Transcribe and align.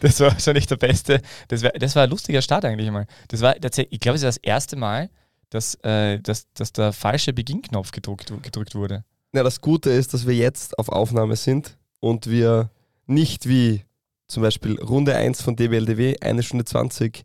Das 0.00 0.18
war 0.20 0.32
wahrscheinlich 0.32 0.66
der 0.66 0.76
beste. 0.76 1.20
Das 1.48 1.62
war, 1.62 1.70
das 1.70 1.94
war 1.94 2.04
ein 2.04 2.10
lustiger 2.10 2.42
Start 2.42 2.64
eigentlich 2.64 2.90
mal. 2.90 3.06
Das 3.28 3.40
war, 3.40 3.54
ich 3.56 4.00
glaube, 4.00 4.16
es 4.16 4.22
ist 4.22 4.24
das 4.24 4.36
erste 4.38 4.76
Mal, 4.76 5.10
dass, 5.50 5.74
äh, 5.82 6.18
dass, 6.20 6.50
dass 6.52 6.72
der 6.72 6.92
falsche 6.92 7.32
Beginnknopf 7.32 7.90
gedrückt, 7.90 8.32
gedrückt 8.42 8.74
wurde. 8.74 9.04
Ja, 9.32 9.42
das 9.42 9.60
Gute 9.60 9.90
ist, 9.90 10.14
dass 10.14 10.26
wir 10.26 10.34
jetzt 10.34 10.78
auf 10.78 10.88
Aufnahme 10.88 11.36
sind 11.36 11.76
und 12.00 12.28
wir 12.28 12.70
nicht 13.06 13.48
wie 13.48 13.84
zum 14.26 14.42
Beispiel 14.42 14.80
Runde 14.80 15.14
1 15.14 15.42
von 15.42 15.56
DBLDW, 15.56 16.16
eine 16.20 16.42
Stunde 16.42 16.64
20, 16.64 17.24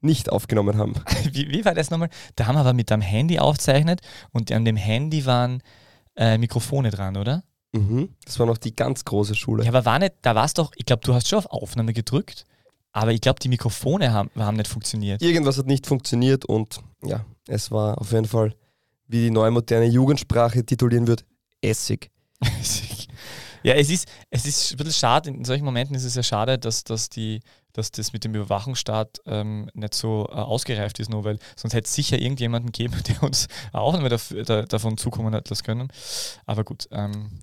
nicht 0.00 0.30
aufgenommen 0.30 0.76
haben. 0.76 0.94
Wie, 1.32 1.48
wie 1.48 1.64
war 1.64 1.74
das 1.74 1.90
nochmal? 1.90 2.10
Da 2.36 2.46
haben 2.46 2.56
wir 2.56 2.60
aber 2.60 2.74
mit 2.74 2.90
dem 2.90 3.00
Handy 3.00 3.38
aufzeichnet 3.38 4.02
und 4.32 4.52
an 4.52 4.64
dem 4.66 4.76
Handy 4.76 5.24
waren 5.24 5.62
äh, 6.14 6.36
Mikrofone 6.36 6.90
dran, 6.90 7.16
oder? 7.16 7.42
Mhm. 7.74 8.10
Das 8.24 8.38
war 8.38 8.46
noch 8.46 8.58
die 8.58 8.74
ganz 8.74 9.04
große 9.04 9.34
Schule. 9.34 9.64
Ja, 9.64 9.70
aber 9.70 9.84
war 9.84 9.98
nicht, 9.98 10.14
da 10.22 10.34
war 10.34 10.44
es 10.44 10.54
doch, 10.54 10.72
ich 10.76 10.86
glaube, 10.86 11.02
du 11.04 11.12
hast 11.12 11.28
schon 11.28 11.38
auf 11.40 11.46
Aufnahme 11.46 11.92
gedrückt, 11.92 12.46
aber 12.92 13.12
ich 13.12 13.20
glaube, 13.20 13.40
die 13.40 13.48
Mikrofone 13.48 14.12
haben, 14.12 14.30
haben 14.36 14.56
nicht 14.56 14.68
funktioniert. 14.68 15.20
Irgendwas 15.20 15.58
hat 15.58 15.66
nicht 15.66 15.86
funktioniert 15.86 16.44
und 16.44 16.80
ja, 17.02 17.24
es 17.48 17.72
war 17.72 18.00
auf 18.00 18.12
jeden 18.12 18.26
Fall, 18.26 18.54
wie 19.08 19.22
die 19.22 19.30
neue 19.30 19.50
moderne 19.50 19.86
Jugendsprache 19.86 20.64
titulieren 20.64 21.06
wird, 21.08 21.24
Essig. 21.60 22.10
ja, 23.62 23.74
es 23.74 23.90
ist, 23.90 24.06
es 24.30 24.46
ist 24.46 24.72
ein 24.72 24.76
bisschen 24.76 24.92
schade, 24.92 25.30
in 25.30 25.44
solchen 25.44 25.64
Momenten 25.64 25.96
ist 25.96 26.04
es 26.04 26.14
ja 26.14 26.22
schade, 26.22 26.58
dass, 26.58 26.84
dass, 26.84 27.08
die, 27.08 27.40
dass 27.72 27.90
das 27.90 28.12
mit 28.12 28.24
dem 28.24 28.34
Überwachungsstaat 28.34 29.20
ähm, 29.26 29.70
nicht 29.74 29.94
so 29.94 30.28
äh, 30.30 30.34
ausgereift 30.34 31.00
ist, 31.00 31.10
nur 31.10 31.24
weil 31.24 31.38
sonst 31.56 31.74
hätte 31.74 31.86
es 31.86 31.94
sicher 31.94 32.18
irgendjemanden 32.18 32.70
gegeben, 32.70 33.02
der 33.08 33.22
uns 33.22 33.48
auch 33.72 33.98
nicht 33.98 34.02
mehr 34.08 34.44
da, 34.44 34.62
davon 34.62 34.98
zukommen 34.98 35.34
hat 35.34 35.48
lassen 35.48 35.64
können. 35.64 35.88
Aber 36.46 36.62
gut, 36.64 36.86
ähm, 36.92 37.40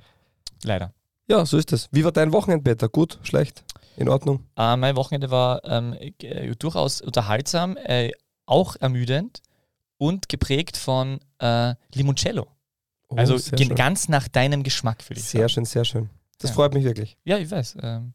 leider. 0.64 0.94
Ja, 1.28 1.46
so 1.46 1.58
ist 1.58 1.72
es. 1.72 1.88
Wie 1.92 2.04
war 2.04 2.12
dein 2.12 2.34
Wochenende, 2.34 2.64
Peter? 2.64 2.90
Gut, 2.90 3.20
schlecht? 3.24 3.64
In 3.98 4.10
Ordnung? 4.10 4.46
Äh, 4.58 4.76
mein 4.78 4.96
Wochenende 4.96 5.32
war 5.32 5.64
ähm, 5.66 5.94
äh, 5.94 6.56
durchaus 6.56 7.02
unterhaltsam, 7.02 7.78
äh, 7.78 8.12
auch 8.46 8.76
ermüdend 8.80 9.42
und 9.98 10.30
geprägt 10.30 10.78
von 10.78 11.20
äh, 11.40 11.76
Limoncello. 11.94 12.48
Oh, 13.10 13.16
also 13.16 13.38
ganz 13.76 14.10
nach 14.10 14.28
deinem 14.28 14.64
Geschmack, 14.64 15.08
würde 15.10 15.20
ich 15.20 15.26
sehr 15.26 15.42
sagen. 15.42 15.42
Sehr 15.42 15.50
schön, 15.50 15.66
sehr 15.66 15.86
schön. 15.86 16.10
Das 16.42 16.52
ja. 16.52 16.56
freut 16.56 16.74
mich 16.74 16.84
wirklich. 16.84 17.18
Ja, 17.24 17.38
ich 17.38 17.50
weiß. 17.50 17.78
Ähm 17.82 18.14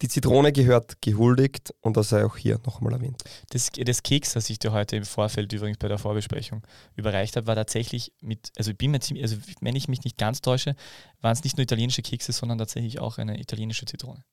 die 0.00 0.08
Zitrone 0.08 0.52
gehört 0.52 1.02
gehuldigt 1.02 1.74
und 1.80 1.96
das 1.96 2.08
sei 2.08 2.24
auch 2.24 2.36
hier 2.36 2.58
nochmal 2.64 2.94
erwähnt. 2.94 3.22
Das, 3.50 3.70
das 3.72 4.02
Keks, 4.02 4.32
das 4.32 4.48
ich 4.48 4.58
dir 4.58 4.72
heute 4.72 4.96
im 4.96 5.04
Vorfeld 5.04 5.52
übrigens 5.52 5.78
bei 5.78 5.88
der 5.88 5.98
Vorbesprechung 5.98 6.62
überreicht 6.94 7.36
habe, 7.36 7.46
war 7.46 7.54
tatsächlich 7.54 8.12
mit, 8.20 8.50
also 8.56 8.70
ich 8.70 8.78
bin 8.78 8.92
mir 8.92 9.00
ziemlich, 9.00 9.24
also 9.24 9.36
wenn 9.60 9.76
ich 9.76 9.88
mich 9.88 10.04
nicht 10.04 10.16
ganz 10.16 10.40
täusche, 10.40 10.74
waren 11.20 11.32
es 11.32 11.44
nicht 11.44 11.56
nur 11.56 11.64
italienische 11.64 12.02
Kekse, 12.02 12.32
sondern 12.32 12.58
tatsächlich 12.58 12.98
auch 13.00 13.18
eine 13.18 13.38
italienische 13.38 13.84
Zitrone. 13.86 14.24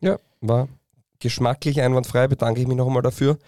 Ja, 0.00 0.18
war 0.40 0.68
geschmacklich 1.18 1.80
einwandfrei, 1.80 2.28
bedanke 2.28 2.60
ich 2.60 2.66
mich 2.66 2.76
nochmal 2.76 3.02
dafür. 3.02 3.38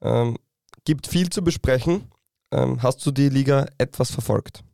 Ähm, 0.00 0.38
gibt 0.84 1.06
viel 1.06 1.30
zu 1.30 1.44
besprechen. 1.44 2.10
Ähm, 2.50 2.82
hast 2.82 3.04
du 3.06 3.12
die 3.12 3.28
Liga 3.28 3.66
etwas 3.78 4.10
verfolgt? 4.10 4.64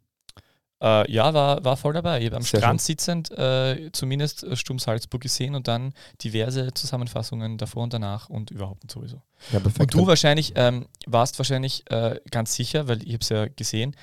Äh, 0.81 1.11
ja, 1.11 1.33
war, 1.33 1.65
war 1.65 1.77
voll 1.77 1.95
dabei. 1.95 2.21
Ich 2.21 2.27
habe 2.27 2.37
am 2.37 2.43
Sehr 2.43 2.61
Strand 2.61 2.81
schön. 2.81 2.87
sitzend 2.87 3.31
äh, 3.31 3.91
zumindest 3.93 4.45
äh, 4.45 4.57
Sturm 4.57 4.79
Salzburg 4.79 5.23
gesehen 5.23 5.55
und 5.55 5.69
dann 5.69 5.95
diverse 6.23 6.73
Zusammenfassungen 6.75 7.57
davor 7.57 7.85
und 7.85 7.95
danach 7.95 8.29
und 8.29 8.51
überhaupt 8.51 8.91
sowieso. 8.91 9.23
Ja, 9.53 9.61
und 9.79 9.95
du 9.95 10.07
wahrscheinlich 10.07 10.53
ähm, 10.57 10.87
warst 11.07 11.39
wahrscheinlich 11.39 11.91
äh, 11.91 12.21
ganz 12.31 12.55
sicher, 12.55 12.89
weil 12.89 13.03
ich 13.03 13.15
habe 13.15 13.23
es 13.23 13.29
ja 13.31 13.47
gesehen, 13.47 13.97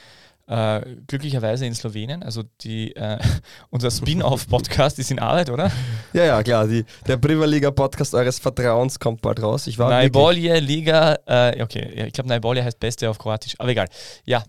äh, 0.47 0.81
glücklicherweise 1.07 1.65
in 1.65 1.75
Slowenien. 1.75 2.23
Also 2.23 2.43
die, 2.61 2.95
äh, 2.95 3.19
unser 3.69 3.91
Spin-off-Podcast 3.91 4.97
ist 4.97 5.11
in 5.11 5.19
Arbeit, 5.19 5.49
oder? 5.49 5.71
Ja, 6.13 6.25
ja, 6.25 6.43
klar. 6.43 6.67
Die, 6.67 6.85
der 7.07 7.17
Prima 7.17 7.45
Liga-Podcast 7.45 8.13
eures 8.13 8.39
Vertrauens 8.39 8.99
kommt 8.99 9.21
bald 9.21 9.41
raus. 9.41 9.65
Ich 9.67 9.79
war 9.79 9.89
Najbolje 9.89 10.59
Liga, 10.59 11.17
äh, 11.25 11.61
okay, 11.61 12.05
ich 12.05 12.13
glaube 12.13 12.29
Najbolje 12.29 12.63
heißt 12.63 12.79
Beste 12.79 13.09
auf 13.09 13.17
Kroatisch. 13.17 13.55
Aber 13.57 13.69
egal. 13.69 13.87
Ja. 14.25 14.43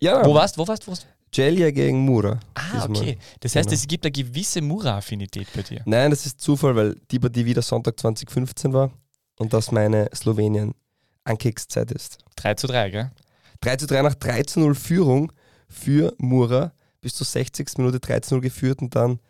ja 0.00 0.24
wo 0.24 0.34
warst 0.34 0.56
du? 0.56 0.62
Wo 0.62 0.68
warst 0.68 0.86
du? 0.86 0.92
Celje 1.32 1.72
gegen 1.72 1.98
Mura. 2.00 2.40
Ah, 2.54 2.86
okay. 2.88 3.18
Das 3.40 3.54
heißt, 3.54 3.68
genau. 3.68 3.80
es 3.80 3.86
gibt 3.86 4.04
eine 4.04 4.12
gewisse 4.12 4.60
Mura-Affinität 4.60 5.48
bei 5.54 5.62
dir. 5.62 5.82
Nein, 5.84 6.10
das 6.10 6.26
ist 6.26 6.40
Zufall, 6.40 6.74
weil 6.74 6.96
die 7.10 7.18
Partie 7.18 7.44
wieder 7.44 7.62
Sonntag 7.62 7.98
2015 7.98 8.72
war 8.72 8.90
und 9.38 9.52
das 9.52 9.70
meine 9.70 10.10
Slowenien-Ankickszeit 10.14 11.92
ist. 11.92 12.18
3 12.36 12.54
zu 12.54 12.66
3, 12.66 12.90
gell? 12.90 13.10
3 13.60 13.76
zu 13.76 13.86
3 13.86 14.02
nach 14.02 14.14
3 14.14 14.42
zu 14.42 14.60
0 14.60 14.74
Führung 14.74 15.32
für 15.68 16.14
Mura. 16.18 16.72
Bis 17.00 17.14
zur 17.14 17.26
60. 17.26 17.78
Minute 17.78 18.00
3 18.00 18.20
zu 18.20 18.34
0 18.34 18.42
geführt 18.42 18.82
und 18.82 18.94
dann 18.94 19.20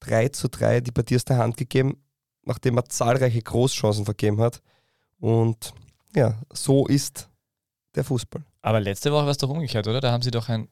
3 0.00 0.28
zu 0.28 0.48
3 0.48 0.80
die 0.80 0.90
Partie 0.90 1.16
aus 1.16 1.24
der 1.24 1.38
Hand 1.38 1.56
gegeben, 1.56 2.02
nachdem 2.44 2.76
er 2.76 2.86
zahlreiche 2.86 3.40
Großchancen 3.40 4.04
vergeben 4.04 4.40
hat. 4.40 4.60
Und 5.20 5.74
ja, 6.14 6.40
so 6.52 6.86
ist 6.86 7.28
der 7.94 8.04
Fußball. 8.04 8.44
Aber 8.62 8.80
letzte 8.80 9.12
Woche 9.12 9.24
war 9.24 9.30
es 9.30 9.38
doch 9.38 9.48
umgekehrt, 9.48 9.86
oder? 9.86 10.00
Da 10.00 10.10
haben 10.10 10.22
sie 10.22 10.30
doch 10.30 10.48
ein 10.48 10.68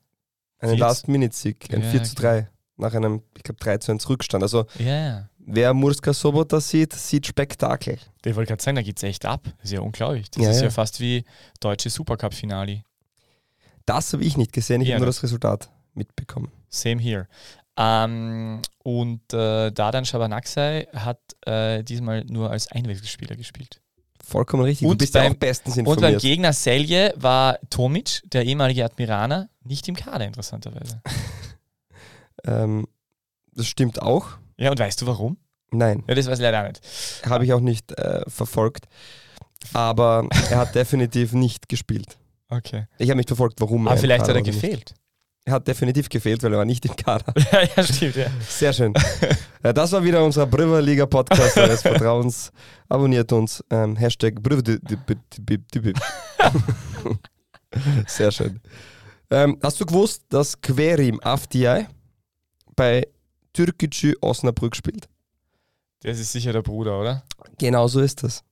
einen 0.63 0.79
Last-Minute-Sieg, 0.79 1.73
ein 1.73 1.83
ja, 1.83 1.91
4 1.91 2.03
zu 2.05 2.15
3 2.15 2.49
nach 2.77 2.95
einem, 2.95 3.23
ich 3.37 3.43
glaube, 3.43 3.61
3 3.61 3.79
zu 3.79 3.93
1 3.93 4.09
Rückstand. 4.09 4.43
Also 4.43 4.67
ja. 4.79 5.29
wer 5.39 5.75
Murska 5.75 6.13
Sobota 6.13 6.61
sieht, 6.61 6.93
sieht 6.93 7.27
Spektakel. 7.27 7.99
Ich 8.25 8.37
wollte 8.37 8.49
gerade 8.49 8.63
sagen, 8.63 8.77
da 8.77 8.83
geht 8.83 8.97
es 8.97 9.03
echt 9.03 9.27
ab. 9.27 9.43
Das 9.45 9.65
ist 9.65 9.73
ja 9.73 9.81
unglaublich. 9.81 10.31
Das 10.31 10.43
ja, 10.43 10.51
ist 10.51 10.63
ja, 10.63 10.71
fast 10.71 11.01
wie 11.01 11.25
deutsche 11.61 11.91
Supercup-Finale. 11.91 12.83
Das 13.85 14.13
habe 14.13 14.25
ich 14.25 14.37
nicht 14.37 14.53
gesehen, 14.53 14.81
ich 14.81 14.91
habe 14.91 15.01
nur 15.01 15.07
das 15.07 15.23
Resultat 15.23 15.69
mitbekommen. 15.95 16.53
Same 16.69 17.01
here. 17.01 17.27
Ähm, 17.77 18.63
und 18.85 19.33
äh, 19.33 19.73
Dadan 19.73 20.05
Shabanaksai 20.05 20.89
hat 20.95 21.21
äh, 21.47 21.83
diesmal 21.83 22.25
nur 22.25 22.51
als 22.51 22.71
Einwechselspieler 22.71 23.35
gespielt. 23.37 23.82
Vollkommen 24.23 24.63
richtig. 24.63 24.87
Und 24.87 24.95
du 24.95 24.99
bist 24.99 25.13
beim, 25.13 25.33
ja 25.33 25.39
bestens 25.39 25.77
informiert. 25.77 26.05
Und 26.05 26.13
beim 26.13 26.19
Gegner 26.19 26.53
Selje 26.53 27.13
war 27.17 27.59
Tomic, 27.71 28.23
der 28.25 28.45
ehemalige 28.45 28.85
Admiraner, 28.85 29.49
nicht 29.65 29.89
im 29.89 29.97
Kader, 29.97 30.25
interessanterweise. 30.27 31.03
ähm, 32.47 32.87
das 33.55 33.67
stimmt 33.67 34.01
auch. 34.01 34.29
Ja, 34.57 34.71
und 34.71 34.79
weißt 34.79 35.03
du 35.03 35.07
warum? 35.07 35.37
Nein. 35.73 36.05
Ja, 36.07 36.15
das 36.15 36.27
weiß 36.27 36.39
ich 36.39 36.43
leider 36.43 36.69
nicht. 36.69 36.81
Habe 37.27 37.45
ich 37.45 37.53
auch 37.53 37.61
nicht 37.61 37.93
äh, 37.99 38.23
verfolgt. 38.29 38.87
Aber 39.73 40.29
er 40.51 40.59
hat 40.59 40.75
definitiv 40.75 41.33
nicht 41.33 41.69
gespielt. 41.69 42.19
Okay. 42.49 42.87
Ich 42.99 43.09
habe 43.09 43.17
nicht 43.17 43.29
verfolgt, 43.29 43.61
warum. 43.61 43.89
Aber 43.89 43.97
vielleicht 43.97 44.29
hat 44.29 44.37
er 44.37 44.43
gefehlt. 44.43 44.95
Er 45.45 45.55
hat 45.55 45.67
definitiv 45.67 46.09
gefehlt, 46.09 46.43
weil 46.43 46.53
er 46.53 46.59
war 46.59 46.65
nicht 46.65 46.85
im 46.85 46.95
Kader. 46.95 47.35
ja, 47.77 47.83
stimmt, 47.83 48.15
ja. 48.15 48.29
Sehr 48.49 48.73
schön. 48.73 48.95
Ja, 49.65 49.73
das 49.73 49.91
war 49.91 50.05
wieder 50.05 50.25
unser 50.25 50.47
Liga 50.81 51.07
Podcast 51.07 51.57
eures 51.57 51.83
Vertrauens. 51.83 52.53
Abonniert 52.89 53.33
uns. 53.33 53.65
Ähm, 53.71 53.97
Hashtag 53.97 54.37
Sehr 58.07 58.31
schön. 58.31 58.61
Ähm, 59.31 59.59
hast 59.63 59.81
du 59.81 59.87
gewusst, 59.87 60.23
dass 60.29 60.61
Querim 60.61 61.19
Afdiay 61.23 61.87
bei 62.77 63.09
Türkgücü 63.53 64.15
Osnabrück 64.21 64.77
spielt? 64.77 65.09
Das 66.03 66.21
ist 66.21 66.33
sicher 66.33 66.53
der 66.53 66.63
Bruder, 66.63 67.01
oder? 67.01 67.25
Genau 67.59 67.89
so 67.89 68.01
ist 68.01 68.23
das. 68.23 68.45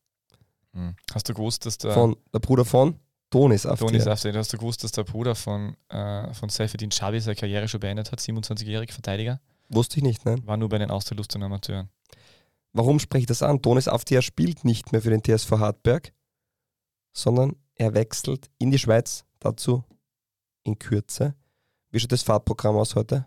Hm. 0.73 0.97
Hast 1.13 1.29
du 1.29 1.35
gewusst, 1.35 1.67
dass 1.67 1.79
der. 1.79 1.93
Von, 1.93 2.17
der 2.33 2.41
Bruder 2.41 2.65
von? 2.65 2.99
Donis 3.31 3.65
Afti. 3.65 3.87
Donis 3.87 4.07
Afti. 4.07 4.33
Hast 4.33 4.53
du 4.53 4.59
gewusst, 4.59 4.83
dass 4.85 4.93
der 4.93 5.05
Bruder 5.05 5.35
von, 5.35 5.77
äh, 5.89 6.35
von 6.35 6.49
Seyfedin 6.49 6.91
Chabi 6.91 7.21
seine 7.21 7.37
Karriere 7.37 7.69
schon 7.69 7.81
beendet 7.81 8.11
hat, 8.11 8.21
27-jähriger 8.21 8.93
Verteidiger? 8.93 9.41
Wusste 9.69 9.99
ich 9.99 10.03
nicht, 10.03 10.25
nein. 10.25 10.45
War 10.47 10.57
nur 10.57 10.69
bei 10.69 10.79
den 10.79 10.91
Austerlustern 10.91 11.43
Amateuren. 11.45 11.89
Warum 12.73 12.99
spreche 12.99 13.23
ich 13.23 13.27
das 13.27 13.43
an? 13.43 13.63
Donis 13.63 13.89
Afti 13.89 14.21
spielt 14.23 14.65
nicht 14.65 14.93
mehr 14.93 15.01
für 15.01 15.11
den 15.11 15.23
TSV 15.23 15.53
Hartberg, 15.53 16.13
sondern 17.13 17.57
er 17.75 17.95
wechselt 17.95 18.51
in 18.59 18.71
die 18.71 18.79
Schweiz, 18.79 19.25
dazu 19.39 19.85
in 20.65 20.79
Kürze. 20.79 21.35
Wie 21.91 21.99
schaut 21.99 22.13
das 22.13 22.23
Fahrtprogramm 22.23 22.77
aus 22.77 22.95
heute? 22.95 23.27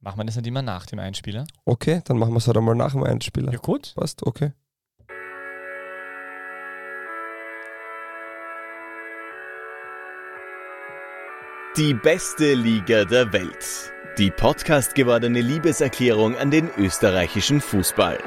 Machen 0.00 0.18
wir 0.18 0.24
das 0.24 0.36
nicht 0.36 0.46
immer 0.46 0.62
nach 0.62 0.86
dem 0.86 0.98
Einspieler? 0.98 1.46
Okay, 1.64 2.02
dann 2.04 2.18
machen 2.18 2.32
wir 2.32 2.38
es 2.38 2.46
halt 2.46 2.56
einmal 2.56 2.74
nach 2.74 2.92
dem 2.92 3.02
Einspieler. 3.02 3.52
Ja, 3.52 3.58
gut. 3.58 3.94
Passt, 3.96 4.24
okay. 4.24 4.52
Die 11.76 11.92
beste 11.92 12.54
Liga 12.54 13.04
der 13.04 13.32
Welt. 13.32 13.92
Die 14.16 14.30
Podcast 14.30 14.94
gewordene 14.94 15.40
Liebeserklärung 15.40 16.36
an 16.36 16.52
den 16.52 16.70
österreichischen 16.76 17.60
Fußball. 17.60 18.18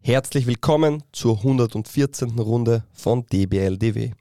Herzlich 0.00 0.46
willkommen 0.46 1.02
zur 1.10 1.38
114. 1.38 2.38
Runde 2.38 2.84
von 2.92 3.26
DBLDW. 3.26 4.12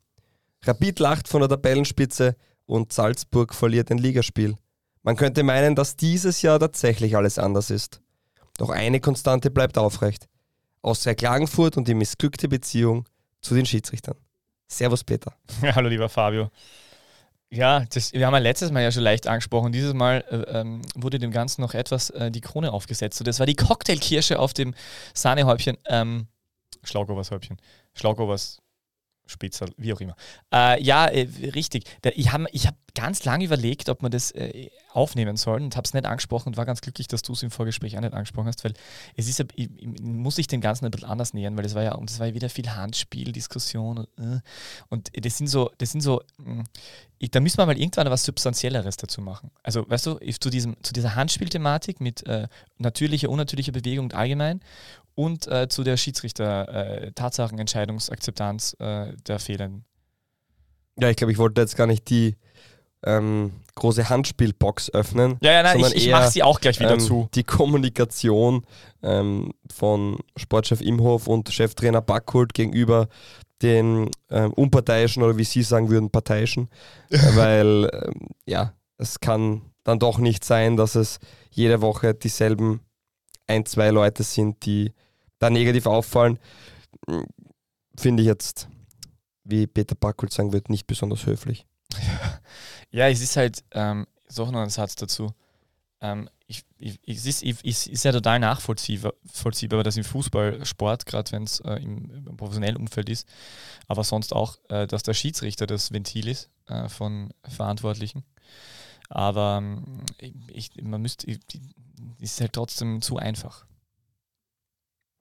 Rapid 0.64 0.98
lacht 0.98 1.28
von 1.28 1.42
der 1.42 1.50
Tabellenspitze 1.50 2.36
und 2.66 2.92
Salzburg 2.92 3.54
verliert 3.54 3.92
ein 3.92 4.00
Ligaspiel. 4.00 4.56
Man 5.08 5.16
könnte 5.16 5.42
meinen, 5.44 5.74
dass 5.74 5.96
dieses 5.96 6.42
Jahr 6.42 6.60
tatsächlich 6.60 7.16
alles 7.16 7.40
anders 7.40 7.70
ist. 7.70 8.02
Doch 8.58 8.70
eine 8.70 9.00
Konstante 9.00 9.50
bleibt 9.50 9.78
aufrecht. 9.78 10.28
Austria 10.82 11.14
Klagenfurt 11.14 11.78
und 11.78 11.88
die 11.88 11.94
missglückte 11.94 12.50
Beziehung 12.50 13.06
zu 13.40 13.56
den 13.56 13.66
Schiedsrichtern. 13.66 14.18
Servus, 14.68 15.06
Peter. 15.06 15.34
Hallo, 15.62 15.88
lieber 15.88 16.10
Fabio. 16.10 16.52
Ja, 17.50 17.86
das, 17.90 18.12
wir 18.12 18.28
haben 18.28 18.34
ja 18.34 18.40
letztes 18.40 18.70
Mal 18.72 18.84
ja 18.84 18.92
schon 18.92 19.04
leicht 19.04 19.28
angesprochen. 19.28 19.72
Dieses 19.72 19.94
Mal 19.94 20.26
äh, 20.30 20.60
ähm, 20.60 20.82
wurde 20.94 21.20
dem 21.20 21.32
Ganzen 21.32 21.62
noch 21.62 21.74
etwas 21.74 22.10
äh, 22.10 22.30
die 22.30 22.42
Krone 22.42 22.74
aufgesetzt. 22.74 23.22
Und 23.22 23.30
das 23.30 23.40
war 23.40 23.46
die 23.46 23.56
Cocktailkirsche 23.56 24.38
auf 24.38 24.54
dem 24.54 24.76
Sahnehäubchen. 25.14 25.78
Ähm, 25.86 26.28
Schlaugobershäubchen. 26.84 27.62
Schlaugobers 27.94 28.62
Spitzel, 29.28 29.70
wie 29.78 29.94
auch 29.94 30.02
immer. 30.02 30.16
Äh, 30.54 30.82
ja, 30.82 31.06
äh, 31.08 31.28
richtig. 31.54 31.86
ich 32.16 32.32
habe 32.32 32.46
ich 32.52 32.68
hab 32.68 32.76
ganz 32.98 33.26
lange 33.26 33.46
überlegt, 33.46 33.90
ob 33.90 34.02
man 34.02 34.12
das 34.12 34.32
äh, 34.32 34.70
aufnehmen 34.92 35.38
soll 35.38 35.62
und 35.62 35.76
habe 35.76 35.86
es 35.86 35.94
nicht 35.94 36.08
angesprochen 36.08 36.50
und 36.50 36.58
war 36.58 36.66
ganz 36.66 36.82
glücklich, 36.82 37.08
dass 37.08 37.22
du 37.22 37.34
es 37.34 37.44
im 37.44 37.52
Vorgespräch 37.52 37.96
auch 37.96 38.02
nicht 38.02 38.14
angesprochen 38.14 38.48
hast, 38.48 38.64
weil 38.64 38.74
es 39.16 39.30
ist, 39.30 39.40
ich, 39.54 39.70
ich, 39.78 40.02
muss 40.02 40.40
ich 40.40 40.48
dem 40.48 40.62
Ganzen 40.62 40.86
ein 40.86 40.92
bisschen 40.92 41.08
anders 41.08 41.36
nähern, 41.36 41.56
weil 41.56 41.66
es 41.66 41.76
war 41.76 41.84
ja, 41.84 41.94
und 41.94 42.10
es 42.10 42.20
war 42.20 42.28
ja 42.28 42.34
wieder 42.34 42.50
viel 42.50 42.68
Handspiel, 42.68 43.32
Diskussion 43.32 44.00
und, 44.00 44.08
äh, 44.18 44.40
und 44.90 45.12
das 45.14 45.38
sind 45.38 45.46
so, 45.46 45.70
das 45.78 45.92
sind 45.92 46.02
so, 46.02 46.24
hm, 46.44 46.64
ich, 47.20 47.30
da 47.30 47.40
müssen 47.40 47.60
wir 47.60 47.68
mal 47.68 47.78
irgendwann 47.78 48.10
was 48.10 48.24
Substanzielleres 48.24 48.98
dazu 48.98 49.22
machen. 49.22 49.52
Also, 49.62 49.88
weißt 49.88 50.06
du, 50.08 50.20
zu, 50.40 50.50
diesem, 50.50 50.76
zu 50.82 50.94
dieser 50.94 51.16
Handspielthematik 51.16 52.00
mit 52.00 52.26
äh, 52.26 52.48
natürlicher, 52.78 53.30
unnatürlicher 53.30 53.72
Bewegung 53.72 54.12
allgemein 54.12 54.62
und 55.18 55.48
äh, 55.48 55.68
zu 55.68 55.84
der 55.84 55.98
Schiedsrichter-Tatsachenentscheidungsakzeptanz 55.98 58.78
äh, 58.80 59.10
äh, 59.10 59.16
der 59.28 59.40
Fehlen. 59.40 59.84
Ja, 61.00 61.10
ich 61.10 61.16
glaube, 61.16 61.32
ich 61.32 61.40
wollte 61.40 61.60
jetzt 61.60 61.76
gar 61.76 61.88
nicht 61.88 62.08
die 62.10 62.36
ähm, 63.04 63.52
große 63.74 64.10
Handspielbox 64.10 64.94
öffnen. 64.94 65.38
Ja, 65.42 65.54
ja, 65.54 65.64
nein, 65.64 65.80
ich, 65.80 65.96
ich 65.96 66.12
mache 66.12 66.30
sie 66.30 66.44
auch 66.44 66.60
gleich 66.60 66.80
wieder 66.80 66.94
ähm, 66.94 67.00
zu. 67.00 67.30
Die 67.34 67.44
Kommunikation 67.44 68.64
ähm, 69.02 69.54
von 69.74 70.20
Sportchef 70.36 70.82
Imhof 70.82 71.28
und 71.28 71.50
Cheftrainer 71.50 72.02
Backholt 72.02 72.54
gegenüber 72.54 73.08
den 73.64 74.12
ähm, 74.30 74.54
unparteiischen 74.54 75.24
oder 75.24 75.36
wie 75.38 75.46
Sie 75.46 75.64
sagen 75.64 75.90
würden, 75.90 76.12
parteiischen. 76.12 76.70
weil, 77.10 77.90
ähm, 77.92 78.28
ja, 78.46 78.74
es 79.00 79.20
kann 79.20 79.64
dann 79.84 79.98
doch 79.98 80.20
nicht 80.20 80.44
sein, 80.44 80.78
dass 80.78 80.94
es 80.94 81.18
jede 81.50 81.82
Woche 81.82 82.14
dieselben 82.14 82.82
ein, 83.48 83.66
zwei 83.66 83.90
Leute 83.90 84.22
sind, 84.22 84.64
die 84.66 84.94
da 85.40 85.50
negativ 85.50 85.86
auffallen, 85.86 86.40
finde 87.98 88.24
ich 88.24 88.28
jetzt, 88.28 88.68
wie 89.44 89.68
Peter 89.68 89.96
Backholt 89.96 90.34
sagen 90.34 90.54
wird, 90.54 90.70
nicht 90.70 90.88
besonders 90.88 91.26
höflich. 91.26 91.66
Ja, 92.90 93.10
es 93.10 93.22
ist 93.22 93.36
halt, 93.36 93.66
ähm, 93.72 94.08
ist 94.28 94.40
auch 94.40 94.50
noch 94.50 94.62
ein 94.62 94.70
Satz 94.70 94.96
dazu. 94.96 95.34
Ähm, 96.00 96.30
ich, 96.48 96.64
ich, 96.78 97.00
es 97.06 97.26
ist, 97.26 97.44
ich, 97.44 97.66
ist 97.66 98.06
ja 98.06 98.12
total 98.14 98.40
nachvollziehbar, 98.40 99.14
vollziehbar, 99.26 99.84
dass 99.84 99.98
im 99.98 100.06
Fußballsport, 100.06 101.06
gerade 101.06 101.32
wenn 101.34 101.44
es 101.44 101.60
äh, 101.60 101.76
im, 101.76 102.10
im, 102.26 102.38
professionellen 102.38 102.78
Umfeld 102.78 103.10
ist, 103.10 103.28
aber 103.88 104.06
sonst 104.06 104.34
auch, 104.34 104.58
äh, 104.70 104.88
dass 104.88 105.04
der 105.04 105.14
Schiedsrichter 105.14 105.68
das 105.68 105.92
Ventil 105.92 106.30
ist 106.30 106.50
äh, 106.68 106.88
von 106.88 107.34
Verantwortlichen. 107.44 108.24
Aber 109.10 109.58
ähm, 109.62 110.06
ich, 110.48 110.72
man 110.82 111.02
müsste, 111.02 111.30
es 111.30 111.38
ist 112.20 112.42
halt 112.42 112.54
trotzdem 112.54 113.02
zu 113.02 113.18
einfach. 113.18 113.66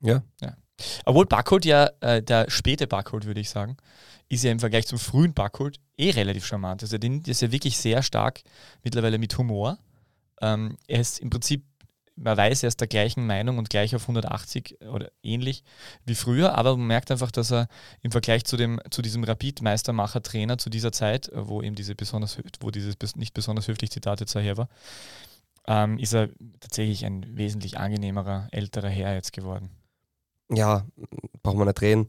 Ja. 0.00 0.22
ja. 0.40 0.56
Obwohl 1.04 1.26
Backholt 1.26 1.64
ja, 1.64 1.90
äh, 2.00 2.22
der 2.22 2.50
späte 2.50 2.86
Backholt, 2.86 3.24
würde 3.24 3.40
ich 3.40 3.50
sagen, 3.50 3.76
ist 4.28 4.44
ja 4.44 4.50
im 4.50 4.60
Vergleich 4.60 4.86
zum 4.86 4.98
frühen 4.98 5.34
Backholt 5.34 5.80
eh 5.96 6.10
relativ 6.10 6.46
charmant. 6.46 6.82
Also 6.82 6.98
den 6.98 7.22
ist 7.22 7.42
ja 7.42 7.52
wirklich 7.52 7.78
sehr 7.78 8.02
stark 8.02 8.42
mittlerweile 8.82 9.18
mit 9.18 9.36
Humor. 9.38 9.78
Ähm, 10.40 10.76
er 10.86 11.00
ist 11.00 11.20
im 11.20 11.30
Prinzip, 11.30 11.64
man 12.16 12.36
weiß, 12.36 12.62
er 12.62 12.68
ist 12.68 12.80
der 12.80 12.88
gleichen 12.88 13.26
Meinung 13.26 13.58
und 13.58 13.70
gleich 13.70 13.94
auf 13.94 14.02
180 14.02 14.80
oder 14.82 15.10
ähnlich 15.22 15.62
wie 16.04 16.14
früher, 16.14 16.54
aber 16.56 16.76
man 16.76 16.86
merkt 16.86 17.10
einfach, 17.10 17.30
dass 17.30 17.52
er 17.52 17.68
im 18.02 18.10
Vergleich 18.10 18.44
zu, 18.44 18.56
dem, 18.56 18.80
zu 18.90 19.02
diesem 19.02 19.24
Rapid-Meistermacher-Trainer 19.24 20.58
zu 20.58 20.70
dieser 20.70 20.92
Zeit, 20.92 21.30
wo 21.34 21.62
eben 21.62 21.74
diese 21.74 21.94
besonders, 21.94 22.38
wo 22.60 22.70
dieses 22.70 22.96
nicht 23.16 23.34
besonders 23.34 23.68
höflich 23.68 23.90
Zitat 23.90 24.20
jetzt 24.20 24.34
her 24.34 24.56
war, 24.56 24.68
ähm, 25.66 25.98
ist 25.98 26.14
er 26.14 26.30
tatsächlich 26.60 27.04
ein 27.04 27.36
wesentlich 27.36 27.78
angenehmerer, 27.78 28.48
älterer 28.50 28.88
Herr 28.88 29.14
jetzt 29.14 29.32
geworden 29.32 29.70
ja, 30.50 30.84
brauchen 31.42 31.58
wir 31.58 31.64
nicht 31.64 31.80
reden. 31.80 32.08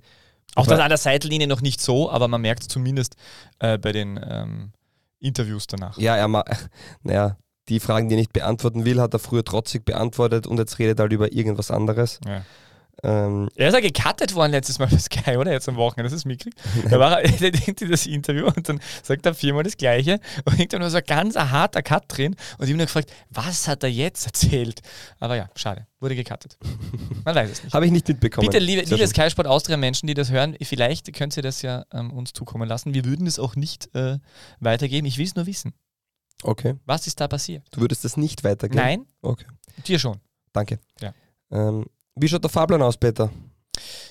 Auch 0.56 0.66
das 0.66 0.80
an 0.80 0.90
der 0.90 0.98
Seitenlinie 0.98 1.48
noch 1.48 1.62
nicht 1.62 1.82
so, 1.82 2.10
aber 2.10 2.28
man 2.28 2.42
merkt 2.42 2.64
es 2.64 2.68
zumindest 2.68 3.16
äh, 3.60 3.78
bei 3.78 3.92
den 3.92 4.20
ähm, 4.24 4.72
Interviews 5.20 5.68
danach. 5.68 5.98
Ja, 5.98 6.16
er 6.16 6.28
naja, 7.04 7.38
die 7.70 7.80
Fragen, 7.80 8.10
die 8.10 8.16
er 8.16 8.20
nicht 8.20 8.34
beantworten 8.34 8.86
will, 8.86 9.00
hat 9.00 9.14
er 9.14 9.20
früher 9.20 9.44
trotzig 9.44 9.86
beantwortet 9.86 10.48
und 10.48 10.58
jetzt 10.58 10.80
redet 10.80 11.00
er 11.00 11.04
halt 11.04 11.14
über 11.14 11.32
irgendwas 11.32 11.70
anderes. 11.70 12.20
Ja. 12.26 12.44
Ähm, 13.04 13.50
er 13.56 13.68
ist 13.68 13.74
ja 13.76 13.80
gecuttet 13.80 14.34
worden 14.34 14.52
letztes 14.52 14.80
Mal 14.80 14.88
für 14.88 14.98
Sky, 15.00 15.38
oder? 15.38 15.52
Jetzt 15.52 15.70
am 15.70 15.76
Wochenende, 15.76 16.10
das 16.10 16.14
ist 16.14 16.26
mitkriegt. 16.26 16.60
Da 16.90 17.00
war 17.00 17.22
er, 17.22 17.42
irgendwie 17.42 17.88
das 17.88 18.08
Interview 18.08 18.48
und 18.48 18.68
dann 18.68 18.80
sagt 19.04 19.26
er 19.26 19.36
viermal 19.36 19.64
das 19.64 19.78
Gleiche 19.78 20.20
und 20.46 20.60
irgendwann 20.60 20.82
war 20.82 20.90
so 20.90 20.98
ein 20.98 21.04
ganz 21.06 21.36
harter 21.36 21.84
Cut 21.84 22.06
drin 22.08 22.36
und 22.58 22.66
ich 22.66 22.70
habe 22.70 22.78
nur 22.78 22.86
gefragt, 22.88 23.12
was 23.30 23.68
hat 23.68 23.84
er 23.84 23.90
jetzt 23.90 24.26
erzählt? 24.26 24.82
Aber 25.20 25.36
ja, 25.36 25.50
schade, 25.56 25.86
wurde 26.00 26.16
gecuttet. 26.16 26.58
Man 27.24 27.36
weiß 27.36 27.52
es 27.52 27.64
nicht. 27.64 27.74
habe 27.76 27.86
ich 27.86 27.92
nicht 27.92 28.08
mitbekommen. 28.08 28.48
Bitte, 28.48 28.64
liebe, 28.64 28.82
liebe 28.82 29.08
Sky 29.08 29.30
Sport 29.30 29.48
Austria 29.48 29.78
Menschen, 29.78 30.08
die 30.08 30.16
das 30.16 30.32
hören, 30.32 30.56
vielleicht 30.62 31.14
könnt 31.14 31.38
ihr 31.38 31.44
das 31.44 31.62
ja 31.62 31.86
ähm, 31.94 32.12
uns 32.12 32.34
zukommen 32.34 32.68
lassen. 32.68 32.94
Wir 32.96 33.06
würden 33.06 33.28
es 33.28 33.38
auch 33.38 33.56
nicht 33.56 33.94
äh, 33.96 34.18
weitergeben. 34.60 35.06
Ich 35.06 35.18
will 35.18 35.26
es 35.26 35.36
nur 35.36 35.46
wissen. 35.46 35.74
Okay. 36.44 36.76
Was 36.86 37.08
ist 37.08 37.20
da 37.20 37.28
passiert? 37.28 37.68
Du 37.72 37.82
würdest 37.82 38.06
es 38.06 38.18
nicht 38.18 38.44
weitergeben? 38.44 38.84
Nein. 38.84 39.06
Okay. 39.22 39.46
Dir 39.86 40.00
schon. 40.00 40.20
Danke. 40.54 40.80
Ja. 41.02 41.14
Ähm, 41.52 41.86
wie 42.20 42.28
schaut 42.28 42.44
der 42.44 42.50
Fahrplan 42.50 42.82
aus, 42.82 42.98
Peter? 42.98 43.32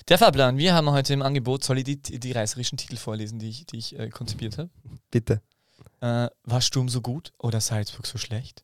Der 0.07 0.17
Fahrplan, 0.17 0.57
wir 0.57 0.73
haben 0.73 0.89
heute 0.91 1.13
im 1.13 1.21
Angebot, 1.21 1.63
soll 1.63 1.79
ich 1.79 1.83
die, 1.83 2.19
die 2.19 2.31
reißerischen 2.31 2.77
Titel 2.77 2.95
vorlesen, 2.95 3.39
die 3.39 3.49
ich, 3.49 3.65
die 3.65 3.77
ich 3.77 3.99
äh, 3.99 4.09
konzipiert 4.09 4.57
habe? 4.57 4.69
Bitte. 5.11 5.41
Äh, 5.99 6.27
war 6.43 6.61
Sturm 6.61 6.89
so 6.89 7.01
gut 7.01 7.33
oder 7.37 7.59
Salzburg 7.59 8.05
so 8.05 8.17
schlecht? 8.17 8.63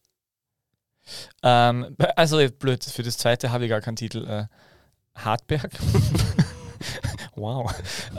Ähm, 1.42 1.96
also 2.16 2.40
blöd, 2.60 2.84
für 2.84 3.04
das 3.04 3.18
zweite 3.18 3.52
habe 3.52 3.66
ich 3.66 3.70
gar 3.70 3.82
keinen 3.82 3.98
Titel. 3.98 4.26
Äh, 4.26 4.46
Hartberg. 5.16 5.72
wow. 7.36 7.72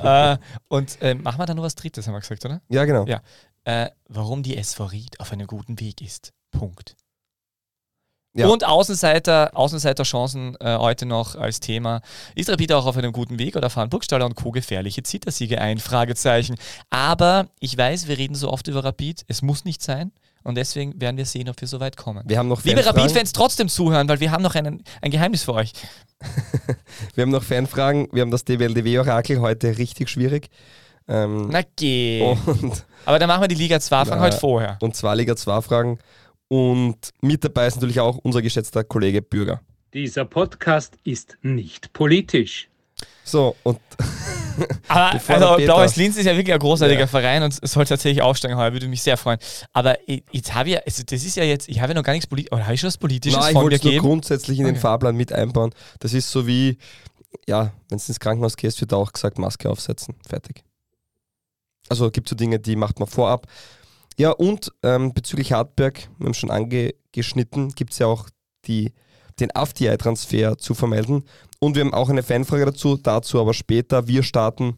äh, 0.03 0.37
und 0.69 1.00
äh, 1.00 1.15
machen 1.15 1.38
wir 1.38 1.47
da 1.47 1.55
noch 1.55 1.62
was 1.62 1.75
Drittes, 1.75 2.06
haben 2.06 2.15
wir 2.15 2.20
gesagt, 2.20 2.44
oder? 2.44 2.61
Ja, 2.69 2.85
genau. 2.85 3.06
Ja. 3.06 3.23
Äh, 3.65 3.91
warum 4.09 4.43
die 4.43 4.56
SV 4.56 4.85
Ried 4.87 5.20
auf 5.20 5.32
einem 5.32 5.47
guten 5.47 5.81
Weg 5.81 6.03
ist. 6.03 6.32
Punkt. 6.50 6.97
Ja. 8.37 8.49
Und 8.49 8.67
Außenseiter, 8.67 9.53
Außenseiterchancen 9.55 10.57
äh, 10.59 10.77
heute 10.77 11.07
noch 11.07 11.37
als 11.37 11.61
Thema. 11.61 12.01
Ist 12.35 12.51
Rapid 12.51 12.73
auch 12.73 12.85
auf 12.85 12.97
einem 12.97 13.13
guten 13.13 13.39
Weg 13.39 13.55
oder 13.55 13.71
fahren 13.71 13.91
Burgstaller 13.91 14.27
und 14.27 14.35
Co. 14.35 14.51
gefährliche 14.51 15.05
Zittersiege 15.05 15.61
ein? 15.61 15.79
Fragezeichen. 15.79 16.57
Aber 16.91 17.47
ich 17.61 17.79
weiß, 17.79 18.08
wir 18.08 18.19
reden 18.19 18.35
so 18.35 18.51
oft 18.51 18.67
über 18.67 18.82
Rapid. 18.82 19.25
Es 19.29 19.43
muss 19.43 19.65
nicht 19.65 19.82
sein. 19.82 20.11
Und 20.43 20.56
deswegen 20.56 21.01
werden 21.01 21.17
wir 21.17 21.25
sehen, 21.25 21.49
ob 21.49 21.61
wir 21.61 21.69
so 21.69 21.81
weit 21.81 21.97
kommen. 21.97 22.23
Wir 22.27 22.39
haben 22.39 22.49
noch 22.49 22.63
Liebe 22.65 22.85
Rapid-Fans, 22.85 23.32
trotzdem 23.32 23.69
zuhören, 23.69 24.08
weil 24.08 24.20
wir 24.20 24.31
haben 24.31 24.43
noch 24.43 24.55
einen, 24.55 24.82
ein 25.01 25.11
Geheimnis 25.11 25.44
für 25.44 25.55
euch. 25.55 25.73
wir 27.15 27.23
haben 27.23 27.31
noch 27.31 27.43
Fanfragen. 27.43 28.08
Wir 28.13 28.23
haben 28.23 28.31
das 28.31 28.44
DWLDW-Orakel 28.44 29.41
heute 29.41 29.79
richtig 29.79 30.11
schwierig. 30.11 30.51
Ähm, 31.06 31.49
Na 31.51 31.63
geh. 31.77 32.37
Aber 33.06 33.19
dann 33.19 33.29
machen 33.29 33.43
wir 33.43 33.49
die 33.49 33.55
Liga 33.55 33.77
2-Fragen 33.77 34.20
heute 34.20 34.37
vorher. 34.37 34.77
Und 34.81 34.97
zwei 34.97 35.15
Liga 35.15 35.35
2-Fragen. 35.35 35.99
Und 36.48 37.10
mit 37.20 37.44
dabei 37.44 37.67
ist 37.67 37.77
natürlich 37.77 38.01
auch 38.01 38.19
unser 38.19 38.43
geschätzter 38.43 38.84
Kollege 38.84 39.22
Bürger. 39.22 39.60
Dieser 39.93 40.24
Podcast 40.24 40.98
ist 41.05 41.39
nicht 41.43 41.93
politisch. 41.93 42.69
So, 43.24 43.56
und. 43.63 43.79
Aber 44.89 45.20
also, 45.29 45.56
Blaues 45.56 45.96
Linz 45.96 46.17
ist 46.17 46.27
ja 46.27 46.36
wirklich 46.36 46.53
ein 46.53 46.60
großartiger 46.60 47.01
ja. 47.01 47.06
Verein 47.08 47.43
und 47.43 47.67
soll 47.67 47.84
tatsächlich 47.86 48.22
aufsteigen 48.22 48.56
heuer, 48.56 48.72
würde 48.72 48.86
mich 48.86 49.03
sehr 49.03 49.17
freuen. 49.17 49.39
Aber 49.72 49.96
jetzt 50.06 50.55
habe 50.55 50.70
ich, 50.70 50.86
also 50.86 51.03
das 51.05 51.24
ist 51.24 51.36
ja 51.36 51.43
jetzt, 51.43 51.69
ich 51.69 51.81
habe 51.81 51.93
ja 51.93 51.94
noch 51.94 52.05
gar 52.05 52.13
nichts 52.13 52.29
Politisches, 52.29 52.53
oder 52.53 52.65
habe 52.65 52.74
ich 52.74 52.81
schon 52.81 52.86
was 52.89 52.98
Politisches 52.98 53.41
Nein, 53.41 53.53
von 53.53 53.63
ich 53.63 53.65
wollte 53.65 53.77
es 53.77 53.82
nur 53.82 54.01
grundsätzlich 54.01 54.60
in 54.60 54.67
okay. 54.67 54.74
den 54.74 54.81
Fahrplan 54.81 55.17
mit 55.17 55.32
einbauen. 55.32 55.74
Das 55.98 56.13
ist 56.13 56.31
so 56.31 56.46
wie, 56.46 56.79
ja, 57.48 57.72
wenn 57.89 57.98
du 57.98 58.05
ins 58.06 58.20
Krankenhaus 58.20 58.56
gehst, 58.56 58.81
wird 58.81 58.93
auch 58.93 59.13
gesagt, 59.13 59.39
Maske 59.39 59.69
aufsetzen. 59.69 60.15
Fertig. 60.29 60.63
Also 61.89 62.10
gibt 62.10 62.29
es 62.29 62.31
so 62.31 62.36
Dinge, 62.36 62.60
die 62.60 62.77
macht 62.77 63.01
man 63.01 63.08
vorab. 63.08 63.48
Ja, 64.17 64.31
und 64.31 64.73
ähm, 64.83 65.13
bezüglich 65.13 65.53
Hartberg, 65.53 66.09
wir 66.19 66.27
haben 66.27 66.35
schon 66.35 66.51
angeschnitten, 66.51 67.71
gibt 67.71 67.93
es 67.93 67.99
ja 67.99 68.06
auch 68.06 68.29
die, 68.67 68.93
den 69.41 69.55
AFTI-Transfer 69.55 70.56
zu 70.56 70.75
vermelden. 70.75 71.25
Und 71.59 71.75
wir 71.75 71.85
haben 71.85 71.94
auch 71.94 72.09
eine 72.11 72.23
Fanfrage 72.23 72.67
dazu, 72.67 72.97
dazu 72.97 73.41
aber 73.41 73.55
später. 73.55 74.06
Wir 74.06 74.23
starten 74.23 74.77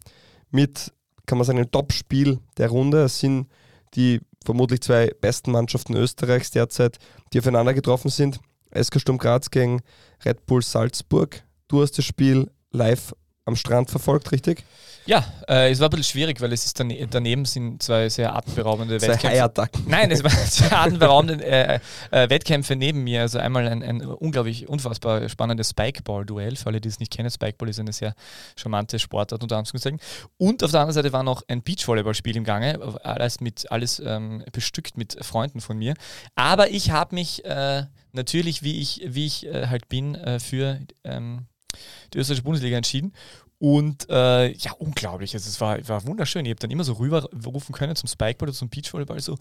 mit, 0.51 0.93
kann 1.27 1.39
man 1.39 1.45
sagen, 1.45 1.59
einem 1.59 1.71
Topspiel 1.71 2.39
der 2.57 2.69
Runde. 2.69 3.03
Es 3.05 3.19
sind 3.19 3.49
die 3.95 4.21
vermutlich 4.45 4.81
zwei 4.81 5.11
besten 5.21 5.51
Mannschaften 5.51 5.95
Österreichs 5.95 6.51
derzeit, 6.51 6.99
die 7.33 7.41
aufeinander 7.41 7.75
getroffen 7.75 8.11
sind. 8.11 8.41
SK 8.75 9.01
Sturm 9.01 9.19
Graz 9.19 9.51
gegen 9.51 9.83
Red 10.25 10.47
Bull 10.47 10.63
Salzburg. 10.63 11.43
Du 11.69 11.83
hast 11.83 11.99
das 11.99 12.05
Spiel 12.05 12.51
live 12.71 13.13
am 13.47 13.57
Strand 13.57 13.91
verfolgt, 13.91 14.33
richtig? 14.33 14.65
Ja, 15.07 15.25
äh, 15.49 15.71
es 15.71 15.79
war 15.79 15.87
ein 15.87 15.91
bisschen 15.91 16.05
schwierig, 16.05 16.41
weil 16.41 16.53
es 16.53 16.67
ist 16.67 16.81
dann, 16.81 16.93
daneben 17.11 17.45
sind 17.45 17.81
zwei 17.81 18.09
sehr 18.09 18.35
atemberaubende 18.35 18.99
zwei 18.99 19.13
Wettkämpfe. 19.13 19.83
Nein, 19.87 20.11
es 20.11 20.25
waren 20.25 20.33
zwei 20.51 20.73
atemberaubende 20.73 21.45
äh, 21.45 21.79
äh, 22.11 22.29
Wettkämpfe 22.29 22.75
neben 22.75 23.05
mir. 23.05 23.21
Also 23.21 23.39
einmal 23.39 23.69
ein, 23.69 23.85
ein 23.85 24.05
unglaublich 24.05 24.69
unfassbar 24.69 25.29
spannendes 25.29 25.71
Spikeball-Duell. 25.71 26.57
Für 26.57 26.67
alle, 26.67 26.81
die 26.81 26.89
es 26.89 26.99
nicht 26.99 27.13
kennen, 27.13 27.31
Spikeball 27.31 27.69
ist 27.69 27.79
eine 27.79 27.93
sehr 27.93 28.15
charmante 28.57 28.99
Sportart 28.99 29.45
unter 29.45 29.57
Anführungszeichen. 29.57 30.01
Und 30.39 30.65
auf 30.65 30.73
der 30.73 30.81
anderen 30.81 30.95
Seite 30.95 31.13
war 31.13 31.23
noch 31.23 31.43
ein 31.47 31.63
Beachvolleyballspiel 31.63 32.37
im 32.37 32.45
Gange, 32.45 32.81
alles, 33.05 33.41
mit, 33.41 33.71
alles 33.71 34.03
ähm, 34.05 34.45
bestückt 34.51 34.97
mit 34.97 35.25
Freunden 35.25 35.61
von 35.61 35.79
mir. 35.79 35.95
Aber 36.35 36.71
ich 36.71 36.91
habe 36.91 37.15
mich 37.15 37.45
äh, 37.45 37.85
natürlich, 38.11 38.65
wie 38.65 38.81
ich, 38.81 39.03
wie 39.07 39.27
ich 39.27 39.47
äh, 39.47 39.69
halt 39.69 39.89
bin, 39.89 40.17
äh, 40.17 40.41
für 40.41 40.81
ähm, 41.05 41.47
die 42.13 42.19
österreichische 42.19 42.45
Bundesliga 42.45 42.77
entschieden 42.77 43.13
und 43.59 44.09
äh, 44.11 44.53
ja, 44.53 44.73
unglaublich. 44.73 45.35
Also, 45.35 45.49
es 45.49 45.61
war, 45.61 45.87
war 45.89 46.07
wunderschön. 46.07 46.45
Ich 46.45 46.51
habe 46.51 46.61
dann 46.61 46.71
immer 46.71 46.85
so 46.85 46.95
rüberrufen 46.95 47.75
können 47.75 47.97
zum 47.97 48.09
Spikeball 48.09 48.49
oder 48.49 48.57
zum 48.57 48.69
Beachvolleyball 48.69 49.21
so, 49.21 49.37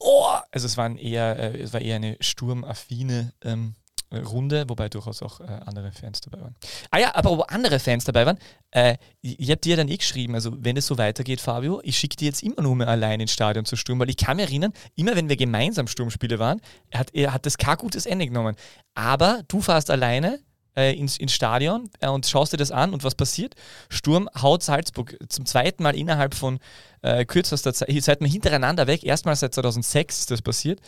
oh! 0.00 0.26
Also 0.50 0.66
es, 0.66 0.76
waren 0.76 0.98
eher, 0.98 1.38
äh, 1.38 1.60
es 1.60 1.72
war 1.72 1.80
eher 1.80 1.96
eine 1.96 2.16
sturmaffine 2.20 3.32
ähm, 3.42 3.74
Runde, 4.12 4.64
wobei 4.68 4.88
durchaus 4.88 5.22
auch 5.22 5.40
äh, 5.40 5.44
andere 5.44 5.92
Fans 5.92 6.20
dabei 6.20 6.40
waren. 6.40 6.54
Ah 6.90 6.98
ja, 6.98 7.14
aber 7.14 7.38
wo 7.38 7.42
andere 7.42 7.78
Fans 7.78 8.04
dabei 8.04 8.26
waren, 8.26 8.38
äh, 8.70 8.96
ich, 9.20 9.38
ich 9.40 9.50
habe 9.50 9.60
dir 9.60 9.76
dann 9.76 9.88
eh 9.88 9.96
geschrieben, 9.96 10.34
also 10.34 10.52
wenn 10.58 10.76
es 10.76 10.86
so 10.86 10.96
weitergeht, 10.96 11.40
Fabio, 11.40 11.80
ich 11.82 11.98
schicke 11.98 12.16
dir 12.16 12.26
jetzt 12.26 12.42
immer 12.42 12.62
nur 12.62 12.76
mehr 12.76 12.88
allein 12.88 13.20
ins 13.20 13.32
Stadion 13.32 13.64
zu 13.64 13.76
Sturm, 13.76 13.98
weil 13.98 14.10
ich 14.10 14.16
kann 14.16 14.36
mich 14.36 14.46
erinnern, 14.46 14.72
immer 14.94 15.16
wenn 15.16 15.28
wir 15.28 15.36
gemeinsam 15.36 15.88
Sturmspiele 15.88 16.38
waren, 16.38 16.60
hat, 16.94 17.14
er 17.14 17.32
hat 17.32 17.46
das 17.46 17.58
kein 17.58 17.76
gutes 17.76 18.06
Ende 18.06 18.26
genommen. 18.26 18.56
Aber 18.94 19.42
du 19.48 19.60
fährst 19.60 19.90
alleine, 19.90 20.40
äh, 20.76 20.92
ins, 20.94 21.16
ins 21.16 21.32
Stadion 21.32 21.90
äh, 22.00 22.08
und 22.08 22.26
schaust 22.26 22.52
dir 22.52 22.56
das 22.56 22.70
an 22.70 22.92
und 22.92 23.04
was 23.04 23.14
passiert? 23.14 23.54
Sturm 23.88 24.28
haut 24.40 24.62
Salzburg 24.62 25.16
zum 25.28 25.46
zweiten 25.46 25.82
Mal 25.82 25.96
innerhalb 25.96 26.34
von 26.34 26.58
äh, 27.02 27.24
kürzester 27.24 27.72
Zeit, 27.72 27.88
seit 28.02 28.20
wir 28.20 28.28
hintereinander 28.28 28.86
weg, 28.86 29.04
erstmals 29.04 29.40
seit 29.40 29.54
2006 29.54 30.20
ist 30.20 30.30
das 30.30 30.42
passiert, 30.42 30.80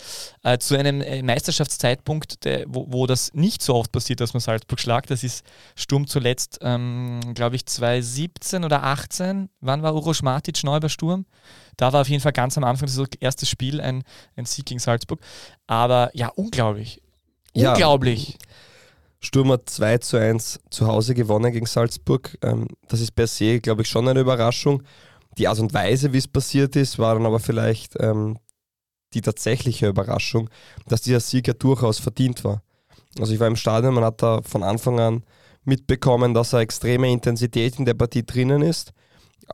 äh, 0.42 0.58
zu 0.58 0.76
einem 0.76 1.00
äh, 1.00 1.22
Meisterschaftszeitpunkt, 1.22 2.44
der, 2.44 2.64
wo, 2.66 2.86
wo, 2.88 3.06
das 3.06 3.32
nicht 3.34 3.62
so 3.62 3.74
oft 3.74 3.92
passiert, 3.92 4.20
dass 4.20 4.34
man 4.34 4.40
Salzburg 4.40 4.80
schlagt. 4.80 5.10
Das 5.10 5.22
ist 5.22 5.44
Sturm 5.76 6.06
zuletzt, 6.06 6.58
ähm, 6.62 7.20
glaube 7.34 7.56
ich, 7.56 7.66
2017 7.66 8.64
oder 8.64 8.82
18. 8.82 9.48
Wann 9.60 9.82
war 9.82 9.94
Uroš 9.94 10.22
Matic 10.22 10.64
neu 10.64 10.80
bei 10.80 10.88
Sturm? 10.88 11.24
Da 11.76 11.92
war 11.92 12.00
auf 12.00 12.08
jeden 12.08 12.22
Fall 12.22 12.32
ganz 12.32 12.58
am 12.58 12.64
Anfang 12.64 12.88
das 12.88 13.00
erste 13.20 13.46
Spiel 13.46 13.80
ein, 13.80 14.02
ein 14.36 14.44
Sieg 14.44 14.66
gegen 14.66 14.80
Salzburg. 14.80 15.20
Aber 15.66 16.10
ja, 16.14 16.28
unglaublich. 16.28 17.00
Unglaublich. 17.54 18.38
Sturm 19.20 19.50
hat 19.50 19.68
2 19.68 19.98
zu 19.98 20.16
1 20.16 20.60
zu 20.70 20.86
Hause 20.86 21.14
gewonnen 21.14 21.52
gegen 21.52 21.66
Salzburg. 21.66 22.38
Ähm, 22.42 22.68
das 22.88 23.00
ist 23.00 23.12
per 23.12 23.26
se, 23.26 23.60
glaube 23.60 23.82
ich, 23.82 23.88
schon 23.88 24.08
eine 24.08 24.20
Überraschung. 24.20 24.82
Die 25.38 25.48
Art 25.48 25.58
und 25.58 25.74
Weise, 25.74 26.12
wie 26.12 26.18
es 26.18 26.28
passiert 26.28 26.76
ist, 26.76 26.98
war 26.98 27.14
dann 27.14 27.26
aber 27.26 27.40
vielleicht 27.40 27.94
ähm, 28.00 28.38
die 29.14 29.20
tatsächliche 29.20 29.88
Überraschung, 29.88 30.50
dass 30.86 31.02
dieser 31.02 31.20
Sieg 31.20 31.48
ja 31.48 31.54
durchaus 31.54 31.98
verdient 31.98 32.44
war. 32.44 32.62
Also 33.18 33.32
ich 33.32 33.40
war 33.40 33.48
im 33.48 33.56
Stadion, 33.56 33.94
man 33.94 34.04
hat 34.04 34.22
da 34.22 34.42
von 34.42 34.62
Anfang 34.62 35.00
an 35.00 35.24
mitbekommen, 35.64 36.34
dass 36.34 36.54
eine 36.54 36.62
extreme 36.62 37.10
Intensität 37.10 37.78
in 37.78 37.84
der 37.84 37.94
Partie 37.94 38.24
drinnen 38.24 38.62
ist 38.62 38.92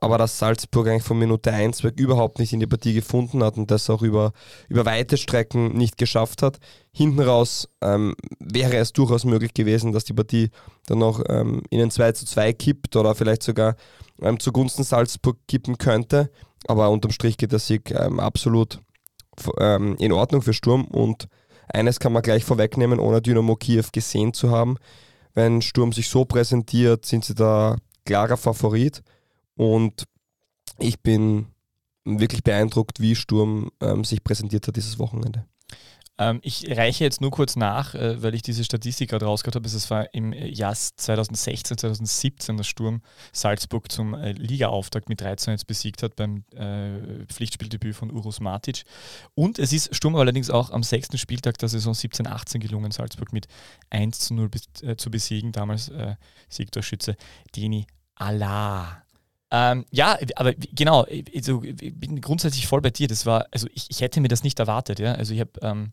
aber 0.00 0.18
dass 0.18 0.38
Salzburg 0.38 0.88
eigentlich 0.88 1.02
von 1.02 1.18
Minute 1.18 1.52
1 1.52 1.84
weg 1.84 1.98
überhaupt 1.98 2.38
nicht 2.38 2.52
in 2.52 2.60
die 2.60 2.66
Partie 2.66 2.94
gefunden 2.94 3.42
hat 3.42 3.56
und 3.56 3.70
das 3.70 3.88
auch 3.90 4.02
über, 4.02 4.32
über 4.68 4.84
weite 4.84 5.16
Strecken 5.16 5.76
nicht 5.76 5.98
geschafft 5.98 6.42
hat. 6.42 6.58
Hinten 6.92 7.20
raus 7.20 7.68
ähm, 7.80 8.14
wäre 8.38 8.76
es 8.76 8.92
durchaus 8.92 9.24
möglich 9.24 9.54
gewesen, 9.54 9.92
dass 9.92 10.04
die 10.04 10.12
Partie 10.12 10.50
dann 10.86 10.98
noch 10.98 11.22
ähm, 11.28 11.62
in 11.70 11.80
ein 11.80 11.90
2 11.90 12.12
zu 12.12 12.26
2 12.26 12.52
kippt 12.52 12.96
oder 12.96 13.14
vielleicht 13.14 13.42
sogar 13.42 13.76
ähm, 14.20 14.38
zugunsten 14.40 14.84
Salzburg 14.84 15.38
kippen 15.48 15.78
könnte. 15.78 16.30
Aber 16.66 16.90
unterm 16.90 17.12
Strich 17.12 17.36
geht 17.36 17.52
der 17.52 17.58
Sieg 17.58 17.90
ähm, 17.90 18.20
absolut 18.20 18.80
ähm, 19.58 19.96
in 19.98 20.12
Ordnung 20.12 20.42
für 20.42 20.52
Sturm 20.52 20.84
und 20.86 21.28
eines 21.72 21.98
kann 21.98 22.12
man 22.12 22.22
gleich 22.22 22.44
vorwegnehmen, 22.44 22.98
ohne 22.98 23.22
Dynamo 23.22 23.56
Kiew 23.56 23.84
gesehen 23.92 24.34
zu 24.34 24.50
haben. 24.50 24.76
Wenn 25.34 25.62
Sturm 25.62 25.92
sich 25.92 26.08
so 26.08 26.24
präsentiert, 26.24 27.04
sind 27.06 27.24
sie 27.24 27.34
da 27.34 27.76
klarer 28.04 28.36
Favorit. 28.36 29.02
Und 29.56 30.04
ich 30.78 31.00
bin 31.00 31.46
wirklich 32.04 32.42
beeindruckt, 32.42 33.00
wie 33.00 33.14
Sturm 33.14 33.70
ähm, 33.80 34.04
sich 34.04 34.22
präsentiert 34.22 34.66
hat 34.66 34.76
dieses 34.76 34.98
Wochenende. 34.98 35.44
Ähm, 36.16 36.38
ich 36.42 36.64
reiche 36.70 37.02
jetzt 37.02 37.20
nur 37.20 37.32
kurz 37.32 37.56
nach, 37.56 37.94
äh, 37.94 38.22
weil 38.22 38.34
ich 38.34 38.42
diese 38.42 38.62
Statistik 38.62 39.10
gerade 39.10 39.24
rausgehört 39.24 39.56
habe. 39.56 39.66
Es 39.66 39.90
war 39.90 40.14
im 40.14 40.32
Jahr 40.32 40.74
2016, 40.74 41.78
2017, 41.78 42.56
dass 42.56 42.68
Sturm 42.68 43.02
Salzburg 43.32 43.90
zum 43.90 44.14
äh, 44.14 44.32
Ligaauftakt 44.32 45.08
mit 45.08 45.20
13 45.20 45.52
1 45.52 45.64
besiegt 45.64 46.02
hat 46.04 46.14
beim 46.14 46.44
äh, 46.54 47.26
Pflichtspieldebüt 47.26 47.96
von 47.96 48.12
Urus 48.12 48.38
Matic. 48.38 48.84
Und 49.34 49.58
es 49.58 49.72
ist 49.72 49.94
Sturm 49.94 50.14
allerdings 50.14 50.50
auch 50.50 50.70
am 50.70 50.84
sechsten 50.84 51.18
Spieltag 51.18 51.58
der 51.58 51.68
Saison 51.68 51.94
17-18 51.94 52.60
gelungen, 52.60 52.92
Salzburg 52.92 53.32
mit 53.32 53.48
1 53.90 54.20
zu 54.20 54.34
0 54.34 54.48
bis, 54.48 54.62
äh, 54.82 54.96
zu 54.96 55.10
besiegen. 55.10 55.50
Damals 55.50 55.88
äh, 55.88 56.14
Siegtorschütze 56.48 57.16
Deni 57.56 57.86
Allah. 58.14 59.03
Ähm, 59.50 59.84
ja, 59.90 60.18
aber 60.36 60.54
genau, 60.54 61.06
also, 61.34 61.62
ich 61.62 61.94
bin 61.94 62.20
grundsätzlich 62.20 62.66
voll 62.66 62.80
bei 62.80 62.90
dir. 62.90 63.08
Das 63.08 63.26
war, 63.26 63.46
also 63.50 63.68
ich, 63.72 63.86
ich 63.88 64.00
hätte 64.00 64.20
mir 64.20 64.28
das 64.28 64.42
nicht 64.42 64.58
erwartet, 64.58 64.98
ja. 64.98 65.12
Also 65.12 65.34
ich 65.34 65.40
habe 65.40 65.52
ähm, 65.62 65.92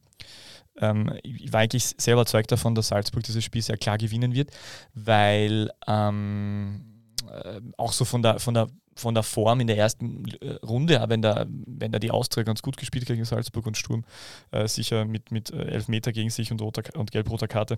ähm, 0.78 1.14
ich 1.24 1.52
war 1.54 1.62
eigentlich 1.62 1.94
sehr 1.98 2.14
überzeugt 2.14 2.52
davon, 2.52 2.76
dass 2.76 2.90
Salzburg 2.90 3.24
dieses 3.24 3.44
Spiel 3.44 3.62
sehr 3.62 3.78
klar 3.78 3.98
gewinnen 3.98 4.34
wird, 4.34 4.52
weil 4.94 5.70
ähm, 5.88 6.86
äh, 7.30 7.62
auch 7.78 7.94
so 7.94 8.06
von 8.06 8.22
der, 8.22 8.40
von 8.40 8.54
der 8.54 8.68
von 8.94 9.14
der 9.14 9.24
Form 9.24 9.62
in 9.62 9.68
der 9.68 9.78
ersten 9.78 10.26
äh, 10.42 10.54
Runde, 10.66 11.04
wenn 11.08 11.22
da, 11.22 11.46
wenn 11.48 11.94
da 11.94 12.00
die 12.00 12.12
Austria 12.12 12.44
ganz 12.44 12.62
gut 12.62 12.76
gespielt 12.76 13.06
gegen 13.06 13.24
Salzburg 13.24 13.66
und 13.66 13.78
Sturm 13.78 14.04
äh, 14.52 14.68
sicher 14.68 15.06
mit, 15.06 15.32
mit 15.32 15.50
äh, 15.52 15.64
Elfmeter 15.64 16.12
gegen 16.12 16.30
sich 16.30 16.52
und, 16.52 16.62
und 16.62 17.12
gelb-roter 17.12 17.48
Karte 17.48 17.78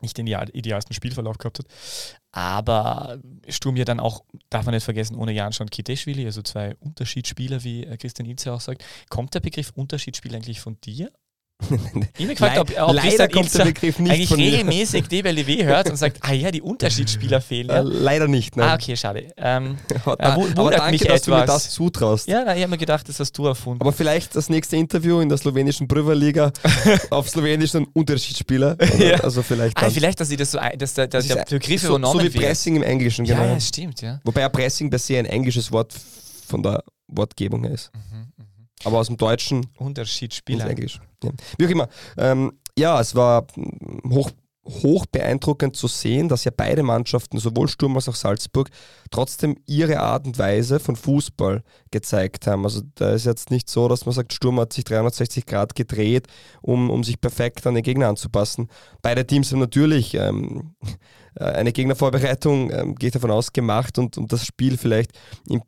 nicht 0.00 0.18
den 0.18 0.26
idealsten 0.26 0.94
Spielverlauf 0.94 1.38
gehabt 1.38 1.60
hat. 1.60 1.66
Aber 2.32 3.18
Sturm 3.48 3.76
ja 3.76 3.84
dann 3.84 4.00
auch, 4.00 4.24
darf 4.50 4.64
man 4.64 4.74
nicht 4.74 4.84
vergessen, 4.84 5.16
ohne 5.16 5.32
Jan 5.32 5.52
und 5.60 5.70
Kiteschwili, 5.70 6.26
also 6.26 6.42
zwei 6.42 6.74
Unterschiedsspieler, 6.76 7.62
wie 7.64 7.84
äh, 7.84 7.96
Christian 7.96 8.28
Inze 8.28 8.52
auch 8.52 8.60
sagt. 8.60 8.84
Kommt 9.08 9.34
der 9.34 9.40
Begriff 9.40 9.72
Unterschiedsspiel 9.74 10.34
eigentlich 10.34 10.60
von 10.60 10.80
dir 10.80 11.12
ich 12.18 12.24
habe 12.24 12.34
gefragt, 12.34 12.58
ob, 12.58 12.70
ob 12.88 12.94
leider 12.94 13.28
kommt 13.28 13.54
der 13.54 13.64
Begriff 13.64 13.98
nicht 13.98 14.12
eigentlich 14.12 14.28
von 14.28 14.38
regelmäßig 14.38 15.08
DBLW 15.08 15.64
hört 15.64 15.88
und 15.90 15.96
sagt, 15.96 16.18
ah 16.20 16.32
ja, 16.32 16.50
die 16.50 16.60
Unterschiedsspieler 16.60 17.40
fehlen. 17.40 17.68
Ja. 17.68 17.78
Äh, 17.78 17.82
leider 17.82 18.28
nicht. 18.28 18.56
Nein. 18.56 18.68
Ah, 18.68 18.74
okay, 18.74 18.96
schade. 18.96 19.28
Ähm, 19.36 19.76
aber, 20.04 20.46
aber 20.56 20.70
danke, 20.70 20.90
mich 20.90 21.00
dass 21.02 21.08
etwas. 21.08 21.22
du 21.22 21.30
mir 21.30 21.46
das 21.46 21.70
zutraust. 21.70 22.28
Ja, 22.28 22.44
nein, 22.44 22.56
ich 22.56 22.62
habe 22.62 22.70
mir 22.70 22.78
gedacht, 22.78 23.08
das 23.08 23.20
hast 23.20 23.32
du 23.32 23.46
erfunden. 23.46 23.80
Aber 23.80 23.92
vielleicht 23.92 24.34
das 24.36 24.48
nächste 24.48 24.76
Interview 24.76 25.20
in 25.20 25.28
der 25.28 25.38
slowenischen 25.38 25.88
Prüverliga 25.88 26.52
auf 27.10 27.28
Slowenisch 27.28 27.74
ein 27.74 27.86
Unterschiedsspieler. 27.92 28.76
ja. 28.98 29.20
Also 29.20 29.42
vielleicht. 29.42 29.76
Ah, 29.76 29.90
vielleicht, 29.90 30.20
dass 30.20 30.28
sie 30.28 30.36
das 30.36 30.50
so, 30.50 30.58
dass 30.76 30.94
der, 30.94 31.06
dass 31.06 31.26
der 31.26 31.44
Begriff 31.44 31.82
so, 31.82 31.88
übernommen 31.88 32.20
So 32.20 32.24
wie 32.24 32.38
Pressing 32.38 32.76
im 32.76 32.82
Englischen, 32.82 33.24
genau. 33.24 33.42
Ja, 33.42 33.52
ja, 33.52 33.60
stimmt, 33.60 34.00
ja. 34.02 34.20
Wobei 34.24 34.48
Pressing 34.48 34.90
per 34.90 34.98
se 34.98 35.18
ein 35.18 35.26
englisches 35.26 35.70
Wort 35.72 35.94
von 36.46 36.62
der 36.62 36.82
Wortgebung 37.08 37.64
ist. 37.64 37.90
Mhm, 37.94 38.00
mhm. 38.00 38.13
Aber 38.84 38.98
aus 38.98 39.08
dem 39.08 39.16
Deutschen. 39.16 39.66
Unterschiedsspieler. 39.78 40.68
Englisch. 40.68 41.00
Ja. 41.22 41.30
Wie 41.58 41.66
auch 41.66 41.70
immer. 41.70 41.88
Ähm, 42.16 42.52
ja, 42.76 43.00
es 43.00 43.14
war 43.14 43.46
hoch, 44.08 44.30
hoch 44.66 45.06
beeindruckend 45.06 45.76
zu 45.76 45.88
sehen, 45.88 46.28
dass 46.28 46.44
ja 46.44 46.52
beide 46.54 46.82
Mannschaften, 46.82 47.38
sowohl 47.38 47.68
Sturm 47.68 47.96
als 47.96 48.08
auch 48.08 48.14
Salzburg, 48.14 48.70
trotzdem 49.10 49.56
ihre 49.66 50.00
Art 50.00 50.26
und 50.26 50.38
Weise 50.38 50.80
von 50.80 50.96
Fußball 50.96 51.62
gezeigt 51.90 52.46
haben. 52.46 52.64
Also 52.64 52.82
da 52.94 53.10
ist 53.12 53.26
jetzt 53.26 53.50
nicht 53.50 53.68
so, 53.68 53.88
dass 53.88 54.06
man 54.06 54.14
sagt, 54.14 54.32
Sturm 54.32 54.58
hat 54.58 54.72
sich 54.72 54.84
360 54.84 55.46
Grad 55.46 55.74
gedreht, 55.74 56.26
um, 56.62 56.90
um 56.90 57.04
sich 57.04 57.20
perfekt 57.20 57.66
an 57.66 57.74
den 57.74 57.82
Gegner 57.82 58.08
anzupassen. 58.08 58.68
Beide 59.02 59.26
Teams 59.26 59.52
haben 59.52 59.60
natürlich 59.60 60.14
ähm, 60.14 60.74
äh, 61.36 61.44
eine 61.44 61.72
Gegnervorbereitung, 61.72 62.70
ähm, 62.70 62.94
gehe 62.94 63.08
ich 63.08 63.14
davon 63.14 63.30
aus, 63.30 63.52
gemacht 63.52 63.98
und, 63.98 64.16
und 64.18 64.32
das 64.32 64.46
Spiel 64.46 64.78
vielleicht 64.78 65.12
im 65.48 65.62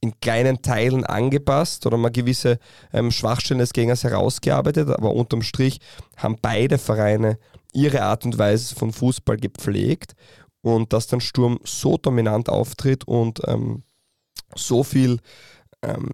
in 0.00 0.18
kleinen 0.20 0.62
Teilen 0.62 1.04
angepasst 1.04 1.86
oder 1.86 1.96
mal 1.96 2.10
gewisse 2.10 2.58
ähm, 2.92 3.10
Schwachstellen 3.10 3.58
des 3.58 3.72
Gegners 3.72 4.04
herausgearbeitet, 4.04 4.90
aber 4.90 5.12
unterm 5.12 5.42
Strich 5.42 5.80
haben 6.16 6.36
beide 6.40 6.78
Vereine 6.78 7.38
ihre 7.72 8.02
Art 8.02 8.24
und 8.24 8.38
Weise 8.38 8.74
von 8.74 8.92
Fußball 8.92 9.36
gepflegt 9.36 10.14
und 10.62 10.92
dass 10.92 11.06
dann 11.06 11.20
Sturm 11.20 11.60
so 11.64 11.96
dominant 11.96 12.48
auftritt 12.48 13.04
und 13.04 13.40
ähm, 13.46 13.82
so 14.54 14.82
viel 14.82 15.18
ähm, 15.82 16.10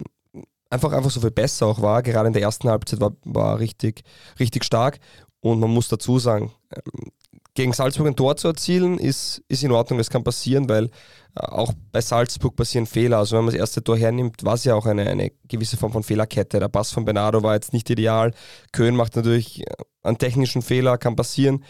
einfach, 0.73 0.93
einfach 0.93 1.11
so 1.11 1.21
viel 1.21 1.31
besser 1.31 1.67
auch 1.67 1.83
war, 1.83 2.03
gerade 2.03 2.29
in 2.29 2.33
der 2.33 2.43
ersten 2.43 2.69
Halbzeit 2.69 3.01
war, 3.01 3.13
war 3.25 3.59
richtig, 3.59 4.03
richtig 4.41 4.65
stark. 4.65 4.99
Und 5.41 5.61
man 5.61 5.71
muss 5.71 5.89
dazu 5.89 6.19
sagen, 6.19 6.53
ähm, 6.75 7.11
gegen 7.55 7.73
Salzburg 7.73 8.07
ein 8.07 8.17
Tor 8.17 8.37
zu 8.37 8.49
erzielen, 8.49 8.99
ist, 8.99 9.43
ist 9.49 9.63
in 9.63 9.73
Ordnung, 9.73 9.99
das 9.99 10.11
kann 10.11 10.25
passieren, 10.25 10.69
weil 10.69 10.87
äh, 10.87 11.41
auch 11.41 11.73
bei 11.93 12.01
Salzburg 12.01 12.57
passieren 12.57 12.87
Fehler. 12.87 13.19
Also 13.19 13.37
wenn 13.37 13.45
man 13.45 13.53
das 13.53 13.61
erste 13.61 13.85
Tor 13.85 13.97
hernimmt, 13.97 14.45
war 14.45 14.55
es 14.55 14.65
ja 14.65 14.75
auch 14.75 14.87
eine, 14.87 15.09
eine 15.09 15.33
gewisse 15.49 15.77
Form 15.77 15.93
von 15.93 16.03
Fehlerkette. 16.03 16.59
Der 16.59 16.69
Pass 16.69 16.93
von 16.93 17.05
Bernardo 17.05 17.43
war 17.43 17.55
jetzt 17.55 17.73
nicht 17.73 17.91
ideal. 17.91 18.33
Köhn 18.73 18.97
macht 18.97 19.17
natürlich 19.17 19.61
äh, 19.61 19.75
einen 20.03 20.19
technischen 20.19 20.63
Fehler, 20.63 20.99
kann 20.99 21.17
passieren. 21.17 21.65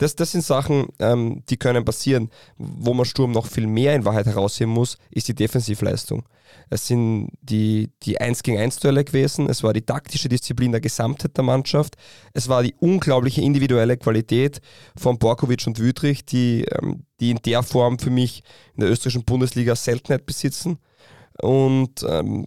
Das, 0.00 0.16
das 0.16 0.32
sind 0.32 0.42
Sachen, 0.42 0.86
ähm, 0.98 1.42
die 1.50 1.58
können 1.58 1.84
passieren. 1.84 2.30
Wo 2.56 2.94
man 2.94 3.04
Sturm 3.04 3.32
noch 3.32 3.46
viel 3.46 3.66
mehr 3.66 3.94
in 3.94 4.06
Wahrheit 4.06 4.24
herausheben 4.24 4.72
muss, 4.72 4.96
ist 5.10 5.28
die 5.28 5.34
Defensivleistung. 5.34 6.24
Es 6.70 6.86
sind 6.86 7.28
die, 7.42 7.90
die 8.02 8.18
1 8.18 8.42
gegen 8.42 8.58
1 8.58 8.78
Duelle 8.78 9.04
gewesen, 9.04 9.50
es 9.50 9.62
war 9.62 9.74
die 9.74 9.82
taktische 9.82 10.30
Disziplin 10.30 10.72
der 10.72 10.80
Gesamtheit 10.80 11.36
der 11.36 11.44
Mannschaft, 11.44 11.96
es 12.32 12.48
war 12.48 12.62
die 12.62 12.74
unglaubliche 12.80 13.42
individuelle 13.42 13.98
Qualität 13.98 14.62
von 14.96 15.18
Borkovic 15.18 15.66
und 15.66 15.78
Wüdrich, 15.78 16.24
die, 16.24 16.64
ähm, 16.64 17.04
die 17.20 17.32
in 17.32 17.42
der 17.44 17.62
Form 17.62 17.98
für 17.98 18.10
mich 18.10 18.42
in 18.74 18.80
der 18.80 18.90
österreichischen 18.90 19.24
Bundesliga 19.24 19.76
Seltenheit 19.76 20.24
besitzen. 20.24 20.78
Und, 21.42 22.06
ähm, 22.08 22.46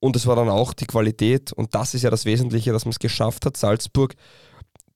und 0.00 0.16
es 0.16 0.26
war 0.26 0.34
dann 0.34 0.48
auch 0.48 0.72
die 0.72 0.86
Qualität, 0.86 1.52
und 1.52 1.72
das 1.76 1.94
ist 1.94 2.02
ja 2.02 2.10
das 2.10 2.24
Wesentliche, 2.24 2.72
dass 2.72 2.84
man 2.84 2.90
es 2.90 2.98
geschafft 2.98 3.46
hat, 3.46 3.56
Salzburg 3.56 4.16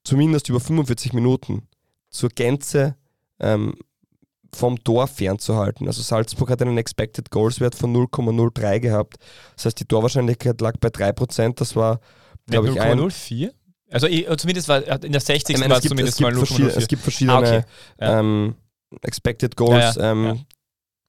zumindest 0.09 0.49
über 0.49 0.59
45 0.59 1.13
Minuten 1.13 1.68
zur 2.11 2.31
Gänze 2.31 2.97
ähm, 3.41 3.75
vom 4.55 4.83
Tor 4.83 5.07
fernzuhalten. 5.07 5.87
Also 5.87 6.03
Salzburg 6.03 6.51
hat 6.51 6.63
einen 6.63 6.79
Expected 6.79 7.31
Goals 7.31 7.61
Wert 7.61 7.75
von 7.75 7.95
0,03 7.95 8.81
gehabt. 8.81 9.17
Das 9.57 9.67
heißt, 9.67 9.81
die 9.81 9.85
Torwahrscheinlichkeit 9.85 10.61
lag 10.61 10.75
bei 10.81 10.89
3%. 10.89 11.55
Das 11.57 11.77
war, 11.77 12.01
glaube 12.47 12.69
ich, 12.69 12.75
0,04? 12.75 13.51
Also 13.91 14.07
zumindest 14.37 14.69
war 14.69 14.83
in 15.03 15.13
der 15.13 15.21
60. 15.21 15.55
Ich 15.55 15.61
meine, 15.61 15.73
war 15.73 15.79
es 15.79 15.89
zumindest 15.89 16.21
mal 16.21 16.33
0,04. 16.33 16.77
Es 16.77 16.89
gibt 16.89 17.03
verschiedene 17.03 17.37
ah, 17.37 17.41
okay. 17.41 17.63
ja. 18.01 18.21
ähm, 18.21 18.55
Expected 19.03 19.57
Goals 19.57 19.97
ja, 19.97 20.03
ja, 20.03 20.13
ähm, 20.13 20.47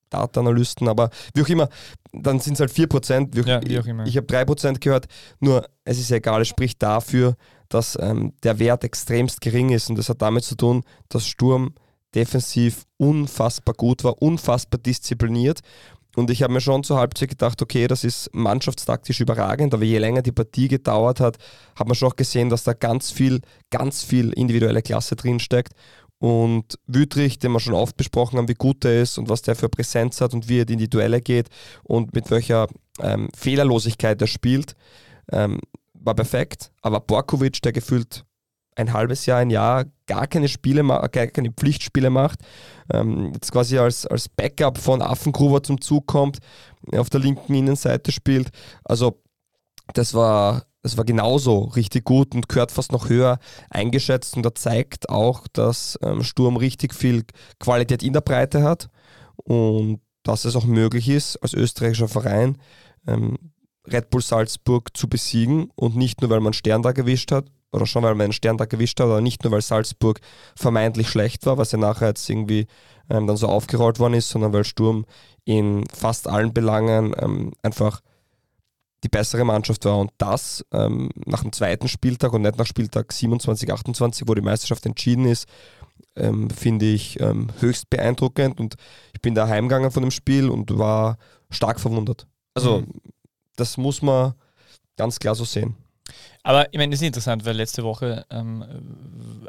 Data-Analysten, 0.10 0.88
aber 0.88 1.10
wie 1.34 1.44
auch 1.44 1.50
immer, 1.50 1.70
dann 2.12 2.40
sind 2.40 2.54
es 2.54 2.60
halt 2.60 2.72
4%. 2.72 3.36
Wie 3.36 3.42
auch, 3.42 3.46
ja, 3.46 3.62
wie 3.64 3.80
auch 3.80 3.86
immer. 3.86 4.04
Ich, 4.04 4.10
ich 4.10 4.18
habe 4.18 4.28
3% 4.28 4.80
gehört, 4.80 5.08
nur 5.40 5.68
es 5.84 6.00
ist 6.00 6.12
egal, 6.12 6.42
es 6.42 6.48
spricht 6.48 6.82
dafür, 6.82 7.36
dass 7.70 7.98
ähm, 8.00 8.34
der 8.44 8.60
Wert 8.60 8.84
extremst 8.84 9.42
gering 9.42 9.70
ist 9.70 9.90
und 9.90 9.98
das 9.98 10.10
hat 10.10 10.22
damit 10.22 10.44
zu 10.44 10.56
tun, 10.56 10.84
dass 11.08 11.26
Sturm 11.26 11.74
defensiv 12.16 12.86
unfassbar 12.98 13.76
gut 13.76 14.04
war, 14.04 14.22
unfassbar 14.22 14.80
diszipliniert. 14.80 15.62
Und 16.16 16.32
ich 16.32 16.42
habe 16.42 16.54
mir 16.54 16.62
schon 16.62 16.84
zur 16.84 16.98
Halbzeit 16.98 17.30
gedacht, 17.30 17.62
okay, 17.62 17.88
das 17.88 18.04
ist 18.04 18.30
mannschaftstaktisch 18.34 19.20
überragend, 19.22 19.74
aber 19.74 19.84
je 19.84 20.00
länger 20.00 20.22
die 20.22 20.32
Partie 20.32 20.68
gedauert 20.68 21.20
hat, 21.20 21.38
hat 21.76 21.88
man 21.88 21.96
schon 21.96 22.10
auch 22.10 22.16
gesehen, 22.16 22.50
dass 22.50 22.64
da 22.64 22.74
ganz 22.74 23.12
viel, 23.12 23.42
ganz 23.70 24.04
viel 24.04 24.34
individuelle 24.34 24.82
Klasse 24.82 25.16
drin 25.16 25.40
steckt. 25.40 25.74
Und 26.18 26.78
Wüttrich, 26.88 27.40
den 27.40 27.54
wir 27.54 27.62
schon 27.62 27.76
oft 27.76 27.96
besprochen 27.96 28.38
haben, 28.38 28.50
wie 28.50 28.56
gut 28.56 28.84
er 28.84 29.02
ist 29.02 29.18
und 29.18 29.30
was 29.30 29.42
der 29.42 29.56
für 29.56 29.70
Präsenz 29.70 30.20
hat 30.20 30.34
und 30.34 30.50
wie 30.50 30.60
er 30.60 30.68
in 30.68 30.80
die 30.80 30.90
Duelle 30.90 31.22
geht 31.22 31.48
und 31.84 32.14
mit 32.14 32.30
welcher 32.30 32.68
ähm, 33.00 33.30
Fehlerlosigkeit 33.34 34.20
er 34.20 34.28
spielt, 34.28 34.74
ähm, 35.32 35.60
war 36.02 36.16
perfekt. 36.16 36.72
Aber 36.82 37.00
Borkovic, 37.00 37.62
der 37.62 37.72
gefühlt 37.72 38.26
ein 38.76 38.94
halbes 38.94 39.26
Jahr, 39.26 39.40
ein 39.40 39.50
Jahr 39.50 39.86
gar 40.08 40.28
keine 40.28 40.48
Spiele, 40.48 40.84
gar 40.84 41.10
keine 41.10 41.52
Pflichtspiele 41.52 42.10
macht, 42.10 42.40
ähm, 42.92 43.34
jetzt 43.34 43.52
quasi 43.52 43.78
als, 43.78 44.06
als 44.06 44.30
Backup 44.30 44.78
von 44.78 45.02
Affengruber 45.02 45.62
zum 45.62 45.82
Zug 45.82 46.08
kommt, 46.08 46.40
auf 46.94 47.10
der 47.10 47.20
linken 47.20 47.54
Innenseite 47.54 48.12
spielt. 48.12 48.50
Also 48.84 49.22
das 49.94 50.14
war 50.14 50.64
es 50.82 50.98
war 50.98 51.04
genauso 51.04 51.64
richtig 51.64 52.06
gut 52.06 52.34
und 52.34 52.48
gehört 52.48 52.72
fast 52.72 52.92
noch 52.92 53.10
höher 53.10 53.40
eingeschätzt 53.70 54.38
und 54.38 54.46
er 54.46 54.56
zeigt 54.56 55.10
auch, 55.10 55.48
dass 55.52 56.00
ähm, 56.02 56.24
Sturm 56.24 56.56
richtig 56.56 56.94
viel 56.94 57.26
Qualität 57.60 58.02
in 58.02 58.14
der 58.14 58.22
Breite 58.22 58.64
hat 58.64 58.90
und 59.36 60.00
dass 60.24 60.46
es 60.46 60.56
auch 60.56 60.66
möglich 60.66 61.10
ist, 61.10 61.38
als 61.38 61.54
österreichischer 61.54 62.08
Verein 62.08 62.58
ähm, 63.08 63.38
Red 63.88 64.10
Bull 64.10 64.22
Salzburg 64.22 64.96
zu 64.96 65.08
besiegen 65.08 65.72
und 65.76 65.96
nicht 65.96 66.22
nur, 66.22 66.30
weil 66.30 66.42
man 66.42 66.54
Stern 66.54 66.82
da 66.82 66.92
gewischt 66.92 67.32
hat, 67.32 67.46
oder 67.72 67.86
schon 67.86 68.04
weil 68.04 68.16
man 68.16 68.26
einen 68.26 68.34
Stern 68.34 68.58
da 68.58 68.66
gewischt 68.66 69.00
hat, 69.00 69.06
aber 69.06 69.22
nicht 69.22 69.44
nur, 69.44 69.52
weil 69.52 69.62
Salzburg 69.62 70.20
vermeintlich 70.56 71.10
schlecht 71.10 71.46
war, 71.46 71.58
was 71.58 71.72
ja 71.72 71.78
nachher 71.78 72.10
jetzt 72.10 72.30
irgendwie 72.30 72.68
ähm, 73.10 73.28
dann 73.28 73.38
so 73.38 73.48
aufgerollt 73.48 74.00
worden 74.00 74.16
ist, 74.16 74.30
sondern 74.30 74.54
weil 74.54 74.64
Sturm 74.64 75.06
in 75.46 75.84
fast 75.94 76.28
allen 76.28 76.54
Belangen 76.54 77.14
ähm, 77.20 77.54
einfach 77.62 78.02
die 79.04 79.10
bessere 79.10 79.46
Mannschaft 79.46 79.86
war 79.86 79.98
und 79.98 80.12
das 80.18 80.66
ähm, 80.74 81.10
nach 81.26 81.42
dem 81.42 81.54
zweiten 81.54 81.88
Spieltag 81.88 82.34
und 82.34 82.42
nicht 82.42 82.58
nach 82.58 82.66
Spieltag 82.66 83.14
27, 83.14 83.72
28, 83.72 84.28
wo 84.28 84.34
die 84.34 84.42
Meisterschaft 84.42 84.86
entschieden 84.86 85.26
ist, 85.26 85.48
ähm, 86.16 86.50
finde 86.50 86.86
ich 86.86 87.20
ähm, 87.20 87.48
höchst 87.60 87.90
beeindruckend 87.90 88.60
und 88.60 88.76
ich 89.14 89.22
bin 89.22 89.36
da 89.36 89.48
heimgegangen 89.48 89.92
von 89.92 90.04
dem 90.04 90.12
Spiel 90.12 90.50
und 90.50 90.78
war 90.78 91.18
stark 91.50 91.80
verwundert. 91.80 92.28
Also 92.54 92.80
mhm. 92.80 92.88
Das 93.60 93.78
muss 93.78 94.02
man 94.02 94.34
ganz 94.98 95.20
klar 95.20 95.36
so 95.36 95.46
sehen. 95.46 95.76
Aber 96.44 96.72
ich 96.72 96.78
meine, 96.78 96.92
das 96.92 97.02
ist 97.02 97.08
interessant, 97.08 97.46
weil 97.46 97.56
letzte 97.56 97.84
Woche 97.84 98.26
ähm, 98.30 98.64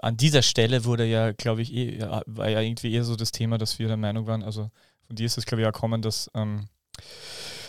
an 0.03 0.17
dieser 0.17 0.43
Stelle 0.43 0.85
wurde 0.85 1.05
ja, 1.07 1.33
glaube 1.33 1.63
ich, 1.63 1.73
eh, 1.73 2.01
war 2.27 2.49
ja 2.49 2.61
irgendwie 2.61 2.93
eher 2.93 3.05
so 3.05 3.17
das 3.17 3.31
Thema, 3.33 3.59
dass 3.59 3.79
wir 3.79 3.89
der 3.89 3.97
Meinung 3.97 4.27
waren, 4.27 4.43
also 4.43 4.71
von 5.07 5.17
dir 5.17 5.27
ist 5.27 5.39
es, 5.39 5.47
glaube 5.47 5.63
ich, 5.63 5.69
auch 5.69 5.73
kommen, 5.73 6.03
dass 6.03 6.31
ähm, 6.35 6.69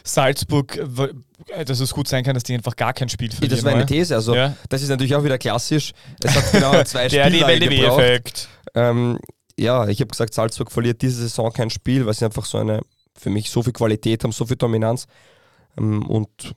Salzburg, 0.03 0.77
äh, 1.47 1.65
dass 1.65 1.79
es 1.79 1.93
gut 1.93 2.07
sein 2.07 2.23
kann, 2.23 2.33
dass 2.33 2.43
die 2.43 2.53
einfach 2.53 2.75
gar 2.75 2.93
kein 2.93 3.09
Spiel 3.09 3.31
verlieren. 3.31 3.55
Das 3.55 3.63
war 3.63 3.73
eine 3.73 3.85
These, 3.85 4.15
also 4.15 4.35
ja. 4.35 4.55
das 4.69 4.81
ist 4.81 4.89
natürlich 4.89 5.15
auch 5.15 5.23
wieder 5.23 5.37
klassisch. 5.37 5.91
Es 6.23 6.35
hat 6.35 6.51
genau 6.51 6.83
zwei 6.83 7.07
Spiele 7.07 7.59
gebraucht. 7.59 8.49
Ähm, 8.73 9.19
ja, 9.57 9.87
ich 9.87 9.99
habe 10.01 10.09
gesagt, 10.09 10.33
Salzburg 10.33 10.71
verliert 10.71 11.01
diese 11.01 11.21
Saison 11.21 11.51
kein 11.53 11.69
Spiel, 11.69 12.05
weil 12.05 12.13
sie 12.13 12.25
einfach 12.25 12.45
so 12.45 12.57
eine, 12.57 12.81
für 13.15 13.29
mich 13.29 13.49
so 13.49 13.61
viel 13.61 13.73
Qualität 13.73 14.23
haben, 14.23 14.31
so 14.31 14.45
viel 14.45 14.55
Dominanz. 14.55 15.05
Ähm, 15.77 16.05
und 16.07 16.55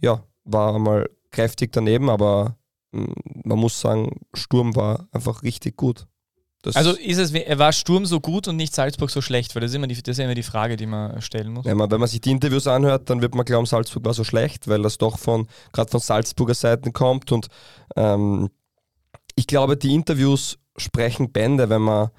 ja, 0.00 0.24
war 0.44 0.78
mal 0.78 1.08
kräftig 1.30 1.72
daneben, 1.72 2.10
aber 2.10 2.56
mm, 2.92 3.12
man 3.44 3.58
muss 3.58 3.80
sagen, 3.80 4.20
Sturm 4.34 4.76
war 4.76 5.08
einfach 5.12 5.42
richtig 5.42 5.76
gut. 5.76 6.06
Das 6.62 6.76
also 6.76 6.92
ist 6.92 7.18
es, 7.18 7.34
war 7.34 7.72
Sturm 7.72 8.06
so 8.06 8.20
gut 8.20 8.46
und 8.46 8.54
nicht 8.56 8.72
Salzburg 8.72 9.10
so 9.10 9.20
schlecht? 9.20 9.54
Weil 9.54 9.62
das 9.62 9.72
ist 9.72 9.74
immer 9.74 9.88
die, 9.88 10.00
das 10.00 10.16
ist 10.16 10.24
immer 10.24 10.36
die 10.36 10.44
Frage, 10.44 10.76
die 10.76 10.86
man 10.86 11.20
stellen 11.20 11.52
muss. 11.52 11.66
Ja, 11.66 11.76
wenn 11.76 12.00
man 12.00 12.08
sich 12.08 12.20
die 12.20 12.30
Interviews 12.30 12.68
anhört, 12.68 13.10
dann 13.10 13.20
wird 13.20 13.34
man 13.34 13.44
glauben, 13.44 13.66
Salzburg 13.66 14.04
war 14.04 14.14
so 14.14 14.22
schlecht, 14.22 14.68
weil 14.68 14.80
das 14.82 14.96
doch 14.96 15.18
von 15.18 15.48
gerade 15.72 15.90
von 15.90 15.98
Salzburger 15.98 16.54
Seiten 16.54 16.92
kommt. 16.92 17.32
Und 17.32 17.48
ähm, 17.96 18.48
ich 19.34 19.48
glaube, 19.48 19.76
die 19.76 19.92
Interviews 19.92 20.58
sprechen 20.76 21.32
Bände, 21.32 21.68
wenn 21.68 21.82
man 21.82 22.10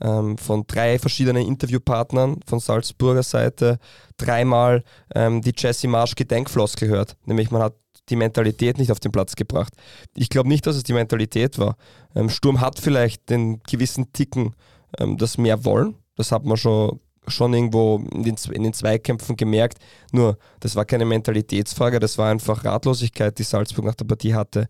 ähm, 0.00 0.38
von 0.38 0.64
drei 0.66 0.98
verschiedenen 0.98 1.46
Interviewpartnern 1.46 2.40
von 2.46 2.60
Salzburger 2.60 3.22
Seite 3.22 3.78
dreimal 4.16 4.82
ähm, 5.14 5.42
die 5.42 5.52
Jesse 5.56 5.88
Marsch 5.88 6.14
Gedenkfloskel 6.14 6.88
hört. 6.88 7.16
Nämlich 7.24 7.50
man 7.50 7.62
hat 7.62 7.74
die 8.08 8.16
Mentalität 8.16 8.78
nicht 8.78 8.90
auf 8.90 9.00
den 9.00 9.12
Platz 9.12 9.36
gebracht. 9.36 9.72
Ich 10.16 10.28
glaube 10.28 10.48
nicht, 10.48 10.66
dass 10.66 10.76
es 10.76 10.82
die 10.82 10.92
Mentalität 10.92 11.58
war. 11.58 11.76
Ähm, 12.14 12.28
Sturm 12.28 12.60
hat 12.60 12.78
vielleicht 12.78 13.30
den 13.30 13.62
gewissen 13.62 14.12
Ticken 14.12 14.54
ähm, 14.98 15.16
das 15.16 15.38
mehr 15.38 15.64
wollen. 15.64 15.94
Das 16.16 16.32
hat 16.32 16.44
man 16.44 16.56
schon, 16.56 17.00
schon 17.28 17.54
irgendwo 17.54 18.02
in 18.12 18.24
den, 18.24 18.36
in 18.52 18.62
den 18.62 18.72
Zweikämpfen 18.72 19.36
gemerkt. 19.36 19.78
Nur, 20.12 20.38
das 20.60 20.76
war 20.76 20.84
keine 20.84 21.04
Mentalitätsfrage, 21.04 22.00
das 22.00 22.18
war 22.18 22.30
einfach 22.30 22.64
Ratlosigkeit, 22.64 23.38
die 23.38 23.44
Salzburg 23.44 23.84
nach 23.84 23.94
der 23.94 24.06
Partie 24.06 24.34
hatte. 24.34 24.68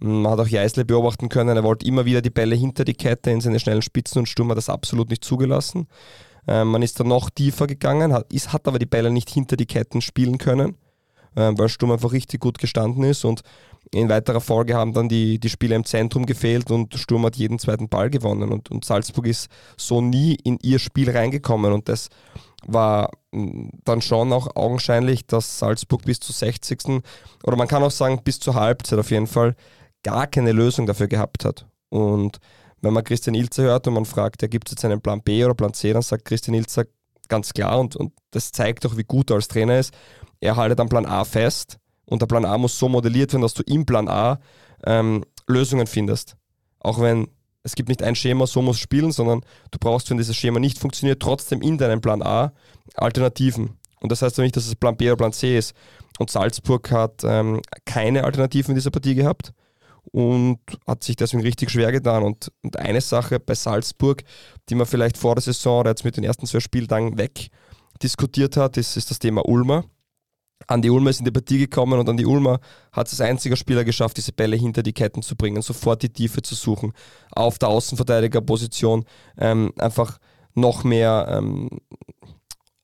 Man 0.00 0.30
hat 0.30 0.40
auch 0.40 0.46
Jeißle 0.46 0.84
beobachten 0.84 1.28
können, 1.28 1.56
er 1.56 1.64
wollte 1.64 1.86
immer 1.86 2.04
wieder 2.04 2.22
die 2.22 2.30
Bälle 2.30 2.54
hinter 2.54 2.84
die 2.84 2.94
Kette 2.94 3.30
in 3.30 3.40
seine 3.40 3.60
schnellen 3.60 3.82
Spitzen 3.82 4.20
und 4.20 4.26
Sturm 4.26 4.50
hat 4.50 4.58
das 4.58 4.68
absolut 4.68 5.10
nicht 5.10 5.24
zugelassen. 5.24 5.88
Ähm, 6.46 6.68
man 6.68 6.82
ist 6.82 7.00
dann 7.00 7.08
noch 7.08 7.30
tiefer 7.30 7.66
gegangen, 7.66 8.12
hat, 8.12 8.26
aber 8.64 8.78
die 8.78 8.86
Bälle 8.86 9.10
nicht 9.10 9.30
hinter 9.30 9.56
die 9.56 9.66
Ketten 9.66 10.00
spielen 10.00 10.38
können 10.38 10.76
äh, 11.38 11.52
weil 11.56 11.68
Sturm 11.68 11.92
einfach 11.92 12.12
richtig 12.12 12.40
gut 12.40 12.58
gestanden 12.58 13.04
ist 13.04 13.24
und 13.24 13.42
in 13.90 14.08
weiterer 14.08 14.40
Folge 14.40 14.74
haben 14.74 14.92
dann 14.92 15.08
die, 15.08 15.38
die 15.38 15.48
Spieler 15.48 15.76
im 15.76 15.84
Zentrum 15.84 16.26
gefehlt 16.26 16.70
und 16.70 16.94
Sturm 16.94 17.24
hat 17.24 17.36
jeden 17.36 17.58
zweiten 17.58 17.88
Ball 17.88 18.10
gewonnen 18.10 18.50
und, 18.50 18.70
und 18.70 18.84
Salzburg 18.84 19.26
ist 19.26 19.48
so 19.76 20.02
nie 20.02 20.36
in 20.44 20.58
ihr 20.62 20.78
Spiel 20.78 21.10
reingekommen 21.10 21.72
und 21.72 21.88
das 21.88 22.08
war 22.66 23.10
dann 23.30 24.02
schon 24.02 24.32
auch 24.32 24.56
augenscheinlich, 24.56 25.26
dass 25.26 25.58
Salzburg 25.58 26.02
bis 26.04 26.20
zur 26.20 26.34
60. 26.34 27.02
oder 27.44 27.56
man 27.56 27.68
kann 27.68 27.82
auch 27.82 27.90
sagen 27.90 28.20
bis 28.24 28.40
zur 28.40 28.54
Halbzeit 28.54 28.98
auf 28.98 29.10
jeden 29.10 29.26
Fall 29.26 29.54
gar 30.02 30.26
keine 30.26 30.52
Lösung 30.52 30.86
dafür 30.86 31.08
gehabt 31.08 31.44
hat. 31.44 31.66
Und 31.88 32.38
wenn 32.80 32.92
man 32.92 33.04
Christian 33.04 33.34
Ilzer 33.34 33.64
hört 33.64 33.86
und 33.88 33.94
man 33.94 34.04
fragt, 34.04 34.42
ja, 34.42 34.48
gibt 34.48 34.68
es 34.68 34.72
jetzt 34.72 34.84
einen 34.84 35.00
Plan 35.00 35.22
B 35.22 35.44
oder 35.44 35.54
Plan 35.54 35.74
C, 35.74 35.92
dann 35.92 36.02
sagt 36.02 36.24
Christian 36.24 36.54
Ilzer 36.54 36.84
ganz 37.28 37.52
klar 37.52 37.78
und, 37.78 37.96
und 37.96 38.12
das 38.30 38.52
zeigt 38.52 38.86
auch, 38.86 38.96
wie 38.96 39.04
gut 39.04 39.30
er 39.30 39.36
als 39.36 39.48
Trainer 39.48 39.78
ist 39.78 39.92
er 40.40 40.56
haltet 40.56 40.80
am 40.80 40.88
Plan 40.88 41.06
A 41.06 41.24
fest 41.24 41.78
und 42.06 42.22
der 42.22 42.26
Plan 42.26 42.44
A 42.44 42.58
muss 42.58 42.78
so 42.78 42.88
modelliert 42.88 43.32
werden, 43.32 43.42
dass 43.42 43.54
du 43.54 43.62
im 43.64 43.86
Plan 43.86 44.08
A 44.08 44.40
ähm, 44.84 45.24
Lösungen 45.46 45.86
findest. 45.86 46.36
Auch 46.80 47.00
wenn 47.00 47.28
es 47.64 47.74
gibt 47.74 47.88
nicht 47.88 48.02
ein 48.02 48.14
Schema, 48.14 48.46
so 48.46 48.62
muss 48.62 48.78
spielen, 48.78 49.12
sondern 49.12 49.42
du 49.72 49.78
brauchst, 49.78 50.08
wenn 50.08 50.16
dieses 50.16 50.36
Schema 50.36 50.58
nicht 50.58 50.78
funktioniert, 50.78 51.20
trotzdem 51.20 51.60
in 51.60 51.76
deinem 51.76 52.00
Plan 52.00 52.22
A 52.22 52.52
Alternativen. 52.94 53.76
Und 54.00 54.12
das 54.12 54.22
heißt 54.22 54.38
ja 54.38 54.44
nicht, 54.44 54.56
dass 54.56 54.66
es 54.66 54.76
Plan 54.76 54.96
B 54.96 55.08
oder 55.08 55.16
Plan 55.16 55.32
C 55.32 55.58
ist. 55.58 55.74
Und 56.18 56.30
Salzburg 56.30 56.90
hat 56.90 57.24
ähm, 57.24 57.60
keine 57.84 58.24
Alternativen 58.24 58.70
in 58.70 58.76
dieser 58.76 58.90
Partie 58.90 59.14
gehabt 59.14 59.52
und 60.12 60.58
hat 60.86 61.04
sich 61.04 61.16
deswegen 61.16 61.42
richtig 61.42 61.70
schwer 61.70 61.92
getan. 61.92 62.22
Und, 62.22 62.52
und 62.62 62.78
eine 62.78 63.00
Sache 63.00 63.40
bei 63.40 63.54
Salzburg, 63.54 64.22
die 64.68 64.74
man 64.74 64.86
vielleicht 64.86 65.16
vor 65.16 65.34
der 65.34 65.42
Saison 65.42 65.80
oder 65.80 65.90
jetzt 65.90 66.04
mit 66.04 66.16
den 66.16 66.24
ersten 66.24 66.46
zwei 66.46 66.60
Spieltagen 66.60 67.18
weg 67.18 67.48
diskutiert 68.02 68.56
hat, 68.56 68.76
ist, 68.76 68.96
ist 68.96 69.10
das 69.10 69.18
Thema 69.18 69.46
Ulmer 69.46 69.84
Andi 70.66 70.90
Ulmer 70.90 71.10
ist 71.10 71.20
in 71.20 71.24
die 71.24 71.30
Partie 71.30 71.58
gekommen 71.58 71.98
und 71.98 72.08
Andi 72.08 72.26
Ulmer 72.26 72.60
hat 72.92 73.06
es 73.06 73.20
als 73.20 73.30
einziger 73.30 73.56
Spieler 73.56 73.84
geschafft, 73.84 74.16
diese 74.16 74.32
Bälle 74.32 74.56
hinter 74.56 74.82
die 74.82 74.92
Ketten 74.92 75.22
zu 75.22 75.36
bringen, 75.36 75.62
sofort 75.62 76.02
die 76.02 76.08
Tiefe 76.08 76.42
zu 76.42 76.54
suchen, 76.54 76.92
auf 77.30 77.58
der 77.58 77.68
Außenverteidigerposition 77.68 79.04
ähm, 79.38 79.72
einfach 79.78 80.18
noch 80.54 80.84
mehr 80.84 81.28
ähm, 81.30 81.68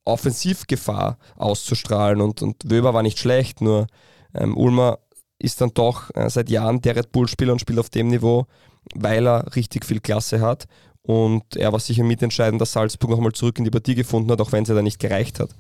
Offensivgefahr 0.04 1.18
auszustrahlen. 1.36 2.20
Und, 2.20 2.42
und 2.42 2.70
Wöber 2.70 2.94
war 2.94 3.02
nicht 3.02 3.18
schlecht, 3.18 3.60
nur 3.60 3.86
ähm, 4.34 4.56
Ulmer 4.56 5.00
ist 5.44 5.60
dann 5.60 5.70
doch 5.74 6.10
äh, 6.14 6.28
seit 6.30 6.50
Jahren 6.50 6.80
der 6.80 6.96
Red 6.96 7.12
Bull-Spieler 7.12 7.52
und 7.52 7.60
spielt 7.60 7.78
auf 7.78 7.90
dem 7.90 8.08
Niveau, 8.08 8.46
weil 8.94 9.26
er 9.26 9.54
richtig 9.54 9.84
viel 9.84 10.00
Klasse 10.00 10.40
hat. 10.40 10.66
Und 11.02 11.56
er 11.56 11.72
war 11.72 11.80
sicher 11.80 12.02
mitentscheidend, 12.02 12.60
dass 12.60 12.72
Salzburg 12.72 13.10
nochmal 13.10 13.32
zurück 13.32 13.58
in 13.58 13.64
die 13.64 13.70
Partie 13.70 13.94
gefunden 13.94 14.30
hat, 14.32 14.40
auch 14.40 14.52
wenn 14.52 14.62
es 14.62 14.70
ja 14.70 14.74
da 14.74 14.82
nicht 14.82 14.98
gereicht 14.98 15.38
hat. 15.38 15.50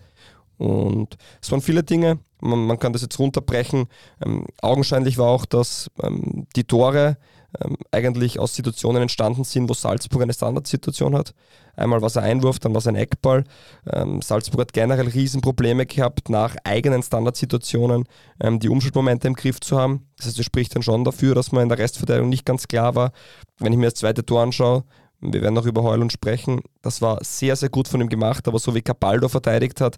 Und 0.56 1.16
es 1.42 1.50
waren 1.50 1.60
viele 1.60 1.82
Dinge, 1.82 2.18
man, 2.40 2.66
man 2.66 2.78
kann 2.78 2.92
das 2.92 3.02
jetzt 3.02 3.18
runterbrechen. 3.18 3.86
Ähm, 4.24 4.46
augenscheinlich 4.62 5.18
war 5.18 5.28
auch, 5.28 5.44
dass 5.44 5.90
ähm, 6.02 6.46
die 6.56 6.64
Tore 6.64 7.18
ähm, 7.62 7.76
eigentlich 7.90 8.38
aus 8.38 8.54
Situationen 8.54 9.02
entstanden 9.02 9.44
sind, 9.44 9.68
wo 9.68 9.74
Salzburg 9.74 10.22
eine 10.22 10.32
Standardsituation 10.32 11.14
hat. 11.14 11.34
Einmal 11.76 12.00
war 12.00 12.06
es 12.06 12.16
ein 12.16 12.24
Einwurf, 12.24 12.58
dann 12.58 12.72
war 12.72 12.78
es 12.78 12.86
ein 12.86 12.94
Eckball. 12.94 13.44
Ähm, 13.92 14.22
Salzburg 14.22 14.60
hat 14.60 14.72
generell 14.72 15.08
Riesenprobleme 15.08 15.86
gehabt, 15.86 16.30
nach 16.30 16.56
eigenen 16.64 17.02
Standardsituationen 17.02 18.04
ähm, 18.40 18.60
die 18.60 18.68
Umschaltmomente 18.68 19.28
im 19.28 19.34
Griff 19.34 19.60
zu 19.60 19.78
haben. 19.78 20.06
Das 20.16 20.26
heißt, 20.26 20.38
das 20.38 20.46
spricht 20.46 20.74
dann 20.74 20.82
schon 20.82 21.04
dafür, 21.04 21.34
dass 21.34 21.52
man 21.52 21.64
in 21.64 21.68
der 21.68 21.78
Restverteidigung 21.78 22.28
nicht 22.28 22.46
ganz 22.46 22.68
klar 22.68 22.94
war. 22.94 23.12
Wenn 23.58 23.72
ich 23.72 23.78
mir 23.78 23.86
das 23.86 23.94
zweite 23.94 24.24
Tor 24.24 24.42
anschaue, 24.42 24.84
wir 25.20 25.42
werden 25.42 25.54
noch 25.54 25.66
über 25.66 25.82
Heulund 25.82 26.12
sprechen, 26.12 26.60
das 26.82 27.00
war 27.00 27.18
sehr, 27.22 27.56
sehr 27.56 27.70
gut 27.70 27.88
von 27.88 28.00
ihm 28.00 28.08
gemacht, 28.08 28.46
aber 28.46 28.58
so 28.58 28.74
wie 28.74 28.82
Cabaldo 28.82 29.28
verteidigt 29.28 29.80
hat, 29.80 29.96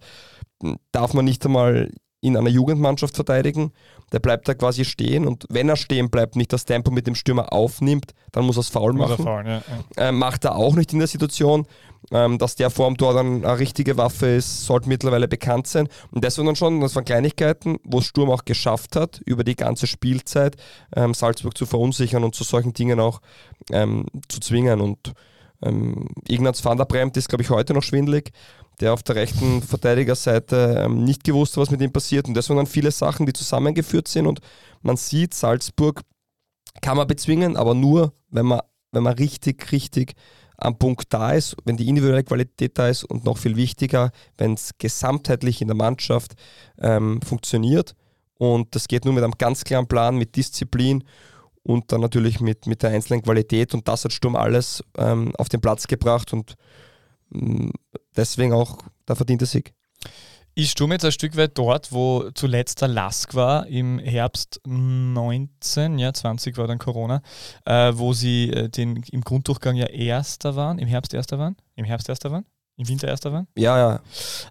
darf 0.93 1.15
man 1.15 1.25
nicht 1.25 1.45
einmal 1.45 1.91
in 2.21 2.37
einer 2.37 2.51
Jugendmannschaft 2.51 3.15
verteidigen. 3.15 3.73
Der 4.13 4.21
bleibt 4.21 4.47
da 4.47 4.55
quasi 4.55 4.85
stehen 4.85 5.27
und 5.27 5.47
wenn 5.49 5.69
er 5.69 5.77
stehen 5.77 6.11
bleibt, 6.11 6.37
nicht 6.37 6.53
das 6.53 6.65
Tempo 6.65 6.93
mit 6.93 7.07
dem 7.09 7.17
Stürmer 7.17 7.53
aufnimmt, 7.53 8.13
dann 8.31 8.45
muss 8.45 8.57
er 8.57 8.61
es 8.61 8.69
faul 8.69 8.93
machen. 8.93 9.25
Faul, 9.25 9.45
ja, 9.45 9.63
ja. 9.97 10.09
Äh, 10.09 10.13
macht 10.13 10.45
er 10.45 10.55
auch 10.55 10.77
nicht 10.77 10.93
in 10.93 11.01
der 11.01 11.09
Situation. 11.09 11.67
Ähm, 12.13 12.39
dass 12.39 12.55
der 12.55 12.71
Form 12.71 12.97
dort 12.97 13.17
dann 13.17 13.45
eine 13.45 13.59
richtige 13.59 13.97
Waffe 13.97 14.27
ist, 14.27 14.65
sollte 14.65 14.89
mittlerweile 14.89 15.27
bekannt 15.27 15.67
sein. 15.67 15.89
Und 16.13 16.25
das 16.25 16.39
waren 16.39 16.47
dann 16.47 16.55
schon, 16.55 16.81
das 16.81 16.95
waren 16.95 17.05
Kleinigkeiten, 17.05 17.79
wo 17.83 18.01
Sturm 18.01 18.31
auch 18.31 18.45
geschafft 18.45 18.95
hat, 18.95 19.21
über 19.25 19.43
die 19.43 19.57
ganze 19.57 19.89
Spielzeit 19.89 20.55
ähm, 20.95 21.15
Salzburg 21.15 21.59
zu 21.59 21.67
verunsichern 21.67 22.23
und 22.23 22.37
zu 22.37 22.45
solchen 22.45 22.73
Dingen 22.75 23.01
auch 23.01 23.21
ähm, 23.73 24.07
zu 24.29 24.39
zwingen. 24.39 24.81
Und 24.81 25.15
ähm, 25.63 26.09
Ignaz 26.29 26.65
van 26.65 26.79
der 26.79 26.85
Bremt 26.85 27.17
ist, 27.17 27.29
glaube 27.29 27.43
ich, 27.43 27.51
heute 27.51 27.75
noch 27.75 27.83
schwindlig 27.83 28.31
der 28.81 28.93
auf 28.93 29.03
der 29.03 29.17
rechten 29.17 29.63
Verteidigerseite 29.63 30.83
ähm, 30.85 31.05
nicht 31.05 31.25
gewusst, 31.25 31.57
was 31.57 31.71
mit 31.71 31.81
ihm 31.81 31.93
passiert. 31.93 32.29
Und 32.29 32.35
das 32.35 32.49
waren 32.49 32.59
dann 32.59 32.67
viele 32.67 32.91
Sachen, 32.91 33.27
die 33.27 33.33
zusammengeführt 33.33 34.09
sind. 34.09 34.27
Und 34.27 34.41
man 34.83 34.97
sieht, 34.97 35.35
Salzburg 35.35 36.03
kann 36.83 36.97
man 36.97 37.07
bezwingen, 37.07 37.57
aber 37.57 37.75
nur, 37.75 38.13
wenn 38.29 38.47
man, 38.47 38.61
wenn 38.93 39.03
man 39.03 39.15
richtig, 39.15 39.73
richtig 39.73 40.15
am 40.59 40.79
Punkt 40.79 41.13
da 41.13 41.33
ist, 41.33 41.57
wenn 41.65 41.77
die 41.77 41.89
individuelle 41.89 42.25
Qualität 42.25 42.79
da 42.79 42.89
ist 42.89 43.05
und 43.05 43.25
noch 43.25 43.39
viel 43.39 43.57
wichtiger, 43.57 44.11
wenn 44.39 44.55
es 44.55 44.71
gesamtheitlich 44.79 45.61
in 45.61 45.69
der 45.69 45.77
Mannschaft 45.77 46.35
ähm, 46.79 47.21
funktioniert. 47.23 47.95
Und 48.39 48.75
das 48.75 48.89
geht 48.89 49.05
nur 49.05 49.15
mit 49.15 49.25
einem 49.25 49.35
ganz 49.39 49.65
klaren 49.65 49.87
Plan, 49.87 50.17
mit 50.17 50.37
Disziplin 50.37 51.05
und 51.63 51.91
dann 51.93 52.01
natürlich 52.01 52.41
mit, 52.41 52.67
mit 52.67 52.83
der 52.83 52.91
einzelnen 52.91 53.23
Qualität. 53.23 53.75
Und 53.75 53.89
das 53.89 54.05
hat 54.05 54.13
Sturm 54.13 54.37
alles 54.37 54.83
ähm, 54.97 55.33
auf 55.37 55.49
den 55.49 55.61
Platz 55.61 55.87
gebracht. 55.87 56.33
Und 56.33 56.55
deswegen 58.17 58.53
auch 58.53 58.79
der 59.09 59.17
verdiente 59.17 59.47
Sieg. 59.47 59.75
Ist 60.59 60.71
Sturm 60.71 60.93
jetzt 60.93 61.05
ein 61.05 61.13
Stück 61.13 61.37
weit 61.37 61.59
dort, 61.59 61.93
wo 61.93 62.31
zuletzt 62.31 62.81
der 62.81 62.89
Lask 62.89 63.35
war, 63.35 63.67
im 63.67 63.99
Herbst 63.99 64.59
19, 64.65 65.99
ja 65.99 66.15
20 66.15 66.57
war 66.57 66.67
dann 66.67 66.79
Corona, 66.79 67.21
äh, 67.67 67.93
wo 67.95 68.15
sie 68.15 68.51
äh, 68.51 68.71
den, 68.71 69.03
im 69.11 69.21
Grunddurchgang 69.21 69.77
ja 69.77 69.85
Erster 69.85 70.57
waren, 70.57 70.79
im 70.79 70.89
Herbst 70.89 71.13
Erster 71.13 71.39
waren? 71.39 71.57
Im 71.75 71.85
Herbst 71.85 72.09
Erster 72.09 72.31
waren? 72.31 72.47
Im 72.79 72.89
Winter 72.89 73.09
Erster 73.09 73.33
waren? 73.33 73.47
Ja, 73.57 74.01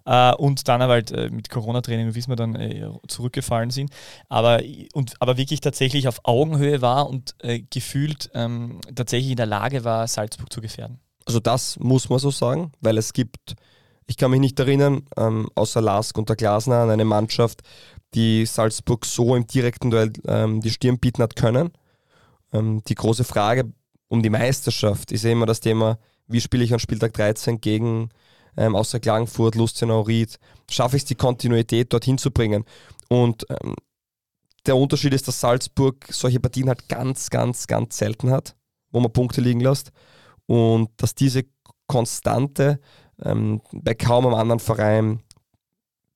ja. 0.04 0.32
Äh, 0.32 0.36
und 0.36 0.68
dann 0.68 0.82
aber 0.82 0.94
halt 0.94 1.12
äh, 1.12 1.30
mit 1.30 1.48
Corona-Training, 1.48 2.14
wie 2.14 2.26
wir 2.26 2.36
dann 2.36 2.56
äh, 2.56 2.88
zurückgefallen 3.08 3.70
sind. 3.70 3.90
Aber, 4.28 4.62
und, 4.94 5.14
aber 5.20 5.36
wirklich 5.36 5.60
tatsächlich 5.60 6.06
auf 6.06 6.20
Augenhöhe 6.24 6.82
war 6.82 7.08
und 7.08 7.34
äh, 7.40 7.62
gefühlt 7.70 8.30
ähm, 8.34 8.80
tatsächlich 8.94 9.30
in 9.30 9.36
der 9.36 9.46
Lage 9.46 9.84
war, 9.84 10.06
Salzburg 10.08 10.52
zu 10.52 10.60
gefährden. 10.60 11.00
Also 11.26 11.40
das 11.40 11.78
muss 11.80 12.08
man 12.08 12.20
so 12.20 12.30
sagen, 12.30 12.72
weil 12.80 12.96
es 12.96 13.12
gibt, 13.12 13.56
ich 14.06 14.16
kann 14.16 14.30
mich 14.30 14.40
nicht 14.40 14.58
erinnern, 14.58 15.02
ähm, 15.16 15.50
außer 15.56 15.82
Lask 15.82 16.16
und 16.16 16.28
der 16.28 16.36
Glasner 16.36 16.76
an 16.76 16.90
eine 16.90 17.04
Mannschaft, 17.04 17.62
die 18.14 18.46
Salzburg 18.46 19.04
so 19.04 19.34
im 19.34 19.46
direkten 19.46 19.90
Duell 19.90 20.12
ähm, 20.28 20.60
die 20.60 20.70
Stirn 20.70 20.98
bieten 20.98 21.22
hat 21.22 21.34
können. 21.34 21.72
Ähm, 22.52 22.82
die 22.86 22.94
große 22.94 23.24
Frage 23.24 23.72
um 24.08 24.22
die 24.22 24.30
Meisterschaft 24.30 25.10
ist 25.10 25.24
ja 25.24 25.32
immer 25.32 25.46
das 25.46 25.60
Thema, 25.60 25.98
wie 26.28 26.40
spiele 26.40 26.62
ich 26.62 26.72
an 26.72 26.78
Spieltag 26.78 27.12
13 27.14 27.60
gegen 27.60 28.10
ähm, 28.56 28.76
außer 28.76 29.00
Klagenfurt, 29.00 29.56
Lustenau, 29.56 30.02
Ried, 30.02 30.38
schaffe 30.70 30.96
ich 30.96 31.02
es 31.02 31.06
die 31.06 31.16
Kontinuität 31.16 31.92
dorthin 31.92 32.18
zu 32.18 32.30
bringen. 32.30 32.64
Und 33.08 33.46
ähm, 33.50 33.74
der 34.64 34.76
Unterschied 34.76 35.12
ist, 35.12 35.26
dass 35.26 35.40
Salzburg 35.40 36.06
solche 36.08 36.38
Partien 36.40 36.68
halt 36.68 36.88
ganz, 36.88 37.30
ganz, 37.30 37.66
ganz 37.66 37.98
selten 37.98 38.30
hat, 38.30 38.54
wo 38.92 39.00
man 39.00 39.12
Punkte 39.12 39.40
liegen 39.40 39.60
lässt 39.60 39.92
und 40.46 40.90
dass 40.96 41.14
diese 41.14 41.44
Konstante 41.86 42.80
ähm, 43.22 43.60
bei 43.72 43.94
kaum 43.94 44.26
einem 44.26 44.34
anderen 44.34 44.60
Verein 44.60 45.20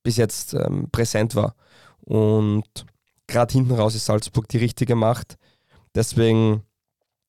bis 0.03 0.17
jetzt 0.17 0.53
ähm, 0.53 0.89
präsent 0.91 1.35
war. 1.35 1.55
Und 2.01 2.65
gerade 3.27 3.53
hinten 3.53 3.73
raus 3.73 3.95
ist 3.95 4.05
Salzburg 4.05 4.47
die 4.49 4.57
richtige 4.57 4.95
Macht. 4.95 5.37
Deswegen 5.95 6.63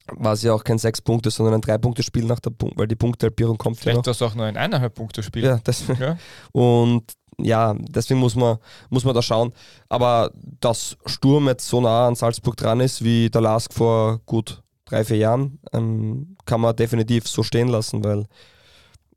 war 0.07 0.33
es 0.33 0.43
ja 0.43 0.53
auch 0.53 0.65
kein 0.65 0.79
Sechs-Punkte, 0.79 1.31
sondern 1.31 1.55
ein 1.55 1.61
Drei-Punkte-Spiel 1.61 2.25
nach 2.25 2.41
der 2.41 2.51
Punkt, 2.51 2.77
weil 2.77 2.88
die 2.88 2.97
Punktehalbierung 2.97 3.57
kommt 3.57 3.79
Vielleicht 3.79 3.97
ja 3.97 4.03
das 4.03 4.23
auch 4.23 4.35
nur 4.35 4.47
ein 4.47 4.57
Eineinhalb-Punkte-Spiel. 4.57 5.45
Ja, 5.45 5.61
deswegen. 5.65 6.01
Ja. 6.01 6.17
Und 6.53 7.12
ja, 7.38 7.75
deswegen 7.79 8.21
muss 8.21 8.35
man, 8.35 8.59
muss 8.91 9.05
man 9.05 9.15
da 9.15 9.23
schauen. 9.23 9.53
Aber 9.88 10.33
dass 10.61 10.97
Sturm 11.07 11.49
jetzt 11.49 11.69
so 11.69 11.81
nah 11.81 12.07
an 12.07 12.15
Salzburg 12.15 12.57
dran 12.57 12.81
ist, 12.81 13.03
wie 13.03 13.31
der 13.31 13.41
Lask 13.41 13.73
vor 13.73 14.21
gut 14.27 14.62
drei, 14.92 15.05
vier 15.05 15.16
Jahren, 15.16 15.59
ähm, 15.72 16.37
kann 16.44 16.61
man 16.61 16.76
definitiv 16.76 17.26
so 17.26 17.42
stehen 17.42 17.68
lassen, 17.68 18.05
weil 18.05 18.26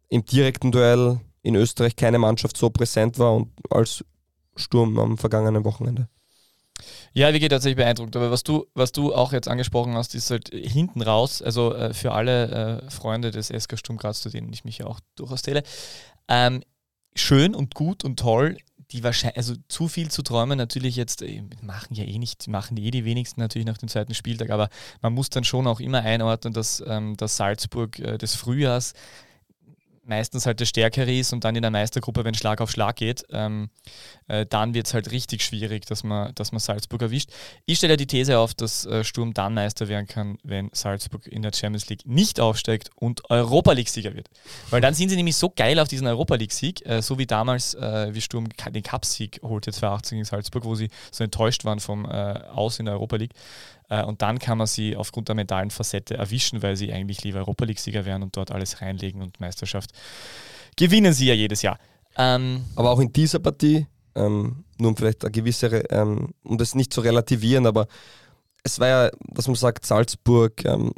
im 0.09 0.25
direkten 0.25 0.71
Duell 0.71 1.19
in 1.41 1.55
Österreich 1.55 1.95
keine 1.95 2.17
Mannschaft 2.17 2.57
so 2.57 2.69
präsent 2.69 3.19
war 3.19 3.33
und 3.33 3.51
als 3.69 4.03
Sturm 4.55 4.97
am 4.99 5.17
vergangenen 5.17 5.65
Wochenende. 5.65 6.07
Ja, 7.13 7.33
wie 7.33 7.39
geht 7.39 7.51
tatsächlich 7.51 7.77
beeindruckt. 7.77 8.15
Aber 8.15 8.31
was 8.31 8.43
du, 8.43 8.65
was 8.73 8.91
du 8.91 9.13
auch 9.13 9.31
jetzt 9.31 9.47
angesprochen 9.47 9.95
hast, 9.95 10.15
ist 10.15 10.31
halt 10.31 10.49
hinten 10.49 11.01
raus, 11.01 11.41
also 11.41 11.73
äh, 11.73 11.93
für 11.93 12.11
alle 12.11 12.81
äh, 12.85 12.91
Freunde 12.91 13.31
des 13.31 13.47
SK 13.47 13.77
Sturm 13.77 13.97
Graz, 13.97 14.21
zu 14.21 14.29
denen 14.29 14.51
ich 14.51 14.65
mich 14.65 14.79
ja 14.79 14.87
auch 14.87 14.99
durchaus 15.15 15.41
zähle, 15.41 15.63
ähm, 16.27 16.63
schön 17.15 17.55
und 17.55 17.75
gut 17.75 18.03
und 18.03 18.19
toll 18.19 18.57
die 18.91 19.03
wahrscheinlich, 19.03 19.37
also 19.37 19.55
zu 19.67 19.87
viel 19.87 20.09
zu 20.11 20.21
träumen, 20.21 20.57
natürlich 20.57 20.95
jetzt, 20.95 21.21
äh, 21.21 21.43
machen 21.61 21.95
ja 21.95 22.03
eh 22.03 22.17
nicht, 22.17 22.47
machen 22.47 22.77
eh 22.77 22.91
die 22.91 23.05
wenigsten 23.05 23.41
natürlich 23.41 23.65
nach 23.65 23.77
dem 23.77 23.89
zweiten 23.89 24.13
Spieltag, 24.13 24.49
aber 24.49 24.69
man 25.01 25.13
muss 25.13 25.29
dann 25.29 25.43
schon 25.43 25.67
auch 25.67 25.79
immer 25.79 26.01
einordnen, 26.01 26.53
dass, 26.53 26.83
ähm, 26.85 27.17
dass 27.17 27.37
Salzburg 27.37 27.99
äh, 27.99 28.17
des 28.17 28.35
Frühjahrs 28.35 28.93
meistens 30.05 30.45
halt 30.45 30.59
der 30.59 30.65
Stärkere 30.65 31.11
ist 31.11 31.33
und 31.33 31.43
dann 31.43 31.55
in 31.55 31.61
der 31.61 31.71
Meistergruppe, 31.71 32.23
wenn 32.23 32.33
Schlag 32.33 32.61
auf 32.61 32.71
Schlag 32.71 32.95
geht, 32.95 33.23
ähm, 33.31 33.69
äh, 34.27 34.45
dann 34.45 34.73
wird 34.73 34.87
es 34.87 34.93
halt 34.93 35.11
richtig 35.11 35.43
schwierig, 35.43 35.85
dass 35.85 36.03
man, 36.03 36.33
dass 36.35 36.51
man 36.51 36.59
Salzburg 36.59 37.01
erwischt. 37.01 37.29
Ich 37.65 37.77
stelle 37.77 37.93
ja 37.93 37.97
die 37.97 38.07
These 38.07 38.37
auf, 38.39 38.53
dass 38.53 38.85
äh, 38.85 39.03
Sturm 39.03 39.33
dann 39.33 39.53
Meister 39.53 39.87
werden 39.87 40.07
kann, 40.07 40.37
wenn 40.43 40.69
Salzburg 40.73 41.27
in 41.27 41.41
der 41.41 41.51
Champions 41.53 41.89
League 41.89 42.05
nicht 42.05 42.39
aufsteigt 42.39 42.89
und 42.95 43.29
Europa 43.29 43.71
League-Sieger 43.71 44.13
wird. 44.13 44.29
Weil 44.69 44.81
dann 44.81 44.93
sind 44.93 45.09
sie 45.09 45.15
nämlich 45.15 45.35
so 45.35 45.49
geil 45.49 45.79
auf 45.79 45.87
diesen 45.87 46.07
Europa 46.07 46.35
League-Sieg, 46.35 46.85
äh, 46.85 47.01
so 47.01 47.17
wie 47.17 47.25
damals, 47.25 47.73
äh, 47.73 48.13
wie 48.13 48.21
Sturm 48.21 48.47
den 48.49 48.83
Cup-Sieg 48.83 49.39
holte 49.43 49.71
2018 49.71 50.19
in 50.19 50.25
Salzburg, 50.25 50.65
wo 50.65 50.75
sie 50.75 50.89
so 51.11 51.23
enttäuscht 51.23 51.65
waren 51.65 51.79
vom 51.79 52.05
äh, 52.05 52.39
Aus 52.53 52.79
in 52.79 52.85
der 52.85 52.95
Europa 52.95 53.15
League. 53.17 53.33
Äh, 53.89 54.03
und 54.03 54.21
dann 54.21 54.39
kann 54.39 54.57
man 54.57 54.67
sie 54.67 54.95
aufgrund 54.95 55.27
der 55.27 55.35
mentalen 55.35 55.71
Facette 55.71 56.15
erwischen, 56.15 56.61
weil 56.63 56.75
sie 56.75 56.91
eigentlich 56.91 57.23
lieber 57.23 57.39
Europa 57.39 57.65
League-Sieger 57.65 58.05
wären 58.05 58.23
und 58.23 58.35
dort 58.35 58.51
alles 58.51 58.81
reinlegen 58.81 59.21
und 59.21 59.39
Meisterschaft 59.39 59.91
gewinnen 60.75 61.13
sie 61.13 61.27
ja 61.27 61.33
jedes 61.33 61.61
Jahr. 61.61 61.77
Ähm, 62.17 62.65
aber 62.75 62.91
auch 62.91 62.99
in 62.99 63.11
dieser 63.11 63.39
Partie, 63.39 63.87
ähm, 64.15 64.65
nur 64.77 64.89
um 64.89 64.97
vielleicht 64.97 65.23
eine 65.23 65.31
gewisse, 65.31 65.67
ähm, 65.89 66.33
um 66.43 66.57
das 66.57 66.75
nicht 66.75 66.93
zu 66.93 67.01
relativieren, 67.01 67.65
aber 67.65 67.87
es 68.63 68.79
war 68.79 68.87
ja, 68.87 69.11
dass 69.29 69.47
man 69.47 69.55
sagt, 69.55 69.85
Salzburg 69.85 70.65
ähm, 70.65 70.91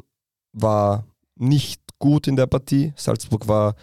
war 0.53 1.05
nicht 1.35 1.81
gut 1.99 2.27
in 2.27 2.35
der 2.35 2.47
Partie. 2.47 2.93
Salzburg 2.95 3.47
war 3.47 3.75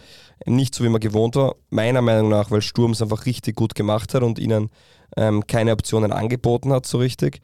nicht 0.45 0.73
so, 0.73 0.83
wie 0.83 0.89
man 0.89 1.01
gewohnt 1.01 1.35
war, 1.35 1.55
meiner 1.69 2.01
Meinung 2.01 2.29
nach, 2.29 2.51
weil 2.51 2.61
Sturm 2.61 2.91
es 2.91 3.01
einfach 3.01 3.25
richtig 3.25 3.55
gut 3.55 3.75
gemacht 3.75 4.13
hat 4.13 4.23
und 4.23 4.39
ihnen 4.39 4.69
ähm, 5.17 5.45
keine 5.47 5.71
Optionen 5.71 6.11
angeboten 6.11 6.73
hat, 6.73 6.85
so 6.85 6.97
richtig 6.97 7.41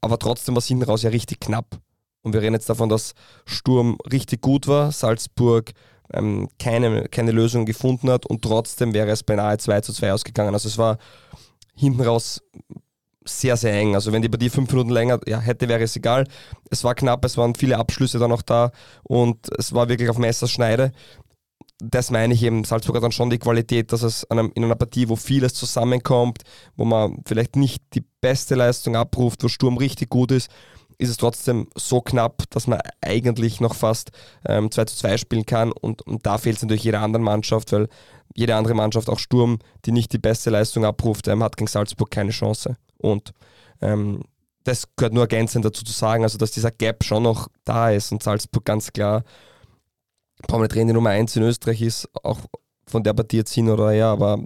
aber 0.00 0.18
trotzdem 0.18 0.54
war 0.54 0.58
es 0.58 0.66
hinten 0.66 0.84
raus 0.84 1.02
ja 1.02 1.10
richtig 1.10 1.40
knapp. 1.40 1.78
Und 2.22 2.34
wir 2.34 2.42
reden 2.42 2.54
jetzt 2.54 2.68
davon, 2.68 2.88
dass 2.88 3.14
Sturm 3.44 3.98
richtig 4.10 4.40
gut 4.42 4.68
war, 4.68 4.92
Salzburg 4.92 5.72
ähm, 6.12 6.48
keine, 6.58 7.08
keine 7.08 7.32
Lösung 7.32 7.66
gefunden 7.66 8.10
hat 8.10 8.26
und 8.26 8.42
trotzdem 8.42 8.94
wäre 8.94 9.10
es 9.10 9.22
beinahe 9.22 9.58
2 9.58 9.80
zu 9.80 9.92
2 9.92 10.12
ausgegangen. 10.12 10.54
Also 10.54 10.68
es 10.68 10.78
war 10.78 10.98
hinten 11.74 12.02
raus 12.02 12.40
sehr, 13.24 13.56
sehr 13.56 13.72
eng. 13.74 13.94
Also 13.94 14.12
wenn 14.12 14.22
die 14.22 14.28
Partie 14.28 14.50
fünf 14.50 14.70
Minuten 14.70 14.90
länger 14.90 15.20
ja, 15.26 15.38
hätte, 15.38 15.68
wäre 15.68 15.82
es 15.82 15.96
egal. 15.96 16.26
Es 16.70 16.84
war 16.84 16.94
knapp, 16.94 17.24
es 17.24 17.36
waren 17.36 17.54
viele 17.54 17.78
Abschlüsse 17.78 18.18
dann 18.18 18.30
noch 18.30 18.42
da 18.42 18.72
und 19.04 19.48
es 19.58 19.72
war 19.72 19.88
wirklich 19.88 20.10
auf 20.10 20.18
Messerschneide. 20.18 20.92
Das 21.84 22.12
meine 22.12 22.32
ich 22.32 22.42
eben, 22.44 22.62
Salzburg 22.62 22.94
hat 22.96 23.02
dann 23.02 23.10
schon 23.10 23.28
die 23.28 23.40
Qualität, 23.40 23.92
dass 23.92 24.02
es 24.02 24.22
in 24.30 24.38
einer 24.38 24.76
Partie, 24.76 25.08
wo 25.08 25.16
vieles 25.16 25.52
zusammenkommt, 25.54 26.42
wo 26.76 26.84
man 26.84 27.20
vielleicht 27.26 27.56
nicht 27.56 27.82
die 27.94 28.04
beste 28.20 28.54
Leistung 28.54 28.94
abruft, 28.94 29.42
wo 29.42 29.48
Sturm 29.48 29.78
richtig 29.78 30.08
gut 30.08 30.30
ist, 30.30 30.48
ist 30.98 31.10
es 31.10 31.16
trotzdem 31.16 31.66
so 31.74 32.00
knapp, 32.00 32.44
dass 32.50 32.68
man 32.68 32.78
eigentlich 33.00 33.60
noch 33.60 33.74
fast 33.74 34.12
ähm, 34.46 34.70
2 34.70 34.84
zu 34.84 34.96
2 34.96 35.16
spielen 35.16 35.44
kann 35.44 35.72
und, 35.72 36.02
und 36.02 36.24
da 36.24 36.38
fehlt 36.38 36.56
es 36.56 36.62
natürlich 36.62 36.84
jeder 36.84 37.00
anderen 37.00 37.24
Mannschaft, 37.24 37.72
weil 37.72 37.88
jede 38.34 38.54
andere 38.54 38.74
Mannschaft, 38.74 39.08
auch 39.08 39.18
Sturm, 39.18 39.58
die 39.84 39.92
nicht 39.92 40.12
die 40.12 40.18
beste 40.18 40.50
Leistung 40.50 40.84
abruft, 40.84 41.26
ähm, 41.26 41.42
hat 41.42 41.56
gegen 41.56 41.66
Salzburg 41.66 42.12
keine 42.12 42.30
Chance. 42.30 42.76
Und 42.98 43.32
ähm, 43.80 44.22
das 44.62 44.86
gehört 44.96 45.12
nur 45.12 45.24
ergänzend 45.24 45.64
dazu 45.64 45.84
zu 45.84 45.92
sagen, 45.92 46.22
also 46.22 46.38
dass 46.38 46.52
dieser 46.52 46.70
Gap 46.70 47.02
schon 47.02 47.24
noch 47.24 47.48
da 47.64 47.90
ist 47.90 48.12
und 48.12 48.22
Salzburg 48.22 48.64
ganz 48.64 48.92
klar, 48.92 49.24
reden, 50.50 50.88
die 50.88 50.94
Nummer 50.94 51.10
1 51.10 51.36
in 51.36 51.42
Österreich 51.42 51.82
ist, 51.82 52.08
auch 52.22 52.38
von 52.86 53.02
der 53.02 53.14
Partie 53.14 53.38
jetzt 53.38 53.52
hin 53.52 53.68
oder 53.68 53.90
her, 53.90 54.06
aber 54.06 54.38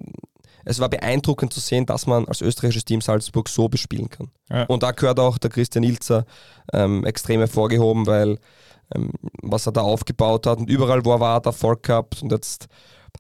es 0.65 0.81
war 0.81 0.89
beeindruckend 0.89 1.53
zu 1.53 1.61
sehen, 1.61 1.87
dass 1.87 2.07
man 2.07 2.27
als 2.27 2.41
österreichisches 2.41 2.85
Team 2.85 3.01
Salzburg 3.01 3.49
so 3.49 3.69
bespielen 3.69 4.11
kann. 4.11 4.31
Ja. 4.51 4.65
Und 4.65 4.83
da 4.83 4.91
gehört 4.91 5.21
auch 5.21 5.39
der 5.39 5.51
Christian 5.51 5.85
Ilzer 5.85 6.27
ähm, 6.73 7.05
extrem 7.05 7.39
hervorgehoben, 7.39 8.07
weil 8.07 8.39
ähm, 8.95 9.11
was 9.43 9.67
er 9.67 9.73
da 9.73 9.83
aufgebaut 9.83 10.47
hat 10.47 10.59
und 10.59 10.69
überall, 10.69 11.05
wo 11.05 11.13
er 11.13 11.21
war, 11.21 11.35
hat 11.37 11.47
er 11.47 11.51
Erfolg 11.51 11.85
gehabt 11.85 12.23
und 12.23 12.33
jetzt 12.33 12.67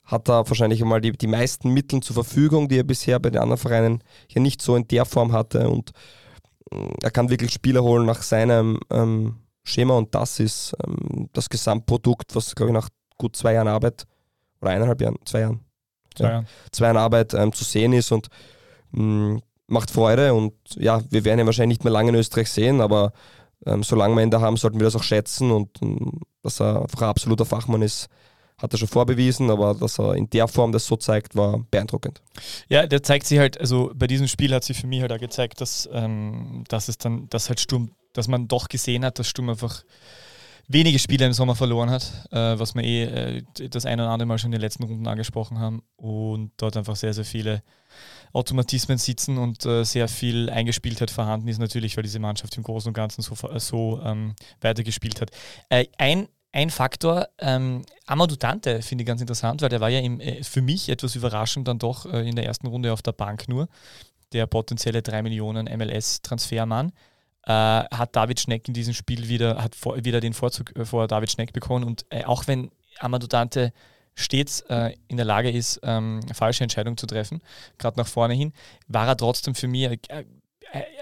hat 0.04 0.28
er 0.28 0.48
wahrscheinlich 0.48 0.82
einmal 0.82 1.00
die, 1.00 1.12
die 1.12 1.26
meisten 1.26 1.72
Mittel 1.72 2.00
zur 2.00 2.14
Verfügung, 2.14 2.68
die 2.68 2.78
er 2.78 2.84
bisher 2.84 3.18
bei 3.18 3.30
den 3.30 3.40
anderen 3.40 3.60
Vereinen 3.60 4.02
hier 4.28 4.42
nicht 4.42 4.60
so 4.60 4.76
in 4.76 4.86
der 4.88 5.04
Form 5.04 5.32
hatte. 5.32 5.68
Und 5.68 5.92
mm, 6.72 6.94
er 7.02 7.10
kann 7.10 7.30
wirklich 7.30 7.52
Spieler 7.52 7.82
holen 7.82 8.06
nach 8.06 8.22
seinem 8.22 8.80
ähm, 8.90 9.36
Schema 9.66 9.94
und 9.94 10.14
das 10.14 10.40
ist 10.40 10.74
ähm, 10.85 11.29
das 11.33 11.48
Gesamtprodukt, 11.48 12.35
was, 12.35 12.55
glaube 12.55 12.70
ich, 12.70 12.74
nach 12.74 12.88
gut 13.18 13.37
zwei 13.37 13.55
Jahren 13.55 13.68
Arbeit 13.68 14.05
oder 14.61 14.70
eineinhalb 14.70 15.00
Jahren, 15.00 15.16
zwei 15.24 15.40
Jahren, 15.40 15.61
zwei, 16.14 16.24
ja, 16.24 16.31
Jahren. 16.31 16.46
zwei 16.72 16.85
Jahren 16.87 16.96
Arbeit 16.96 17.35
ähm, 17.35 17.52
zu 17.52 17.64
sehen 17.64 17.92
ist 17.92 18.12
und 18.12 18.29
mh, 18.92 19.02
mm, 19.02 19.42
macht 19.68 19.90
Freude. 19.90 20.35
Und 20.35 20.55
ja, 20.76 21.02
wir 21.11 21.24
werden 21.24 21.40
ihn 21.40 21.46
wahrscheinlich 21.46 21.79
nicht 21.79 21.85
mehr 21.85 21.92
lange 21.92 22.11
in 22.11 22.14
Österreich 22.14 22.50
sehen, 22.50 22.81
aber 22.81 23.12
ähm, 23.64 23.83
solange 23.83 24.14
wir 24.14 24.22
ihn 24.22 24.31
da 24.31 24.40
haben, 24.40 24.57
sollten 24.57 24.79
wir 24.79 24.85
das 24.85 24.96
auch 24.96 25.02
schätzen 25.02 25.50
und, 25.50 25.83
und 25.83 26.00
mm, 26.00 26.20
dass 26.42 26.61
er 26.61 26.83
einfach 26.83 27.02
ein 27.02 27.09
absoluter 27.09 27.44
Fachmann 27.44 27.83
ist 27.83 28.09
hat 28.59 28.72
er 28.72 28.79
schon 28.79 28.88
vorbewiesen, 28.88 29.50
aber 29.50 29.74
dass 29.74 29.98
er 29.98 30.14
in 30.14 30.31
der 30.31 30.48
Form 30.48 30.72
das 30.72 30.87
so 30.87 30.96
zeigt, 30.96 31.37
war 31.37 31.64
beeindruckend. 31.70 32.22
Ja, 32.68 32.87
der 32.87 33.02
zeigt 33.02 33.26
sich 33.26 33.38
halt, 33.38 33.61
also 33.61 33.92
bei 33.94 34.07
diesem 34.07 34.29
Spiel 34.29 34.55
hat 34.55 34.64
sich 34.64 34.81
für 34.81 34.87
mich 34.87 35.02
halt 35.02 35.12
auch 35.12 35.18
gezeigt, 35.18 35.61
dass, 35.61 35.88
ähm, 35.92 36.64
dass 36.68 36.88
es 36.88 36.96
dann, 36.96 37.29
dass 37.29 37.48
halt 37.48 37.61
Sturm, 37.61 37.90
dass 38.16 38.29
man 38.29 38.48
doch 38.48 38.68
gesehen 38.68 39.05
hat, 39.05 39.18
dass 39.18 39.29
Sturm 39.29 39.50
einfach 39.50 39.85
wenige 40.68 40.98
Spiele 40.98 41.26
im 41.26 41.33
Sommer 41.33 41.55
verloren 41.55 41.90
hat, 41.90 42.11
äh, 42.33 42.59
was 42.59 42.74
wir 42.74 42.83
eh 42.83 43.05
äh, 43.05 43.42
das 43.68 43.87
eine 43.87 44.02
oder 44.02 44.11
andere 44.11 44.26
Mal 44.26 44.38
schon 44.38 44.48
in 44.48 44.52
den 44.52 44.61
letzten 44.61 44.85
Runden 44.85 45.07
angesprochen 45.07 45.59
haben 45.59 45.83
und 45.96 46.52
dort 46.57 46.76
einfach 46.76 46.96
sehr, 46.96 47.14
sehr 47.14 47.24
viele 47.24 47.62
Automatismen 48.33 48.98
sitzen 48.98 49.38
und 49.38 49.64
äh, 49.64 49.85
sehr 49.85 50.09
viel 50.09 50.50
Eingespieltheit 50.50 51.11
vorhanden 51.11 51.48
ist 51.48 51.59
natürlich, 51.59 51.96
weil 51.96 52.02
diese 52.02 52.18
Mannschaft 52.18 52.57
im 52.57 52.64
Großen 52.64 52.88
und 52.88 52.94
Ganzen 52.94 53.22
so, 53.22 53.35
so 53.59 54.00
ähm, 54.02 54.35
weitergespielt 54.61 55.20
hat. 55.20 55.31
Äh, 55.68 55.87
ein 55.98 56.29
ein 56.52 56.70
Faktor, 56.70 57.29
ähm, 57.38 57.83
Amadou 58.07 58.35
Dante 58.35 58.81
finde 58.81 59.02
ich 59.02 59.07
ganz 59.07 59.20
interessant, 59.20 59.61
weil 59.61 59.68
der 59.68 59.81
war 59.81 59.90
ja 59.90 60.00
im, 60.00 60.20
äh, 60.20 60.42
für 60.42 60.62
mich 60.62 60.88
etwas 60.88 61.14
überraschend 61.14 61.68
dann 61.68 61.79
doch 61.79 62.07
äh, 62.07 62.26
in 62.26 62.35
der 62.35 62.46
ersten 62.46 62.66
Runde 62.66 62.94
auf 62.94 63.02
der 63.02 63.12
Bank 63.12 63.46
nur. 63.46 63.68
Der 64.33 64.46
potenzielle 64.46 65.02
3 65.02 65.22
Millionen 65.22 65.66
MLS-Transfermann. 65.66 66.92
Äh, 67.46 67.52
hat 67.52 68.16
David 68.16 68.40
Schneck 68.40 68.66
in 68.66 68.74
diesem 68.74 68.92
Spiel 68.92 69.28
wieder, 69.28 69.62
hat 69.62 69.74
vor, 69.76 70.04
wieder 70.04 70.20
den 70.20 70.35
Vorzug 70.35 70.76
äh, 70.76 70.85
vor 70.85 71.06
David 71.06 71.30
Schneck 71.30 71.52
bekommen. 71.52 71.85
Und 71.85 72.04
äh, 72.11 72.24
auch 72.24 72.46
wenn 72.48 72.70
Amadou 72.98 73.28
Dante 73.28 73.72
stets 74.14 74.62
äh, 74.62 74.94
in 75.09 75.16
der 75.16 75.26
Lage 75.26 75.50
ist, 75.50 75.78
ähm, 75.82 76.20
falsche 76.35 76.64
Entscheidungen 76.64 76.96
zu 76.96 77.06
treffen, 77.06 77.40
gerade 77.78 77.98
nach 77.98 78.06
vorne 78.09 78.35
hin, 78.35 78.52
war 78.88 79.06
er 79.06 79.16
trotzdem 79.16 79.54
für 79.54 79.68
mich, 79.68 79.88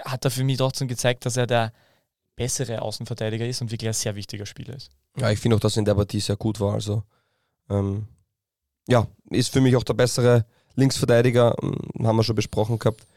hat 0.03 0.25
er 0.25 0.31
für 0.31 0.43
mich 0.43 0.57
trotzdem 0.57 0.87
gezeigt, 0.87 1.25
dass 1.25 1.37
er 1.37 1.47
der 1.47 1.73
bessere 2.35 2.81
Außenverteidiger 2.81 3.47
ist 3.47 3.61
und 3.61 3.71
wirklich 3.71 3.89
ein 3.89 3.93
sehr 3.93 4.15
wichtiger 4.15 4.45
Spieler 4.45 4.75
ist. 4.75 4.91
Ja, 5.17 5.31
ich 5.31 5.39
finde 5.39 5.55
auch, 5.55 5.61
dass 5.61 5.77
er 5.77 5.79
in 5.79 5.85
der 5.85 5.95
Partie 5.95 6.19
sehr 6.19 6.35
gut 6.35 6.59
war. 6.59 6.73
Also 6.73 7.03
ähm, 7.69 8.07
ja, 8.87 9.07
ist 9.29 9.51
für 9.51 9.61
mich 9.61 9.75
auch 9.75 9.83
der 9.83 9.93
bessere 9.93 10.45
Linksverteidiger, 10.75 11.55
ähm, 11.61 12.05
haben 12.05 12.17
wir 12.17 12.23
schon 12.23 12.35
besprochen 12.35 12.77
gehabt. 12.77 13.07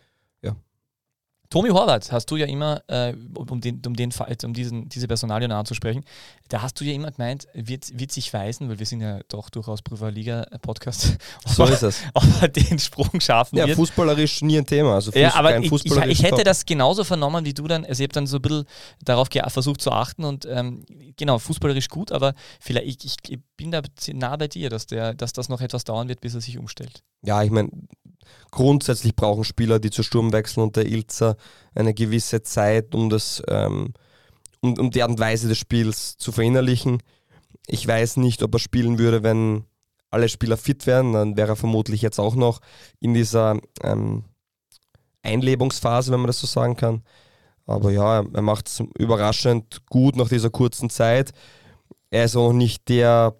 Tommy 1.50 1.70
Horvath 1.70 2.12
hast 2.12 2.30
du 2.30 2.37
ja 2.37 2.44
immer, 2.46 2.82
äh, 2.88 3.14
um, 3.34 3.61
den, 3.61 3.80
um, 3.87 3.94
den, 3.94 4.12
um 4.44 4.52
diesen, 4.52 4.88
diese 4.88 5.08
Personalien 5.08 5.50
anzusprechen, 5.50 6.04
da 6.48 6.61
hast 6.61 6.78
du 6.78 6.84
ja 6.84 6.92
immer 6.92 7.11
gemeint, 7.11 7.48
wird, 7.54 7.98
wird 7.98 8.12
sich 8.12 8.32
weisen, 8.34 8.68
weil 8.68 8.78
wir 8.78 8.84
sind 8.84 9.00
ja 9.00 9.20
doch 9.28 9.48
durchaus 9.48 9.80
Prüfer 9.80 10.11
Liga-Podcast. 10.11 11.16
So 11.46 11.64
ist 11.64 11.82
es. 11.82 12.02
Ob 12.14 12.24
er 12.40 12.48
den 12.48 12.78
Sprung 12.78 13.20
schaffen 13.20 13.56
ja, 13.56 13.66
wird. 13.66 13.76
fußballerisch 13.76 14.42
nie 14.42 14.58
ein 14.58 14.66
Thema. 14.66 14.94
Also 14.94 15.11
Fuß, 15.11 15.20
ja, 15.20 15.34
aber 15.34 15.58
ich, 15.58 15.72
ich, 15.72 15.96
ich, 15.96 16.22
hätte 16.22 16.44
das 16.44 16.66
genauso 16.66 17.04
vernommen 17.04 17.44
wie 17.44 17.54
du 17.54 17.66
dann. 17.66 17.84
Also 17.84 18.02
ich 18.02 18.08
habe 18.08 18.12
dann 18.14 18.26
so 18.26 18.37
ein 18.37 18.42
bisschen 18.42 18.64
darauf 19.02 19.28
versucht 19.48 19.80
zu 19.80 19.90
achten 19.90 20.24
und 20.24 20.46
ähm, 20.46 20.84
genau, 21.16 21.38
fußballerisch 21.38 21.88
gut, 21.88 22.12
aber 22.12 22.34
vielleicht, 22.61 23.04
ich, 23.04 23.16
ich, 23.28 23.38
bin 23.56 23.70
da 23.72 23.82
nah 24.12 24.37
bei 24.37 24.48
dir, 24.48 24.70
dass, 24.70 24.87
der, 24.87 25.14
dass 25.14 25.32
das 25.32 25.48
noch 25.48 25.61
etwas 25.61 25.84
dauern 25.84 26.08
wird, 26.08 26.20
bis 26.20 26.34
er 26.34 26.40
sich 26.40 26.58
umstellt. 26.58 27.02
Ja, 27.22 27.42
ich 27.42 27.50
meine, 27.50 27.70
grundsätzlich 28.50 29.14
brauchen 29.14 29.44
Spieler, 29.44 29.78
die 29.78 29.90
zu 29.90 30.02
Sturm 30.02 30.33
wechseln 30.33 30.62
und 30.62 30.76
der 30.76 30.87
Ilzer 30.87 31.37
eine 31.74 31.94
gewisse 31.94 32.42
Zeit, 32.42 32.94
um 32.94 33.11
das, 33.11 33.42
ähm, 33.48 33.94
um, 34.61 34.78
um 34.78 34.90
die 34.90 35.02
Art 35.02 35.11
und 35.11 35.20
Weise 35.20 35.48
des 35.48 35.59
Spiels 35.59 36.16
zu 36.16 36.33
verinnerlichen. 36.33 37.02
Ich 37.66 37.87
weiß 37.87 38.16
nicht, 38.16 38.42
ob 38.42 38.54
er 38.54 38.59
spielen 38.59 38.98
würde, 38.98 39.22
wenn 39.22 39.64
alle 40.11 40.28
Spieler 40.28 40.57
fit 40.57 40.87
wären, 40.87 41.12
dann 41.12 41.37
wäre 41.37 41.52
er 41.52 41.57
vermutlich 41.57 42.02
jetzt 42.02 42.18
auch 42.18 42.35
noch 42.35 42.61
in 43.00 43.14
dieser 43.14 43.59
ähm, 43.83 44.24
Einlebungsphase, 45.22 46.12
wenn 46.12 46.20
man 46.20 46.28
das 46.28 46.40
so 46.40 46.46
sagen 46.46 46.76
kann. 46.76 47.02
Aber 47.66 47.90
ja, 47.90 48.20
er 48.20 48.42
macht 48.42 48.68
es 48.68 48.83
überraschend 48.98 49.83
gut 49.90 50.16
nach 50.16 50.31
dieser 50.31 50.48
kurzen 50.48 50.88
Zeit. 50.88 51.33
Er 52.11 52.24
ist 52.24 52.37
auch 52.37 52.54
nicht 52.54 52.88
der 52.88 53.37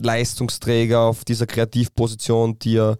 Leistungsträger 0.00 1.00
auf 1.00 1.24
dieser 1.24 1.46
Kreativposition, 1.46 2.58
die 2.58 2.78
er 2.78 2.96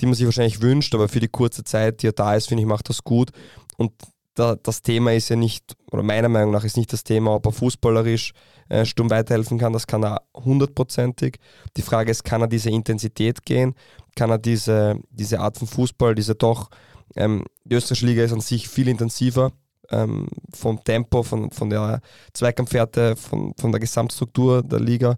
die 0.00 0.06
man 0.06 0.14
sich 0.14 0.24
wahrscheinlich 0.24 0.60
wünscht, 0.60 0.94
aber 0.94 1.08
für 1.08 1.20
die 1.20 1.28
kurze 1.28 1.64
Zeit, 1.64 2.02
die 2.02 2.08
er 2.08 2.12
da 2.12 2.34
ist, 2.34 2.48
finde 2.48 2.62
ich, 2.62 2.68
macht 2.68 2.88
das 2.88 3.04
gut. 3.04 3.30
Und 3.76 3.92
da, 4.34 4.56
das 4.56 4.82
Thema 4.82 5.12
ist 5.12 5.28
ja 5.28 5.36
nicht, 5.36 5.76
oder 5.90 6.02
meiner 6.02 6.28
Meinung 6.28 6.52
nach 6.52 6.64
ist 6.64 6.76
nicht 6.76 6.92
das 6.92 7.04
Thema, 7.04 7.34
ob 7.34 7.46
er 7.46 7.52
fußballerisch 7.52 8.32
äh, 8.68 8.84
Sturm 8.84 9.10
weiterhelfen 9.10 9.58
kann, 9.58 9.72
das 9.72 9.86
kann 9.86 10.04
er 10.04 10.22
hundertprozentig. 10.34 11.38
Die 11.76 11.82
Frage 11.82 12.10
ist, 12.10 12.24
kann 12.24 12.40
er 12.40 12.48
diese 12.48 12.70
Intensität 12.70 13.44
gehen? 13.44 13.74
Kann 14.16 14.30
er 14.30 14.38
diese, 14.38 14.98
diese 15.10 15.40
Art 15.40 15.58
von 15.58 15.68
Fußball, 15.68 16.14
diese 16.14 16.34
doch, 16.34 16.70
ähm, 17.16 17.44
die 17.64 17.76
österreichische 17.76 18.06
Liga 18.06 18.24
ist 18.24 18.32
an 18.32 18.40
sich 18.40 18.68
viel 18.68 18.88
intensiver 18.88 19.52
ähm, 19.90 20.28
vom 20.52 20.82
Tempo, 20.82 21.22
von, 21.22 21.50
von 21.50 21.70
der 21.70 22.00
Zweikampfwerte, 22.32 23.16
von, 23.16 23.54
von 23.58 23.70
der 23.70 23.80
Gesamtstruktur 23.80 24.62
der 24.62 24.80
Liga, 24.80 25.16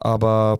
aber 0.00 0.58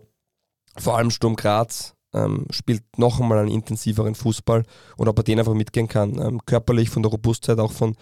vor 0.77 0.97
allem 0.97 1.11
Sturm 1.11 1.35
Graz 1.35 1.95
ähm, 2.13 2.45
spielt 2.49 2.83
noch 2.97 3.19
einmal 3.19 3.39
einen 3.39 3.49
intensiveren 3.49 4.15
Fußball 4.15 4.63
und 4.97 5.07
ob 5.07 5.17
er 5.17 5.23
den 5.23 5.39
einfach 5.39 5.53
mitgehen 5.53 5.87
kann. 5.87 6.19
Ähm, 6.19 6.45
körperlich, 6.45 6.89
von 6.89 7.03
der 7.03 7.11
Robustheit, 7.11 7.59
auch 7.59 7.71
von, 7.71 7.95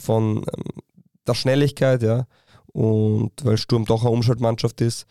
von 0.00 0.38
ähm, 0.38 0.82
der 1.26 1.34
Schnelligkeit, 1.34 2.02
ja. 2.02 2.26
Und 2.72 3.32
weil 3.44 3.58
Sturm 3.58 3.84
doch 3.84 4.02
eine 4.02 4.10
Umschaltmannschaft 4.10 4.80
ist. 4.80 5.06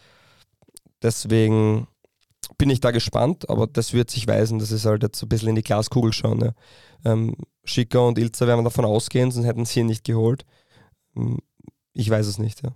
Deswegen 1.01 1.87
bin 2.57 2.69
ich 2.69 2.79
da 2.79 2.91
gespannt, 2.91 3.49
aber 3.49 3.67
das 3.67 3.93
wird 3.93 4.11
sich 4.11 4.27
weisen. 4.27 4.59
Das 4.59 4.71
ist 4.71 4.85
halt 4.85 5.03
jetzt 5.03 5.21
ein 5.21 5.29
bisschen 5.29 5.49
in 5.49 5.55
die 5.55 5.63
Glaskugel 5.63 6.11
schauen. 6.13 6.41
Ja. 6.41 6.53
Ähm, 7.05 7.35
Schicker 7.63 8.07
und 8.07 8.17
Ilza 8.17 8.47
werden 8.47 8.63
davon 8.65 8.85
ausgehen, 8.85 9.31
sonst 9.31 9.45
hätten 9.45 9.65
sie 9.65 9.81
ihn 9.81 9.87
nicht 9.87 10.03
geholt. 10.03 10.45
Hm, 11.15 11.39
ich 11.93 12.09
weiß 12.09 12.27
es 12.27 12.39
nicht, 12.39 12.63
ja. 12.63 12.71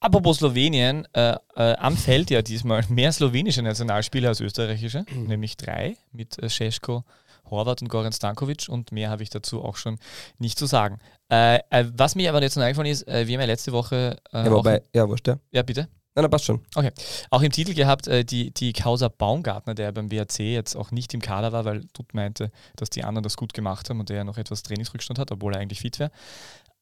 Apropos 0.00 0.38
Slowenien, 0.38 1.08
äh, 1.14 1.36
äh, 1.56 1.74
am 1.76 1.96
Feld 1.96 2.30
ja 2.30 2.42
diesmal 2.42 2.84
mehr 2.88 3.12
slowenische 3.12 3.62
Nationalspieler 3.62 4.28
als 4.28 4.40
österreichische, 4.40 5.06
mhm. 5.10 5.24
nämlich 5.24 5.56
drei 5.56 5.96
mit 6.12 6.38
äh, 6.38 6.50
Šeško, 6.50 7.04
Horvath 7.50 7.80
und 7.80 7.88
Goran 7.88 8.12
Stankovic 8.12 8.68
und 8.68 8.92
mehr 8.92 9.08
habe 9.08 9.22
ich 9.22 9.30
dazu 9.30 9.64
auch 9.64 9.76
schon 9.76 9.98
nicht 10.38 10.58
zu 10.58 10.66
sagen. 10.66 10.98
Äh, 11.30 11.60
äh 11.70 11.86
was 11.96 12.14
mir 12.14 12.28
aber 12.28 12.42
jetzt 12.42 12.56
noch 12.56 12.62
eingefallen 12.62 12.90
ist, 12.90 13.08
äh, 13.08 13.26
wir 13.26 13.34
haben 13.34 13.40
ja 13.40 13.46
letzte 13.46 13.72
Woche. 13.72 14.18
Äh, 14.32 14.44
ja, 14.44 14.50
wobei, 14.50 14.82
ja, 14.94 15.08
wurscht, 15.08 15.28
ja. 15.28 15.38
Ja, 15.50 15.62
bitte. 15.62 15.88
Nein, 16.14 16.22
nein, 16.22 16.30
passt 16.30 16.44
schon. 16.44 16.62
Okay. 16.74 16.92
Auch 17.30 17.42
im 17.42 17.52
Titel 17.52 17.74
gehabt, 17.74 18.06
die, 18.06 18.50
die 18.50 18.72
Causa 18.72 19.08
Baumgartner, 19.08 19.74
der 19.74 19.92
beim 19.92 20.10
WRC 20.10 20.38
jetzt 20.40 20.74
auch 20.74 20.90
nicht 20.90 21.12
im 21.12 21.20
Kader 21.20 21.52
war, 21.52 21.66
weil 21.66 21.84
Dutt 21.92 22.14
meinte, 22.14 22.50
dass 22.76 22.88
die 22.88 23.04
anderen 23.04 23.22
das 23.22 23.36
gut 23.36 23.52
gemacht 23.52 23.90
haben 23.90 24.00
und 24.00 24.08
der 24.08 24.16
ja 24.16 24.24
noch 24.24 24.38
etwas 24.38 24.62
Trainingsrückstand 24.62 25.18
hat, 25.18 25.30
obwohl 25.30 25.52
er 25.52 25.60
eigentlich 25.60 25.80
fit 25.80 25.98
wäre. 25.98 26.10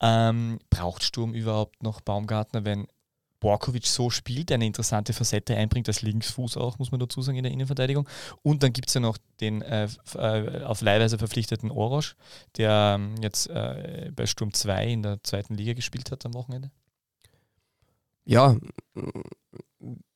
Ähm, 0.01 0.61
braucht 0.71 1.03
Sturm 1.03 1.35
überhaupt 1.35 1.83
noch 1.83 2.01
Baumgartner, 2.01 2.65
wenn 2.65 2.87
Borkovic 3.45 3.87
so 3.87 4.09
spielt, 4.09 4.51
eine 4.53 4.65
interessante 4.65 5.13
Facette 5.13 5.55
einbringt, 5.55 5.87
als 5.87 6.01
Linksfuß 6.01 6.57
auch, 6.57 6.79
muss 6.79 6.93
man 6.93 6.99
dazu 6.99 7.21
sagen, 7.21 7.37
in 7.37 7.43
der 7.43 7.53
Innenverteidigung. 7.53 8.09
Und 8.41 8.63
dann 8.63 8.73
gibt 8.73 8.89
es 8.89 8.95
ja 8.95 9.03
noch 9.03 9.19
den 9.39 9.61
äh, 9.61 9.87
äh, 10.15 10.63
auf 10.63 10.81
Leihweise 10.81 11.19
verpflichteten 11.19 11.71
Orosch, 11.71 12.17
der 12.57 12.95
ähm, 12.99 13.17
jetzt 13.21 13.51
äh, 13.51 14.11
bei 14.17 14.25
Sturm 14.25 14.55
2 14.55 14.87
in 14.87 15.03
der 15.03 15.23
zweiten 15.23 15.57
Liga 15.57 15.75
gespielt 15.75 16.11
hat 16.11 16.25
am 16.25 16.33
Wochenende. 16.33 16.71
Ja, 18.25 18.57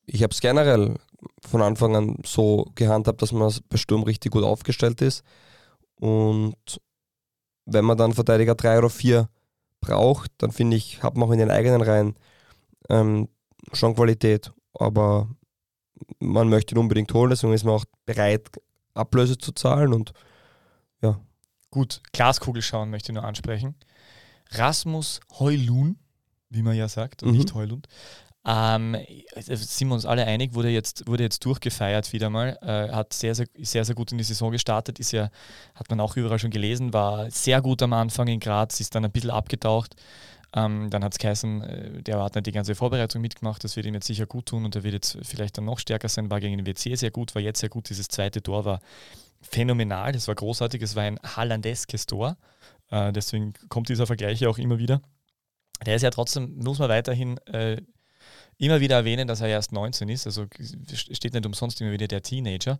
ich 0.06 0.22
habe 0.22 0.32
es 0.32 0.40
generell 0.40 0.94
von 1.46 1.60
Anfang 1.60 1.96
an 1.96 2.16
so 2.24 2.70
gehandhabt, 2.76 3.20
dass 3.20 3.32
man 3.32 3.52
bei 3.68 3.76
Sturm 3.76 4.04
richtig 4.04 4.32
gut 4.32 4.42
aufgestellt 4.42 5.02
ist. 5.02 5.22
Und 5.96 6.80
wenn 7.66 7.84
man 7.84 7.98
dann 7.98 8.14
Verteidiger 8.14 8.54
3 8.54 8.78
oder 8.78 8.88
4 8.88 9.28
braucht, 9.82 10.30
dann 10.38 10.50
finde 10.50 10.78
ich, 10.78 11.02
hat 11.02 11.14
man 11.18 11.28
auch 11.28 11.32
in 11.32 11.40
den 11.40 11.50
eigenen 11.50 11.82
Reihen 11.82 12.16
ähm, 12.88 13.28
schon 13.72 13.94
Qualität. 13.94 14.52
Aber 14.74 15.28
man 16.20 16.48
möchte 16.48 16.74
ihn 16.74 16.78
unbedingt 16.78 17.12
holen, 17.12 17.30
deswegen 17.30 17.52
ist 17.52 17.64
man 17.64 17.74
auch 17.74 17.84
bereit, 18.06 18.48
Ablöse 18.94 19.38
zu 19.38 19.52
zahlen 19.52 19.92
und 19.92 20.12
ja. 21.02 21.20
Gut, 21.70 22.02
Glaskugel 22.12 22.62
schauen 22.62 22.90
möchte 22.90 23.12
ich 23.12 23.14
nur 23.14 23.24
ansprechen. 23.24 23.74
Rasmus 24.50 25.20
Heulun, 25.38 25.98
wie 26.48 26.62
man 26.62 26.76
ja 26.76 26.88
sagt, 26.88 27.22
und 27.22 27.30
mhm. 27.30 27.38
nicht 27.38 27.54
Heulund, 27.54 27.86
ähm, 28.46 28.96
sind 29.36 29.88
wir 29.88 29.94
uns 29.94 30.06
alle 30.06 30.24
einig, 30.24 30.54
wurde 30.54 30.70
jetzt, 30.70 31.06
wurde 31.06 31.22
jetzt 31.22 31.44
durchgefeiert 31.44 32.12
wieder 32.14 32.30
mal, 32.30 32.58
äh, 32.62 32.90
hat 32.90 33.12
sehr, 33.12 33.34
sehr, 33.34 33.46
sehr, 33.58 33.84
sehr 33.84 33.94
gut 33.94 34.10
in 34.10 34.18
die 34.18 34.24
Saison 34.24 34.50
gestartet, 34.50 34.98
ist 34.98 35.12
ja, 35.12 35.28
hat 35.74 35.90
man 35.90 36.00
auch 36.00 36.16
überall 36.16 36.38
schon 36.38 36.50
gelesen, 36.50 36.94
war 36.94 37.30
sehr 37.30 37.60
gut 37.60 37.82
am 37.82 37.92
Anfang 37.92 38.28
in 38.28 38.40
Graz, 38.40 38.80
ist 38.80 38.94
dann 38.94 39.04
ein 39.04 39.12
bisschen 39.12 39.30
abgetaucht. 39.30 39.96
Ähm, 40.54 40.88
dann 40.88 41.04
hat 41.04 41.12
es 41.12 41.18
geheißen, 41.18 41.62
äh, 41.62 42.02
der 42.02 42.22
hat 42.22 42.34
nicht 42.34 42.46
die 42.46 42.52
ganze 42.52 42.74
Vorbereitung 42.74 43.20
mitgemacht, 43.20 43.62
das 43.62 43.76
wird 43.76 43.84
ihm 43.84 43.94
jetzt 43.94 44.06
sicher 44.06 44.26
gut 44.26 44.46
tun 44.46 44.64
und 44.64 44.74
er 44.74 44.82
wird 44.82 44.94
jetzt 44.94 45.18
vielleicht 45.22 45.58
dann 45.58 45.66
noch 45.66 45.78
stärker 45.78 46.08
sein, 46.08 46.30
war 46.30 46.40
gegen 46.40 46.56
den 46.56 46.66
WC 46.66 46.94
sehr 46.94 47.10
gut, 47.10 47.34
war 47.34 47.42
jetzt 47.42 47.60
sehr 47.60 47.68
gut, 47.68 47.90
dieses 47.90 48.08
zweite 48.08 48.42
Tor 48.42 48.64
war 48.64 48.80
phänomenal, 49.42 50.12
das 50.12 50.26
war 50.26 50.34
großartig, 50.34 50.80
es 50.80 50.96
war 50.96 51.02
ein 51.02 51.20
hallandeskes 51.22 52.06
Tor, 52.06 52.38
äh, 52.90 53.12
deswegen 53.12 53.52
kommt 53.68 53.90
dieser 53.90 54.06
Vergleich 54.06 54.40
ja 54.40 54.48
auch 54.48 54.58
immer 54.58 54.78
wieder. 54.78 55.02
Der 55.84 55.96
ist 55.96 56.02
ja 56.02 56.10
trotzdem, 56.10 56.56
muss 56.56 56.78
man 56.78 56.88
weiterhin 56.88 57.36
äh, 57.46 57.82
immer 58.56 58.80
wieder 58.80 58.96
erwähnen, 58.96 59.28
dass 59.28 59.42
er 59.42 59.48
erst 59.48 59.72
19 59.72 60.08
ist, 60.08 60.26
also 60.26 60.46
steht 60.92 61.34
nicht 61.34 61.46
umsonst 61.46 61.80
immer 61.80 61.92
wieder 61.92 62.08
der 62.08 62.22
Teenager. 62.22 62.78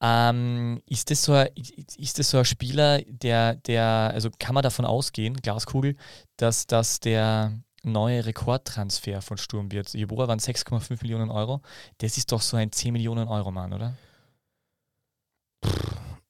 Ähm, 0.00 0.82
ist, 0.86 1.10
das 1.10 1.22
so 1.22 1.32
ein, 1.32 1.48
ist 1.96 2.18
das 2.18 2.30
so 2.30 2.38
ein 2.38 2.44
Spieler, 2.44 3.00
der, 3.06 3.54
der, 3.54 4.10
also 4.12 4.28
kann 4.38 4.54
man 4.54 4.62
davon 4.62 4.84
ausgehen, 4.84 5.36
Glaskugel, 5.36 5.96
dass 6.36 6.66
das 6.66 7.00
der 7.00 7.52
neue 7.82 8.26
Rekordtransfer 8.26 9.22
von 9.22 9.38
Sturm 9.38 9.72
wird? 9.72 9.94
Jeboa 9.94 10.28
waren 10.28 10.40
6,5 10.40 10.98
Millionen 11.02 11.30
Euro. 11.30 11.62
Das 11.98 12.16
ist 12.16 12.32
doch 12.32 12.42
so 12.42 12.56
ein 12.56 12.72
10 12.72 12.92
Millionen 12.92 13.28
Euro 13.28 13.50
Mann, 13.50 13.72
oder? 13.72 13.94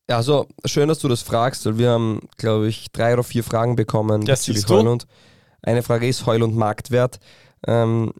Ja, 0.09 0.17
also 0.17 0.47
schön, 0.67 0.89
dass 0.89 0.99
du 0.99 1.09
das 1.09 1.23
fragst, 1.23 1.65
weil 1.65 1.79
wir 1.79 1.91
haben, 1.91 2.21
glaube 2.37 2.69
ich, 2.69 2.91
drei 2.93 3.15
oder 3.15 3.25
vier 3.25 3.43
Fragen 3.43 3.75
bekommen 3.75 4.25
das 4.25 4.41
bezüglich 4.41 4.69
Heulund. 4.69 5.07
Eine 5.63 5.83
Frage 5.83 6.07
ist 6.07 6.27
Heulund 6.27 6.55
Marktwert. 6.55 7.21
Ähm, 7.67 8.13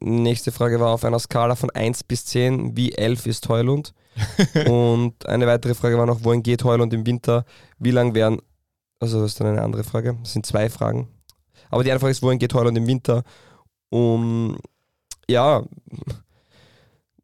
nächste 0.00 0.52
Frage 0.52 0.78
war 0.78 0.90
auf 0.90 1.04
einer 1.04 1.18
Skala 1.18 1.56
von 1.56 1.70
1 1.70 2.04
bis 2.04 2.26
10, 2.26 2.76
wie 2.76 2.92
11 2.92 3.26
ist 3.26 3.48
Heulund? 3.48 3.94
und 4.66 5.26
eine 5.26 5.46
weitere 5.46 5.74
Frage 5.74 5.98
war 5.98 6.06
noch, 6.06 6.24
wohin 6.24 6.42
geht 6.42 6.64
Heulund 6.64 6.92
im 6.92 7.06
Winter? 7.06 7.44
Wie 7.78 7.90
lang 7.90 8.14
werden, 8.14 8.40
also 9.00 9.20
das 9.20 9.32
ist 9.32 9.40
dann 9.40 9.48
eine 9.48 9.62
andere 9.62 9.84
Frage, 9.84 10.16
das 10.22 10.32
sind 10.32 10.46
zwei 10.46 10.68
Fragen. 10.68 11.08
Aber 11.70 11.82
die 11.84 11.90
eine 11.90 12.00
Frage 12.00 12.12
ist, 12.12 12.22
wohin 12.22 12.38
geht 12.38 12.54
Heulund 12.54 12.76
im 12.76 12.86
Winter? 12.86 13.24
Um, 13.88 14.58
ja, 15.28 15.64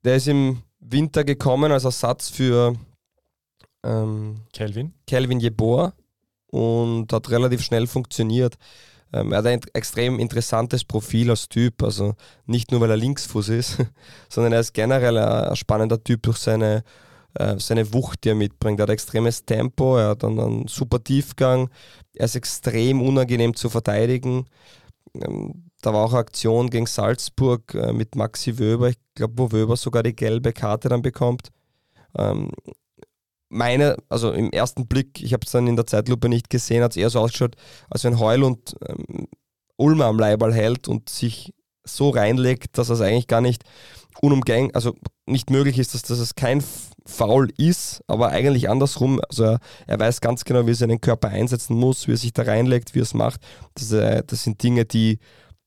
der 0.04 0.16
ist 0.16 0.28
im 0.28 0.62
Winter 0.80 1.24
gekommen 1.24 1.72
als 1.72 1.84
Ersatz 1.84 2.30
für 2.30 2.74
ähm, 3.84 4.42
Kelvin. 4.52 4.94
Kelvin 5.06 5.40
Jeboa 5.40 5.92
und 6.46 7.12
hat 7.12 7.30
relativ 7.30 7.62
schnell 7.62 7.86
funktioniert. 7.86 8.56
Ähm, 9.12 9.32
er 9.32 9.38
hat 9.38 9.46
ein 9.46 9.60
extrem 9.72 10.18
interessantes 10.18 10.84
Profil 10.84 11.30
als 11.30 11.48
Typ, 11.48 11.82
also 11.82 12.14
nicht 12.46 12.70
nur 12.70 12.80
weil 12.80 12.90
er 12.90 12.96
Linksfuß 12.96 13.48
ist, 13.50 13.78
sondern 14.28 14.52
er 14.52 14.60
ist 14.60 14.74
generell 14.74 15.16
ein, 15.16 15.56
spannender 15.56 16.02
Typ 16.02 16.22
durch 16.22 16.38
seine, 16.38 16.84
äh, 17.34 17.58
seine 17.58 17.92
Wucht, 17.92 18.24
die 18.24 18.30
er 18.30 18.34
mitbringt. 18.34 18.80
Er 18.80 18.84
hat 18.84 18.90
extremes 18.90 19.44
Tempo, 19.44 19.96
er 19.96 20.10
hat 20.10 20.24
einen, 20.24 20.40
einen 20.40 20.68
super 20.68 21.02
Tiefgang, 21.02 21.70
er 22.14 22.26
ist 22.26 22.36
extrem 22.36 23.00
unangenehm 23.00 23.54
zu 23.54 23.70
verteidigen. 23.70 24.46
Ähm, 25.14 25.64
da 25.80 25.92
war 25.92 26.04
auch 26.04 26.12
eine 26.12 26.20
Aktion 26.20 26.70
gegen 26.70 26.86
Salzburg 26.86 27.74
äh, 27.74 27.92
mit 27.92 28.14
Maxi 28.16 28.58
Wöber, 28.58 28.90
ich 28.90 28.98
glaube, 29.14 29.34
wo 29.36 29.52
Wöber 29.52 29.76
sogar 29.76 30.02
die 30.02 30.14
gelbe 30.14 30.52
Karte 30.52 30.88
dann 30.88 31.02
bekommt. 31.02 31.48
Ähm, 32.16 32.50
meine, 33.48 33.96
also 34.08 34.32
im 34.32 34.50
ersten 34.50 34.86
Blick, 34.86 35.22
ich 35.22 35.32
habe 35.32 35.44
es 35.44 35.52
dann 35.52 35.66
in 35.66 35.76
der 35.76 35.86
Zeitlupe 35.86 36.28
nicht 36.28 36.50
gesehen, 36.50 36.82
hat 36.82 36.92
es 36.92 36.96
eher 36.96 37.10
so 37.10 37.20
ausgeschaut, 37.20 37.56
als 37.90 38.04
wenn 38.04 38.18
Heul 38.18 38.42
und 38.42 38.76
ähm, 38.86 39.26
Ulmer 39.76 40.06
am 40.06 40.18
Leiball 40.18 40.52
hält 40.52 40.88
und 40.88 41.08
sich 41.08 41.54
so 41.84 42.10
reinlegt, 42.10 42.76
dass 42.76 42.90
es 42.90 43.00
eigentlich 43.00 43.26
gar 43.26 43.40
nicht 43.40 43.64
unumgänglich, 44.20 44.74
also 44.74 44.94
nicht 45.26 45.50
möglich 45.50 45.78
ist, 45.78 45.94
dass, 45.94 46.02
dass 46.02 46.18
es 46.18 46.34
kein 46.34 46.62
Foul 47.06 47.50
ist, 47.56 48.02
aber 48.06 48.28
eigentlich 48.28 48.68
andersrum. 48.68 49.20
Also 49.28 49.44
er, 49.44 49.58
er, 49.86 49.98
weiß 49.98 50.20
ganz 50.20 50.44
genau, 50.44 50.66
wie 50.66 50.72
er 50.72 50.76
seinen 50.76 51.00
Körper 51.00 51.28
einsetzen 51.28 51.76
muss, 51.76 52.06
wie 52.06 52.12
er 52.12 52.18
sich 52.18 52.32
da 52.32 52.42
reinlegt, 52.42 52.94
wie 52.94 53.00
er 53.00 53.04
es 53.04 53.14
macht. 53.14 53.40
Das, 53.74 53.92
äh, 53.92 54.22
das 54.26 54.44
sind 54.44 54.62
Dinge, 54.62 54.84
die, 54.84 55.18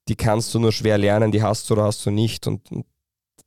die 0.07 0.15
kannst 0.15 0.53
du 0.53 0.59
nur 0.59 0.71
schwer 0.71 0.97
lernen, 0.97 1.31
die 1.31 1.41
hast 1.41 1.69
du 1.69 1.73
oder 1.73 1.85
hast 1.85 2.05
du 2.05 2.11
nicht. 2.11 2.45
Und, 2.47 2.71
und 2.71 2.85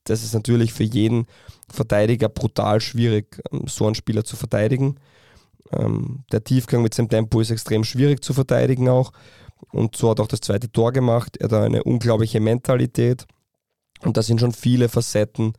das 0.04 0.22
ist 0.22 0.34
natürlich 0.34 0.72
für 0.72 0.84
jeden 0.84 1.26
Verteidiger 1.68 2.28
brutal 2.28 2.80
schwierig, 2.80 3.40
ähm, 3.52 3.64
so 3.66 3.86
einen 3.86 3.94
Spieler 3.94 4.24
zu 4.24 4.36
verteidigen. 4.36 4.96
Ähm, 5.72 6.24
der 6.30 6.44
Tiefgang 6.44 6.82
mit 6.82 6.94
seinem 6.94 7.08
Tempo 7.08 7.40
ist 7.40 7.50
extrem 7.50 7.84
schwierig 7.84 8.22
zu 8.22 8.34
verteidigen 8.34 8.88
auch. 8.88 9.12
Und 9.72 9.96
so 9.96 10.10
hat 10.10 10.20
auch 10.20 10.28
das 10.28 10.40
zweite 10.40 10.70
Tor 10.70 10.92
gemacht. 10.92 11.36
Er 11.38 11.44
hat 11.46 11.54
eine 11.54 11.82
unglaubliche 11.84 12.40
Mentalität. 12.40 13.26
Und 14.02 14.16
da 14.16 14.22
sind 14.22 14.40
schon 14.40 14.52
viele 14.52 14.88
Facetten, 14.88 15.54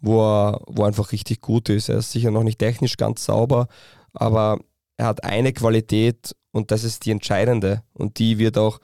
wo 0.00 0.22
er, 0.22 0.60
wo 0.68 0.82
er 0.82 0.88
einfach 0.88 1.12
richtig 1.12 1.40
gut 1.40 1.68
ist. 1.68 1.88
Er 1.88 1.98
ist 1.98 2.12
sicher 2.12 2.30
noch 2.30 2.44
nicht 2.44 2.58
technisch 2.58 2.96
ganz 2.96 3.24
sauber, 3.24 3.66
aber 4.12 4.58
er 4.96 5.06
hat 5.06 5.24
eine 5.24 5.52
Qualität 5.52 6.34
und 6.52 6.70
das 6.70 6.84
ist 6.84 7.04
die 7.04 7.10
entscheidende. 7.10 7.82
Und 7.92 8.18
die 8.18 8.38
wird 8.38 8.56
auch 8.56 8.80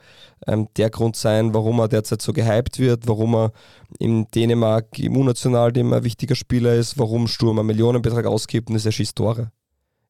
ähm, 0.47 0.67
der 0.77 0.89
Grund 0.89 1.15
sein, 1.15 1.53
warum 1.53 1.79
er 1.79 1.87
derzeit 1.87 2.21
so 2.21 2.31
gehypt 2.31 2.79
wird, 2.79 3.07
warum 3.07 3.35
er 3.35 3.51
in 3.99 4.27
Dänemark 4.31 4.99
immunnational 4.99 5.71
ein 5.75 6.03
wichtiger 6.03 6.35
Spieler 6.35 6.73
ist, 6.75 6.99
warum 6.99 7.27
Sturm 7.27 7.59
einen 7.59 7.67
Millionenbetrag 7.67 8.25
ausgibt 8.25 8.69
und 8.69 8.75
es 8.75 8.85
er 8.85 8.91
schießt 8.91 9.15
Tore. 9.15 9.51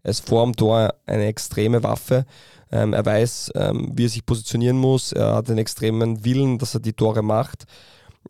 Er 0.04 0.12
ist 0.12 0.28
vor 0.28 0.44
dem 0.44 0.56
Tor 0.56 0.94
eine 1.06 1.26
extreme 1.26 1.82
Waffe. 1.82 2.26
Ähm, 2.72 2.94
er 2.94 3.06
weiß, 3.06 3.54
ähm, 3.56 3.92
wie 3.96 4.06
er 4.06 4.10
sich 4.10 4.26
positionieren 4.26 4.78
muss. 4.78 5.12
Er 5.12 5.36
hat 5.36 5.50
einen 5.50 5.58
extremen 5.58 6.24
Willen, 6.24 6.60
dass 6.60 6.76
er 6.76 6.80
die 6.80 6.94
Tore 6.94 7.24
macht. 7.24 7.66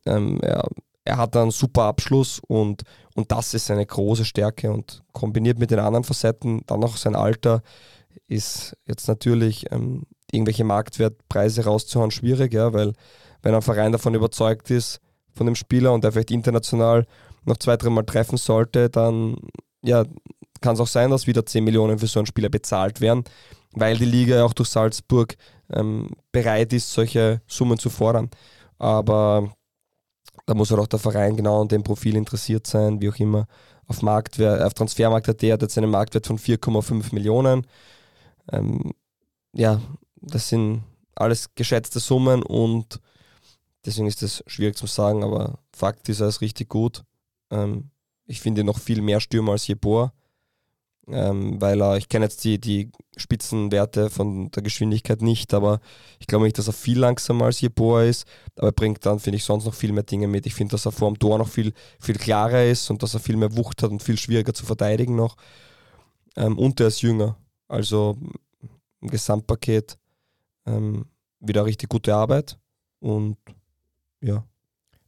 Ähm, 0.06 0.40
er, 0.42 0.68
er 1.04 1.18
hat 1.18 1.36
einen 1.36 1.52
super 1.52 1.84
Abschluss 1.84 2.40
und, 2.48 2.84
und 3.16 3.32
das 3.32 3.54
ist 3.54 3.70
eine 3.72 3.86
große 3.86 4.24
Stärke. 4.24 4.72
Und 4.72 5.04
kombiniert 5.12 5.60
mit 5.60 5.72
den 5.72 5.80
anderen 5.80 6.04
Facetten, 6.04 6.62
dann 6.66 6.80
noch 6.80 6.96
sein 6.96 7.16
Alter, 7.16 7.62
ist 8.28 8.76
jetzt 8.86 9.08
natürlich 9.08 9.72
ähm, 9.72 10.04
irgendwelche 10.32 10.64
Marktwertpreise 10.64 11.66
rauszuhauen 11.66 12.12
schwierig, 12.12 12.54
ja, 12.54 12.74
weil 12.74 12.94
wenn 13.42 13.54
ein 13.54 13.62
Verein 13.62 13.92
davon 13.92 14.16
überzeugt 14.16 14.72
ist, 14.72 15.00
von 15.34 15.46
dem 15.46 15.56
Spieler 15.56 15.94
und 15.94 16.04
der 16.04 16.12
vielleicht 16.12 16.32
international 16.32 17.06
noch 17.44 17.58
zwei, 17.58 17.78
dreimal 17.78 18.06
treffen 18.06 18.38
sollte, 18.38 18.90
dann 18.90 19.36
ja, 19.84 20.04
kann 20.62 20.74
es 20.74 20.80
auch 20.80 20.88
sein, 20.88 21.12
dass 21.12 21.28
wieder 21.28 21.46
10 21.46 21.64
Millionen 21.64 22.00
für 22.00 22.08
so 22.08 22.20
einen 22.20 22.26
Spieler 22.26 22.50
bezahlt 22.50 23.02
werden, 23.02 23.24
weil 23.74 23.98
die 23.98 24.06
Liga 24.06 24.44
auch 24.44 24.54
durch 24.54 24.70
Salzburg 24.70 25.36
ähm, 25.72 26.10
bereit 26.32 26.74
ist, 26.74 26.92
solche 26.92 27.42
Summen 27.48 27.78
zu 27.78 27.90
fordern. 27.90 28.30
Aber 28.80 29.54
da 30.46 30.54
muss 30.54 30.72
halt 30.72 30.82
auch 30.82 30.88
der 30.88 31.00
Verein 31.00 31.36
genau 31.36 31.62
an 31.62 31.68
dem 31.68 31.84
Profil 31.84 32.16
interessiert 32.16 32.66
sein, 32.68 33.02
wie 33.02 33.10
auch 33.10 33.18
immer. 33.18 33.48
Auf, 33.88 34.02
auf 34.02 34.74
Transfermarkt 34.74 35.28
hat 35.28 35.42
der 35.42 35.58
jetzt 35.60 35.78
einen 35.78 35.92
Marktwert 35.92 36.26
von 36.26 36.40
4,5 36.40 37.14
Millionen. 37.14 37.68
Ähm, 38.52 38.94
ja, 39.54 39.82
das 40.16 40.50
sind 40.50 40.84
alles 41.16 41.54
geschätzte 41.56 42.00
Summen 42.00 42.44
und 42.44 43.00
deswegen 43.86 44.08
ist 44.08 44.22
das 44.22 44.44
schwierig 44.48 44.76
zu 44.76 44.88
sagen, 44.88 45.24
aber 45.24 45.60
Fakt 45.72 46.10
ist, 46.10 46.20
er 46.20 46.28
ist 46.28 46.42
richtig 46.42 46.70
gut. 46.70 47.04
Ähm, 47.52 47.92
ich 48.26 48.42
finde 48.42 48.64
noch 48.64 48.80
viel 48.80 49.02
mehr 49.02 49.20
Stürmer 49.20 49.54
als 49.54 49.68
Jeboa, 49.68 50.12
ähm, 51.08 51.62
weil 51.62 51.82
er, 51.82 51.98
ich 51.98 52.10
kenne 52.10 52.26
jetzt 52.26 52.44
die, 52.44 52.60
die 52.60 52.92
Spitzenwerte 53.16 54.10
von 54.10 54.50
der 54.52 54.64
Geschwindigkeit 54.64 55.22
nicht, 55.22 55.54
aber 55.54 55.80
ich 56.20 56.28
glaube 56.28 56.46
nicht, 56.46 56.58
dass 56.58 56.68
er 56.68 56.74
viel 56.74 57.00
langsamer 57.00 57.46
als 57.46 57.62
Jeboa 57.62 58.04
ist, 58.04 58.26
aber 58.58 58.70
er 58.70 58.74
bringt 58.74 59.06
dann, 59.06 59.20
finde 59.20 59.38
ich, 59.38 59.44
sonst 59.44 59.66
noch 59.66 59.76
viel 59.76 59.94
mehr 59.94 60.04
Dinge 60.04 60.28
mit. 60.28 60.46
Ich 60.48 60.56
finde, 60.56 60.72
dass 60.72 60.86
er 60.86 60.92
vor 60.92 61.12
dem 61.12 61.20
Tor 61.20 61.38
noch 61.38 61.48
viel, 61.48 61.74
viel 62.00 62.16
klarer 62.16 62.66
ist 62.66 62.90
und 62.90 63.04
dass 63.04 63.14
er 63.14 63.20
viel 63.20 63.38
mehr 63.38 63.56
Wucht 63.56 63.84
hat 63.84 63.92
und 63.92 64.02
viel 64.04 64.18
schwieriger 64.18 64.54
zu 64.54 64.66
verteidigen 64.66 65.16
noch. 65.16 65.36
Ähm, 66.36 66.58
und 66.58 66.80
er 66.80 66.88
ist 66.88 67.02
jünger. 67.02 67.38
Also 67.68 68.18
im 69.02 69.10
Gesamtpaket 69.10 69.98
ähm, 70.66 71.06
wieder 71.40 71.66
richtig 71.66 71.90
gute 71.90 72.16
Arbeit 72.16 72.58
und 73.00 73.38
ja. 74.22 74.44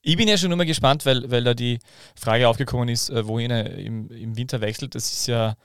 Ich 0.02 0.16
bin 0.16 0.28
ja 0.28 0.38
schon 0.38 0.52
immer 0.52 0.66
gespannt, 0.66 1.06
weil, 1.06 1.30
weil 1.30 1.44
da 1.44 1.54
die 1.54 1.80
Frage 2.16 2.48
aufgekommen 2.48 2.88
ist, 2.90 3.10
äh, 3.10 3.28
wohin 3.28 3.52
er 3.52 3.78
im, 3.78 4.10
im 4.10 4.38
Winter 4.38 4.62
wechselt. 4.62 4.96
Das 4.96 5.12
ist 5.12 5.28
ja 5.28 5.56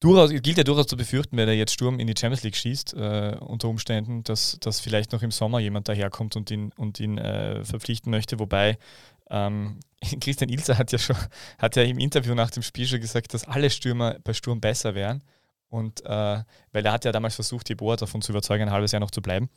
durchaus, 0.00 0.30
gilt 0.30 0.58
ja 0.58 0.64
durchaus 0.64 0.86
zu 0.86 0.96
befürchten, 0.96 1.36
wenn 1.36 1.48
er 1.48 1.54
jetzt 1.54 1.72
Sturm 1.72 1.98
in 1.98 2.06
die 2.06 2.14
Champions 2.16 2.42
League 2.42 2.56
schießt, 2.56 2.94
äh, 2.94 3.36
unter 3.40 3.68
Umständen, 3.68 4.22
dass, 4.22 4.58
dass 4.60 4.80
vielleicht 4.80 5.12
noch 5.12 5.22
im 5.22 5.30
Sommer 5.30 5.58
jemand 5.58 5.88
daherkommt 5.88 6.36
und 6.36 6.50
ihn, 6.50 6.72
und 6.76 7.00
ihn 7.00 7.18
äh, 7.18 7.64
verpflichten 7.64 8.10
möchte. 8.10 8.38
Wobei 8.38 8.78
ähm, 9.30 9.80
Christian 10.20 10.50
Ilzer 10.50 10.78
hat 10.78 10.92
ja 10.92 10.98
schon, 10.98 11.16
hat 11.58 11.76
ja 11.76 11.82
im 11.82 11.98
Interview 11.98 12.34
nach 12.34 12.50
dem 12.50 12.62
Spiel 12.62 12.86
schon 12.86 13.00
gesagt, 13.00 13.34
dass 13.34 13.48
alle 13.48 13.70
Stürmer 13.70 14.18
bei 14.22 14.34
Sturm 14.34 14.60
besser 14.60 14.94
wären. 14.94 15.22
Und 15.74 16.06
äh, 16.06 16.44
weil 16.70 16.86
er 16.86 16.92
hat 16.92 17.04
ja 17.04 17.10
damals 17.10 17.34
versucht, 17.34 17.68
die 17.68 17.74
Boa 17.74 17.96
davon 17.96 18.22
zu 18.22 18.30
überzeugen, 18.30 18.62
ein 18.62 18.70
halbes 18.70 18.92
Jahr 18.92 19.00
noch 19.00 19.10
zu 19.10 19.20
bleiben. 19.20 19.50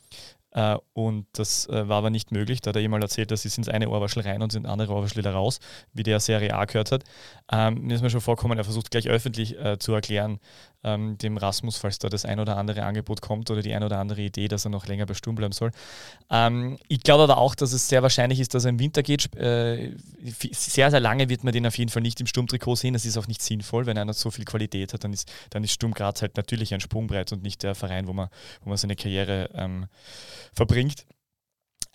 Äh, 0.50 0.76
und 0.92 1.26
das 1.34 1.68
äh, 1.68 1.88
war 1.88 1.98
aber 1.98 2.10
nicht 2.10 2.32
möglich. 2.32 2.60
Da 2.60 2.70
hat 2.70 2.76
er 2.76 2.82
jemand 2.82 3.04
erzählt, 3.04 3.30
dass 3.30 3.42
sie 3.42 3.56
ins 3.56 3.68
eine 3.68 3.88
Ohrwaschel 3.88 4.24
rein 4.24 4.42
und 4.42 4.50
sind 4.50 4.66
andere 4.66 4.94
Ohrwaschel 4.94 5.18
wieder 5.18 5.30
raus, 5.32 5.60
wie 5.92 6.02
der 6.02 6.18
Serie 6.18 6.54
A 6.54 6.64
gehört 6.64 6.90
hat. 6.90 7.04
Ähm, 7.52 7.82
mir 7.82 7.94
ist 7.94 8.02
mir 8.02 8.10
schon 8.10 8.20
vorkommen, 8.20 8.58
er 8.58 8.64
versucht 8.64 8.90
gleich 8.90 9.06
öffentlich 9.08 9.56
äh, 9.60 9.78
zu 9.78 9.92
erklären, 9.92 10.40
ähm, 10.94 11.18
dem 11.18 11.36
Rasmus, 11.36 11.76
falls 11.76 11.98
da 11.98 12.08
das 12.08 12.24
ein 12.24 12.40
oder 12.40 12.56
andere 12.56 12.84
Angebot 12.84 13.20
kommt 13.20 13.50
oder 13.50 13.62
die 13.62 13.74
ein 13.74 13.82
oder 13.82 13.98
andere 13.98 14.22
Idee, 14.22 14.48
dass 14.48 14.64
er 14.64 14.70
noch 14.70 14.86
länger 14.86 15.06
bei 15.06 15.14
Sturm 15.14 15.36
bleiben 15.36 15.52
soll. 15.52 15.70
Ähm, 16.30 16.78
ich 16.88 17.02
glaube 17.02 17.24
aber 17.24 17.38
auch, 17.38 17.54
dass 17.54 17.72
es 17.72 17.88
sehr 17.88 18.02
wahrscheinlich 18.02 18.40
ist, 18.40 18.54
dass 18.54 18.64
er 18.64 18.70
im 18.70 18.78
Winter 18.78 19.02
geht. 19.02 19.34
Äh, 19.36 19.92
sehr, 20.52 20.90
sehr 20.90 21.00
lange 21.00 21.28
wird 21.28 21.44
man 21.44 21.52
den 21.52 21.66
auf 21.66 21.76
jeden 21.78 21.90
Fall 21.90 22.02
nicht 22.02 22.20
im 22.20 22.26
Sturmtrikot 22.26 22.76
sehen. 22.76 22.94
Das 22.94 23.04
ist 23.04 23.16
auch 23.16 23.26
nicht 23.26 23.42
sinnvoll. 23.42 23.86
Wenn 23.86 23.98
einer 23.98 24.12
so 24.12 24.30
viel 24.30 24.44
Qualität 24.44 24.92
hat, 24.92 25.04
dann 25.04 25.12
ist, 25.12 25.30
dann 25.50 25.64
ist 25.64 25.72
Sturm 25.72 25.92
Graz 25.92 26.22
halt 26.22 26.36
natürlich 26.36 26.74
ein 26.74 26.80
Sprungbrett 26.80 27.32
und 27.32 27.42
nicht 27.42 27.62
der 27.62 27.74
Verein, 27.74 28.06
wo 28.06 28.12
man, 28.12 28.28
wo 28.62 28.70
man 28.70 28.78
seine 28.78 28.96
Karriere 28.96 29.50
ähm, 29.54 29.86
verbringt. 30.54 31.04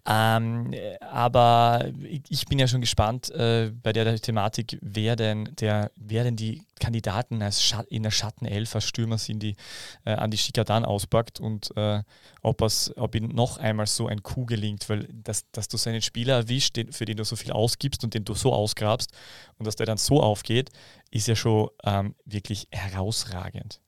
Ähm, 0.05 0.73
aber 0.99 1.85
ich 2.27 2.45
bin 2.47 2.59
ja 2.59 2.67
schon 2.67 2.81
gespannt 2.81 3.29
äh, 3.31 3.71
bei 3.71 3.93
der, 3.93 4.19
Thematik, 4.19 4.77
wer 4.81 5.15
denn, 5.15 5.55
der, 5.59 5.91
wer 5.95 6.25
denn 6.25 6.35
die 6.35 6.65
Kandidaten 6.77 7.41
als 7.41 7.73
in 7.87 8.03
der 8.03 8.11
Schattenelf 8.11 8.75
als 8.75 8.83
Stürmer 8.83 9.17
sind, 9.17 9.41
die 9.41 9.55
äh, 10.03 10.11
an 10.11 10.29
die 10.29 10.37
Schikadan 10.37 10.83
auspackt 10.83 11.39
und 11.39 11.75
äh, 11.77 12.03
ob, 12.41 12.61
es, 12.61 12.91
ob 12.97 13.15
ihm 13.15 13.29
noch 13.29 13.57
einmal 13.57 13.87
so 13.87 14.07
ein 14.07 14.21
Coup 14.23 14.45
gelingt, 14.45 14.89
weil 14.89 15.07
dass, 15.23 15.49
dass 15.51 15.69
du 15.69 15.77
seinen 15.77 16.01
Spieler 16.01 16.35
erwischt, 16.35 16.75
den, 16.75 16.91
für 16.91 17.05
den 17.05 17.15
du 17.15 17.23
so 17.23 17.37
viel 17.37 17.53
ausgibst 17.53 18.03
und 18.03 18.13
den 18.13 18.25
du 18.25 18.33
so 18.33 18.51
ausgrabst 18.51 19.09
und 19.57 19.65
dass 19.65 19.77
der 19.77 19.85
dann 19.85 19.97
so 19.97 20.21
aufgeht, 20.21 20.69
ist 21.11 21.29
ja 21.29 21.35
schon 21.35 21.69
ähm, 21.85 22.13
wirklich 22.25 22.67
herausragend. 22.71 23.79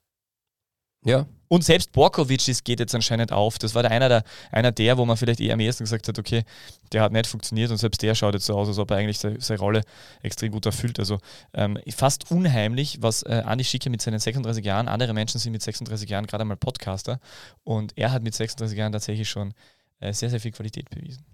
Ja. 1.06 1.26
Und 1.48 1.62
selbst 1.62 1.92
Borkovic 1.92 2.64
geht 2.64 2.80
jetzt 2.80 2.94
anscheinend 2.94 3.30
auf. 3.32 3.58
Das 3.58 3.76
war 3.76 3.82
der 3.82 3.92
einer, 3.92 4.08
der, 4.08 4.24
einer 4.50 4.72
der, 4.72 4.98
wo 4.98 5.04
man 5.04 5.16
vielleicht 5.16 5.40
eher 5.40 5.54
am 5.54 5.60
ersten 5.60 5.84
gesagt 5.84 6.08
hat, 6.08 6.18
okay, 6.18 6.42
der 6.90 7.02
hat 7.02 7.12
nicht 7.12 7.28
funktioniert 7.28 7.70
und 7.70 7.76
selbst 7.76 8.02
der 8.02 8.16
schaut 8.16 8.34
jetzt 8.34 8.46
so 8.46 8.54
aus, 8.54 8.66
als 8.66 8.78
ob 8.78 8.90
er 8.90 8.96
eigentlich 8.96 9.20
seine, 9.20 9.40
seine 9.40 9.60
Rolle 9.60 9.82
extrem 10.22 10.50
gut 10.50 10.66
erfüllt. 10.66 10.98
Also 10.98 11.18
ähm, 11.54 11.78
fast 11.94 12.32
unheimlich, 12.32 12.98
was 13.00 13.22
äh, 13.22 13.42
Andi 13.46 13.62
Schicke 13.62 13.90
mit 13.90 14.02
seinen 14.02 14.18
36 14.18 14.64
Jahren, 14.64 14.88
andere 14.88 15.14
Menschen 15.14 15.38
sind 15.38 15.52
mit 15.52 15.62
36 15.62 16.10
Jahren 16.10 16.26
gerade 16.26 16.44
mal 16.44 16.56
Podcaster 16.56 17.20
und 17.62 17.96
er 17.96 18.10
hat 18.10 18.24
mit 18.24 18.34
36 18.34 18.76
Jahren 18.76 18.90
tatsächlich 18.90 19.28
schon 19.28 19.54
äh, 20.00 20.12
sehr, 20.12 20.30
sehr 20.30 20.40
viel 20.40 20.50
Qualität 20.50 20.90
bewiesen. 20.90 21.24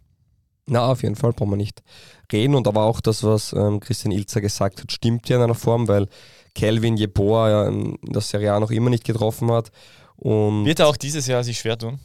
Na, 0.66 0.86
auf 0.86 1.02
jeden 1.02 1.16
Fall 1.16 1.32
brauchen 1.32 1.50
wir 1.50 1.56
nicht 1.56 1.82
reden 2.30 2.54
und 2.54 2.68
aber 2.68 2.82
auch 2.82 3.00
das, 3.00 3.24
was 3.24 3.52
ähm, 3.52 3.80
Christian 3.80 4.12
Ilzer 4.12 4.40
gesagt 4.40 4.80
hat, 4.80 4.92
stimmt 4.92 5.28
ja 5.28 5.36
in 5.36 5.42
einer 5.42 5.54
Form, 5.54 5.88
weil 5.88 6.06
Kelvin 6.54 6.96
Jeboa 6.96 7.50
ja 7.50 7.68
in 7.68 7.98
der 8.02 8.22
Serie 8.22 8.52
A 8.52 8.60
noch 8.60 8.70
immer 8.70 8.90
nicht 8.90 9.04
getroffen 9.04 9.50
hat. 9.50 9.70
Und 10.16 10.64
Wird 10.64 10.80
er 10.80 10.88
auch 10.88 10.96
dieses 10.96 11.26
Jahr 11.26 11.42
sich 11.42 11.58
schwer 11.58 11.78
tun? 11.78 11.98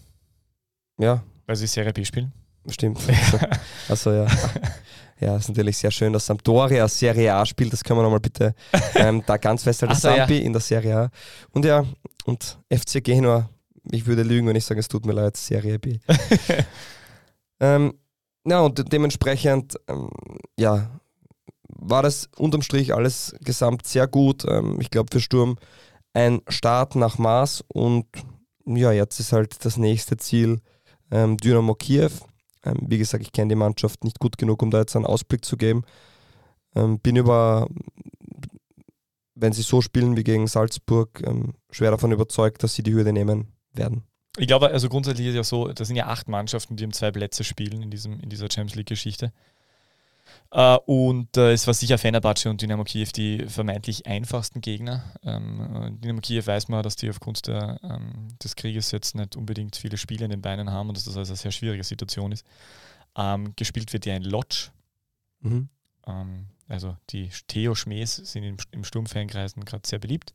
Ja. 0.97 1.23
Weil 1.45 1.55
sie 1.55 1.67
Serie 1.67 1.93
B 1.93 2.03
spielen? 2.03 2.33
Stimmt. 2.69 2.99
also 3.89 4.11
ja. 4.11 4.27
Ja, 5.19 5.37
ist 5.37 5.47
natürlich 5.47 5.77
sehr 5.77 5.89
schön, 5.89 6.13
dass 6.13 6.25
Sampdoria 6.27 6.87
Serie 6.87 7.33
A 7.33 7.45
spielt. 7.45 7.73
Das 7.73 7.83
können 7.83 7.99
wir 7.99 8.03
nochmal 8.03 8.19
bitte 8.19 8.53
ähm, 8.95 9.23
da 9.25 9.37
ganz 9.37 9.63
festhalten. 9.63 9.95
So, 9.95 10.01
Sampi 10.01 10.37
ja. 10.37 10.43
in 10.43 10.53
der 10.53 10.61
Serie 10.61 10.97
A. 10.97 11.09
Und 11.51 11.65
ja, 11.65 11.85
und 12.25 12.59
FC 12.71 13.03
Genua, 13.03 13.49
ich 13.91 14.05
würde 14.05 14.21
lügen, 14.21 14.47
wenn 14.47 14.55
ich 14.55 14.65
sage, 14.65 14.79
es 14.79 14.87
tut 14.87 15.05
mir 15.05 15.13
leid, 15.13 15.35
Serie 15.35 15.79
B. 15.79 15.97
ähm, 17.59 17.93
ja, 18.45 18.59
und 18.59 18.91
dementsprechend, 18.93 19.75
ähm, 19.87 20.09
ja, 20.57 20.99
war 21.69 22.03
das 22.03 22.29
unterm 22.37 22.61
Strich 22.61 22.93
alles 22.93 23.35
gesamt 23.41 23.85
sehr 23.85 24.07
gut. 24.07 24.45
Ähm, 24.47 24.79
ich 24.79 24.89
glaube 24.89 25.09
für 25.11 25.19
Sturm 25.19 25.57
ein 26.13 26.41
Start 26.47 26.95
nach 26.95 27.17
Maß 27.17 27.63
und 27.67 28.05
ja, 28.65 28.91
jetzt 28.91 29.19
ist 29.19 29.31
halt 29.31 29.63
das 29.63 29.77
nächste 29.77 30.17
Ziel 30.17 30.61
ähm, 31.11 31.37
Dynamo 31.37 31.75
Kiew. 31.75 32.11
Ähm, 32.63 32.77
wie 32.81 32.97
gesagt, 32.97 33.23
ich 33.23 33.31
kenne 33.31 33.49
die 33.49 33.55
Mannschaft 33.55 34.03
nicht 34.03 34.19
gut 34.19 34.37
genug, 34.37 34.61
um 34.61 34.71
da 34.71 34.79
jetzt 34.79 34.95
einen 34.95 35.05
Ausblick 35.05 35.45
zu 35.45 35.57
geben. 35.57 35.83
Ähm, 36.75 36.99
bin 36.99 37.15
über, 37.15 37.67
wenn 39.35 39.53
sie 39.53 39.61
so 39.61 39.81
spielen 39.81 40.17
wie 40.17 40.23
gegen 40.23 40.47
Salzburg, 40.47 41.21
ähm, 41.25 41.53
schwer 41.71 41.91
davon 41.91 42.11
überzeugt, 42.11 42.63
dass 42.63 42.73
sie 42.73 42.83
die 42.83 42.93
Hürde 42.93 43.13
nehmen 43.13 43.53
werden. 43.71 44.03
Ich 44.37 44.47
glaube, 44.47 44.69
also 44.69 44.89
grundsätzlich 44.89 45.27
ist 45.27 45.35
ja 45.35 45.43
so, 45.43 45.69
das 45.69 45.87
sind 45.87 45.97
ja 45.97 46.07
acht 46.07 46.27
Mannschaften, 46.27 46.75
die 46.75 46.85
um 46.85 46.93
zwei 46.93 47.11
Plätze 47.11 47.43
spielen 47.43 47.81
in, 47.81 47.89
diesem, 47.89 48.19
in 48.19 48.29
dieser 48.29 48.47
Champions 48.51 48.75
League-Geschichte. 48.75 49.31
Uh, 50.53 50.77
und 50.85 51.35
uh, 51.35 51.49
es 51.49 51.67
war 51.67 51.73
sicher 51.73 51.97
Fenerbahce 51.97 52.49
und 52.49 52.61
Dynamo 52.61 52.83
Kiew 52.85 53.09
die 53.15 53.45
vermeintlich 53.47 54.07
einfachsten 54.07 54.61
Gegner. 54.61 55.03
Ähm, 55.23 55.97
Dynamo 56.01 56.21
Kiew 56.21 56.45
weiß 56.45 56.69
man, 56.69 56.83
dass 56.83 56.95
die 56.95 57.09
aufgrund 57.09 57.47
der, 57.47 57.79
ähm, 57.83 58.29
des 58.41 58.55
Krieges 58.55 58.91
jetzt 58.91 59.13
nicht 59.15 59.35
unbedingt 59.35 59.75
viele 59.75 59.97
Spiele 59.97 60.25
in 60.25 60.31
den 60.31 60.41
Beinen 60.41 60.71
haben 60.71 60.87
und 60.87 60.97
dass 60.97 61.03
das 61.03 61.17
also 61.17 61.31
eine 61.31 61.37
sehr 61.37 61.51
schwierige 61.51 61.83
Situation 61.83 62.31
ist. 62.31 62.45
Ähm, 63.17 63.53
gespielt 63.55 63.91
wird 63.91 64.05
ja 64.05 64.15
in 64.15 64.23
Lodz. 64.23 64.71
Mhm. 65.41 65.69
Ähm, 66.05 66.47
also 66.69 66.97
die 67.09 67.29
Theo 67.47 67.75
Schmähs 67.75 68.15
sind 68.15 68.43
im, 68.43 68.57
im 68.71 68.83
Sturmfankreisen 68.83 69.63
gerade 69.63 69.87
sehr 69.87 69.99
beliebt. 69.99 70.33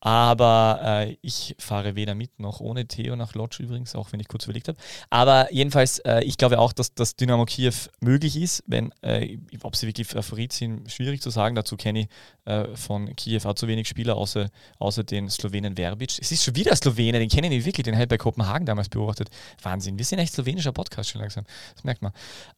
Aber 0.00 0.80
äh, 0.84 1.16
ich 1.22 1.56
fahre 1.58 1.96
weder 1.96 2.14
mit 2.14 2.38
noch 2.38 2.60
ohne 2.60 2.86
Theo 2.86 3.16
nach 3.16 3.34
Lodz 3.34 3.58
übrigens, 3.58 3.94
auch 3.94 4.12
wenn 4.12 4.20
ich 4.20 4.28
kurz 4.28 4.44
überlegt 4.44 4.68
habe. 4.68 4.78
Aber 5.10 5.52
jedenfalls, 5.52 5.98
äh, 6.00 6.22
ich 6.22 6.36
glaube 6.36 6.58
auch, 6.58 6.72
dass 6.72 6.94
das 6.94 7.16
Dynamo 7.16 7.46
Kiew 7.46 7.72
möglich 8.00 8.36
ist. 8.36 8.62
Wenn, 8.66 8.92
äh, 9.00 9.38
ob 9.62 9.74
sie 9.74 9.86
wirklich 9.86 10.06
Favorit 10.06 10.52
sind, 10.52 10.92
schwierig 10.92 11.22
zu 11.22 11.30
sagen. 11.30 11.56
Dazu 11.56 11.76
kenne 11.76 12.00
ich 12.00 12.08
äh, 12.44 12.76
von 12.76 13.16
Kiew 13.16 13.40
auch 13.44 13.54
zu 13.54 13.66
wenig 13.66 13.88
Spieler, 13.88 14.16
außer, 14.16 14.50
außer 14.78 15.02
den 15.02 15.30
Slowenen 15.30 15.76
Verbic. 15.76 16.18
Es 16.20 16.30
ist 16.30 16.44
schon 16.44 16.54
wieder 16.54 16.76
Slowene, 16.76 17.18
den 17.18 17.30
kennen 17.30 17.50
ich 17.50 17.64
wirklich, 17.64 17.84
den 17.84 17.94
habe 17.94 18.04
ich 18.04 18.08
bei 18.08 18.18
Kopenhagen 18.18 18.66
damals 18.66 18.90
beobachtet. 18.90 19.30
Wahnsinn, 19.62 19.98
wir 19.98 20.04
sind 20.04 20.18
echt 20.18 20.34
slowenischer 20.34 20.72
Podcast 20.72 21.10
schon 21.10 21.22
langsam. 21.22 21.44
Das 21.74 21.84
merkt 21.84 22.02
man. 22.02 22.12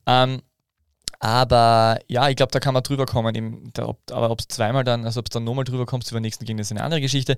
Ähm, 0.06 0.42
aber 1.20 1.98
ja, 2.06 2.28
ich 2.28 2.36
glaube, 2.36 2.52
da 2.52 2.60
kann 2.60 2.74
man 2.74 2.82
drüber 2.82 3.04
kommen. 3.06 3.34
Eben, 3.34 3.70
da, 3.72 3.88
ob, 3.88 3.98
aber 4.12 4.30
ob 4.30 4.40
es 4.40 4.48
zweimal 4.48 4.84
dann, 4.84 5.04
also 5.04 5.20
ob 5.20 5.26
es 5.26 5.30
dann 5.30 5.44
nochmal 5.44 5.64
drüber 5.64 5.84
kommt 5.84 6.08
über 6.08 6.20
den 6.20 6.22
nächsten 6.22 6.44
Gegner, 6.44 6.62
ist 6.62 6.70
eine 6.70 6.82
andere 6.84 7.00
Geschichte. 7.00 7.36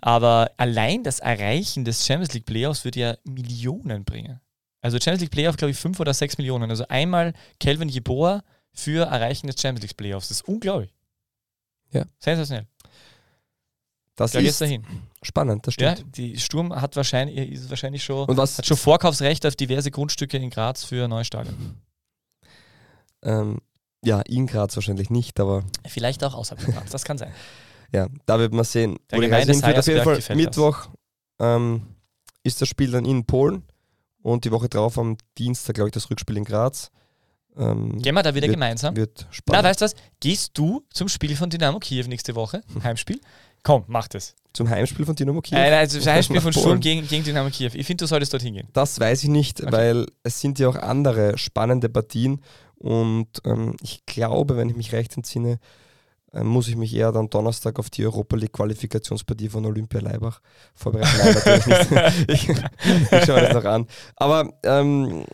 Aber 0.00 0.50
allein 0.56 1.04
das 1.04 1.20
Erreichen 1.20 1.84
des 1.84 2.04
Champions 2.04 2.34
League 2.34 2.46
Playoffs 2.46 2.84
würde 2.84 3.00
ja 3.00 3.16
Millionen 3.24 4.04
bringen. 4.04 4.40
Also 4.80 4.98
Champions 4.98 5.20
League 5.20 5.30
Playoff, 5.30 5.56
glaube 5.56 5.70
ich, 5.70 5.76
fünf 5.76 6.00
oder 6.00 6.12
sechs 6.12 6.38
Millionen. 6.38 6.70
Also 6.70 6.88
einmal 6.88 7.34
Kelvin 7.60 7.88
Jeboa 7.88 8.42
für 8.72 9.06
Erreichen 9.06 9.46
des 9.46 9.60
Champions 9.60 9.82
League 9.82 9.96
Playoffs. 9.96 10.28
Das 10.28 10.38
ist 10.38 10.48
unglaublich. 10.48 10.92
Ja. 11.92 12.04
Sensationell. 12.18 12.66
Das 14.16 14.32
da 14.32 14.40
ist 14.40 14.60
dahin. 14.60 14.84
spannend, 15.22 15.66
das 15.66 15.74
stimmt. 15.74 15.98
Ja, 15.98 16.04
die 16.04 16.38
Sturm 16.38 16.74
hat 16.74 16.94
wahrscheinlich, 16.94 17.52
ist 17.52 17.70
wahrscheinlich 17.70 18.04
schon, 18.04 18.28
Und 18.28 18.36
was, 18.36 18.58
hat 18.58 18.66
schon 18.66 18.76
Vorkaufsrecht 18.76 19.46
auf 19.46 19.56
diverse 19.56 19.90
Grundstücke 19.90 20.36
in 20.36 20.50
Graz 20.50 20.84
für 20.84 21.08
Neustadien. 21.08 21.80
Ähm, 23.22 23.58
ja, 24.02 24.20
in 24.22 24.46
Graz 24.46 24.76
wahrscheinlich 24.76 25.10
nicht, 25.10 25.38
aber. 25.40 25.64
Vielleicht 25.86 26.24
auch 26.24 26.34
außerhalb 26.34 26.62
von 26.62 26.74
Graz, 26.74 26.90
das 26.90 27.04
kann 27.04 27.18
sein. 27.18 27.32
ja, 27.92 28.08
da 28.26 28.38
wird 28.38 28.52
man 28.52 28.64
sehen. 28.64 28.98
Der 29.10 29.18
wo 29.18 29.22
die 29.22 29.28
Reise 29.28 29.52
hinführt. 29.52 29.78
Auf 29.78 29.86
jeden 29.86 30.02
Fall 30.02 30.36
Mittwoch 30.36 30.88
ähm, 31.38 31.82
ist 32.42 32.60
das 32.60 32.68
Spiel 32.68 32.90
dann 32.90 33.04
in 33.04 33.24
Polen 33.24 33.64
und 34.22 34.44
die 34.44 34.50
Woche 34.50 34.68
drauf 34.68 34.98
am 34.98 35.16
Dienstag, 35.38 35.74
glaube 35.74 35.88
ich, 35.88 35.92
das 35.92 36.10
Rückspiel 36.10 36.36
in 36.36 36.44
Graz. 36.44 36.90
Ähm, 37.56 38.00
Gehen 38.00 38.14
wir 38.14 38.22
da 38.22 38.34
wieder 38.34 38.46
wird, 38.46 38.54
gemeinsam? 38.54 38.96
Wird 38.96 39.26
spannend. 39.30 39.62
Na, 39.62 39.68
weißt 39.68 39.80
du 39.80 39.84
was? 39.86 39.94
Gehst 40.20 40.52
du 40.54 40.84
zum 40.90 41.08
Spiel 41.08 41.34
von 41.36 41.50
Dynamo 41.50 41.78
Kiew 41.78 42.06
nächste 42.06 42.34
Woche? 42.34 42.62
Heimspiel? 42.82 43.20
Komm, 43.62 43.84
mach 43.88 44.08
das. 44.08 44.34
Zum 44.52 44.68
Heimspiel 44.68 45.04
von 45.04 45.14
Dynamo 45.14 45.40
Kiew? 45.40 45.56
Nein, 45.56 45.72
also 45.72 45.98
das 45.98 46.06
Heimspiel 46.14 46.40
von 46.40 46.52
Sturm 46.52 46.80
gegen, 46.80 47.06
gegen 47.06 47.24
Dynamo 47.24 47.50
Kiew. 47.50 47.70
Ich 47.74 47.86
finde, 47.86 48.02
du 48.02 48.06
solltest 48.06 48.32
dorthin 48.32 48.54
gehen. 48.54 48.68
Das 48.72 48.98
weiß 48.98 49.24
ich 49.24 49.28
nicht, 49.28 49.60
okay. 49.60 49.72
weil 49.72 50.06
es 50.22 50.40
sind 50.40 50.58
ja 50.58 50.68
auch 50.68 50.76
andere 50.76 51.36
spannende 51.38 51.88
Partien 51.88 52.40
und 52.80 53.28
ähm, 53.44 53.76
ich 53.82 54.04
glaube, 54.06 54.56
wenn 54.56 54.70
ich 54.70 54.76
mich 54.76 54.92
recht 54.92 55.16
entsinne, 55.16 55.58
äh, 56.32 56.42
muss 56.42 56.66
ich 56.68 56.76
mich 56.76 56.94
eher 56.94 57.12
dann 57.12 57.28
Donnerstag 57.28 57.78
auf 57.78 57.90
die 57.90 58.04
Europa 58.04 58.36
League 58.36 58.54
Qualifikationspartie 58.54 59.50
von 59.50 59.66
Olympia 59.66 60.00
Leibach 60.00 60.40
vorbereiten. 60.74 61.10
Nein, 61.18 61.34
natürlich 61.34 61.90
nicht. 61.90 62.28
ich, 62.28 62.48
ich 62.48 63.24
schaue 63.24 63.42
das 63.42 63.52
noch 63.52 63.64
an. 63.64 63.86
Aber 64.16 64.58
ähm, 64.62 65.24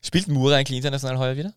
spielt 0.00 0.28
Mura 0.28 0.56
eigentlich 0.56 0.78
international 0.78 1.18
heuer 1.18 1.36
wieder? 1.36 1.52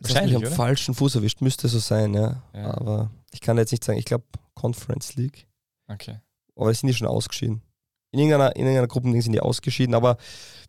Wahrscheinlich 0.00 0.36
am 0.36 0.46
falschen 0.46 0.94
Fuß 0.94 1.16
erwischt, 1.16 1.40
müsste 1.40 1.66
so 1.68 1.78
sein, 1.80 2.14
ja. 2.14 2.42
ja. 2.54 2.76
Aber 2.76 3.10
ich 3.32 3.40
kann 3.40 3.58
jetzt 3.58 3.72
nicht 3.72 3.82
sagen, 3.82 3.98
ich 3.98 4.04
glaube 4.04 4.24
Conference 4.54 5.16
League. 5.16 5.48
Okay. 5.88 6.20
Aber 6.54 6.72
sind 6.72 6.86
die 6.86 6.94
schon 6.94 7.08
ausgeschieden. 7.08 7.62
In 8.12 8.20
irgendeiner, 8.20 8.54
in 8.54 8.62
irgendeiner 8.62 8.86
Gruppe 8.86 9.10
sind 9.20 9.32
die 9.32 9.40
ausgeschieden, 9.40 9.94
aber 9.94 10.16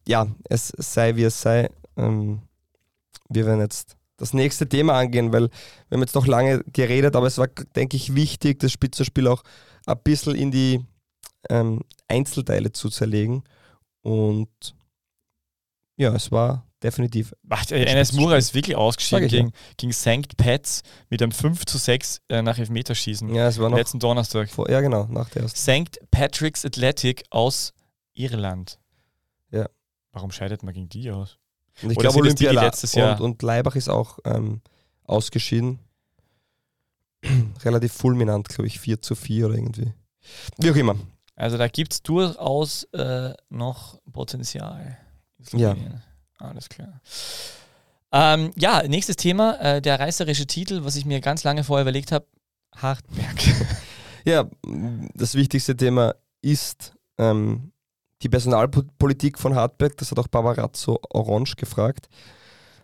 ja, 0.07 0.27
es 0.49 0.69
sei 0.77 1.15
wie 1.17 1.23
es 1.23 1.39
sei. 1.39 1.69
Ähm, 1.97 2.41
wir 3.29 3.45
werden 3.45 3.61
jetzt 3.61 3.97
das 4.17 4.33
nächste 4.33 4.67
Thema 4.67 4.93
angehen, 4.93 5.31
weil 5.31 5.49
wir 5.89 5.95
haben 5.95 6.01
jetzt 6.01 6.15
noch 6.15 6.27
lange 6.27 6.63
geredet, 6.73 7.15
aber 7.15 7.27
es 7.27 7.37
war, 7.37 7.47
denke 7.75 7.95
ich, 7.95 8.15
wichtig, 8.15 8.59
das 8.59 8.71
Spitzenspiel 8.71 9.27
auch 9.27 9.43
ein 9.85 9.99
bisschen 10.03 10.35
in 10.35 10.51
die 10.51 10.83
ähm, 11.49 11.81
Einzelteile 12.07 12.71
zu 12.71 12.89
zerlegen. 12.89 13.43
Und 14.01 14.75
ja, 15.97 16.13
es 16.13 16.31
war 16.31 16.65
definitiv. 16.81 17.33
NS 17.69 18.13
Mura 18.13 18.37
ist 18.37 18.53
wirklich 18.53 18.75
ausgeschieden 18.75 19.27
gegen, 19.27 19.47
ja. 19.47 19.53
gegen 19.77 19.93
St. 19.93 20.37
Pets 20.37 20.83
mit 21.09 21.21
einem 21.21 21.31
5 21.31 21.65
zu 21.65 21.77
6 21.77 22.21
äh, 22.29 22.41
nach 22.41 22.57
Elfmeterschießen. 22.57 23.33
Ja, 23.33 23.47
es 23.47 23.59
war 23.59 23.69
noch 23.69 23.77
letzten 23.77 23.99
Donnerstag. 23.99 24.49
Vor, 24.49 24.69
ja, 24.69 24.81
genau, 24.81 25.07
nach 25.09 25.29
der 25.29 25.43
ersten. 25.43 25.85
St. 25.85 25.99
Patrick's 26.11 26.65
Athletic 26.65 27.23
aus 27.29 27.73
Irland. 28.13 28.79
Ja. 29.51 29.67
Warum 30.11 30.31
scheidet 30.31 30.63
man 30.63 30.73
gegen 30.73 30.89
die 30.89 31.11
aus? 31.11 31.37
Und 31.81 31.91
ich 31.91 31.97
glaube, 31.97 32.17
Olympia 32.17 32.49
die, 32.49 32.55
die 32.55 32.63
letztes 32.63 32.93
Jahr 32.93 33.19
und, 33.19 33.21
und 33.21 33.41
Leibach 33.41 33.75
ist 33.75 33.89
auch 33.89 34.19
ähm, 34.25 34.61
ausgeschieden. 35.03 35.79
Relativ 37.63 37.93
fulminant, 37.93 38.49
glaube 38.49 38.67
ich, 38.67 38.79
4 38.79 39.01
zu 39.01 39.15
4 39.15 39.47
oder 39.47 39.55
irgendwie. 39.55 39.93
Wie 40.57 40.71
auch 40.71 40.75
immer. 40.75 40.95
Also 41.35 41.57
da 41.57 41.67
gibt 41.67 41.93
es 41.93 42.01
durchaus 42.01 42.83
äh, 42.93 43.33
noch 43.49 43.99
Potenzial. 44.11 44.97
Ja. 45.53 45.75
Alles 46.39 46.69
klar. 46.69 47.01
Ähm, 48.11 48.51
ja, 48.55 48.83
nächstes 48.87 49.17
Thema, 49.17 49.59
äh, 49.59 49.81
der 49.81 49.99
reißerische 49.99 50.47
Titel, 50.47 50.83
was 50.83 50.95
ich 50.95 51.05
mir 51.05 51.19
ganz 51.19 51.43
lange 51.43 51.63
vorher 51.63 51.83
überlegt 51.83 52.11
habe, 52.11 52.25
Hartberg. 52.75 53.37
ja, 54.25 54.49
das 55.13 55.35
wichtigste 55.35 55.75
Thema 55.75 56.15
ist 56.41 56.93
ähm, 57.17 57.71
die 58.21 58.29
Personalpolitik 58.29 59.37
von 59.37 59.55
Hartberg. 59.55 59.97
Das 59.97 60.11
hat 60.11 60.19
auch 60.19 60.27
Barbarazzo 60.27 60.99
Orange 61.09 61.55
gefragt, 61.55 62.09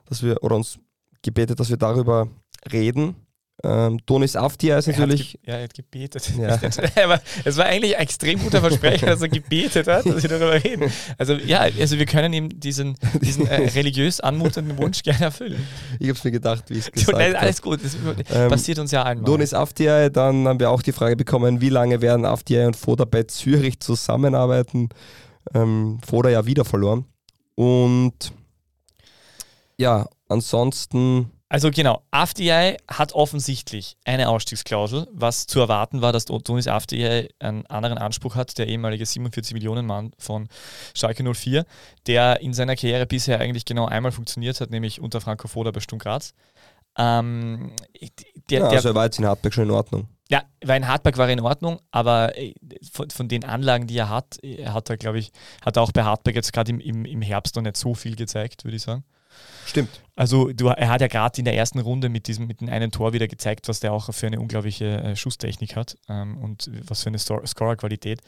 dass 0.05 0.23
wir, 0.23 0.43
oder 0.43 0.55
uns 0.55 0.79
gebetet, 1.21 1.59
dass 1.59 1.69
wir 1.69 1.77
darüber 1.77 2.27
reden. 2.71 3.15
Ähm, 3.63 3.99
Donis 4.05 4.35
Aftia 4.35 4.77
ist 4.77 4.87
natürlich. 4.87 5.39
ja, 5.45 5.55
er 5.55 5.63
hat 5.63 5.73
gebetet. 5.73 6.29
Ja. 6.37 6.59
Aber 7.03 7.21
es 7.45 7.55
war 7.55 7.65
eigentlich 7.65 7.95
ein 7.95 8.03
extrem 8.03 8.39
guter 8.39 8.59
Versprecher, 8.59 9.05
dass 9.05 9.21
er 9.21 9.29
gebetet 9.29 9.87
hat, 9.87 10.05
dass 10.05 10.23
wir 10.23 10.29
darüber 10.29 10.61
reden. 10.61 10.91
Also 11.17 11.33
ja, 11.35 11.59
also 11.59 11.97
wir 11.97 12.05
können 12.05 12.33
ihm 12.33 12.59
diesen, 12.59 12.97
diesen 13.21 13.47
äh, 13.47 13.67
religiös 13.75 14.19
anmutenden 14.19 14.77
Wunsch 14.77 15.03
gerne 15.03 15.25
erfüllen. 15.25 15.65
Ich 15.99 16.09
habe 16.09 16.17
es 16.17 16.23
mir 16.23 16.31
gedacht, 16.31 16.65
wie 16.69 16.79
es 16.79 16.91
gesagt 16.91 17.17
Nein, 17.17 17.35
Alles 17.35 17.61
gut, 17.61 17.79
das 17.83 17.95
ähm, 18.33 18.49
passiert 18.49 18.79
uns 18.79 18.91
ja 18.91 19.03
allen. 19.03 19.23
Donis 19.23 19.53
Aftia, 19.53 20.09
dann 20.09 20.47
haben 20.47 20.59
wir 20.59 20.69
auch 20.69 20.81
die 20.81 20.91
Frage 20.91 21.15
bekommen, 21.15 21.61
wie 21.61 21.69
lange 21.69 22.01
werden 22.01 22.25
Aftia 22.25 22.67
und 22.67 22.75
Foda 22.75 23.05
bei 23.05 23.23
Zürich 23.23 23.79
zusammenarbeiten? 23.79 24.89
Ähm, 25.53 25.99
Foda 26.05 26.29
ja 26.29 26.45
wieder 26.45 26.65
verloren. 26.65 27.05
Und 27.55 28.33
ja, 29.77 30.07
ansonsten 30.27 31.31
also 31.53 31.69
genau, 31.69 32.01
AFDI 32.09 32.77
hat 32.87 33.13
offensichtlich 33.13 33.95
eine 34.05 34.29
Ausstiegsklausel, 34.29 35.07
was 35.11 35.45
zu 35.45 35.59
erwarten 35.59 36.01
war, 36.01 36.11
dass 36.11 36.25
Donis 36.25 36.67
AFDI 36.67 37.29
einen 37.37 37.67
anderen 37.67 37.99
Anspruch 37.99 38.35
hat, 38.35 38.57
der 38.57 38.67
ehemalige 38.67 39.05
47 39.05 39.53
Millionen 39.53 39.85
Mann 39.85 40.13
von 40.17 40.47
Schalke 40.95 41.23
04, 41.31 41.67
der 42.07 42.41
in 42.41 42.55
seiner 42.55 42.75
Karriere 42.75 43.05
bisher 43.05 43.39
eigentlich 43.39 43.65
genau 43.65 43.85
einmal 43.85 44.11
funktioniert 44.11 44.59
hat, 44.61 44.71
nämlich 44.71 44.99
unter 44.99 45.21
Franco 45.21 45.47
Foda 45.47 45.69
bei 45.69 45.79
Sturm 45.79 45.99
Graz. 45.99 46.33
Ähm, 46.97 47.73
der, 48.49 48.61
ja, 48.61 48.67
also 48.69 48.89
er 48.89 48.95
war 48.95 49.05
jetzt 49.05 49.19
in 49.19 49.27
Hartberg 49.27 49.53
schon 49.53 49.65
in 49.65 49.71
Ordnung. 49.71 50.07
Ja, 50.31 50.41
weil 50.65 50.77
in 50.77 50.87
Hartberg 50.87 51.19
war 51.19 51.27
er 51.27 51.33
in 51.33 51.39
Ordnung, 51.39 51.79
aber 51.91 52.35
äh, 52.35 52.55
von, 52.91 53.11
von, 53.11 53.27
den 53.27 53.45
Anlagen, 53.45 53.85
die 53.85 53.97
er 53.99 54.09
hat, 54.09 54.39
er 54.41 54.73
hat 54.73 54.89
er, 54.89 54.97
glaube 54.97 55.19
ich, 55.19 55.31
hat 55.63 55.77
er 55.77 55.83
auch 55.83 55.91
bei 55.91 56.03
Hartberg 56.03 56.35
jetzt 56.35 56.51
gerade 56.51 56.71
im, 56.71 56.79
im, 56.79 57.05
im 57.05 57.21
Herbst 57.21 57.55
noch 57.55 57.61
nicht 57.61 57.77
so 57.77 57.93
viel 57.93 58.15
gezeigt, 58.15 58.63
würde 58.63 58.77
ich 58.77 58.81
sagen. 58.81 59.03
Stimmt. 59.65 60.01
Also 60.15 60.51
du, 60.51 60.67
er 60.67 60.89
hat 60.89 61.01
ja 61.01 61.07
gerade 61.07 61.39
in 61.39 61.45
der 61.45 61.55
ersten 61.55 61.79
Runde 61.79 62.09
mit 62.09 62.27
diesem 62.27 62.45
mit 62.45 62.61
dem 62.61 62.69
einen 62.69 62.91
Tor 62.91 63.13
wieder 63.13 63.27
gezeigt, 63.27 63.67
was 63.67 63.79
der 63.79 63.93
auch 63.93 64.13
für 64.13 64.27
eine 64.27 64.39
unglaubliche 64.39 64.85
äh, 64.85 65.15
Schusstechnik 65.15 65.75
hat 65.75 65.97
ähm, 66.07 66.37
und 66.37 66.69
was 66.87 67.03
für 67.03 67.09
eine 67.09 67.17
Scorer-Qualität. 67.17 68.21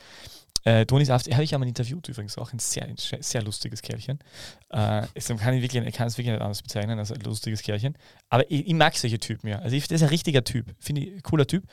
Äh, 0.66 0.86
Donis 0.88 1.12
Aft, 1.12 1.32
habe 1.32 1.44
ich 1.44 1.52
ja 1.52 1.60
mal 1.60 1.68
interviewt 1.68 2.10
übrigens, 2.10 2.38
auch 2.40 2.52
ein 2.52 2.58
sehr, 2.58 2.88
sehr 2.98 3.44
lustiges 3.44 3.84
Kerlchen. 3.84 4.20
Äh, 4.72 5.04
man 5.30 5.38
kann, 5.38 5.54
ihn 5.54 5.62
wirklich, 5.62 5.84
es 5.86 6.18
wirklich 6.18 6.34
nicht 6.34 6.42
anders 6.42 6.64
bezeichnen 6.64 6.98
als 6.98 7.12
ein 7.12 7.22
lustiges 7.22 7.62
Kerlchen. 7.62 7.96
Aber 8.30 8.50
ich, 8.50 8.68
ich 8.68 8.74
mag 8.74 8.96
solche 8.98 9.20
Typen 9.20 9.48
ja. 9.48 9.60
Also 9.60 9.76
ich, 9.76 9.88
das 9.88 9.98
ist 9.98 10.04
ein 10.04 10.10
richtiger 10.10 10.44
Typ, 10.44 10.74
finde 10.80 11.02
ich, 11.02 11.24
cooler 11.24 11.46
Typ. 11.46 11.64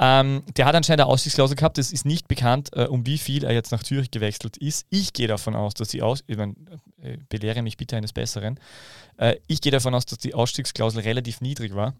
Ähm, 0.00 0.42
der 0.56 0.66
hat 0.66 0.74
anscheinend 0.74 1.02
eine 1.02 1.10
Aussichtsklausel 1.10 1.56
gehabt, 1.56 1.78
es 1.78 1.92
ist 1.92 2.04
nicht 2.04 2.26
bekannt, 2.26 2.70
äh, 2.72 2.86
um 2.86 3.06
wie 3.06 3.18
viel 3.18 3.44
er 3.44 3.52
jetzt 3.52 3.70
nach 3.70 3.84
Zürich 3.84 4.10
gewechselt 4.10 4.56
ist. 4.56 4.86
Ich 4.90 5.12
gehe 5.12 5.28
davon 5.28 5.54
aus, 5.54 5.74
dass 5.74 5.88
die 5.88 6.02
Aus... 6.02 6.24
Ich 6.26 6.36
mein, 6.36 6.56
äh, 7.00 7.18
belehre 7.28 7.62
mich 7.62 7.76
bitte 7.76 7.96
eines 7.96 8.12
Besseren. 8.12 8.58
Äh, 9.18 9.36
ich 9.46 9.60
gehe 9.60 9.70
davon 9.70 9.94
aus, 9.94 10.04
dass 10.04 10.18
die 10.18 10.34
Ausstiegsklausel 10.34 11.02
relativ 11.02 11.40
niedrig 11.40 11.76
war 11.76 11.94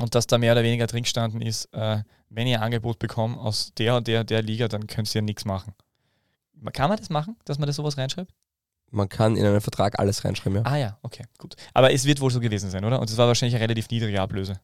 und 0.00 0.14
dass 0.14 0.26
da 0.26 0.38
mehr 0.38 0.52
oder 0.52 0.62
weniger 0.62 0.86
drin 0.86 1.02
gestanden 1.02 1.42
ist, 1.42 1.66
äh, 1.72 2.02
wenn 2.28 2.46
ihr 2.46 2.58
ein 2.58 2.64
Angebot 2.64 2.98
bekommt 2.98 3.38
aus 3.38 3.72
der 3.78 3.96
und 3.96 4.06
der, 4.06 4.24
der 4.24 4.42
Liga, 4.42 4.68
dann 4.68 4.86
könnt 4.86 5.14
ihr 5.14 5.22
nichts 5.22 5.44
machen. 5.44 5.74
Kann 6.72 6.88
man 6.88 6.98
das 6.98 7.10
machen, 7.10 7.36
dass 7.44 7.58
man 7.58 7.66
das 7.66 7.76
sowas 7.76 7.96
reinschreibt? 7.96 8.32
Man 8.90 9.08
kann 9.08 9.36
in 9.36 9.44
einen 9.44 9.60
Vertrag 9.60 9.98
alles 9.98 10.24
reinschreiben, 10.24 10.58
ja. 10.58 10.62
Ah 10.64 10.76
ja, 10.76 10.98
okay, 11.02 11.24
gut. 11.38 11.56
Aber 11.74 11.92
es 11.92 12.04
wird 12.04 12.20
wohl 12.20 12.30
so 12.30 12.40
gewesen 12.40 12.70
sein, 12.70 12.84
oder? 12.84 13.00
Und 13.00 13.10
es 13.10 13.16
war 13.16 13.26
wahrscheinlich 13.26 13.54
eine 13.54 13.64
relativ 13.64 13.88
niedrige 13.90 14.20
Ablöse. 14.20 14.60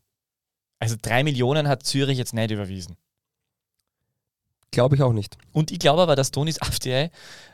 Also 0.78 0.96
drei 1.00 1.22
Millionen 1.22 1.68
hat 1.68 1.82
Zürich 1.84 2.18
jetzt 2.18 2.34
nicht 2.34 2.50
überwiesen. 2.50 2.96
Glaube 4.70 4.96
ich 4.96 5.02
auch 5.02 5.12
nicht. 5.12 5.36
Und 5.52 5.70
ich 5.70 5.78
glaube 5.78 6.02
aber, 6.02 6.16
dass 6.16 6.30
Tonis 6.30 6.60
AfD, 6.60 7.10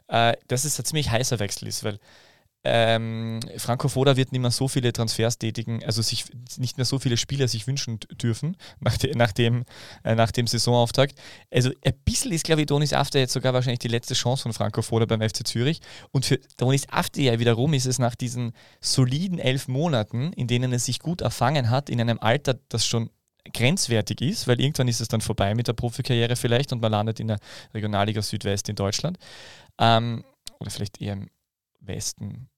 äh, 0.07 0.37
dass 0.47 0.65
es 0.65 0.79
ein 0.79 0.85
ziemlich 0.85 1.11
heißer 1.11 1.39
Wechsel 1.39 1.69
ist, 1.69 1.85
weil 1.85 1.99
ähm, 2.65 3.41
Franco 3.57 3.89
Foda 3.89 4.17
wird 4.17 4.33
nicht 4.33 4.41
mehr 4.41 4.51
so 4.51 4.67
viele 4.67 4.93
Transfers 4.93 5.39
tätigen, 5.39 5.85
also 5.85 6.03
sich 6.03 6.25
nicht 6.57 6.77
mehr 6.77 6.85
so 6.85 6.99
viele 6.99 7.17
Spieler 7.17 7.47
sich 7.47 7.67
wünschen 7.67 8.01
dürfen 8.21 8.57
nach, 8.81 8.97
de, 8.97 9.15
nach, 9.15 9.33
dem, 9.33 9.65
äh, 10.03 10.15
nach 10.15 10.33
dem 10.33 10.47
Saisonauftakt. 10.47 11.19
Also 11.53 11.71
ein 11.85 11.95
bisschen 12.05 12.33
ist, 12.33 12.45
glaube 12.45 12.63
ich, 12.63 12.67
Donis 12.67 12.93
After 12.93 13.21
jetzt 13.21 13.33
sogar 13.33 13.55
wahrscheinlich 13.55 13.79
die 13.79 13.89
letzte 13.89 14.15
Chance 14.15 14.43
von 14.43 14.53
Franco 14.53 14.83
Foda 14.83 15.07
beim 15.07 15.21
FC 15.21 15.47
Zürich. 15.47 15.81
Und 16.11 16.27
für 16.27 16.39
Donis 16.57 16.89
After 16.91 17.21
ja 17.21 17.39
wiederum 17.39 17.75
ist 17.75 17.87
es 17.87 17.99
nach 17.99 18.17
diesen 18.17 18.53
soliden 18.81 19.39
elf 19.39 19.69
Monaten, 19.69 20.33
in 20.33 20.49
denen 20.49 20.73
er 20.73 20.81
sich 20.81 20.99
gut 20.99 21.21
erfangen 21.21 21.71
hat, 21.71 21.89
in 21.89 22.01
einem 22.01 22.19
Alter, 22.19 22.59
das 22.69 22.87
schon 22.87 23.11
grenzwertig 23.53 24.21
ist, 24.21 24.49
weil 24.49 24.61
irgendwann 24.61 24.89
ist 24.89 25.01
es 25.01 25.09
dann 25.09 25.21
vorbei 25.21 25.55
mit 25.55 25.69
der 25.69 25.73
Profikarriere 25.73 26.37
vielleicht 26.37 26.73
und 26.73 26.83
man 26.83 26.93
landet 26.93 27.21
in 27.21 27.29
der 27.29 27.39
Regionalliga 27.73 28.21
Südwest 28.21 28.69
in 28.69 28.77
Deutschland. 28.77 29.17
Ähm, 29.79 30.25
oder 30.59 30.71
vielleicht 30.71 31.01
eher 31.01 31.15
im 31.15 31.29
Westen, 31.81 32.49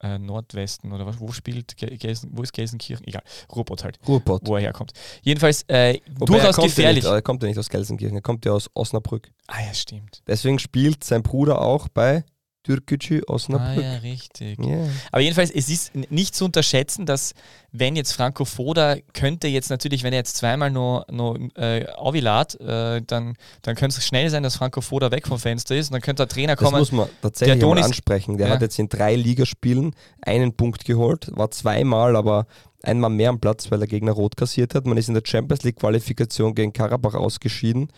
äh, 0.00 0.18
Nordwesten 0.18 0.92
oder 0.92 1.06
was, 1.06 1.20
wo 1.20 1.32
spielt 1.32 1.76
Gelsen, 1.76 2.30
wo 2.32 2.42
ist 2.42 2.52
Gelsenkirchen? 2.52 3.06
Egal, 3.06 3.22
Ruhrpott 3.54 3.84
halt. 3.84 3.98
Ruhrpott. 4.06 4.42
Wo 4.46 4.56
er 4.56 4.62
herkommt. 4.62 4.92
Jedenfalls 5.22 5.62
äh, 5.68 5.98
durchaus 6.18 6.56
gefährlich. 6.56 7.04
Ja 7.04 7.10
nicht, 7.10 7.16
er 7.16 7.22
kommt 7.22 7.42
ja 7.42 7.48
nicht 7.48 7.58
aus 7.58 7.68
Gelsenkirchen, 7.68 8.16
er 8.16 8.22
kommt 8.22 8.44
ja 8.44 8.52
aus 8.52 8.70
Osnabrück. 8.74 9.30
Ah 9.46 9.60
ja, 9.66 9.74
stimmt. 9.74 10.22
Deswegen 10.26 10.58
spielt 10.58 11.04
sein 11.04 11.22
Bruder 11.22 11.60
auch 11.60 11.88
bei 11.88 12.24
Türkgücü 12.64 13.22
Osnabrück. 13.26 13.84
Ah, 13.84 13.92
ja, 13.92 13.96
richtig. 13.98 14.58
Yeah. 14.58 14.88
Aber 15.10 15.22
jedenfalls, 15.22 15.50
es 15.50 15.68
ist 15.68 15.94
nicht 15.94 16.34
zu 16.34 16.44
unterschätzen, 16.44 17.06
dass 17.06 17.34
wenn 17.72 17.96
jetzt 17.96 18.12
Franco 18.12 18.44
Foda 18.44 18.96
könnte 19.14 19.48
jetzt 19.48 19.70
natürlich, 19.70 20.02
wenn 20.02 20.12
er 20.12 20.18
jetzt 20.18 20.36
zweimal 20.36 20.70
nur, 20.70 21.06
nur 21.10 21.38
äh, 21.56 21.86
Auvilat, 21.96 22.60
äh, 22.60 23.00
dann, 23.06 23.36
dann 23.62 23.76
könnte 23.76 23.98
es 23.98 24.04
schnell 24.04 24.28
sein, 24.28 24.42
dass 24.42 24.56
Franco 24.56 24.80
Foda 24.80 25.10
weg 25.10 25.26
vom 25.26 25.38
Fenster 25.38 25.76
ist 25.76 25.88
und 25.88 25.94
dann 25.94 26.02
könnte 26.02 26.26
der 26.26 26.28
Trainer 26.28 26.56
kommen. 26.56 26.72
Das 26.72 26.80
muss 26.80 26.92
man 26.92 27.08
tatsächlich 27.22 27.62
mal 27.62 27.82
ansprechen. 27.82 28.36
Der 28.36 28.48
ja. 28.48 28.54
hat 28.54 28.62
jetzt 28.62 28.78
in 28.78 28.88
drei 28.88 29.14
Ligaspielen 29.14 29.94
einen 30.20 30.52
Punkt 30.54 30.84
geholt, 30.84 31.30
war 31.34 31.50
zweimal, 31.50 32.16
aber 32.16 32.46
einmal 32.82 33.10
mehr 33.10 33.30
am 33.30 33.40
Platz, 33.40 33.70
weil 33.70 33.78
der 33.78 33.88
Gegner 33.88 34.12
rot 34.12 34.36
kassiert 34.36 34.74
hat. 34.74 34.86
Man 34.86 34.98
ist 34.98 35.08
in 35.08 35.14
der 35.14 35.22
Champions 35.24 35.62
League 35.62 35.76
Qualifikation 35.76 36.54
gegen 36.54 36.72
Karabach 36.72 37.14
ausgeschieden 37.14 37.88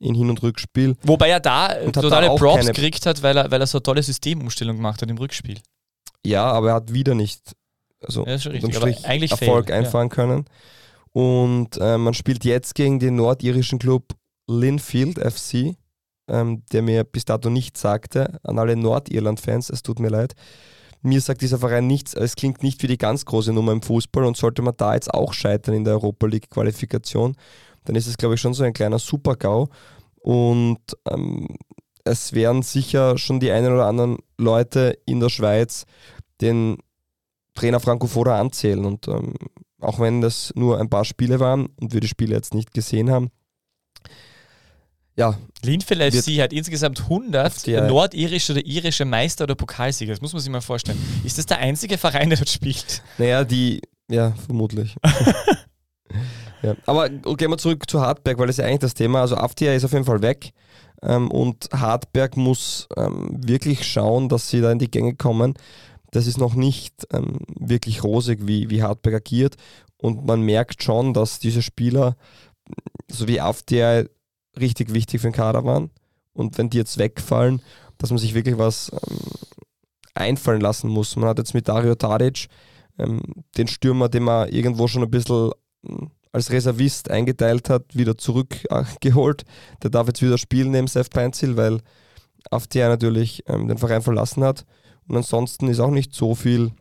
in 0.00 0.14
Hin- 0.14 0.30
und 0.30 0.42
Rückspiel. 0.42 0.96
Wobei 1.02 1.28
er 1.28 1.40
da 1.40 1.68
totale 1.92 2.26
da 2.26 2.34
Props 2.34 2.66
gekriegt 2.66 3.06
hat, 3.06 3.22
weil 3.22 3.36
er, 3.36 3.50
weil 3.50 3.60
er 3.60 3.66
so 3.66 3.78
eine 3.78 3.82
tolle 3.82 4.02
Systemumstellung 4.02 4.76
gemacht 4.76 5.00
hat 5.00 5.10
im 5.10 5.18
Rückspiel. 5.18 5.58
Ja, 6.24 6.44
aber 6.50 6.70
er 6.70 6.74
hat 6.74 6.92
wieder 6.92 7.14
nicht 7.14 7.54
also 8.02 8.24
ja, 8.26 8.34
richtig, 8.34 9.04
eigentlich 9.04 9.30
Erfolg 9.30 9.66
fail, 9.66 9.76
einfahren 9.76 10.08
ja. 10.08 10.14
können. 10.14 10.44
Und 11.12 11.76
äh, 11.78 11.98
man 11.98 12.14
spielt 12.14 12.44
jetzt 12.44 12.74
gegen 12.74 12.98
den 12.98 13.16
nordirischen 13.16 13.78
Club 13.78 14.14
Linfield 14.48 15.18
FC, 15.18 15.76
ähm, 16.28 16.62
der 16.72 16.82
mir 16.82 17.04
bis 17.04 17.24
dato 17.24 17.50
nichts 17.50 17.80
sagte. 17.80 18.38
An 18.42 18.58
alle 18.58 18.76
Nordirland-Fans, 18.76 19.70
es 19.70 19.82
tut 19.82 19.98
mir 19.98 20.08
leid. 20.08 20.34
Mir 21.02 21.20
sagt 21.20 21.40
dieser 21.40 21.58
Verein 21.58 21.86
nichts, 21.86 22.14
es 22.14 22.36
klingt 22.36 22.62
nicht 22.62 22.82
wie 22.82 22.86
die 22.86 22.98
ganz 22.98 23.24
große 23.24 23.52
Nummer 23.52 23.72
im 23.72 23.80
Fußball 23.80 24.24
und 24.24 24.36
sollte 24.36 24.60
man 24.60 24.74
da 24.76 24.94
jetzt 24.94 25.12
auch 25.12 25.32
scheitern 25.32 25.74
in 25.74 25.84
der 25.84 25.94
Europa 25.94 26.26
League-Qualifikation, 26.26 27.36
dann 27.84 27.96
ist 27.96 28.06
es, 28.06 28.16
glaube 28.16 28.34
ich, 28.34 28.40
schon 28.40 28.54
so 28.54 28.64
ein 28.64 28.72
kleiner 28.72 28.98
Super-GAU. 28.98 29.68
Und 30.20 30.80
ähm, 31.08 31.48
es 32.04 32.32
werden 32.32 32.62
sicher 32.62 33.18
schon 33.18 33.40
die 33.40 33.50
einen 33.50 33.72
oder 33.72 33.86
anderen 33.86 34.18
Leute 34.38 34.98
in 35.06 35.20
der 35.20 35.28
Schweiz 35.28 35.86
den 36.40 36.78
Trainer 37.54 37.80
Franco 37.80 38.06
Foda 38.06 38.38
anzählen. 38.38 38.84
Und 38.84 39.08
ähm, 39.08 39.34
auch 39.80 39.98
wenn 39.98 40.20
das 40.20 40.52
nur 40.54 40.78
ein 40.78 40.90
paar 40.90 41.04
Spiele 41.04 41.40
waren 41.40 41.68
und 41.80 41.92
wir 41.92 42.00
die 42.00 42.08
Spiele 42.08 42.34
jetzt 42.34 42.54
nicht 42.54 42.74
gesehen 42.74 43.10
haben, 43.10 43.30
ja. 45.16 45.38
Linfield 45.62 46.14
FC 46.14 46.40
hat 46.40 46.52
insgesamt 46.54 47.00
100 47.00 47.66
nordirische 47.66 48.52
oder 48.52 48.64
irische 48.64 49.04
Meister 49.04 49.44
oder 49.44 49.54
Pokalsieger. 49.54 50.12
Das 50.12 50.22
muss 50.22 50.32
man 50.32 50.40
sich 50.40 50.50
mal 50.50 50.62
vorstellen. 50.62 50.98
Ist 51.24 51.36
das 51.36 51.44
der 51.44 51.58
einzige 51.58 51.98
Verein, 51.98 52.30
der 52.30 52.38
dort 52.38 52.48
spielt? 52.48 53.02
Naja, 53.18 53.44
die, 53.44 53.82
ja, 54.08 54.32
vermutlich. 54.46 54.96
ja. 56.62 56.74
Aber 56.86 57.08
gehen 57.08 57.50
wir 57.50 57.58
zurück 57.58 57.88
zu 57.88 58.00
Hartberg, 58.00 58.38
weil 58.38 58.46
das 58.46 58.54
ist 58.54 58.62
ja 58.62 58.66
eigentlich 58.66 58.80
das 58.80 58.94
Thema. 58.94 59.20
Also 59.20 59.36
Aftia 59.36 59.74
ist 59.74 59.84
auf 59.84 59.92
jeden 59.92 60.04
Fall 60.04 60.22
weg. 60.22 60.52
Ähm, 61.02 61.30
und 61.30 61.68
Hartberg 61.72 62.36
muss 62.36 62.88
ähm, 62.96 63.28
wirklich 63.30 63.86
schauen, 63.86 64.28
dass 64.28 64.48
sie 64.48 64.60
da 64.60 64.70
in 64.70 64.78
die 64.78 64.90
Gänge 64.90 65.14
kommen. 65.14 65.54
Das 66.10 66.26
ist 66.26 66.38
noch 66.38 66.54
nicht 66.54 67.06
ähm, 67.12 67.38
wirklich 67.58 68.04
rosig, 68.04 68.46
wie, 68.46 68.70
wie 68.70 68.82
Hartberg 68.82 69.14
agiert. 69.14 69.56
Und 69.96 70.26
man 70.26 70.42
merkt 70.42 70.82
schon, 70.82 71.14
dass 71.14 71.38
diese 71.38 71.62
Spieler, 71.62 72.16
so 73.08 73.28
wie 73.28 73.40
Aftia, 73.40 74.04
richtig 74.58 74.92
wichtig 74.92 75.20
für 75.20 75.28
den 75.28 75.34
Kader 75.34 75.64
waren. 75.64 75.90
Und 76.32 76.58
wenn 76.58 76.70
die 76.70 76.78
jetzt 76.78 76.98
wegfallen, 76.98 77.62
dass 77.98 78.10
man 78.10 78.18
sich 78.18 78.34
wirklich 78.34 78.58
was 78.58 78.90
ähm, 78.92 79.18
einfallen 80.14 80.60
lassen 80.60 80.88
muss. 80.88 81.16
Man 81.16 81.28
hat 81.28 81.38
jetzt 81.38 81.54
mit 81.54 81.68
Dario 81.68 81.94
Tadic 81.94 82.48
ähm, 82.98 83.20
den 83.56 83.68
Stürmer, 83.68 84.08
den 84.08 84.24
man 84.24 84.48
irgendwo 84.48 84.88
schon 84.88 85.02
ein 85.02 85.10
bisschen 85.10 85.52
ähm, 85.88 86.10
als 86.32 86.50
Reservist 86.50 87.10
eingeteilt 87.10 87.68
hat, 87.68 87.96
wieder 87.96 88.16
zurückgeholt. 88.16 89.44
Der 89.82 89.90
darf 89.90 90.06
jetzt 90.06 90.22
wieder 90.22 90.38
spielen 90.38 90.70
neben 90.70 90.86
Seth 90.86 91.10
Peinzil, 91.10 91.56
weil 91.56 91.80
Aftia 92.50 92.88
natürlich 92.88 93.44
ähm, 93.46 93.68
den 93.68 93.78
Verein 93.78 94.02
verlassen 94.02 94.44
hat. 94.44 94.64
Und 95.08 95.16
ansonsten 95.16 95.68
ist 95.68 95.80
auch 95.80 95.90
nicht 95.90 96.14
so 96.14 96.34
viel 96.34 96.72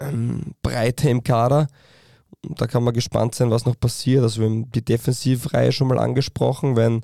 ähm, 0.00 0.54
Breite 0.62 1.10
im 1.10 1.24
Kader 1.24 1.68
da 2.42 2.66
kann 2.66 2.84
man 2.84 2.94
gespannt 2.94 3.34
sein, 3.34 3.50
was 3.50 3.66
noch 3.66 3.78
passiert. 3.78 4.22
Also 4.22 4.40
wir 4.40 4.48
haben 4.48 4.70
die 4.70 4.84
Defensivreihe 4.84 5.72
schon 5.72 5.88
mal 5.88 5.98
angesprochen, 5.98 6.76
wenn 6.76 7.02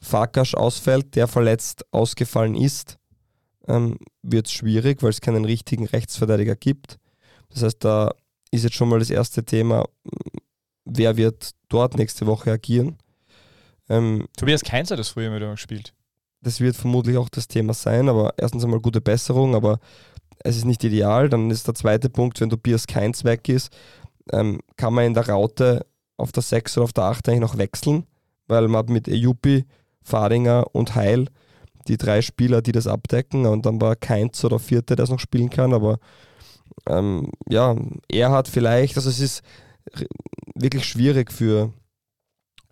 Farkas 0.00 0.54
ausfällt, 0.54 1.16
der 1.16 1.26
verletzt 1.26 1.84
ausgefallen 1.90 2.54
ist, 2.54 2.98
ähm, 3.66 3.98
wird 4.22 4.46
es 4.46 4.52
schwierig, 4.52 5.02
weil 5.02 5.10
es 5.10 5.20
keinen 5.20 5.44
richtigen 5.44 5.86
Rechtsverteidiger 5.86 6.54
gibt. 6.54 6.98
Das 7.50 7.62
heißt, 7.62 7.84
da 7.84 8.12
ist 8.50 8.64
jetzt 8.64 8.76
schon 8.76 8.88
mal 8.88 8.98
das 8.98 9.10
erste 9.10 9.44
Thema, 9.44 9.84
wer 10.86 11.16
wird 11.16 11.50
dort 11.68 11.98
nächste 11.98 12.26
Woche 12.26 12.52
agieren. 12.52 12.96
Ähm, 13.88 14.26
Tobias 14.36 14.62
Keinz 14.62 14.90
hat 14.90 14.98
das 14.98 15.10
früher 15.10 15.30
mit 15.30 15.42
gespielt. 15.42 15.92
Das 16.40 16.60
wird 16.60 16.76
vermutlich 16.76 17.16
auch 17.18 17.28
das 17.28 17.48
Thema 17.48 17.74
sein, 17.74 18.08
aber 18.08 18.34
erstens 18.38 18.64
einmal 18.64 18.80
gute 18.80 19.00
Besserung, 19.00 19.54
aber 19.54 19.80
es 20.38 20.56
ist 20.56 20.64
nicht 20.64 20.84
ideal. 20.84 21.28
Dann 21.28 21.50
ist 21.50 21.66
der 21.66 21.74
zweite 21.74 22.08
Punkt, 22.08 22.40
wenn 22.40 22.50
Tobias 22.50 22.86
Keinz 22.86 23.24
weg 23.24 23.48
ist, 23.48 23.76
ähm, 24.32 24.60
kann 24.76 24.94
man 24.94 25.06
in 25.06 25.14
der 25.14 25.28
Raute 25.28 25.86
auf 26.16 26.32
der 26.32 26.42
6 26.42 26.78
oder 26.78 26.84
auf 26.84 26.92
der 26.92 27.04
8 27.04 27.28
eigentlich 27.28 27.40
noch 27.40 27.58
wechseln, 27.58 28.06
weil 28.46 28.68
man 28.68 28.78
hat 28.78 28.90
mit 28.90 29.08
Ejupi, 29.08 29.64
Fadinger 30.02 30.66
und 30.72 30.94
Heil 30.94 31.26
die 31.88 31.96
drei 31.96 32.22
Spieler, 32.22 32.62
die 32.62 32.72
das 32.72 32.86
abdecken 32.86 33.46
und 33.46 33.66
dann 33.66 33.80
war 33.80 33.96
Keins 33.96 34.44
oder 34.44 34.58
Vierte, 34.58 34.96
der 34.96 35.04
es 35.04 35.10
noch 35.10 35.20
spielen 35.20 35.50
kann, 35.50 35.72
aber 35.72 35.98
ähm, 36.88 37.30
ja, 37.48 37.76
er 38.08 38.30
hat 38.30 38.48
vielleicht, 38.48 38.96
also 38.96 39.08
es 39.08 39.20
ist 39.20 39.42
wirklich 40.54 40.84
schwierig 40.84 41.32
für, 41.32 41.72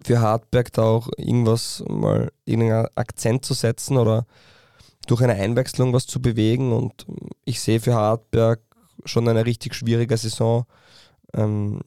für 0.03 0.21
Hartberg 0.21 0.73
da 0.73 0.83
auch 0.83 1.09
irgendwas 1.17 1.83
mal 1.89 2.33
irgendeinen 2.45 2.89
Akzent 2.95 3.45
zu 3.45 3.55
setzen 3.55 3.97
oder 3.97 4.27
durch 5.07 5.23
eine 5.23 5.35
Einwechslung 5.35 5.93
was 5.93 6.07
zu 6.07 6.21
bewegen 6.21 6.73
und 6.73 7.07
ich 7.45 7.61
sehe 7.61 7.81
für 7.81 7.95
Hartberg 7.95 8.61
schon 9.05 9.29
eine 9.29 9.45
richtig 9.45 9.75
schwierige 9.75 10.17
Saison 10.17 10.65
ähm, 11.35 11.81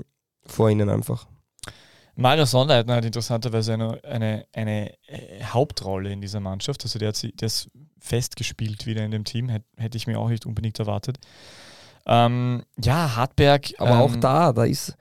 vor 0.46 0.70
ihnen 0.70 0.90
einfach. 0.90 1.28
Mario 2.16 2.46
Sonleitner 2.46 2.96
hat 2.96 3.06
interessanterweise 3.06 3.74
eine, 3.74 4.04
eine, 4.04 4.48
eine 4.52 4.94
äh, 5.08 5.44
Hauptrolle 5.44 6.12
in 6.12 6.20
dieser 6.20 6.40
Mannschaft. 6.40 6.84
Also 6.84 6.98
der 6.98 7.10
hat 7.10 7.16
sie, 7.16 7.32
der 7.32 7.46
ist 7.46 7.70
festgespielt 8.00 8.88
wieder 8.88 9.06
in 9.06 9.12
dem 9.12 9.24
Team, 9.24 9.50
hätte 9.50 9.98
ich 9.98 10.08
mir 10.08 10.20
auch 10.20 10.30
nicht 10.30 10.46
unbedingt 10.48 10.80
erwartet. 10.80 11.20
Ähm, 12.08 12.64
ja, 12.82 13.16
Hartberg. 13.16 13.74
Aber 13.78 13.92
ähm, 13.92 13.98
auch 13.98 14.16
da, 14.16 14.54
da 14.54 14.64
ist 14.64 14.96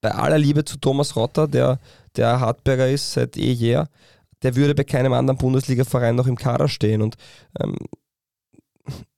bei 0.00 0.12
aller 0.12 0.38
Liebe 0.38 0.64
zu 0.64 0.78
Thomas 0.78 1.16
Rotter, 1.16 1.48
der, 1.48 1.78
der 2.16 2.40
Hartberger 2.40 2.88
ist 2.88 3.12
seit 3.12 3.36
eh 3.36 3.52
jeher, 3.52 3.88
der 4.42 4.54
würde 4.54 4.74
bei 4.74 4.84
keinem 4.84 5.12
anderen 5.12 5.38
Bundesliga-Verein 5.38 6.14
noch 6.14 6.26
im 6.26 6.36
Kader 6.36 6.68
stehen. 6.68 7.02
Und 7.02 7.16
ähm, 7.60 7.76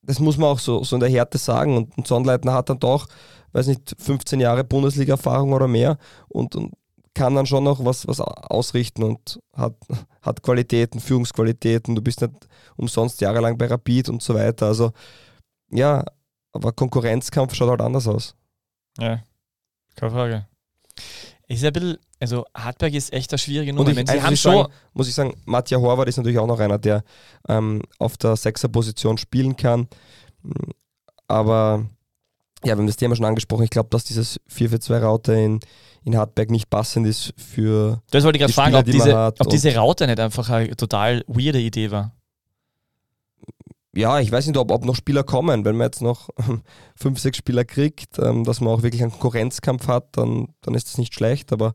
das 0.03 0.19
muss 0.19 0.39
man 0.39 0.49
auch 0.49 0.59
so, 0.59 0.83
so 0.85 0.97
in 0.97 1.01
der 1.01 1.11
Härte 1.11 1.39
sagen. 1.39 1.77
Und, 1.77 1.97
und 1.99 2.07
Sonnleitner 2.07 2.55
hat 2.55 2.71
dann 2.71 2.79
doch 2.79 3.07
weiß 3.53 3.67
nicht, 3.67 3.95
15 3.99 4.41
Jahre 4.41 4.65
Bundesliga-Erfahrung 4.65 5.53
oder 5.53 5.69
mehr 5.69 5.99
und, 6.29 6.55
und 6.57 6.73
kann 7.15 7.35
dann 7.35 7.47
schon 7.47 7.65
noch 7.65 7.85
was, 7.85 8.07
was 8.07 8.21
ausrichten 8.21 9.03
und 9.03 9.41
hat, 9.55 9.75
hat 10.23 10.43
Qualitäten, 10.43 11.01
Führungsqualitäten. 11.01 11.95
Du 11.95 12.03
bist 12.03 12.21
nicht 12.21 12.33
umsonst 12.77 13.21
jahrelang 13.21 13.59
bei 13.59 13.67
Rapid 13.67 14.09
und 14.09 14.23
so 14.23 14.35
weiter. 14.35 14.67
Also 14.67 14.93
ja, 15.71 16.05
aber 16.53 16.73
Konkurrenzkampf 16.73 17.55
schaut 17.55 17.71
halt 17.71 17.81
anders 17.81 18.07
aus. 18.07 18.35
Ja, 18.99 19.23
keine 19.97 20.13
Frage. 20.13 20.47
Ist 21.47 21.65
ein 21.65 21.73
bisschen, 21.73 21.99
also 22.21 22.45
Hartberg 22.55 22.95
ist 22.95 23.13
echt 23.13 23.33
eine 23.33 23.39
schwierige 23.39 23.73
Nummer. 23.73 23.91
Und 23.91 23.99
ich, 23.99 24.09
Sie 24.09 24.23
haben 24.23 24.37
schon, 24.37 24.53
sagen, 24.53 24.73
muss 24.93 25.09
ich 25.09 25.15
sagen, 25.15 25.35
Matja 25.47 25.79
Horvath 25.79 26.09
ist 26.09 26.17
natürlich 26.17 26.39
auch 26.39 26.47
noch 26.47 26.61
einer, 26.61 26.79
der 26.79 27.03
ähm, 27.49 27.83
auf 27.99 28.17
der 28.17 28.37
Sechser-Position 28.37 29.19
spielen 29.19 29.57
kann. 29.57 29.89
Aber 31.27 31.87
ja, 32.63 32.75
wir 32.75 32.79
haben 32.79 32.87
das 32.87 32.97
Thema 32.97 33.17
schon 33.17 33.25
angesprochen. 33.25 33.65
Ich 33.65 33.71
glaube, 33.71 33.89
dass 33.91 34.05
dieses 34.05 34.39
4-4-2-Raute 34.51 35.33
in, 35.33 35.61
in 36.05 36.17
Hartberg 36.17 36.51
nicht 36.51 36.71
passend 36.71 37.07
ist 37.07 37.33
für. 37.37 38.01
Das 38.11 38.23
wollte 38.23 38.37
ich 38.37 38.41
gerade 38.43 38.53
fragen, 38.53 38.75
ob, 38.77 38.85
diese, 38.85 39.33
ob 39.39 39.49
diese 39.49 39.75
Raute 39.75 40.07
nicht 40.07 40.21
einfach 40.21 40.49
eine 40.51 40.77
total 40.77 41.25
weirde 41.27 41.59
Idee 41.59 41.91
war. 41.91 42.15
Ja, 43.95 44.21
ich 44.21 44.31
weiß 44.31 44.47
nicht, 44.47 44.57
ob, 44.57 44.71
ob 44.71 44.85
noch 44.85 44.95
Spieler 44.95 45.25
kommen. 45.25 45.65
Wenn 45.65 45.77
man 45.77 45.87
jetzt 45.87 46.03
noch 46.03 46.29
fünf, 46.97 47.19
sechs 47.19 47.39
Spieler 47.39 47.65
kriegt, 47.65 48.19
ähm, 48.19 48.45
dass 48.45 48.61
man 48.61 48.73
auch 48.73 48.83
wirklich 48.83 49.03
einen 49.03 49.13
Konkurrenzkampf 49.13 49.89
hat, 49.89 50.17
dann, 50.17 50.49
dann 50.61 50.75
ist 50.75 50.89
das 50.89 50.99
nicht 50.99 51.15
schlecht. 51.15 51.53
Aber 51.53 51.75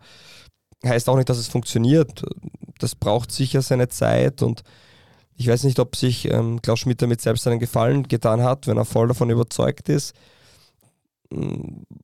heißt 0.86 1.10
auch 1.10 1.18
nicht, 1.18 1.30
dass 1.30 1.38
es 1.38 1.48
funktioniert. 1.48 2.24
Das 2.80 2.96
braucht 2.96 3.32
sicher 3.32 3.62
seine 3.62 3.90
Zeit 3.90 4.42
und 4.42 4.64
ich 5.38 5.48
weiß 5.48 5.64
nicht, 5.66 5.80
ob 5.80 5.98
sich 5.98 6.32
ähm, 6.32 6.62
Klaus 6.62 6.80
Schmidt 6.80 7.02
damit 7.02 7.20
selbst 7.20 7.46
einen 7.48 7.60
Gefallen 7.60 8.08
getan 8.08 8.42
hat, 8.42 8.68
wenn 8.68 8.78
er 8.78 8.86
voll 8.86 9.10
davon 9.10 9.30
überzeugt 9.30 9.90
ist 9.90 10.14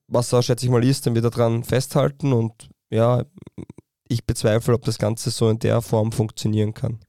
was 0.07 0.33
er, 0.33 0.43
schätze 0.43 0.65
ich 0.65 0.71
mal, 0.71 0.83
ist, 0.83 1.05
dann 1.05 1.15
wird 1.15 1.25
er 1.25 1.31
dran 1.31 1.63
festhalten 1.63 2.33
und 2.33 2.69
ja, 2.89 3.23
ich 4.07 4.25
bezweifle, 4.25 4.73
ob 4.73 4.83
das 4.83 4.97
Ganze 4.97 5.29
so 5.31 5.49
in 5.49 5.59
der 5.59 5.81
Form 5.81 6.11
funktionieren 6.11 6.73
kann. 6.73 6.99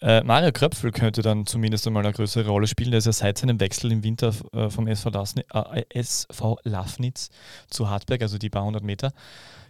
Äh, 0.00 0.22
Mario 0.22 0.52
Kröpfel 0.52 0.92
könnte 0.92 1.22
dann 1.22 1.46
zumindest 1.46 1.86
einmal 1.86 2.04
eine 2.04 2.12
größere 2.12 2.48
Rolle 2.48 2.66
spielen. 2.66 2.90
Der 2.90 2.98
ist 2.98 3.06
ja 3.06 3.12
seit 3.12 3.38
seinem 3.38 3.58
Wechsel 3.60 3.90
im 3.92 4.04
Winter 4.04 4.32
äh, 4.52 4.70
vom 4.70 4.86
SV, 4.86 5.10
Lasni 5.10 5.44
äh, 5.52 5.84
SV 5.90 6.58
Lafnitz 6.62 7.30
zu 7.68 7.88
Hartberg, 7.88 8.22
also 8.22 8.38
die 8.38 8.50
paar 8.50 8.64
hundert 8.64 8.84
Meter 8.84 9.12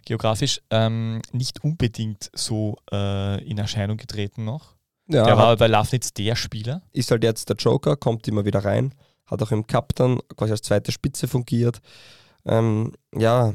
geografisch, 0.05 0.63
ähm, 0.71 1.21
nicht 1.33 1.63
unbedingt 1.63 2.31
so 2.35 2.77
äh, 2.91 3.45
in 3.45 3.59
Erscheinung 3.59 3.99
getreten 3.99 4.45
noch. 4.45 4.75
Ja, 5.07 5.25
der 5.25 5.37
war 5.37 5.57
bei 5.57 5.67
Lafnitz 5.67 6.15
der 6.15 6.35
Spieler. 6.35 6.81
Ist 6.93 7.11
halt 7.11 7.25
jetzt 7.25 7.51
der 7.51 7.57
Joker, 7.57 7.97
kommt 7.97 8.27
immer 8.27 8.47
wieder 8.47 8.65
rein 8.65 8.95
hat 9.29 9.43
auch 9.43 9.53
im 9.53 9.67
Cup 9.67 9.95
dann 9.95 10.21
quasi 10.37 10.53
als 10.53 10.63
zweite 10.63 10.93
Spitze 10.93 11.29
fungiert. 11.29 11.81
Ähm, 12.45 12.93
ja, 13.15 13.53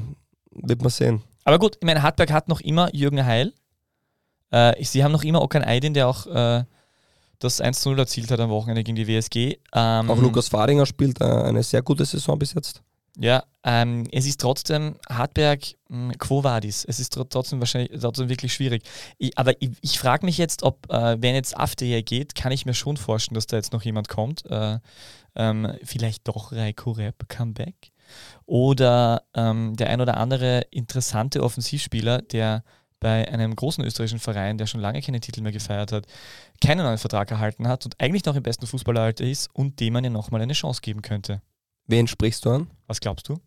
wird 0.51 0.81
man 0.81 0.91
sehen. 0.91 1.23
Aber 1.43 1.59
gut, 1.59 1.77
ich 1.79 1.85
meine, 1.85 2.01
Hartberg 2.01 2.31
hat 2.31 2.47
noch 2.47 2.61
immer 2.61 2.93
Jürgen 2.93 3.25
Heil. 3.25 3.53
Äh, 4.53 4.83
sie 4.83 5.03
haben 5.03 5.11
noch 5.11 5.23
immer 5.23 5.41
Okan 5.41 5.63
Aydin, 5.63 5.95
der 5.95 6.07
auch 6.07 6.27
äh, 6.27 6.63
das 7.39 7.61
1-0 7.61 7.97
erzielt 7.97 8.29
hat 8.29 8.39
am 8.39 8.51
Wochenende 8.51 8.83
gegen 8.83 8.95
die 8.95 9.07
WSG. 9.07 9.57
Ähm, 9.73 10.09
auch 10.09 10.17
Lukas 10.17 10.47
Fadinger 10.47 10.85
spielt 10.85 11.19
äh, 11.21 11.25
eine 11.25 11.63
sehr 11.63 11.81
gute 11.81 12.05
Saison 12.05 12.37
bis 12.37 12.53
jetzt. 12.53 12.83
Ja, 13.17 13.43
ähm, 13.63 14.07
es 14.11 14.25
ist 14.27 14.39
trotzdem 14.39 14.95
Hartberg, 15.09 15.61
mh, 15.89 16.11
hm, 16.11 16.17
Quo 16.19 16.43
Vadis. 16.43 16.85
Es 16.85 16.99
ist 16.99 17.17
trotzdem 17.29 17.59
wahrscheinlich 17.59 17.99
trotzdem 17.99 18.29
wirklich 18.29 18.53
schwierig. 18.53 18.83
Ich, 19.17 19.37
aber 19.37 19.59
ich, 19.59 19.71
ich 19.81 19.99
frage 19.99 20.25
mich 20.25 20.37
jetzt, 20.37 20.61
ob, 20.61 20.91
äh, 20.91 21.19
wenn 21.19 21.33
jetzt 21.33 21.57
AfD 21.57 22.01
geht, 22.03 22.35
kann 22.35 22.51
ich 22.51 22.65
mir 22.65 22.75
schon 22.75 22.97
vorstellen, 22.97 23.35
dass 23.35 23.47
da 23.47 23.57
jetzt 23.57 23.73
noch 23.73 23.83
jemand 23.83 24.07
kommt. 24.07 24.45
Äh, 24.45 24.79
ähm, 25.35 25.73
vielleicht 25.83 26.27
doch 26.27 26.51
Reiko 26.51 26.91
Rep 26.91 27.27
Comeback. 27.27 27.91
Oder 28.45 29.23
ähm, 29.33 29.75
der 29.75 29.89
ein 29.89 30.01
oder 30.01 30.17
andere 30.17 30.61
interessante 30.69 31.41
Offensivspieler, 31.41 32.21
der 32.21 32.63
bei 33.03 33.27
einem 33.27 33.55
großen 33.55 33.83
österreichischen 33.83 34.19
Verein, 34.19 34.57
der 34.57 34.65
schon 34.65 34.81
lange 34.81 35.01
keine 35.01 35.19
Titel 35.19 35.41
mehr 35.41 35.51
gefeiert 35.51 35.91
hat, 35.91 36.07
keinen 36.59 36.83
neuen 36.83 36.97
Vertrag 36.97 37.29
erhalten 37.29 37.67
hat 37.67 37.85
und 37.85 37.99
eigentlich 37.99 38.25
noch 38.25 38.35
im 38.35 38.41
besten 38.41 38.65
Fußballeralter 38.65 39.25
ist 39.25 39.49
und 39.53 39.79
dem 39.79 39.93
man 39.93 40.03
ja 40.03 40.09
nochmal 40.09 40.41
eine 40.41 40.53
Chance 40.53 40.81
geben 40.81 41.03
könnte. 41.03 41.41
Wen 41.85 42.07
sprichst 42.07 42.45
du 42.45 42.49
an? 42.49 42.71
Was 42.87 42.99
glaubst 42.99 43.29
du? 43.29 43.39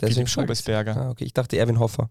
Deswegen 0.00 0.26
Schubesberger. 0.26 0.96
Ah, 0.96 1.10
okay. 1.10 1.24
Ich 1.24 1.32
dachte 1.32 1.56
Erwin 1.56 1.78
Hoffer. 1.78 2.10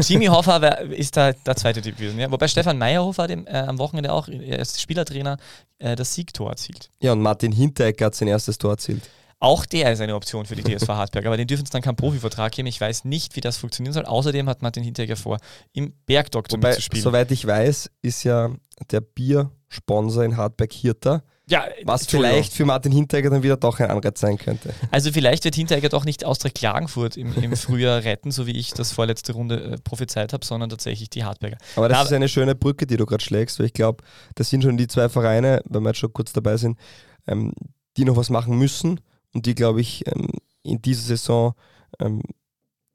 Jimmy 0.00 0.26
Hoffer 0.26 0.82
ist 0.82 1.16
da 1.16 1.32
der 1.32 1.56
zweite 1.56 1.82
Typ 1.82 1.96
gewesen. 1.96 2.18
Ja? 2.18 2.30
Wobei 2.30 2.46
Stefan 2.48 2.78
Meyerhofer 2.78 3.26
dem, 3.26 3.46
äh, 3.46 3.58
am 3.58 3.78
Wochenende 3.78 4.12
auch, 4.12 4.28
er 4.28 4.58
ist 4.60 4.80
Spielertrainer, 4.80 5.36
äh, 5.78 5.96
das 5.96 6.14
Siegtor 6.14 6.48
erzielt. 6.48 6.90
Ja, 7.00 7.12
und 7.12 7.20
Martin 7.20 7.52
Hinteregger 7.52 8.06
hat 8.06 8.14
sein 8.14 8.28
erstes 8.28 8.56
Tor 8.56 8.72
erzielt. 8.72 9.02
Auch 9.42 9.64
der 9.64 9.90
ist 9.90 10.02
eine 10.02 10.14
Option 10.14 10.44
für 10.44 10.54
die 10.54 10.62
TSV 10.62 10.88
Hartberg, 10.88 11.24
aber 11.24 11.38
den 11.38 11.46
dürfen 11.46 11.64
es 11.64 11.70
dann 11.70 11.80
keinen 11.80 11.96
Profivertrag 11.96 12.52
geben. 12.52 12.68
Ich 12.68 12.78
weiß 12.78 13.06
nicht, 13.06 13.36
wie 13.36 13.40
das 13.40 13.56
funktionieren 13.56 13.94
soll. 13.94 14.04
Außerdem 14.04 14.46
hat 14.50 14.60
Martin 14.60 14.84
Hinteregger 14.84 15.16
vor, 15.16 15.38
im 15.72 15.94
Bergdoktor 16.04 16.58
Wobei, 16.58 16.68
mitzuspielen. 16.68 17.02
Soweit 17.02 17.30
ich 17.30 17.46
weiß, 17.46 17.90
ist 18.02 18.22
ja 18.24 18.50
der 18.90 19.00
Biersponsor 19.00 20.24
in 20.24 20.36
Hartberg 20.36 20.74
Hirter. 20.74 21.24
Ja, 21.48 21.64
was 21.84 22.06
vielleicht 22.06 22.52
für 22.52 22.66
Martin 22.66 22.92
Hinteregger 22.92 23.30
dann 23.30 23.42
wieder 23.42 23.56
doch 23.56 23.80
ein 23.80 23.90
Anreiz 23.90 24.20
sein 24.20 24.36
könnte. 24.36 24.74
Also 24.90 25.10
vielleicht 25.10 25.42
wird 25.44 25.54
Hinteregger 25.54 25.88
doch 25.88 26.04
nicht 26.04 26.26
Austria 26.26 26.52
Klagenfurt 26.54 27.16
im, 27.16 27.34
im 27.42 27.56
Frühjahr 27.56 28.04
retten, 28.04 28.30
so 28.32 28.46
wie 28.46 28.56
ich 28.58 28.74
das 28.74 28.92
vorletzte 28.92 29.32
Runde 29.32 29.62
äh, 29.62 29.78
prophezeit 29.78 30.34
habe, 30.34 30.44
sondern 30.44 30.68
tatsächlich 30.68 31.08
die 31.08 31.24
Hartberger. 31.24 31.56
Aber 31.76 31.88
das 31.88 31.96
Na, 31.96 32.04
ist 32.04 32.12
eine 32.12 32.28
schöne 32.28 32.54
Brücke, 32.54 32.86
die 32.86 32.98
du 32.98 33.06
gerade 33.06 33.24
schlägst, 33.24 33.58
weil 33.58 33.66
ich 33.66 33.72
glaube, 33.72 34.04
das 34.34 34.50
sind 34.50 34.62
schon 34.62 34.76
die 34.76 34.86
zwei 34.86 35.08
Vereine, 35.08 35.62
wenn 35.64 35.82
wir 35.82 35.88
jetzt 35.88 35.98
schon 35.98 36.12
kurz 36.12 36.34
dabei 36.34 36.58
sind, 36.58 36.78
ähm, 37.26 37.54
die 37.96 38.04
noch 38.04 38.16
was 38.16 38.28
machen 38.28 38.58
müssen 38.58 39.00
und 39.34 39.46
die, 39.46 39.54
glaube 39.54 39.80
ich, 39.80 40.06
ähm, 40.06 40.28
in 40.62 40.82
dieser 40.82 41.02
Saison 41.02 41.54
ähm, 41.98 42.22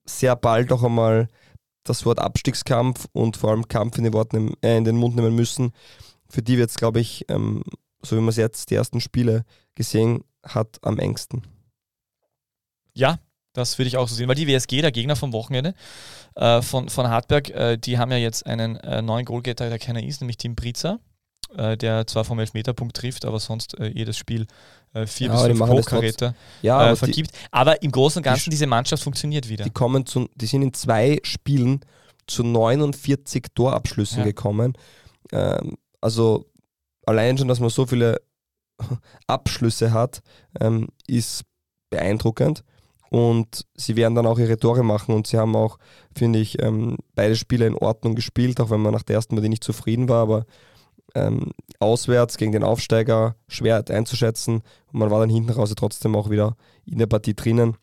sehr 0.05 0.35
bald 0.35 0.71
auch 0.71 0.83
einmal 0.83 1.27
das 1.83 2.05
Wort 2.05 2.19
Abstiegskampf 2.19 3.07
und 3.13 3.37
vor 3.37 3.51
allem 3.51 3.67
Kampf 3.67 3.97
in 3.97 4.03
den, 4.03 4.13
Worten, 4.13 4.53
äh, 4.61 4.77
in 4.77 4.85
den 4.85 4.97
Mund 4.97 5.15
nehmen 5.15 5.35
müssen. 5.35 5.71
Für 6.27 6.41
die 6.41 6.57
wird 6.57 6.69
es, 6.69 6.77
glaube 6.77 6.99
ich, 6.99 7.25
ähm, 7.29 7.63
so 8.01 8.15
wie 8.15 8.21
man 8.21 8.29
es 8.29 8.37
jetzt 8.37 8.69
die 8.69 8.75
ersten 8.75 9.01
Spiele 9.01 9.45
gesehen 9.75 10.23
hat, 10.43 10.79
am 10.83 10.99
engsten. 10.99 11.43
Ja, 12.93 13.19
das 13.53 13.77
würde 13.77 13.87
ich 13.87 13.97
auch 13.97 14.07
so 14.07 14.15
sehen, 14.15 14.27
weil 14.27 14.35
die 14.35 14.47
WSG, 14.47 14.81
der 14.81 14.91
Gegner 14.91 15.15
vom 15.15 15.33
Wochenende 15.33 15.73
äh, 16.35 16.61
von, 16.61 16.89
von 16.89 17.07
Hartberg, 17.07 17.49
äh, 17.49 17.77
die 17.77 17.97
haben 17.97 18.11
ja 18.11 18.17
jetzt 18.17 18.45
einen 18.45 18.77
äh, 18.77 19.01
neuen 19.01 19.25
Goalgetter, 19.25 19.69
der 19.69 19.79
keiner 19.79 20.03
ist, 20.03 20.21
nämlich 20.21 20.37
Tim 20.37 20.55
Priza, 20.55 20.99
äh, 21.57 21.77
der 21.77 22.07
zwar 22.07 22.23
vom 22.23 22.39
Elfmeterpunkt 22.39 22.95
trifft, 22.95 23.25
aber 23.25 23.39
sonst 23.39 23.79
äh, 23.79 23.87
jedes 23.87 24.17
Spiel 24.17 24.47
äh, 24.93 25.05
vier 25.05 25.27
ja, 25.27 25.33
bis 25.33 25.43
fünf 25.43 25.59
Hochkaräter 25.61 26.35
ja, 26.61 26.95
vergibt. 26.95 27.31
Die, 27.31 27.37
aber 27.51 27.81
im 27.81 27.91
Großen 27.91 28.19
und 28.19 28.23
Ganzen, 28.23 28.45
die, 28.45 28.51
diese 28.51 28.67
Mannschaft 28.67 29.03
funktioniert 29.03 29.49
wieder. 29.49 29.63
Die, 29.63 29.69
kommen 29.69 30.05
zu, 30.05 30.29
die 30.35 30.45
sind 30.45 30.61
in 30.61 30.73
zwei 30.73 31.19
Spielen 31.23 31.81
zu 32.27 32.43
49 32.43 33.47
Torabschlüssen 33.53 34.19
ja. 34.19 34.25
gekommen. 34.25 34.73
Ähm, 35.31 35.77
also 36.01 36.45
allein 37.05 37.37
schon, 37.37 37.47
dass 37.47 37.59
man 37.59 37.69
so 37.69 37.85
viele 37.85 38.21
Abschlüsse 39.27 39.93
hat, 39.93 40.21
ähm, 40.59 40.87
ist 41.07 41.43
beeindruckend. 41.89 42.63
Und 43.09 43.65
sie 43.75 43.95
werden 43.95 44.15
dann 44.15 44.25
auch 44.25 44.39
ihre 44.39 44.57
Tore 44.57 44.83
machen 44.83 45.13
und 45.15 45.27
sie 45.27 45.37
haben 45.37 45.55
auch, 45.55 45.77
finde 46.17 46.39
ich, 46.39 46.61
ähm, 46.61 46.97
beide 47.13 47.35
Spiele 47.35 47.67
in 47.67 47.75
Ordnung 47.75 48.15
gespielt, 48.15 48.59
auch 48.59 48.71
wenn 48.71 48.81
man 48.81 48.93
nach 48.93 49.03
der 49.03 49.15
ersten 49.15 49.35
Partie 49.35 49.49
nicht 49.49 49.63
zufrieden 49.63 50.09
war, 50.09 50.21
aber 50.23 50.45
ähm, 51.13 51.51
auswärts 51.79 52.37
gegen 52.37 52.51
den 52.51 52.63
Aufsteiger 52.63 53.35
schwer 53.47 53.83
einzuschätzen 53.89 54.61
und 54.91 54.99
man 54.99 55.11
war 55.11 55.19
dann 55.19 55.29
hinten 55.29 55.51
raus 55.51 55.73
trotzdem 55.75 56.15
auch 56.15 56.29
wieder 56.29 56.55
in 56.85 56.97
der 56.97 57.07
Partie 57.07 57.35
drinnen. 57.35 57.77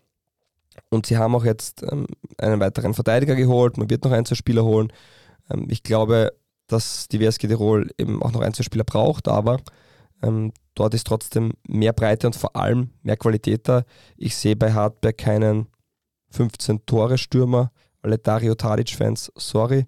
Und 0.91 1.07
sie 1.07 1.17
haben 1.19 1.35
auch 1.35 1.45
jetzt 1.45 1.83
ähm, 1.83 2.07
einen 2.39 2.61
weiteren 2.61 2.95
Verteidiger 2.95 3.35
geholt, 3.35 3.77
man 3.77 3.91
wird 3.91 4.05
noch 4.05 4.13
ein, 4.13 4.25
zwei 4.25 4.35
Spieler 4.35 4.65
holen. 4.65 4.93
Ähm, 5.51 5.67
ich 5.69 5.83
glaube, 5.83 6.33
dass 6.67 7.09
die 7.09 7.21
WSG 7.21 7.49
Tirol 7.49 7.91
eben 7.99 8.23
auch 8.23 8.33
noch 8.33 8.41
ein, 8.41 8.55
zwei 8.55 8.63
Spieler 8.63 8.85
braucht, 8.85 9.29
aber 9.29 9.59
ähm, 10.23 10.53
dort 10.75 10.95
ist 10.95 11.07
trotzdem 11.07 11.53
mehr 11.67 11.93
Breite 11.93 12.27
und 12.27 12.37
vor 12.37 12.57
allem 12.57 12.91
mehr 13.03 13.17
Qualität 13.17 13.69
da. 13.69 13.85
Ich 14.17 14.37
sehe 14.37 14.57
bei 14.57 14.73
Hartberg 14.73 15.19
keinen 15.19 15.67
15-Tore-Stürmer, 16.35 17.71
alle 18.01 18.19
Dario 18.19 18.55
Tadic-Fans, 18.55 19.33
sorry. 19.37 19.87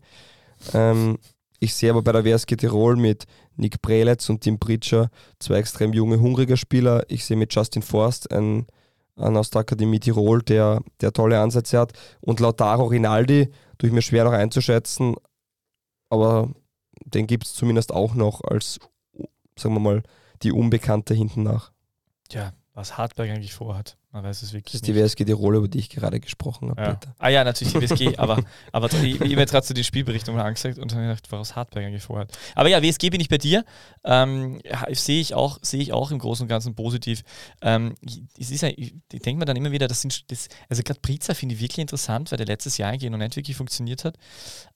Ähm, 0.72 1.18
ich 1.60 1.74
sehe 1.74 1.90
aber 1.90 2.02
bei 2.02 2.12
der 2.12 2.24
WSG 2.24 2.56
Tirol 2.56 2.96
mit 2.96 3.24
Nick 3.56 3.80
Preletz 3.80 4.28
und 4.28 4.40
Tim 4.40 4.58
Pritscher 4.58 5.10
zwei 5.38 5.56
extrem 5.56 5.92
junge, 5.92 6.20
hungrige 6.20 6.56
Spieler. 6.56 7.04
Ich 7.08 7.24
sehe 7.24 7.36
mit 7.36 7.54
Justin 7.54 7.82
Forst 7.82 8.30
einen, 8.32 8.66
einen 9.16 9.36
aus 9.36 9.50
der 9.50 9.60
Akademie 9.60 10.00
Tirol, 10.00 10.42
der, 10.42 10.82
der 11.00 11.12
tolle 11.12 11.40
Ansätze 11.40 11.78
hat. 11.78 11.92
Und 12.20 12.40
Lautaro 12.40 12.84
Rinaldi, 12.84 13.50
tue 13.78 13.88
ich 13.88 13.94
mir 13.94 14.02
schwer 14.02 14.24
noch 14.24 14.32
einzuschätzen, 14.32 15.14
aber 16.10 16.50
den 17.04 17.26
gibt 17.26 17.44
es 17.46 17.54
zumindest 17.54 17.92
auch 17.92 18.14
noch 18.14 18.42
als, 18.42 18.78
sagen 19.58 19.74
wir 19.74 19.80
mal, 19.80 20.02
die 20.42 20.52
Unbekannte 20.52 21.14
hinten 21.14 21.42
nach. 21.42 21.72
Ja, 22.30 22.52
was 22.72 22.98
Hartberg 22.98 23.30
eigentlich 23.30 23.54
vorhat. 23.54 23.96
Man 24.14 24.22
weiß 24.22 24.42
es 24.42 24.52
wirklich. 24.52 24.70
Das 24.70 24.74
ist 24.74 24.86
die 24.86 24.94
WSG 24.94 25.24
die 25.24 25.32
Rolle, 25.32 25.58
über 25.58 25.66
die 25.66 25.80
ich 25.80 25.90
gerade 25.90 26.20
gesprochen 26.20 26.70
habe. 26.70 26.80
Ja. 26.80 27.00
Ah 27.18 27.30
ja, 27.30 27.42
natürlich 27.42 27.72
die 27.72 27.80
WSG, 27.80 28.16
aber, 28.16 28.44
aber 28.70 28.86
ich, 29.02 29.02
ich 29.02 29.20
habe 29.20 29.40
jetzt 29.40 29.50
gerade 29.50 29.66
so 29.66 29.74
die 29.74 29.82
Spielberichtung 29.82 30.38
angesagt 30.38 30.78
und 30.78 30.94
habe 30.94 31.02
gedacht, 31.02 31.32
was 31.32 31.56
Hartberg 31.56 31.84
eigentlich 31.84 32.04
vorhat. 32.04 32.30
Aber 32.54 32.68
ja, 32.68 32.80
WSG 32.80 33.10
bin 33.10 33.20
ich 33.20 33.28
bei 33.28 33.38
dir. 33.38 33.64
Ähm, 34.04 34.60
Sehe 34.92 35.20
ich, 35.20 35.34
auch, 35.34 35.58
seh 35.62 35.78
ich 35.78 35.92
auch 35.92 36.12
im 36.12 36.20
Großen 36.20 36.44
und 36.44 36.48
Ganzen 36.48 36.76
positiv. 36.76 37.24
Ähm, 37.60 37.96
es 38.38 38.52
ist 38.52 38.60
ja, 38.60 38.68
ich 38.68 38.94
denke 39.10 39.40
mir 39.40 39.46
dann 39.46 39.56
immer 39.56 39.72
wieder, 39.72 39.88
das 39.88 40.02
sind, 40.02 40.30
das, 40.30 40.46
also 40.68 40.84
gerade 40.84 41.00
Priza 41.00 41.34
finde 41.34 41.56
ich 41.56 41.60
wirklich 41.60 41.80
interessant, 41.80 42.30
weil 42.30 42.36
der 42.36 42.46
letztes 42.46 42.78
Jahr 42.78 42.92
eigentlich 42.92 43.10
noch 43.10 43.18
nicht 43.18 43.34
wirklich 43.34 43.56
funktioniert 43.56 44.04
hat. 44.04 44.16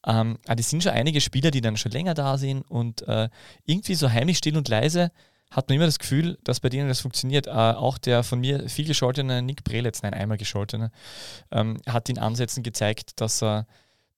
Ähm, 0.04 0.38
aber 0.46 0.56
das 0.56 0.68
sind 0.68 0.82
schon 0.82 0.90
einige 0.90 1.20
Spieler, 1.20 1.52
die 1.52 1.60
dann 1.60 1.76
schon 1.76 1.92
länger 1.92 2.14
da 2.14 2.38
sind 2.38 2.62
und 2.62 3.06
äh, 3.06 3.28
irgendwie 3.66 3.94
so 3.94 4.10
heimlich 4.10 4.38
still 4.38 4.56
und 4.56 4.68
leise 4.68 5.12
hat 5.50 5.68
man 5.68 5.76
immer 5.76 5.86
das 5.86 5.98
Gefühl, 5.98 6.38
dass 6.44 6.60
bei 6.60 6.68
denen 6.68 6.88
das 6.88 7.00
funktioniert. 7.00 7.46
Äh, 7.46 7.50
auch 7.50 7.98
der 7.98 8.22
von 8.22 8.40
mir 8.40 8.68
viel 8.68 8.86
gescholtene 8.86 9.42
Nick 9.42 9.64
Breletz, 9.64 10.02
nein, 10.02 10.14
einmal 10.14 10.38
gescholtene, 10.38 10.90
ähm, 11.50 11.78
hat 11.86 12.08
in 12.08 12.18
Ansätzen 12.18 12.62
gezeigt, 12.62 13.20
dass 13.20 13.42
er, 13.42 13.66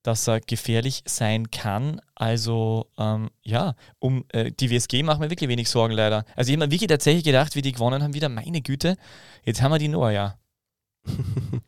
dass 0.02 0.26
er 0.26 0.40
gefährlich 0.40 1.02
sein 1.06 1.50
kann. 1.50 2.00
Also 2.16 2.90
ähm, 2.98 3.30
ja, 3.42 3.74
um 4.00 4.24
äh, 4.32 4.50
die 4.50 4.70
WSG 4.70 5.02
machen 5.02 5.22
wir 5.22 5.30
wirklich 5.30 5.48
wenig 5.48 5.68
Sorgen 5.68 5.94
leider. 5.94 6.24
Also 6.34 6.50
ich 6.50 6.56
habe 6.56 6.66
mir 6.66 6.72
wirklich 6.72 6.88
tatsächlich 6.88 7.24
gedacht, 7.24 7.54
wie 7.54 7.62
die 7.62 7.72
gewonnen 7.72 8.02
haben, 8.02 8.14
wieder 8.14 8.28
meine 8.28 8.60
Güte, 8.60 8.96
jetzt 9.44 9.62
haben 9.62 9.72
wir 9.72 9.78
die 9.78 9.88
nur, 9.88 10.10
ja. 10.10 10.39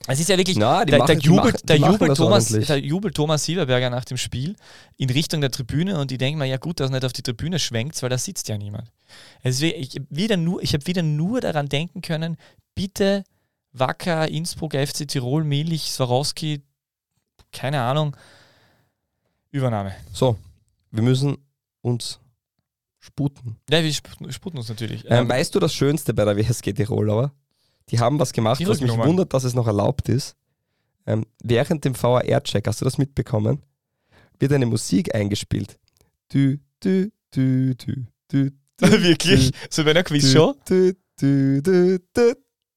Es 0.07 0.20
ist 0.20 0.28
ja 0.28 0.37
wirklich, 0.37 0.57
Na, 0.57 0.85
der, 0.85 0.99
machen, 0.99 1.07
der, 1.07 1.18
jubelt, 1.18 1.68
der, 1.68 1.76
jubelt 1.76 2.16
Thomas, 2.16 2.51
jubelt 2.51 3.14
Thomas 3.14 3.45
Sieberberger 3.45 3.89
nach 3.89 4.05
dem 4.05 4.16
Spiel 4.16 4.57
in 4.97 5.11
Richtung 5.11 5.41
der 5.41 5.51
Tribüne 5.51 5.99
und 5.99 6.11
die 6.11 6.18
denken 6.18 6.39
mir, 6.39 6.47
ja 6.47 6.57
gut, 6.57 6.80
dass 6.80 6.91
er 6.91 6.95
nicht 6.95 7.05
auf 7.05 7.12
die 7.12 7.22
Tribüne 7.22 7.59
schwenkt, 7.59 8.03
weil 8.03 8.11
da 8.11 8.18
sitzt 8.18 8.49
ja 8.49 8.59
niemand. 8.59 8.91
Also 9.43 9.64
ich, 9.64 10.01
wieder 10.11 10.37
nur, 10.37 10.62
ich 10.62 10.74
habe 10.74 10.87
wieder 10.87 11.03
nur 11.03 11.41
daran 11.41 11.68
denken 11.68 12.03
können, 12.03 12.37
bitte 12.74 13.24
Wacker, 13.72 14.28
Innsbruck, 14.28 14.74
FC 14.74 15.07
Tirol, 15.09 15.45
Melich, 15.45 15.93
Swarovski, 15.93 16.62
keine 17.53 17.80
Ahnung, 17.80 18.16
Übernahme. 19.51 19.95
So, 20.12 20.37
wir 20.91 21.03
müssen 21.03 21.39
uns 21.80 22.18
sputen. 22.99 23.57
Ja, 23.70 23.83
wir 23.83 23.93
sputen 23.93 24.59
uns 24.59 24.68
natürlich. 24.68 25.05
Ähm, 25.05 25.12
ähm, 25.12 25.28
weißt 25.28 25.55
du 25.55 25.61
das 25.61 25.74
Schönste 25.74 26.12
bei 26.14 26.24
der 26.24 26.37
WSG 26.37 26.72
Tirol, 26.72 27.11
aber? 27.11 27.33
Die 27.89 28.01
haben 28.01 28.18
was 28.18 28.33
gemacht, 28.33 28.66
was 28.66 28.80
mich 28.80 28.97
wundert, 28.97 29.35
dass 29.35 29.45
es 29.45 29.55
noch 29.55 29.66
erlaubt 29.66 30.09
ist. 30.09 30.37
Ähm, 31.07 31.24
während 31.43 31.85
dem 31.85 32.01
VAR-Check, 32.01 32.66
hast 32.66 32.80
du 32.80 32.85
das 32.85 32.97
mitbekommen, 32.99 33.62
wird 34.39 34.53
eine 34.53 34.66
Musik 34.66 35.14
eingespielt. 35.14 35.78
Du, 36.28 36.59
du, 36.80 37.11
du, 37.33 37.74
du, 37.74 38.07
du, 38.28 38.51
Wirklich? 38.78 39.53
So 39.70 39.85
bei 39.85 39.91
einer 39.91 40.03
Quizshow? 40.03 40.55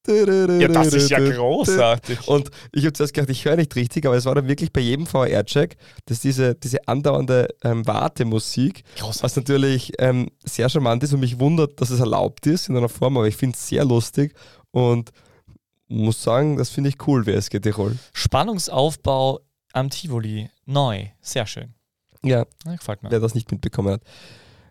Ja, 0.08 0.68
das 0.68 0.94
ist 0.94 1.10
ja 1.10 1.20
großartig. 1.20 2.28
Und 2.28 2.52
ich 2.72 2.84
habe 2.86 2.94
zuerst 2.94 3.14
gedacht, 3.14 3.32
ich 3.32 3.44
höre 3.46 3.56
nicht 3.56 3.76
richtig, 3.76 4.06
aber 4.06 4.16
es 4.16 4.26
war 4.26 4.36
dann 4.36 4.48
wirklich 4.48 4.72
bei 4.72 4.82
jedem 4.82 5.08
VR-Check, 5.08 5.78
dass 6.06 6.20
diese, 6.20 6.54
diese 6.56 6.88
andauernde 6.88 7.48
ähm, 7.64 7.88
Wartemusik, 7.88 8.84
großartig. 8.98 9.24
was 9.24 9.36
natürlich 9.36 9.94
ähm, 9.98 10.30
sehr 10.44 10.70
charmant 10.70 11.02
ist 11.04 11.14
und 11.14 11.22
mich 11.22 11.40
wundert, 11.40 11.82
dass 11.82 11.90
es 11.90 12.00
erlaubt 12.00 12.46
ist 12.46 12.70
in 12.70 12.78
einer 12.78 12.90
Form, 12.90 13.18
aber 13.18 13.28
ich 13.28 13.36
finde 13.36 13.56
es 13.56 13.68
sehr 13.68 13.84
lustig 13.84 14.34
und 14.76 15.12
muss 15.88 16.22
sagen, 16.22 16.58
das 16.58 16.70
finde 16.70 16.90
ich 16.90 17.08
cool, 17.08 17.26
WSG 17.26 17.62
Tirol. 17.62 17.98
Spannungsaufbau 18.12 19.40
am 19.72 19.90
Tivoli, 19.90 20.50
neu, 20.66 21.08
sehr 21.22 21.48
schön. 21.48 21.74
Ja, 22.22 22.46
ja 22.66 22.76
gefällt 22.76 23.02
mir. 23.02 23.10
Wer 23.10 23.22
das 23.22 23.36
nicht 23.36 23.50
mitbekommen 23.52 23.94
hat. 23.94 24.02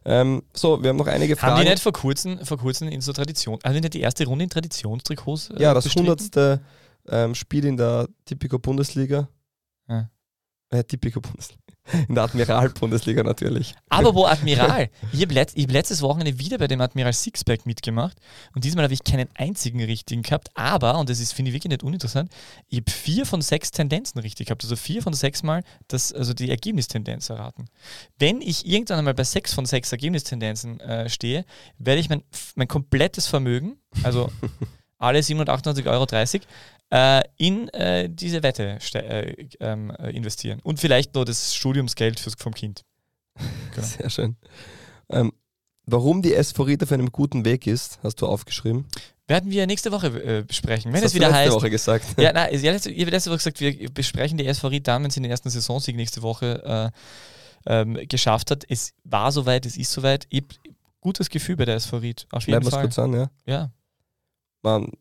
Ähm, 0.04 0.42
so, 0.52 0.82
wir 0.82 0.90
haben 0.90 0.98
noch 0.98 1.06
einige 1.06 1.36
Fragen. 1.36 1.54
Haben 1.54 1.64
die 1.64 1.70
nicht 1.70 1.82
vor 1.82 1.94
kurzem, 1.94 2.44
vor 2.44 2.58
kurzem 2.58 2.88
in 2.88 3.00
so 3.00 3.14
Tradition, 3.14 3.58
also 3.62 3.80
nicht 3.80 3.94
die 3.94 4.02
erste 4.02 4.26
Runde 4.26 4.44
in 4.44 4.50
Traditionstrikots? 4.50 5.50
Äh, 5.50 5.62
ja, 5.62 5.72
das 5.72 5.86
hundertste 5.94 6.60
ähm, 7.08 7.34
Spiel 7.34 7.64
in 7.64 7.78
der 7.78 8.06
Tipico 8.26 8.58
Bundesliga. 8.58 9.26
Ja. 9.88 10.10
Äh, 10.68 10.84
Tipico 10.84 11.22
Bundesliga. 11.22 11.62
In 12.08 12.14
der 12.14 12.24
Admiral-Bundesliga 12.24 13.22
natürlich. 13.22 13.74
Aber 13.90 14.14
wo 14.14 14.24
Admiral? 14.24 14.88
ich 15.12 15.20
habe 15.20 15.34
letzt, 15.34 15.58
hab 15.58 15.70
letztes 15.70 16.00
Wochenende 16.00 16.38
wieder 16.38 16.56
bei 16.58 16.66
dem 16.66 16.80
Admiral 16.80 17.12
Sixpack 17.12 17.66
mitgemacht 17.66 18.16
und 18.54 18.64
diesmal 18.64 18.84
habe 18.84 18.94
ich 18.94 19.04
keinen 19.04 19.28
einzigen 19.34 19.82
richtigen 19.82 20.22
gehabt, 20.22 20.48
aber, 20.54 20.98
und 20.98 21.10
das 21.10 21.20
ist, 21.20 21.32
finde 21.32 21.50
ich 21.50 21.54
wirklich 21.54 21.70
nicht 21.70 21.82
uninteressant, 21.82 22.30
ich 22.68 22.78
habe 22.78 22.90
vier 22.90 23.26
von 23.26 23.42
sechs 23.42 23.70
Tendenzen 23.70 24.18
richtig 24.20 24.46
gehabt. 24.46 24.64
Also 24.64 24.76
vier 24.76 25.02
von 25.02 25.12
sechs 25.12 25.42
Mal 25.42 25.62
das, 25.88 26.12
also 26.12 26.32
die 26.32 26.50
Ergebnistendenz 26.50 27.28
erraten. 27.28 27.66
Wenn 28.18 28.40
ich 28.40 28.66
irgendwann 28.66 28.98
einmal 28.98 29.14
bei 29.14 29.24
sechs 29.24 29.52
von 29.52 29.66
sechs 29.66 29.92
Ergebnistendenzen 29.92 30.80
äh, 30.80 31.08
stehe, 31.10 31.44
werde 31.78 32.00
ich 32.00 32.08
mein, 32.08 32.22
mein 32.54 32.68
komplettes 32.68 33.26
Vermögen, 33.26 33.76
also 34.02 34.30
alle 34.98 35.20
728,30 35.20 35.86
Euro, 35.86 36.06
äh, 36.94 37.22
in 37.38 37.68
äh, 37.70 38.08
diese 38.08 38.44
Wette 38.44 38.78
äh, 38.94 39.48
ähm, 39.58 39.90
äh, 39.98 40.10
investieren. 40.10 40.60
Und 40.62 40.78
vielleicht 40.78 41.16
nur 41.16 41.24
das 41.24 41.52
Studiumsgeld 41.52 42.20
fürs, 42.20 42.36
vom 42.38 42.54
Kind. 42.54 42.84
Genau. 43.74 43.86
Sehr 43.98 44.10
schön. 44.10 44.36
Ähm, 45.10 45.32
warum 45.86 46.22
die 46.22 46.34
Esphorit 46.34 46.84
auf 46.84 46.92
einem 46.92 47.10
guten 47.10 47.44
Weg 47.44 47.66
ist, 47.66 47.98
hast 48.04 48.22
du 48.22 48.28
aufgeschrieben. 48.28 48.86
werden 49.26 49.50
wir 49.50 49.66
nächste 49.66 49.90
Woche 49.90 50.06
äh, 50.06 50.44
besprechen. 50.44 50.92
Wenn 50.92 51.02
das 51.02 51.10
es 51.10 51.14
wieder 51.16 51.26
letzte 51.26 51.40
heißt. 51.40 51.52
Woche 51.52 51.70
gesagt. 51.70 52.04
Ja, 52.16 52.32
nein, 52.32 52.54
ihr 52.54 52.72
habt 52.72 52.84
letzte 52.84 53.30
Woche 53.30 53.38
gesagt, 53.38 53.60
wir 53.60 53.90
besprechen 53.90 54.38
die 54.38 54.46
SV 54.46 54.68
Ried 54.68 54.86
dann, 54.86 55.02
wenn 55.02 55.10
sie 55.10 55.20
den 55.20 55.32
ersten 55.32 55.50
Saisonsieg 55.50 55.96
nächste 55.96 56.22
Woche 56.22 56.92
äh, 57.66 57.80
ähm, 57.80 57.98
geschafft 58.08 58.52
hat. 58.52 58.64
Es 58.68 58.92
war 59.02 59.32
soweit, 59.32 59.66
es 59.66 59.76
ist 59.76 59.90
soweit. 59.90 60.28
Ich, 60.28 60.44
gutes 61.00 61.28
Gefühl 61.28 61.56
bei 61.56 61.64
der 61.64 61.74
SV 61.74 61.96
Ried. 61.96 62.26
Auf 62.30 62.46
jeden 62.46 62.62
Fall. 62.62 62.82
kurz 62.82 63.00
an, 63.00 63.14
ja. 63.14 63.30
Ja. 63.46 63.72
Man, 64.62 64.92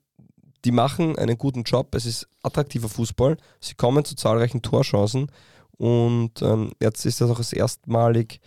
die 0.65 0.71
machen 0.71 1.17
einen 1.17 1.37
guten 1.37 1.63
Job. 1.63 1.93
Es 1.95 2.05
ist 2.05 2.27
attraktiver 2.41 2.89
Fußball. 2.89 3.37
Sie 3.59 3.75
kommen 3.75 4.05
zu 4.05 4.15
zahlreichen 4.15 4.61
Torchancen. 4.61 5.31
Und 5.77 6.41
ähm, 6.41 6.71
jetzt 6.79 7.05
ist 7.05 7.19
das 7.21 7.29
auch 7.29 7.37
das 7.37 7.53
erstmalig 7.53 8.39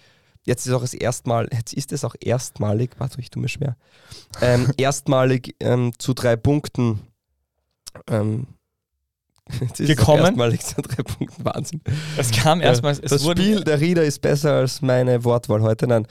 Jetzt 0.46 0.64
ist 0.64 0.72
auch 0.72 0.80
das 0.80 0.94
erstmal, 0.94 1.48
jetzt 1.52 1.74
ist 1.74 1.92
es 1.92 2.04
auch 2.04 2.14
erstmalig, 2.20 2.92
warte, 2.98 3.20
ich 3.20 3.30
tue 3.30 3.42
mir 3.42 3.48
schwer, 3.48 3.76
ähm, 4.40 4.70
erstmalig 4.76 5.56
ähm, 5.58 5.92
zu 5.98 6.14
drei 6.14 6.36
Punkten 6.36 7.00
ähm, 8.08 8.46
jetzt 9.60 9.80
ist 9.80 9.88
gekommen. 9.88 10.20
Es 10.20 10.26
erstmalig 10.26 10.60
zu 10.64 10.82
drei 10.82 11.02
Punkten, 11.02 11.44
Wahnsinn. 11.44 11.80
Es 12.16 12.30
kam 12.30 12.60
erstmals. 12.60 13.00
das 13.00 13.24
Spiel 13.24 13.64
der 13.64 13.80
Rieder 13.80 14.04
ist 14.04 14.20
besser 14.20 14.52
als 14.52 14.82
meine 14.82 15.24
Wortwahl 15.24 15.62
heute. 15.62 15.88
Nein. 15.88 16.06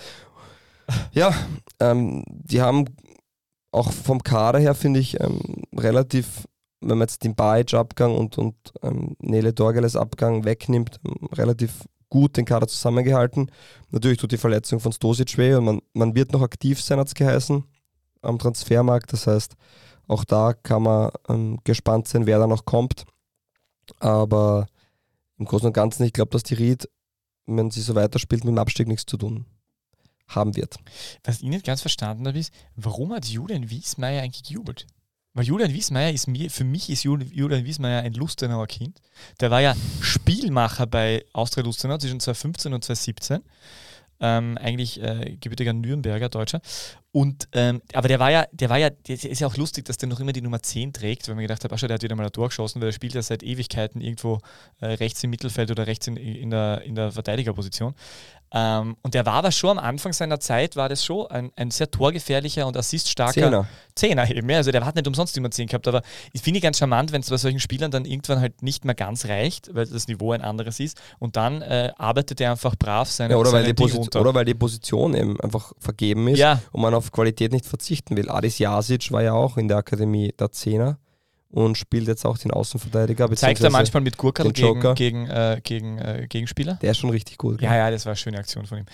Ja, 1.13 1.33
ähm, 1.79 2.23
die 2.27 2.61
haben 2.61 2.85
auch 3.75 3.91
vom 3.91 4.23
Kader 4.23 4.59
her, 4.59 4.73
finde 4.73 4.99
ich, 4.99 5.19
ähm, 5.19 5.39
relativ, 5.77 6.47
wenn 6.81 6.97
man 6.97 7.07
jetzt 7.07 7.23
den 7.23 7.35
Bajic-Abgang 7.35 8.15
und, 8.15 8.37
und 8.37 8.55
ähm, 8.81 9.15
Nele 9.19 9.53
Dorgeles 9.53 9.95
Abgang 9.95 10.45
wegnimmt, 10.45 10.99
relativ 11.33 11.83
gut 12.09 12.37
den 12.37 12.45
Kader 12.45 12.67
zusammengehalten. 12.67 13.51
Natürlich 13.91 14.17
tut 14.17 14.31
die 14.31 14.37
Verletzung 14.37 14.79
von 14.79 14.93
Stosic 14.93 15.37
weh 15.37 15.55
und 15.55 15.65
man, 15.65 15.81
man 15.93 16.15
wird 16.15 16.31
noch 16.31 16.41
aktiv 16.41 16.81
sein, 16.81 16.99
hat 16.99 17.07
es 17.07 17.15
geheißen, 17.15 17.63
am 18.21 18.39
Transfermarkt. 18.39 19.11
Das 19.11 19.27
heißt, 19.27 19.55
auch 20.07 20.23
da 20.23 20.53
kann 20.53 20.83
man 20.83 21.11
ähm, 21.27 21.59
gespannt 21.63 22.07
sein, 22.07 22.25
wer 22.25 22.39
da 22.39 22.47
noch 22.47 22.65
kommt. 22.65 23.05
Aber 23.99 24.67
im 25.37 25.45
Großen 25.45 25.67
und 25.67 25.73
Ganzen, 25.73 26.03
ich 26.03 26.13
glaube, 26.13 26.31
dass 26.31 26.43
die 26.43 26.55
Ried, 26.55 26.89
wenn 27.45 27.69
sie 27.71 27.81
so 27.81 27.95
weiterspielt, 27.95 28.45
mit 28.45 28.53
dem 28.53 28.59
Abstieg 28.59 28.87
nichts 28.87 29.05
zu 29.05 29.17
tun 29.17 29.45
haben 30.27 30.55
wird. 30.55 30.75
Was 31.23 31.41
ich 31.41 31.49
nicht 31.49 31.65
ganz 31.65 31.81
verstanden 31.81 32.27
habe, 32.27 32.39
ist, 32.39 32.53
warum 32.75 33.13
hat 33.13 33.25
Julian 33.25 33.69
Wiesmeier 33.69 34.23
eigentlich 34.23 34.43
gejubelt? 34.43 34.87
Weil 35.35 35.45
Julian 35.45 35.73
Wiesmeier 35.73 36.11
ist 36.13 36.27
mir, 36.27 36.49
für 36.49 36.63
mich 36.63 36.89
ist 36.89 37.03
Julian 37.03 37.65
Wiesmeier 37.65 38.03
ein 38.03 38.13
Lustenauer 38.13 38.67
Kind. 38.67 39.01
Der 39.41 39.51
war 39.51 39.61
ja 39.61 39.75
Spielmacher 39.99 40.87
bei 40.87 41.25
Austria 41.33 41.63
Lustenau 41.65 41.97
zwischen 41.97 42.21
2015 42.21 42.73
und 42.73 42.83
2017. 42.85 43.43
Ähm, 44.21 44.57
eigentlich 44.57 45.01
äh, 45.03 45.35
gebürtiger 45.41 45.73
Nürnberger 45.73 46.29
Deutscher. 46.29 46.61
Und, 47.11 47.49
ähm, 47.51 47.81
aber 47.93 48.07
der 48.07 48.19
war 48.19 48.31
ja, 48.31 48.45
der 48.53 48.69
war 48.69 48.77
ja, 48.77 48.89
der 48.89 49.15
ist 49.15 49.41
ja 49.41 49.47
auch 49.47 49.57
lustig, 49.57 49.83
dass 49.83 49.97
der 49.97 50.07
noch 50.07 50.21
immer 50.21 50.31
die 50.31 50.41
Nummer 50.41 50.63
10 50.63 50.93
trägt, 50.93 51.27
weil 51.27 51.35
man 51.35 51.41
gedacht 51.41 51.65
hat, 51.65 51.73
Ascha, 51.73 51.87
der 51.87 51.95
hat 51.95 52.03
wieder 52.03 52.15
mal 52.15 52.25
ein 52.25 52.31
Tor 52.31 52.47
geschossen, 52.47 52.79
weil 52.79 52.89
er 52.89 52.93
spielt 52.93 53.13
ja 53.13 53.21
seit 53.21 53.43
Ewigkeiten 53.43 53.99
irgendwo 53.99 54.39
äh, 54.79 54.85
rechts 54.85 55.21
im 55.25 55.31
Mittelfeld 55.31 55.69
oder 55.69 55.85
rechts 55.85 56.07
in, 56.07 56.15
in, 56.15 56.49
der, 56.49 56.81
in 56.83 56.95
der 56.95 57.11
Verteidigerposition. 57.11 57.93
Ähm, 58.57 58.95
und 59.01 59.13
der 59.13 59.25
war 59.25 59.33
aber 59.33 59.51
schon 59.51 59.77
am 59.77 59.83
Anfang 59.83 60.13
seiner 60.13 60.39
Zeit, 60.39 60.77
war 60.77 60.87
das 60.87 61.03
schon 61.03 61.27
ein, 61.27 61.51
ein 61.57 61.71
sehr 61.71 61.91
torgefährlicher 61.91 62.65
und 62.65 62.77
assiststarker 62.77 63.33
Zehner. 63.33 63.67
Zehner 63.95 64.31
eben. 64.31 64.49
Ja. 64.49 64.57
Also 64.57 64.71
der 64.71 64.85
hat 64.85 64.95
nicht 64.95 65.07
umsonst 65.07 65.35
immer 65.35 65.51
10 65.51 65.67
gehabt, 65.67 65.85
aber 65.89 66.03
ich 66.31 66.41
finde 66.41 66.61
ganz 66.61 66.77
charmant, 66.77 67.11
wenn 67.11 67.19
es 67.19 67.29
bei 67.29 67.35
solchen 67.35 67.59
Spielern 67.59 67.91
dann 67.91 68.05
irgendwann 68.05 68.39
halt 68.39 68.63
nicht 68.63 68.85
mehr 68.85 68.95
ganz 68.95 69.25
reicht, 69.25 69.75
weil 69.75 69.85
das 69.85 70.07
Niveau 70.07 70.31
ein 70.31 70.41
anderes 70.41 70.79
ist 70.79 70.97
und 71.19 71.35
dann 71.35 71.61
äh, 71.63 71.91
arbeitet 71.97 72.39
er 72.39 72.51
einfach 72.51 72.77
brav 72.77 73.09
seine, 73.09 73.33
ja, 73.33 73.37
oder, 73.37 73.49
seine 73.49 73.67
weil 73.67 73.73
die 73.73 74.17
oder 74.17 74.33
weil 74.33 74.45
die 74.45 74.53
Position 74.53 75.15
eben 75.15 75.37
einfach 75.41 75.73
vergeben 75.77 76.29
ist 76.29 76.39
ja. 76.39 76.61
und 76.71 76.81
man 76.81 76.93
auf 76.93 77.11
Qualität 77.11 77.51
nicht 77.51 77.65
verzichten 77.65 78.15
will. 78.15 78.29
Adis 78.29 78.57
Jasic 78.57 79.11
war 79.11 79.21
ja 79.21 79.33
auch 79.33 79.57
in 79.57 79.67
der 79.67 79.77
Akademie 79.77 80.33
der 80.39 80.53
Zehner 80.53 80.97
und 81.55 81.77
spielt 81.77 82.07
jetzt 82.07 82.25
auch 82.25 82.37
den 82.37 82.51
Außenverteidiger. 82.51 83.33
Zeigt 83.35 83.61
er 83.61 83.71
manchmal 83.71 84.03
mit 84.03 84.17
Gurkel 84.17 84.51
gegen, 84.51 84.95
gegen, 84.95 85.27
äh, 85.27 85.61
gegen 85.63 85.97
äh, 85.97 86.27
Gegenspieler? 86.27 86.77
Der 86.81 86.91
ist 86.91 86.97
schon 86.97 87.09
richtig 87.09 87.37
gut. 87.37 87.61
Ja, 87.61 87.75
ja, 87.75 87.89
das 87.89 88.05
war 88.05 88.11
eine 88.11 88.17
schöne 88.17 88.37
Aktion 88.37 88.65
von 88.65 88.79
ihm. 88.79 88.85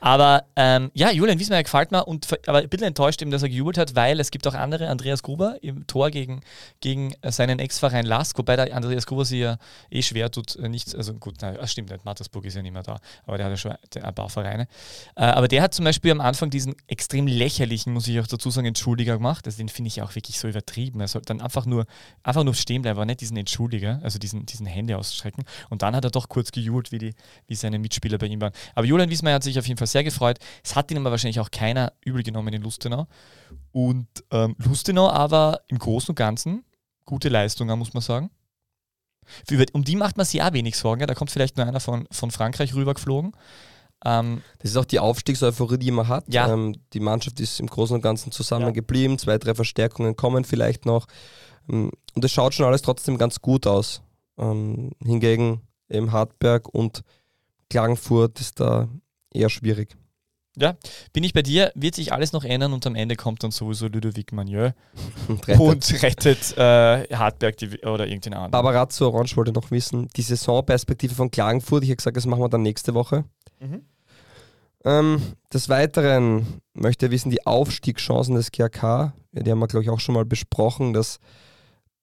Aber 0.00 0.44
ähm, 0.56 0.90
ja, 0.94 1.10
Julian 1.10 1.38
Wiesmeier 1.38 1.62
gefällt 1.62 1.92
mir, 1.92 2.04
und, 2.04 2.26
aber 2.46 2.58
ein 2.58 2.68
bisschen 2.68 2.88
enttäuscht 2.88 3.22
eben, 3.22 3.30
dass 3.30 3.42
er 3.42 3.48
gejubelt 3.48 3.78
hat, 3.78 3.94
weil 3.94 4.18
es 4.20 4.30
gibt 4.30 4.46
auch 4.46 4.54
andere, 4.54 4.88
Andreas 4.88 5.22
Gruber 5.22 5.58
im 5.62 5.86
Tor 5.86 6.10
gegen, 6.10 6.40
gegen 6.80 7.14
seinen 7.22 7.60
Ex-Verein 7.60 8.04
Lask, 8.04 8.36
wobei 8.36 8.56
der 8.56 8.74
Andreas 8.74 9.06
Gruber 9.06 9.24
sich 9.24 9.38
ja 9.38 9.56
eh 9.90 10.02
schwer 10.02 10.30
tut, 10.30 10.56
äh, 10.56 10.68
nichts, 10.68 10.94
also 10.94 11.14
gut, 11.14 11.36
nein, 11.40 11.54
das 11.54 11.70
stimmt 11.70 11.90
nicht, 11.90 12.04
Mattersburg 12.04 12.44
ist 12.44 12.54
ja 12.54 12.62
nicht 12.62 12.72
mehr 12.72 12.82
da, 12.82 12.98
aber 13.26 13.36
der 13.36 13.46
hat 13.46 13.52
ja 13.52 13.56
schon 13.56 13.72
ein 14.02 14.14
paar 14.14 14.28
Vereine. 14.28 14.66
Äh, 15.14 15.22
aber 15.24 15.46
der 15.46 15.62
hat 15.62 15.72
zum 15.72 15.84
Beispiel 15.84 16.10
am 16.10 16.20
Anfang 16.20 16.50
diesen 16.50 16.74
extrem 16.88 17.26
lächerlichen, 17.26 17.92
muss 17.92 18.08
ich 18.08 18.18
auch 18.18 18.26
dazu 18.26 18.50
sagen, 18.50 18.66
Entschuldiger 18.66 19.14
gemacht. 19.14 19.46
Also 19.46 19.58
den 19.58 19.68
finde 19.68 19.88
ich 19.88 20.02
auch 20.02 20.14
wirklich 20.14 20.38
so 20.38 20.48
übertrieben. 20.48 21.00
Er 21.00 21.08
soll 21.08 21.22
dann 21.24 21.40
einfach 21.40 21.66
nur, 21.66 21.86
einfach 22.22 22.44
nur 22.44 22.54
stehen 22.54 22.82
bleiben, 22.82 22.98
aber 22.98 23.06
nicht 23.06 23.20
diesen 23.20 23.36
Entschuldiger, 23.36 24.00
also 24.02 24.18
diesen, 24.18 24.46
diesen 24.46 24.66
Hände 24.66 24.96
ausstrecken. 24.96 25.44
Und 25.70 25.82
dann 25.82 25.94
hat 25.94 26.04
er 26.04 26.10
doch 26.10 26.28
kurz 26.28 26.52
gejubelt, 26.52 26.92
wie, 26.92 26.98
die, 26.98 27.14
wie 27.46 27.54
seine 27.54 27.78
Mitspieler 27.78 28.18
bei 28.18 28.26
ihm 28.26 28.40
waren. 28.40 28.52
Aber 28.74 28.86
Julian 28.86 29.10
Wiesmeier 29.10 29.36
hat 29.36 29.42
sich 29.42 29.58
auf 29.58 29.66
jeden 29.66 29.78
Fall 29.78 29.86
sehr 29.86 30.04
gefreut. 30.04 30.38
Es 30.64 30.76
hat 30.76 30.90
ihn 30.90 30.98
aber 30.98 31.10
wahrscheinlich 31.10 31.40
auch 31.40 31.50
keiner 31.50 31.92
übel 32.04 32.22
genommen 32.22 32.52
in 32.52 32.62
Lustenau. 32.62 33.06
Und 33.72 34.08
ähm, 34.30 34.56
Lustenau 34.58 35.08
aber 35.08 35.60
im 35.68 35.78
Großen 35.78 36.10
und 36.10 36.16
Ganzen 36.16 36.64
gute 37.04 37.28
Leistung, 37.28 37.66
muss 37.78 37.94
man 37.94 38.02
sagen. 38.02 38.30
Für, 39.46 39.64
um 39.72 39.84
die 39.84 39.96
macht 39.96 40.16
man 40.16 40.26
sich 40.26 40.42
auch 40.42 40.52
wenig 40.52 40.76
Sorgen. 40.76 41.06
Da 41.06 41.14
kommt 41.14 41.30
vielleicht 41.30 41.56
nur 41.56 41.66
einer 41.66 41.80
von, 41.80 42.06
von 42.10 42.30
Frankreich 42.30 42.74
rübergeflogen. 42.74 43.32
Ähm, 44.04 44.42
das 44.60 44.70
ist 44.70 44.76
auch 44.76 44.84
die 44.84 45.00
Aufstiegseuphorie, 45.00 45.78
die 45.78 45.90
man 45.90 46.08
hat. 46.08 46.24
Ja. 46.28 46.52
Ähm, 46.52 46.76
die 46.92 47.00
Mannschaft 47.00 47.40
ist 47.40 47.60
im 47.60 47.66
Großen 47.66 47.96
und 47.96 48.02
Ganzen 48.02 48.30
zusammengeblieben. 48.32 49.16
Ja. 49.16 49.18
Zwei, 49.18 49.38
drei 49.38 49.54
Verstärkungen 49.54 50.16
kommen 50.16 50.44
vielleicht 50.44 50.86
noch. 50.86 51.06
Ähm, 51.68 51.90
und 52.14 52.24
es 52.24 52.32
schaut 52.32 52.54
schon 52.54 52.66
alles 52.66 52.82
trotzdem 52.82 53.18
ganz 53.18 53.40
gut 53.40 53.66
aus. 53.66 54.02
Ähm, 54.38 54.90
hingegen 55.04 55.62
eben 55.88 56.12
Hartberg 56.12 56.68
und 56.68 57.02
Klagenfurt 57.70 58.40
ist 58.40 58.60
da 58.60 58.88
eher 59.32 59.48
schwierig. 59.48 59.96
Ja, 60.60 60.74
bin 61.12 61.22
ich 61.22 61.32
bei 61.32 61.42
dir, 61.42 61.70
wird 61.76 61.94
sich 61.94 62.12
alles 62.12 62.32
noch 62.32 62.42
ändern 62.42 62.72
und 62.72 62.84
am 62.84 62.96
Ende 62.96 63.14
kommt 63.14 63.44
dann 63.44 63.52
sowieso 63.52 63.86
Ludovic 63.86 64.32
Magnieu 64.32 64.70
und 65.28 65.46
rettet, 65.46 65.60
und 65.60 66.02
rettet 66.02 66.58
äh, 66.58 67.14
Hartberg 67.14 67.56
die, 67.58 67.78
oder 67.82 68.06
irgendeinen 68.08 68.34
anderen. 68.34 68.50
Barbarazzo 68.50 69.06
Orange 69.08 69.36
wollte 69.36 69.52
noch 69.52 69.70
wissen, 69.70 70.08
die 70.16 70.22
Saisonperspektive 70.22 71.14
von 71.14 71.30
Klagenfurt, 71.30 71.84
ich 71.84 71.90
habe 71.90 71.96
gesagt, 71.96 72.16
das 72.16 72.26
machen 72.26 72.40
wir 72.40 72.48
dann 72.48 72.62
nächste 72.62 72.94
Woche. 72.94 73.24
Mhm. 73.60 73.82
Ähm, 74.84 75.22
des 75.52 75.68
Weiteren 75.68 76.60
möchte 76.72 77.06
er 77.06 77.12
wissen, 77.12 77.30
die 77.30 77.46
Aufstiegschancen 77.46 78.34
des 78.34 78.50
GRK, 78.50 79.12
ja, 79.32 79.42
die 79.42 79.50
haben 79.52 79.60
wir 79.60 79.68
glaube 79.68 79.84
ich 79.84 79.90
auch 79.90 80.00
schon 80.00 80.16
mal 80.16 80.24
besprochen, 80.24 80.92
dass 80.92 81.20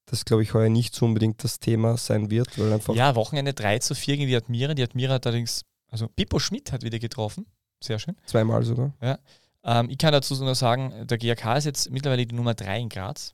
das, 0.06 0.26
glaube 0.26 0.44
ich, 0.44 0.54
heuer 0.54 0.70
nicht 0.70 0.94
so 0.94 1.06
unbedingt 1.06 1.44
das 1.44 1.60
Thema 1.60 1.98
sein 1.98 2.30
wird. 2.30 2.58
Weil 2.60 2.74
einfach 2.74 2.96
ja, 2.96 3.16
Wochenende 3.16 3.54
3 3.54 3.80
zu 3.80 3.96
4 3.96 4.18
gegen 4.18 4.28
die 4.28 4.36
Admira. 4.36 4.74
Die 4.74 4.84
Admira 4.84 5.16
hat 5.16 5.26
allerdings, 5.26 5.62
also 5.90 6.08
Pippo 6.08 6.40
Schmidt 6.40 6.72
hat 6.72 6.84
wieder 6.84 7.00
getroffen. 7.00 7.46
Sehr 7.84 8.00
schön. 8.00 8.16
Zweimal 8.26 8.64
sogar. 8.64 8.94
Ja. 9.02 9.20
Ähm, 9.64 9.90
ich 9.90 9.98
kann 9.98 10.12
dazu 10.12 10.36
nur 10.36 10.56
sagen, 10.56 11.08
der 11.08 11.18
GAK 11.18 11.58
ist 11.58 11.66
jetzt 11.66 11.90
mittlerweile 11.90 12.26
die 12.26 12.36
Nummer 12.36 12.54
3 12.54 12.80
in 12.80 12.90
Graz. 12.90 13.34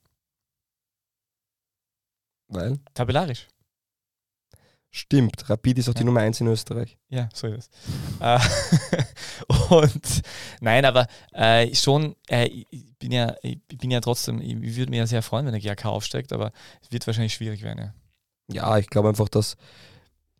Weil? 2.47 2.79
Tabellarisch. 2.93 3.47
Stimmt, 4.93 5.49
Rapid 5.49 5.79
ist 5.79 5.87
auch 5.87 5.93
ja. 5.93 5.99
die 5.99 6.03
Nummer 6.03 6.19
1 6.19 6.41
in 6.41 6.47
Österreich. 6.47 6.97
Ja, 7.07 7.29
so 7.33 7.47
ist 7.47 7.71
es. 7.71 8.19
Äh, 8.19 8.39
und 9.73 10.21
nein, 10.59 10.83
aber 10.83 11.07
äh, 11.31 11.73
schon, 11.73 12.17
äh, 12.29 12.47
ich, 12.47 12.97
bin 12.99 13.13
ja, 13.13 13.33
ich 13.41 13.59
bin 13.67 13.89
ja 13.89 14.01
trotzdem, 14.01 14.41
ich 14.41 14.75
würde 14.75 14.89
mich 14.89 14.97
ja 14.97 15.07
sehr 15.07 15.21
freuen, 15.21 15.45
wenn 15.45 15.53
der 15.53 15.61
GAK 15.61 15.85
aufsteigt, 15.85 16.33
aber 16.33 16.51
es 16.81 16.91
wird 16.91 17.07
wahrscheinlich 17.07 17.33
schwierig 17.33 17.61
werden. 17.61 17.93
Ja, 18.49 18.53
ja 18.53 18.77
ich 18.79 18.87
glaube 18.87 19.07
einfach, 19.07 19.29
dass 19.29 19.55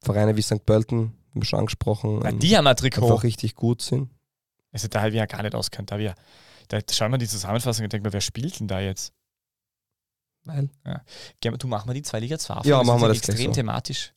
Vereine 0.01 0.35
wie 0.35 0.41
St. 0.41 0.65
Pölten, 0.65 1.13
haben 1.29 1.41
wir 1.41 1.45
schon 1.45 1.59
angesprochen, 1.59 2.21
ja, 2.21 2.33
die 2.33 2.57
haben 2.57 2.67
ein 2.67 2.75
Trikot. 2.75 3.03
einfach 3.03 3.23
richtig 3.23 3.55
gut 3.55 3.81
sind. 3.81 4.09
Also 4.73 4.89
da 4.89 4.99
habe 4.99 5.11
ich 5.11 5.15
ja 5.15 5.27
gar 5.27 5.43
nicht 5.43 5.55
auskennt. 5.55 5.91
Da, 5.91 5.97
wir, 5.97 6.13
da 6.67 6.79
schauen 6.91 7.11
wir 7.11 7.17
die 7.17 7.27
Zusammenfassung 7.27 7.85
und 7.85 7.93
denken 7.93 8.05
wir, 8.05 8.11
wer 8.11 8.21
spielt 8.21 8.59
denn 8.59 8.67
da 8.67 8.81
jetzt? 8.81 9.13
Weil? 10.43 10.69
Ja. 10.85 11.01
Du 11.57 11.67
mach 11.67 11.85
mal 11.85 11.93
die 11.93 12.01
zwei 12.01 12.19
Liga 12.19 12.37
2 12.37 12.61
Ja, 12.63 12.83
machen 12.83 13.01
wir 13.01 13.07
das 13.09 13.17
extrem 13.17 13.47
so. 13.47 13.51
thematisch. 13.53 14.13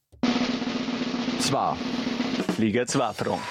2. 1.40 1.76
Liga 2.58 2.86
2 2.86 3.12
Front. 3.12 3.42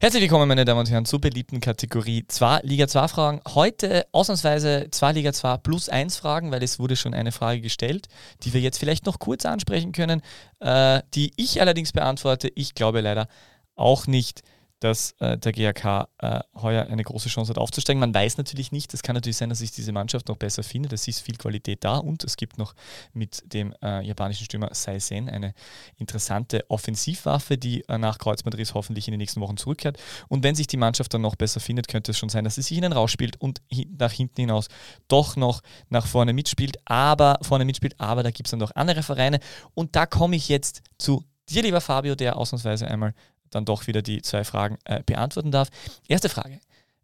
Herzlich 0.00 0.22
willkommen, 0.22 0.48
meine 0.48 0.64
Damen 0.64 0.80
und 0.80 0.90
Herren, 0.90 1.04
zur 1.04 1.20
beliebten 1.20 1.60
Kategorie 1.60 2.24
2 2.26 2.60
Liga 2.62 2.88
2 2.88 3.08
Fragen. 3.08 3.40
Heute 3.48 4.06
ausnahmsweise 4.12 4.88
2 4.90 5.12
Liga 5.12 5.32
2 5.32 5.58
plus 5.58 5.88
1 5.88 6.16
Fragen, 6.16 6.50
weil 6.52 6.62
es 6.62 6.78
wurde 6.78 6.96
schon 6.96 7.12
eine 7.12 7.32
Frage 7.32 7.60
gestellt, 7.60 8.08
die 8.42 8.54
wir 8.54 8.60
jetzt 8.60 8.78
vielleicht 8.78 9.04
noch 9.04 9.18
kurz 9.18 9.44
ansprechen 9.44 9.92
können, 9.92 10.22
äh, 10.60 11.02
die 11.14 11.32
ich 11.36 11.60
allerdings 11.60 11.92
beantworte. 11.92 12.50
Ich 12.54 12.74
glaube 12.74 13.02
leider 13.02 13.28
auch 13.74 14.06
nicht, 14.06 14.42
dass 14.80 15.12
äh, 15.20 15.38
der 15.38 15.52
GAK 15.52 16.08
äh, 16.18 16.40
heuer 16.54 16.86
eine 16.86 17.02
große 17.02 17.28
Chance 17.28 17.50
hat 17.50 17.58
aufzusteigen. 17.58 18.00
Man 18.00 18.14
weiß 18.14 18.38
natürlich 18.38 18.72
nicht, 18.72 18.92
es 18.94 19.02
kann 19.02 19.14
natürlich 19.14 19.36
sein, 19.36 19.50
dass 19.50 19.58
sich 19.58 19.70
diese 19.70 19.92
Mannschaft 19.92 20.28
noch 20.28 20.36
besser 20.36 20.62
findet. 20.62 20.92
Es 20.92 21.06
ist 21.06 21.20
viel 21.20 21.36
Qualität 21.36 21.84
da 21.84 21.98
und 21.98 22.24
es 22.24 22.36
gibt 22.36 22.58
noch 22.58 22.74
mit 23.12 23.42
dem 23.52 23.74
äh, 23.82 24.04
japanischen 24.04 24.44
Stürmer 24.44 24.74
Saisen 24.74 25.28
eine 25.28 25.54
interessante 25.96 26.64
Offensivwaffe, 26.68 27.58
die 27.58 27.86
äh, 27.88 27.98
nach 27.98 28.18
Kreuzbandriss 28.18 28.74
hoffentlich 28.74 29.06
in 29.06 29.12
den 29.12 29.18
nächsten 29.18 29.40
Wochen 29.40 29.56
zurückkehrt. 29.56 29.98
Und 30.28 30.42
wenn 30.42 30.54
sich 30.54 30.66
die 30.66 30.78
Mannschaft 30.78 31.12
dann 31.12 31.22
noch 31.22 31.36
besser 31.36 31.60
findet, 31.60 31.86
könnte 31.86 32.12
es 32.12 32.18
schon 32.18 32.30
sein, 32.30 32.44
dass 32.44 32.54
sie 32.54 32.62
sich 32.62 32.76
ihnen 32.76 32.92
rausspielt 32.92 33.40
und 33.40 33.60
nach 33.98 34.12
hinten 34.12 34.40
hinaus 34.40 34.68
doch 35.08 35.36
noch 35.36 35.60
nach 35.90 36.06
vorne 36.06 36.32
mitspielt, 36.32 36.78
aber 36.86 37.38
vorne 37.42 37.64
mitspielt, 37.64 37.94
aber 38.00 38.22
da 38.22 38.30
gibt 38.30 38.46
es 38.46 38.50
dann 38.50 38.60
noch 38.60 38.74
andere 38.74 39.02
Vereine. 39.02 39.40
Und 39.74 39.94
da 39.94 40.06
komme 40.06 40.36
ich 40.36 40.48
jetzt 40.48 40.82
zu 40.98 41.24
dir, 41.50 41.62
lieber 41.62 41.80
Fabio, 41.80 42.14
der 42.14 42.36
ausnahmsweise 42.36 42.88
einmal 42.88 43.14
dann 43.50 43.64
doch 43.64 43.86
wieder 43.86 44.02
die 44.02 44.22
zwei 44.22 44.44
Fragen 44.44 44.78
äh, 44.84 45.02
beantworten 45.02 45.50
darf. 45.50 45.68
Erste 46.08 46.28
Frage. 46.28 46.60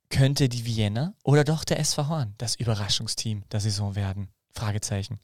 Könnte 0.08 0.48
die 0.48 0.64
Vienna 0.64 1.14
oder 1.24 1.44
doch 1.44 1.64
der 1.64 1.80
SV 1.80 2.08
Horn 2.08 2.34
das 2.38 2.54
Überraschungsteam 2.54 3.42
der 3.50 3.60
Saison 3.60 3.96
werden? 3.96 4.28
Fragezeichen. 4.52 5.18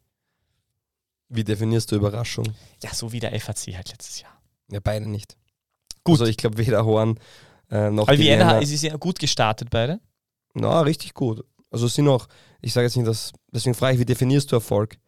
Wie 1.28 1.44
definierst 1.44 1.90
du 1.90 1.96
Überraschung? 1.96 2.46
Ja, 2.82 2.92
so 2.92 3.12
wie 3.12 3.20
der 3.20 3.38
FAC 3.40 3.74
halt 3.74 3.90
letztes 3.90 4.20
Jahr. 4.20 4.32
Ja, 4.70 4.80
beide 4.82 5.08
nicht. 5.08 5.36
Gut. 6.04 6.20
Also 6.20 6.26
ich 6.26 6.36
glaube 6.36 6.58
weder 6.58 6.84
Horn 6.84 7.18
äh, 7.70 7.90
noch 7.90 8.08
Aber 8.08 8.18
Vienna. 8.18 8.46
Vienna 8.46 8.58
ist 8.58 8.82
ja 8.82 8.96
gut 8.96 9.18
gestartet, 9.18 9.70
beide? 9.70 10.00
Na, 10.54 10.82
richtig 10.82 11.14
gut. 11.14 11.44
Also 11.70 11.88
sind 11.88 12.08
auch, 12.08 12.26
ich 12.60 12.72
sage 12.72 12.86
jetzt 12.86 12.96
nicht, 12.96 13.08
dass, 13.08 13.32
deswegen 13.50 13.74
frage 13.74 13.94
ich, 13.94 14.00
wie 14.00 14.04
definierst 14.04 14.52
du 14.52 14.56
Erfolg? 14.56 14.98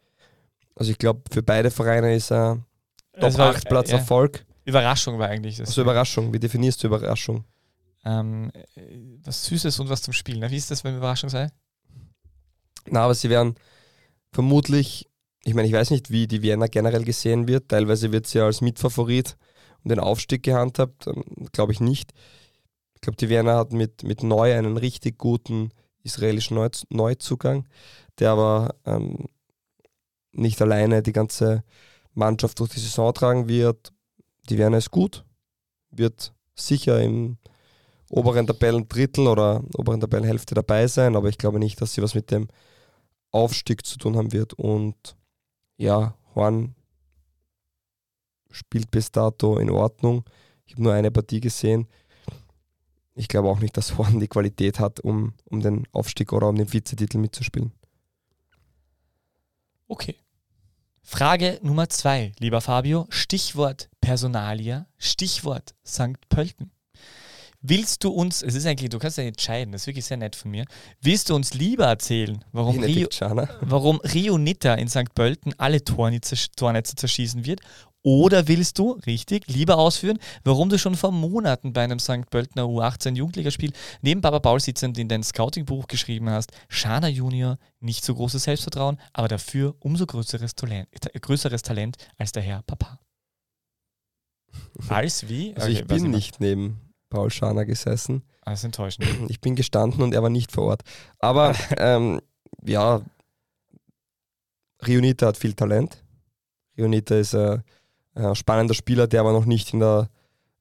Also 0.75 0.91
ich 0.91 0.97
glaube, 0.97 1.21
für 1.31 1.43
beide 1.43 1.69
Vereine 1.69 2.15
ist 2.15 2.31
er 2.31 2.59
Top 3.19 3.37
8 3.37 3.69
Platz 3.69 3.89
äh, 3.89 3.93
Erfolg. 3.93 4.45
Überraschung 4.65 5.19
war 5.19 5.29
eigentlich 5.29 5.57
das. 5.57 5.69
Also 5.69 5.81
Überraschung, 5.83 6.33
wie 6.33 6.39
definierst 6.39 6.83
du 6.83 6.87
Überraschung? 6.87 7.45
Ähm, 8.03 8.51
was 9.23 9.45
Süßes 9.45 9.79
und 9.79 9.89
was 9.89 10.01
zum 10.01 10.13
Spielen. 10.13 10.49
Wie 10.49 10.57
ist 10.57 10.71
das, 10.71 10.83
wenn 10.83 10.97
Überraschung 10.97 11.29
sei? 11.29 11.49
Na, 12.87 13.01
aber 13.01 13.15
sie 13.15 13.29
werden 13.29 13.55
vermutlich, 14.31 15.07
ich 15.43 15.53
meine, 15.53 15.67
ich 15.67 15.73
weiß 15.73 15.91
nicht, 15.91 16.09
wie 16.09 16.27
die 16.27 16.41
Vienna 16.41 16.67
generell 16.67 17.03
gesehen 17.03 17.47
wird. 17.47 17.69
Teilweise 17.69 18.11
wird 18.11 18.27
sie 18.27 18.39
als 18.39 18.61
Mitfavorit 18.61 19.37
um 19.83 19.89
den 19.89 19.99
Aufstieg 19.99 20.43
gehandhabt. 20.43 21.07
Ähm, 21.07 21.23
glaube 21.51 21.71
ich 21.71 21.79
nicht. 21.79 22.11
Ich 22.95 23.01
glaube, 23.01 23.17
die 23.17 23.29
Vienna 23.29 23.57
hat 23.57 23.71
mit, 23.71 24.03
mit 24.03 24.23
Neu 24.23 24.55
einen 24.55 24.77
richtig 24.77 25.17
guten 25.17 25.71
israelischen 26.03 26.59
Neuzugang, 26.89 27.67
der 28.19 28.31
aber 28.31 28.75
ähm, 28.85 29.27
nicht 30.31 30.61
alleine 30.61 31.01
die 31.01 31.13
ganze 31.13 31.63
Mannschaft 32.13 32.59
durch 32.59 32.71
die 32.71 32.79
Saison 32.79 33.13
tragen 33.13 33.47
wird 33.47 33.94
die 34.49 34.57
Werner 34.57 34.77
ist 34.77 34.91
gut, 34.91 35.25
wird 35.91 36.33
sicher 36.55 37.01
im 37.01 37.37
oberen 38.09 38.47
Tabellendrittel 38.47 39.27
oder 39.27 39.63
oberen 39.77 39.99
Tabellenhälfte 39.99 40.55
dabei 40.55 40.87
sein, 40.87 41.15
aber 41.15 41.29
ich 41.29 41.37
glaube 41.37 41.59
nicht, 41.59 41.81
dass 41.81 41.93
sie 41.93 42.01
was 42.01 42.15
mit 42.15 42.31
dem 42.31 42.47
Aufstieg 43.31 43.85
zu 43.85 43.97
tun 43.97 44.15
haben 44.15 44.31
wird. 44.31 44.53
Und 44.53 45.15
ja, 45.77 46.15
Horn 46.35 46.75
spielt 48.51 48.91
bis 48.91 49.11
dato 49.11 49.57
in 49.57 49.69
Ordnung. 49.69 50.23
Ich 50.65 50.73
habe 50.73 50.83
nur 50.83 50.93
eine 50.93 51.11
Partie 51.11 51.41
gesehen. 51.41 51.87
Ich 53.15 53.27
glaube 53.27 53.49
auch 53.49 53.59
nicht, 53.59 53.75
dass 53.77 53.97
Horn 53.97 54.19
die 54.19 54.27
Qualität 54.27 54.79
hat, 54.79 54.99
um, 54.99 55.33
um 55.45 55.61
den 55.61 55.87
Aufstieg 55.91 56.33
oder 56.33 56.49
um 56.49 56.55
den 56.55 56.71
Vizetitel 56.71 57.17
mitzuspielen. 57.17 57.71
Okay. 59.87 60.15
Frage 61.01 61.59
Nummer 61.61 61.87
zwei, 61.89 62.31
lieber 62.39 62.61
Fabio. 62.61 63.05
Stichwort 63.09 63.89
Personalia, 64.05 64.85
Stichwort 64.99 65.73
St. 65.83 66.29
Pölten. 66.29 66.69
Willst 67.61 68.03
du 68.03 68.11
uns, 68.11 68.43
es 68.43 68.53
ist 68.53 68.67
eigentlich, 68.67 68.91
du 68.91 68.99
kannst 68.99 69.17
ja 69.17 69.23
entscheiden, 69.23 69.71
das 69.71 69.81
ist 69.81 69.87
wirklich 69.87 70.05
sehr 70.05 70.17
nett 70.17 70.35
von 70.35 70.51
mir. 70.51 70.65
Willst 71.01 71.27
du 71.27 71.35
uns 71.35 71.55
lieber 71.55 71.87
erzählen, 71.87 72.45
warum, 72.51 72.83
Rio, 72.83 73.07
warum 73.61 73.99
Rio 74.01 74.37
Nitta 74.37 74.75
in 74.75 74.89
St. 74.89 75.15
Pölten 75.15 75.55
alle 75.57 75.83
Tornetze, 75.83 76.35
Tornetze 76.55 76.95
zerschießen 76.95 77.45
wird 77.45 77.61
oder 78.03 78.47
willst 78.47 78.77
du, 78.77 78.91
richtig, 79.07 79.47
lieber 79.47 79.79
ausführen, 79.79 80.19
warum 80.43 80.69
du 80.69 80.77
schon 80.77 80.93
vor 80.93 81.11
Monaten 81.11 81.73
bei 81.73 81.83
einem 81.83 81.97
St. 81.97 82.29
Pöltener 82.29 82.65
U18 82.65 83.15
Jugendligaspiel 83.15 83.73
neben 84.03 84.21
Papa 84.21 84.37
Paul 84.37 84.59
sitzend 84.59 84.99
in 84.99 85.07
dein 85.07 85.23
Scouting-Buch 85.23 85.87
geschrieben 85.87 86.29
hast, 86.29 86.51
Schana 86.69 87.07
Junior, 87.07 87.57
nicht 87.79 88.05
so 88.05 88.13
großes 88.13 88.43
Selbstvertrauen, 88.43 88.99
aber 89.13 89.29
dafür 89.29 89.73
umso 89.79 90.05
größeres 90.05 90.53
Talent, 90.53 90.89
größeres 91.19 91.63
Talent 91.63 91.97
als 92.19 92.33
der 92.33 92.43
Herr 92.43 92.61
Papa. 92.61 92.99
Als 94.89 95.29
wie? 95.29 95.55
Also 95.55 95.67
okay, 95.67 95.79
ich 95.79 95.87
bin 95.87 96.11
nicht 96.11 96.39
neben 96.39 96.79
Paul 97.09 97.29
Schana 97.29 97.63
gesessen. 97.63 98.23
Ah, 98.41 98.51
das 98.51 98.59
ist 98.59 98.65
enttäuschend. 98.65 99.07
Ich 99.29 99.41
bin 99.41 99.55
gestanden 99.55 100.01
und 100.01 100.13
er 100.13 100.21
war 100.21 100.29
nicht 100.29 100.51
vor 100.51 100.65
Ort. 100.65 100.81
Aber 101.19 101.55
ähm, 101.77 102.21
ja, 102.63 103.01
Rionita 104.85 105.27
hat 105.27 105.37
viel 105.37 105.53
Talent. 105.53 106.03
Rionita 106.77 107.15
ist 107.15 107.33
äh, 107.33 107.59
äh, 108.15 108.35
spannender 108.35 108.73
Spieler, 108.73 109.07
der 109.07 109.21
aber 109.21 109.33
noch 109.33 109.45
nicht 109.45 109.73
in 109.73 109.79
der 109.79 110.09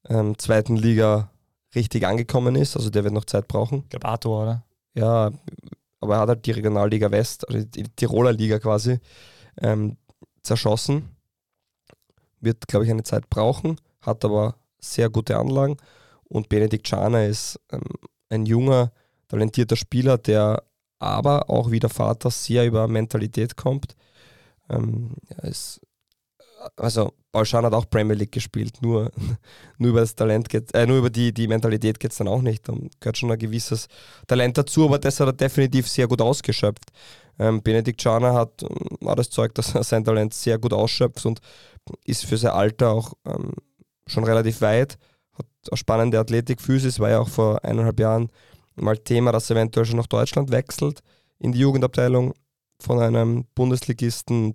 ähm, 0.09 0.39
zweiten 0.39 0.77
Liga 0.77 1.31
richtig 1.75 2.07
angekommen 2.07 2.57
ist. 2.57 2.77
Also 2.77 2.91
der 2.91 3.05
wird 3.05 3.15
noch 3.15 3.25
Zeit 3.25 3.49
brauchen. 3.49 3.81
Ich 3.85 3.91
glaube 3.91 4.09
Arthur, 4.09 4.43
oder? 4.43 4.65
Ja, 4.95 5.33
aber 6.01 6.15
er 6.15 6.21
hat 6.21 6.29
halt 6.29 6.47
die 6.47 6.53
Regionalliga 6.53 7.11
West, 7.11 7.49
also 7.49 7.65
die 7.65 7.85
Tiroler 7.97 8.33
Liga 8.33 8.59
quasi, 8.59 8.99
ähm, 9.61 9.97
zerschossen. 10.43 11.14
Wird, 12.45 12.69
glaube 12.69 12.85
ich, 12.85 12.91
eine 12.91 13.03
Zeit 13.03 13.31
brauchen, 13.31 13.81
hat 14.01 14.25
aber 14.25 14.57
sehr 14.79 15.09
gute 15.11 15.39
Anlagen. 15.39 15.77
Und 16.25 16.49
Benedikt 16.49 16.87
Schana 16.89 17.25
ist 17.25 17.61
ähm, 17.71 17.83
ein 18.29 18.47
junger, 18.47 18.93
talentierter 19.29 19.77
Spieler, 19.77 20.19
der 20.19 20.63
aber 20.99 21.51
auch 21.51 21.71
wie 21.71 21.81
der 21.81 21.91
Vater 21.91 22.31
sehr 22.31 22.67
über 22.67 22.89
Mentalität 22.89 23.57
kommt. 23.57 23.97
Ähm, 24.69 25.17
er 25.29 25.45
ist 25.45 25.81
also 26.77 27.13
Paul 27.33 27.45
Schan 27.45 27.65
hat 27.65 27.73
auch 27.73 27.89
Premier 27.89 28.15
League 28.15 28.33
gespielt, 28.33 28.81
nur, 28.81 29.11
nur 29.79 29.91
über 29.91 30.01
das 30.01 30.15
Talent 30.15 30.49
geht, 30.49 30.75
äh, 30.75 30.87
nur 30.87 30.99
über 30.99 31.11
die, 31.11 31.33
die 31.33 31.49
Mentalität 31.49 31.99
geht 31.99 32.13
es 32.13 32.19
dann 32.19 32.29
auch 32.29 32.43
nicht. 32.43 32.69
Da 32.69 32.75
gehört 33.01 33.19
schon 33.19 33.31
ein 33.31 33.39
gewisses 33.39 33.89
Talent 34.27 34.59
dazu, 34.59 34.85
aber 34.85 34.99
das 34.99 35.21
hat 35.21 35.29
er 35.29 35.33
definitiv 35.33 35.89
sehr 35.89 36.07
gut 36.07 36.21
ausgeschöpft. 36.21 36.91
Ähm, 37.39 37.63
Benedikt 37.63 38.01
Schana 38.01 38.35
hat, 38.35 38.63
ähm, 38.63 39.09
hat 39.09 39.19
das 39.19 39.31
Zeug, 39.31 39.55
dass 39.55 39.75
er 39.75 39.85
sein 39.85 40.05
Talent 40.05 40.35
sehr 40.35 40.59
gut 40.59 40.73
ausschöpft 40.73 41.27
und 41.27 41.41
ist 42.05 42.25
für 42.25 42.37
sein 42.37 42.53
Alter 42.53 42.91
auch 42.91 43.13
ähm, 43.27 43.53
schon 44.07 44.25
relativ 44.25 44.61
weit. 44.61 44.99
Hat 45.37 45.47
eine 45.71 45.77
spannende 45.77 46.19
Athletik, 46.19 46.61
Physis, 46.61 47.01
war 47.01 47.11
ja 47.11 47.19
auch 47.19 47.29
vor 47.29 47.65
eineinhalb 47.65 47.99
Jahren 47.99 48.31
mal 48.77 48.97
Thema, 48.99 49.33
dass 49.33 49.51
er 49.51 49.57
eventuell 49.57 49.87
schon 49.87 49.97
nach 49.97 50.07
Deutschland 50.07 50.51
wechselt 50.51 51.01
in 51.39 51.53
die 51.53 51.61
Jugendabteilung 51.61 52.35
von 52.81 53.01
einem 53.01 53.45
Bundesligisten 53.55 54.55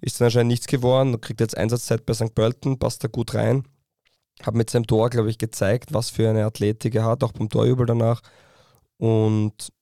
ist 0.00 0.20
dann 0.20 0.26
anscheinend 0.26 0.50
nichts 0.50 0.66
geworden, 0.66 1.20
kriegt 1.20 1.40
jetzt 1.40 1.56
Einsatzzeit 1.56 2.06
bei 2.06 2.14
St. 2.14 2.34
Pölten, 2.34 2.78
passt 2.78 3.04
da 3.04 3.08
gut 3.08 3.34
rein. 3.34 3.64
Hat 4.42 4.54
mit 4.54 4.68
seinem 4.68 4.86
Tor, 4.86 5.10
glaube 5.10 5.30
ich, 5.30 5.38
gezeigt, 5.38 5.94
was 5.94 6.10
für 6.10 6.28
eine 6.28 6.44
Athletik 6.44 6.94
er 6.94 7.04
hat, 7.04 7.22
auch 7.22 7.32
beim 7.32 7.48
Torjubel 7.48 7.86
danach. 7.86 8.20
Und 8.98 9.72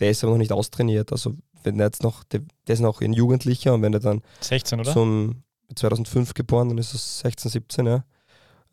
der 0.00 0.10
ist 0.10 0.22
aber 0.22 0.32
noch 0.32 0.38
nicht 0.38 0.52
austrainiert. 0.52 1.12
Also 1.12 1.34
wenn 1.62 1.78
er 1.78 1.86
jetzt 1.86 2.02
noch, 2.02 2.24
der, 2.24 2.40
der 2.66 2.74
ist 2.74 2.80
noch 2.80 3.00
ein 3.00 3.12
Jugendlicher 3.12 3.74
und 3.74 3.82
wenn 3.82 3.94
er 3.94 4.00
dann 4.00 4.22
16, 4.40 4.80
oder? 4.80 4.92
Zum 4.92 5.44
2005 5.74 6.34
geboren, 6.34 6.68
dann 6.68 6.78
ist 6.78 6.94
es 6.94 7.20
16, 7.20 7.50
17, 7.50 7.86
ja. 7.86 8.04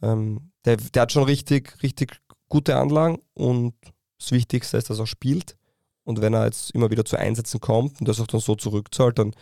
Ähm, 0.01 0.51
der, 0.65 0.77
der 0.77 1.03
hat 1.03 1.11
schon 1.11 1.23
richtig, 1.23 1.81
richtig 1.83 2.19
gute 2.49 2.77
Anlagen 2.77 3.19
und 3.33 3.73
das 4.17 4.31
Wichtigste 4.31 4.77
ist, 4.77 4.89
dass 4.89 4.99
er 4.99 5.07
spielt. 5.07 5.55
Und 6.03 6.21
wenn 6.21 6.33
er 6.33 6.45
jetzt 6.45 6.71
immer 6.71 6.89
wieder 6.89 7.05
zu 7.05 7.17
Einsätzen 7.17 7.59
kommt 7.59 7.99
und 7.99 8.07
das 8.07 8.19
auch 8.19 8.27
dann 8.27 8.39
so 8.39 8.55
zurückzahlt, 8.55 9.19
dann 9.19 9.33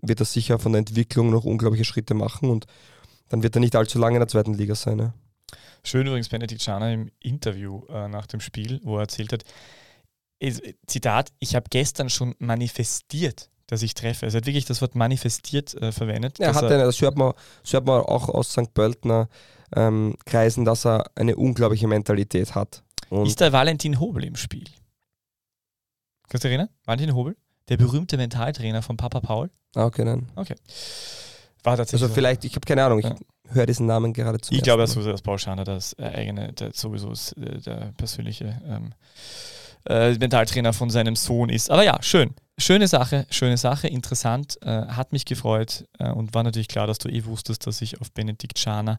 wird 0.00 0.20
er 0.20 0.26
sicher 0.26 0.58
von 0.58 0.72
der 0.72 0.80
Entwicklung 0.80 1.30
noch 1.30 1.44
unglaubliche 1.44 1.84
Schritte 1.84 2.14
machen 2.14 2.50
und 2.50 2.66
dann 3.28 3.42
wird 3.42 3.56
er 3.56 3.60
nicht 3.60 3.76
allzu 3.76 3.98
lange 3.98 4.16
in 4.16 4.20
der 4.20 4.28
zweiten 4.28 4.54
Liga 4.54 4.74
sein. 4.74 4.98
Ja. 4.98 5.14
Schön 5.82 6.06
übrigens 6.06 6.28
Benedikt 6.28 6.62
Schana 6.62 6.92
im 6.92 7.10
Interview 7.20 7.82
äh, 7.88 8.08
nach 8.08 8.26
dem 8.26 8.40
Spiel, 8.40 8.80
wo 8.84 8.96
er 8.96 9.02
erzählt 9.02 9.32
hat, 9.32 9.44
ist, 10.38 10.62
Zitat, 10.86 11.32
ich 11.38 11.54
habe 11.54 11.66
gestern 11.70 12.10
schon 12.10 12.34
manifestiert, 12.38 13.50
dass 13.66 13.82
ich 13.82 13.94
treffe. 13.94 14.26
Also 14.26 14.38
er 14.38 14.40
hat 14.40 14.46
wirklich 14.46 14.64
das 14.64 14.80
Wort 14.80 14.94
manifestiert 14.94 15.74
äh, 15.74 15.92
verwendet. 15.92 16.38
Ja, 16.38 16.54
hat 16.54 16.64
er, 16.64 16.84
das, 16.84 17.00
hört 17.00 17.16
man, 17.16 17.32
das 17.62 17.72
hört 17.72 17.86
man 17.86 18.00
auch 18.02 18.28
aus 18.28 18.52
St. 18.52 18.72
Pöltner 18.72 19.28
ähm, 19.74 20.16
Kreisen, 20.26 20.64
dass 20.64 20.86
er 20.86 21.10
eine 21.16 21.36
unglaubliche 21.36 21.88
Mentalität 21.88 22.54
hat. 22.54 22.82
Und 23.10 23.26
ist 23.26 23.40
der 23.40 23.52
Valentin 23.52 24.00
Hobel 24.00 24.24
im 24.24 24.36
Spiel? 24.36 24.64
Kannst 26.28 26.44
du 26.44 26.48
erinnern? 26.48 26.68
Valentin 26.84 27.14
Hobel? 27.14 27.36
Der 27.68 27.76
berühmte 27.76 28.16
Mentaltrainer 28.16 28.82
von 28.82 28.96
Papa 28.96 29.20
Paul? 29.20 29.50
Ah, 29.74 29.84
okay, 29.84 30.04
nein. 30.04 30.30
Okay. 30.36 30.54
War 31.62 31.76
tatsächlich. 31.76 32.02
Also, 32.02 32.14
vielleicht, 32.14 32.44
ich 32.44 32.54
habe 32.54 32.64
keine 32.64 32.84
Ahnung, 32.84 33.00
ich 33.00 33.04
ja. 33.04 33.14
höre 33.50 33.66
diesen 33.66 33.86
Namen 33.86 34.12
gerade 34.12 34.40
zu. 34.40 34.54
Ich 34.54 34.62
glaube, 34.62 34.82
dass 34.82 34.92
sowieso 34.92 35.10
das 35.10 35.22
Paul 35.22 35.38
Schaner 35.38 35.64
das 35.64 35.92
äh, 35.94 36.04
eigene, 36.04 36.52
der, 36.52 36.72
sowieso 36.72 37.10
ist, 37.10 37.32
äh, 37.32 37.60
der 37.60 37.92
persönliche 37.96 38.60
ähm, 38.66 38.94
äh, 39.86 40.14
Mentaltrainer 40.14 40.72
von 40.72 40.88
seinem 40.90 41.16
Sohn 41.16 41.50
ist. 41.50 41.70
Aber 41.70 41.82
ja, 41.82 41.98
schön. 42.02 42.34
schöne 42.58 42.88
Sache, 42.88 43.26
schöne 43.30 43.56
Sache, 43.56 43.88
interessant, 43.88 44.58
äh, 44.62 44.86
hat 44.86 45.12
mich 45.12 45.24
gefreut 45.24 45.84
und 45.98 46.34
war 46.34 46.42
natürlich 46.42 46.68
klar, 46.68 46.86
dass 46.86 46.98
du 46.98 47.08
eh 47.08 47.24
wusstest, 47.24 47.66
dass 47.66 47.80
ich 47.82 48.00
auf 48.00 48.12
Benedikt 48.12 48.58
Schana 48.58 48.98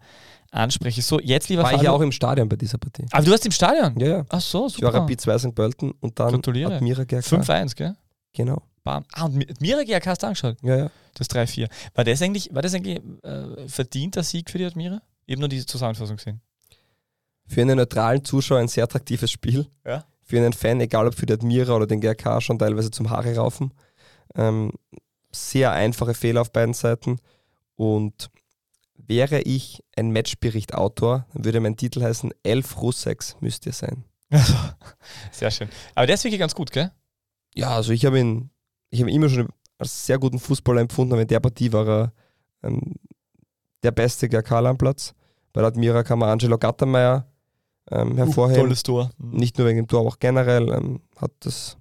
anspreche. 0.51 1.01
So, 1.01 1.19
jetzt 1.19 1.49
lieber 1.49 1.63
War 1.63 1.73
ich 1.73 1.81
ja 1.81 1.91
auch 1.91 2.01
im 2.01 2.11
Stadion 2.11 2.49
bei 2.49 2.55
dieser 2.55 2.77
Partie. 2.77 3.05
Aber 3.11 3.23
du 3.23 3.31
warst 3.31 3.45
im 3.45 3.51
Stadion? 3.51 3.99
Ja, 3.99 4.07
ja. 4.07 4.25
Ach 4.29 4.41
so, 4.41 4.67
Ich 4.67 4.81
war 4.81 4.91
super. 4.91 5.01
Rapid 5.01 5.21
2 5.21 5.37
St. 5.37 5.55
Pölten 5.55 5.91
und 5.99 6.19
dann 6.19 6.31
Gratuliere. 6.31 6.75
Admira 6.75 7.03
GRK. 7.03 7.25
5-1, 7.25 7.75
gell? 7.75 7.95
Genau. 8.33 8.61
Bam. 8.83 9.05
Ah, 9.13 9.25
und 9.25 9.35
Mi- 9.35 9.49
Admira 9.49 9.83
GRK 9.83 10.05
hast 10.07 10.23
du 10.23 10.27
angeschaut? 10.27 10.57
Ja, 10.61 10.77
ja. 10.77 10.91
Das 11.15 11.29
3-4. 11.29 11.69
War 11.95 12.03
das 12.03 12.21
eigentlich, 12.21 12.53
war 12.53 12.61
das 12.61 12.73
eigentlich 12.73 13.01
äh, 13.23 13.67
verdienter 13.67 14.23
Sieg 14.23 14.49
für 14.49 14.57
die 14.57 14.65
Admira? 14.65 15.01
Eben 15.27 15.41
nur 15.41 15.49
diese 15.49 15.65
Zusammenfassung 15.65 16.15
gesehen. 16.17 16.41
Für 17.47 17.61
einen 17.61 17.77
neutralen 17.77 18.23
Zuschauer 18.23 18.59
ein 18.59 18.67
sehr 18.67 18.83
attraktives 18.83 19.31
Spiel. 19.31 19.67
Ja. 19.85 20.05
Für 20.23 20.37
einen 20.37 20.53
Fan, 20.53 20.79
egal 20.79 21.07
ob 21.07 21.15
für 21.15 21.25
die 21.25 21.33
Admira 21.33 21.73
oder 21.75 21.87
den 21.87 21.99
GRK, 22.01 22.39
schon 22.41 22.59
teilweise 22.59 22.91
zum 22.91 23.09
Haare 23.09 23.35
raufen. 23.35 23.73
Ähm, 24.35 24.71
sehr 25.31 25.71
einfache 25.71 26.13
Fehler 26.13 26.41
auf 26.41 26.51
beiden 26.51 26.73
Seiten. 26.73 27.17
Und 27.75 28.29
wäre 28.95 29.41
ich 29.41 29.83
ein 29.95 30.11
Matchbericht-Autor, 30.11 31.25
dann 31.33 31.45
würde 31.45 31.59
mein 31.59 31.77
Titel 31.77 32.01
heißen: 32.03 32.31
Elf 32.43 32.79
Russeks 32.81 33.35
müsst 33.39 33.65
ihr 33.65 33.73
sein. 33.73 34.05
Also, 34.31 34.53
sehr 35.31 35.49
schön. 35.49 35.69
Aber 35.95 36.05
der 36.05 36.13
ist 36.13 36.23
wirklich 36.23 36.39
ganz 36.39 36.53
gut, 36.53 36.71
gell? 36.71 36.91
Ja, 37.55 37.75
also 37.75 37.91
ich 37.91 38.05
habe 38.05 38.19
ihn, 38.19 38.49
ich 38.89 39.01
habe 39.01 39.09
ihn 39.09 39.15
immer 39.15 39.29
schon 39.29 39.47
als 39.77 40.05
sehr 40.05 40.19
guten 40.19 40.39
Fußballer 40.39 40.81
empfunden, 40.81 41.13
aber 41.13 41.21
in 41.21 41.27
der 41.27 41.39
Partie 41.39 41.71
war 41.71 41.87
er 41.87 42.13
ähm, 42.63 42.95
der 43.83 43.91
beste 43.91 44.27
GRK 44.27 44.51
am 44.65 44.77
Platz. 44.77 45.13
Bei 45.53 45.61
der 45.61 45.69
Admira 45.69 46.03
kann 46.03 46.19
man 46.19 46.29
Angelo 46.29 46.57
Gattermeier 46.57 47.25
ähm, 47.91 48.17
hervorheben. 48.17 48.63
Tolles 48.63 48.83
Tor. 48.83 49.09
Mhm. 49.17 49.37
nicht 49.37 49.57
nur 49.57 49.67
wegen 49.67 49.77
dem 49.77 49.87
Tor, 49.87 50.01
aber 50.01 50.09
auch 50.09 50.19
generell 50.19 50.69
ähm, 50.69 51.01
hat 51.17 51.31
das 51.39 51.77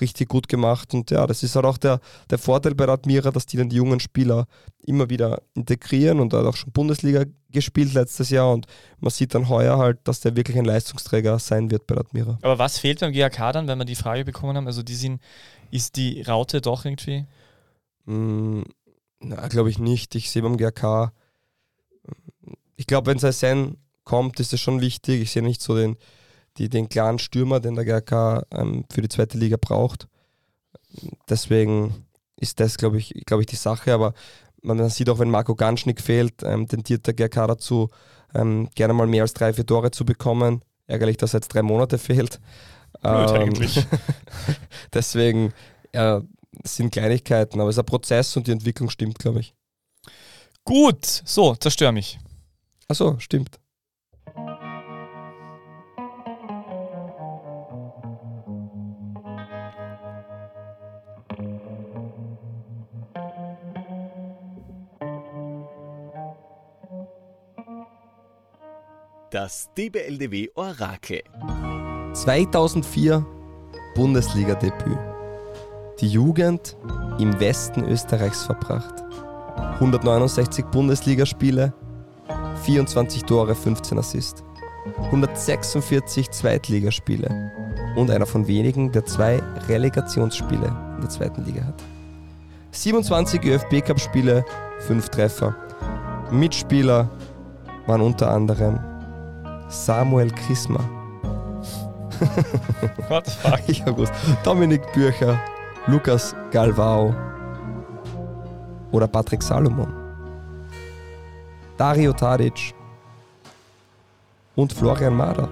richtig 0.00 0.28
gut 0.28 0.48
gemacht. 0.48 0.94
Und 0.94 1.10
ja, 1.10 1.26
das 1.26 1.42
ist 1.42 1.54
halt 1.54 1.66
auch 1.66 1.78
der, 1.78 2.00
der 2.30 2.38
Vorteil 2.38 2.74
bei 2.74 2.86
der 2.86 2.94
Admira, 2.94 3.30
dass 3.30 3.46
die 3.46 3.56
dann 3.56 3.68
die 3.68 3.76
jungen 3.76 4.00
Spieler 4.00 4.46
immer 4.84 5.10
wieder 5.10 5.42
integrieren 5.54 6.20
und 6.20 6.32
er 6.32 6.40
hat 6.40 6.46
auch 6.46 6.56
schon 6.56 6.72
Bundesliga 6.72 7.24
gespielt 7.50 7.92
letztes 7.92 8.30
Jahr 8.30 8.52
und 8.52 8.66
man 8.98 9.10
sieht 9.10 9.34
dann 9.34 9.48
heuer 9.48 9.78
halt, 9.78 9.98
dass 10.04 10.20
der 10.20 10.34
wirklich 10.34 10.56
ein 10.56 10.64
Leistungsträger 10.64 11.38
sein 11.38 11.70
wird 11.70 11.86
bei 11.86 11.94
der 11.94 12.04
Admira. 12.04 12.38
Aber 12.42 12.58
was 12.58 12.78
fehlt 12.78 13.00
beim 13.00 13.12
GAK 13.12 13.52
dann, 13.52 13.68
wenn 13.68 13.78
wir 13.78 13.84
die 13.84 13.94
Frage 13.94 14.24
bekommen 14.24 14.56
haben? 14.56 14.66
Also 14.66 14.82
die 14.82 14.94
sind, 14.94 15.20
ist 15.70 15.96
die 15.96 16.22
Raute 16.22 16.60
doch 16.60 16.84
irgendwie? 16.84 17.26
Mm, 18.06 18.62
na, 19.20 19.46
glaube 19.48 19.70
ich 19.70 19.78
nicht. 19.78 20.14
Ich 20.14 20.30
sehe 20.30 20.42
beim 20.42 20.56
GRK, 20.56 21.12
ich 22.76 22.86
glaube, 22.86 23.10
wenn 23.10 23.18
Saison 23.18 23.76
kommt, 24.04 24.40
ist 24.40 24.52
es 24.52 24.60
schon 24.60 24.80
wichtig. 24.80 25.22
Ich 25.22 25.30
sehe 25.30 25.42
nicht 25.42 25.62
so 25.62 25.76
den, 25.76 25.96
die, 26.58 26.68
den 26.68 26.88
klaren 26.88 27.18
Stürmer, 27.18 27.60
den 27.60 27.74
der 27.74 27.84
GRK 27.84 28.46
ähm, 28.52 28.84
für 28.92 29.02
die 29.02 29.08
zweite 29.08 29.38
Liga 29.38 29.56
braucht. 29.60 30.08
Deswegen 31.28 32.06
ist 32.36 32.60
das, 32.60 32.76
glaube 32.76 32.98
ich, 32.98 33.14
glaube 33.26 33.42
ich, 33.42 33.46
die 33.46 33.56
Sache. 33.56 33.92
Aber 33.94 34.14
man 34.62 34.88
sieht 34.90 35.08
auch, 35.08 35.18
wenn 35.18 35.30
Marco 35.30 35.54
Ganschnick 35.54 36.00
fehlt, 36.00 36.42
ähm, 36.42 36.68
tendiert 36.68 37.06
der 37.06 37.14
GRK 37.14 37.46
dazu, 37.46 37.90
ähm, 38.34 38.68
gerne 38.74 38.94
mal 38.94 39.06
mehr 39.06 39.22
als 39.22 39.34
drei, 39.34 39.52
vier 39.52 39.66
Tore 39.66 39.90
zu 39.90 40.04
bekommen. 40.04 40.62
Ärgerlich, 40.86 41.16
dass 41.16 41.34
er 41.34 41.38
jetzt 41.38 41.48
drei 41.48 41.62
Monate 41.62 41.98
fehlt. 41.98 42.40
Blöd 43.00 43.30
Ähm, 43.30 43.40
eigentlich. 43.40 43.86
Deswegen, 44.94 45.52
es 45.92 46.76
sind 46.76 46.90
Kleinigkeiten, 46.90 47.60
aber 47.60 47.68
es 47.68 47.76
ist 47.76 47.80
ein 47.80 47.86
Prozess 47.86 48.36
und 48.36 48.46
die 48.46 48.52
Entwicklung 48.52 48.88
stimmt, 48.88 49.18
glaube 49.18 49.40
ich. 49.40 49.54
Gut, 50.64 51.04
so, 51.04 51.54
zerstör 51.56 51.92
mich. 51.92 52.18
Achso, 52.88 53.18
stimmt. 53.18 53.58
Das 69.32 69.70
DBLDW 69.78 70.50
Orakel. 70.56 71.22
2004 72.12 73.24
Bundesliga-Debüt. 73.94 74.98
Die 76.00 76.08
Jugend 76.08 76.76
im 77.18 77.40
Westen 77.40 77.82
Österreichs 77.82 78.42
verbracht. 78.42 79.02
169 79.76 80.66
Bundesligaspiele, 80.66 81.72
24 82.64 83.22
Tore, 83.22 83.54
15 83.54 83.98
Assists. 83.98 84.44
146 85.04 86.30
Zweitligaspiele 86.30 87.52
und 87.96 88.10
einer 88.10 88.26
von 88.26 88.46
wenigen, 88.46 88.92
der 88.92 89.06
zwei 89.06 89.42
Relegationsspiele 89.66 90.66
in 90.96 91.00
der 91.00 91.08
zweiten 91.08 91.42
Liga 91.46 91.64
hat. 91.64 91.82
27 92.72 93.42
ÖFB-Cup-Spiele, 93.46 94.44
5 94.80 95.08
Treffer. 95.08 95.56
Mitspieler 96.30 97.08
waren 97.86 98.02
unter 98.02 98.30
anderem 98.30 98.91
Samuel 99.72 100.30
Krisma, 100.30 100.80
What 103.08 103.26
the 103.26 103.32
fuck? 103.32 103.60
ich 103.66 103.80
hab 103.80 103.96
gewusst. 103.96 104.12
Dominik 104.44 104.80
Bürcher, 104.92 105.40
Lukas 105.86 106.36
Galvao 106.50 107.14
oder 108.92 109.08
Patrick 109.08 109.42
Salomon. 109.42 109.92
Dario 111.76 112.12
Tadic 112.12 112.74
und 114.54 114.72
Florian 114.72 115.16
Mader. 115.16 115.48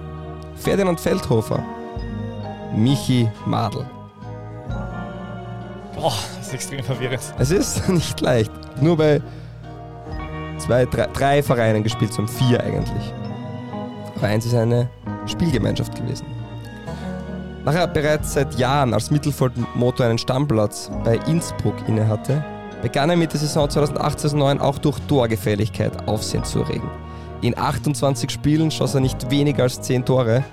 Ferdinand 0.55 0.99
Feldhofer. 0.99 1.61
Michi 2.75 3.29
Madl. 3.45 3.85
Boah, 5.95 6.13
das 6.37 6.47
ist 6.47 6.53
extrem 6.53 6.83
verwirrend. 6.83 7.21
Es 7.37 7.51
ist 7.51 7.89
nicht 7.89 8.21
leicht. 8.21 8.51
Nur 8.79 8.95
bei 8.95 9.21
zwei, 10.57 10.85
drei, 10.85 11.07
drei 11.07 11.43
Vereinen 11.43 11.83
gespielt, 11.83 12.13
zum 12.13 12.27
vier 12.27 12.63
eigentlich. 12.63 13.13
Aber 14.21 14.29
eins 14.29 14.45
ist 14.45 14.53
eine 14.53 14.87
Spielgemeinschaft 15.25 15.95
gewesen. 15.95 16.27
Nachher 17.65 17.87
bereits 17.87 18.33
seit 18.33 18.53
Jahren 18.59 18.93
als 18.93 19.09
Mittelfeldmotor 19.09 20.05
einen 20.05 20.19
Stammplatz 20.19 20.91
bei 21.03 21.15
Innsbruck 21.25 21.73
innehatte, 21.87 22.43
begann 22.83 23.09
er 23.09 23.15
mit 23.15 23.33
der 23.33 23.39
Saison 23.39 23.67
2008-2009 23.67 24.59
auch 24.59 24.77
durch 24.77 24.99
Torgefälligkeit 25.07 26.07
Aufsehen 26.07 26.43
zu 26.43 26.59
erregen. 26.59 26.87
In 27.41 27.57
28 27.57 28.29
Spielen 28.29 28.69
schoss 28.69 28.93
er 28.93 29.01
nicht 29.01 29.31
weniger 29.31 29.63
als 29.63 29.81
10 29.81 30.05
Tore, 30.05 30.43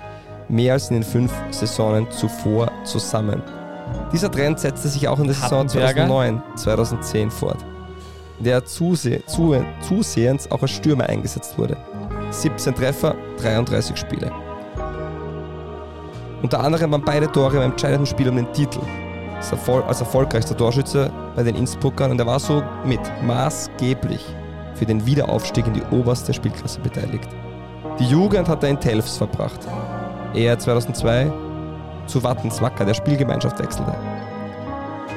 mehr 0.47 0.73
als 0.73 0.89
in 0.89 0.95
den 0.95 1.03
fünf 1.03 1.31
Saisonen 1.51 2.09
zuvor 2.09 2.71
zusammen. 2.85 3.43
Dieser 4.11 4.31
Trend 4.31 4.59
setzte 4.59 4.87
sich 4.87 5.07
auch 5.07 5.19
in 5.19 5.25
der 5.25 5.35
Saison 5.35 5.67
Hattenberger? 5.67 6.07
2009-2010 6.57 7.29
fort, 7.29 7.63
in 8.39 8.45
der 8.45 8.53
er 8.55 8.65
zuse 8.65 9.23
zu 9.27 9.63
zusehends 9.87 10.49
auch 10.49 10.63
als 10.63 10.71
Stürmer 10.71 11.05
eingesetzt 11.05 11.55
wurde. 11.59 11.77
17 12.31 12.75
Treffer, 12.75 13.15
33 13.41 13.97
Spiele. 13.97 14.31
Unter 16.41 16.61
anderem 16.61 16.91
waren 16.91 17.03
beide 17.03 17.31
Tore 17.31 17.57
im 17.57 17.63
entscheidenden 17.63 18.05
Spiel 18.05 18.29
um 18.29 18.35
den 18.35 18.51
Titel. 18.53 18.79
Als, 19.35 19.51
erfol 19.51 19.83
als 19.83 19.99
erfolgreichster 19.99 20.55
Torschütze 20.55 21.11
bei 21.35 21.43
den 21.43 21.55
Innsbruckern 21.55 22.11
und 22.11 22.19
er 22.19 22.25
war 22.25 22.39
so 22.39 22.63
mit 22.85 22.99
maßgeblich 23.25 24.25
für 24.75 24.85
den 24.85 25.05
Wiederaufstieg 25.05 25.65
in 25.67 25.73
die 25.73 25.83
oberste 25.91 26.33
Spielklasse 26.33 26.79
beteiligt. 26.79 27.27
Die 27.99 28.05
Jugend 28.05 28.47
hat 28.47 28.63
er 28.63 28.69
in 28.69 28.79
Telfs 28.79 29.17
verbracht. 29.17 29.59
Er 30.33 30.57
2002 30.57 31.31
zu 32.05 32.23
Wattens 32.23 32.61
Wacker, 32.61 32.85
der 32.85 32.93
Spielgemeinschaft 32.93 33.59
wechselte. 33.59 33.93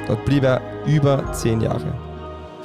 Dort 0.07 0.25
blieb 0.25 0.43
er 0.43 0.61
über 0.85 1.31
zehn 1.31 1.61
Jahre. 1.61 1.93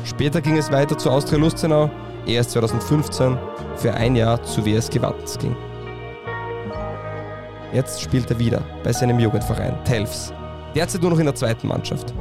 Später 0.04 0.40
ging 0.40 0.56
es 0.56 0.72
weiter 0.72 0.96
zu 0.96 1.10
Austria 1.10 1.38
Lustenau, 1.38 1.90
er 2.26 2.40
ist 2.40 2.50
2015 2.50 3.38
für 3.78 3.94
ein 3.94 4.16
Jahr 4.16 4.42
zu 4.42 4.64
WSG 4.66 5.00
Wattens 5.00 5.38
ging. 5.38 5.56
Jetzt 7.72 8.00
spielt 8.00 8.30
er 8.30 8.38
wieder 8.38 8.62
bei 8.82 8.92
seinem 8.92 9.18
Jugendverein 9.20 9.76
Telfs. 9.84 10.32
Derzeit 10.74 11.02
nur 11.02 11.10
noch 11.10 11.18
in 11.18 11.26
der 11.26 11.34
zweiten 11.34 11.68
Mannschaft. 11.68 12.12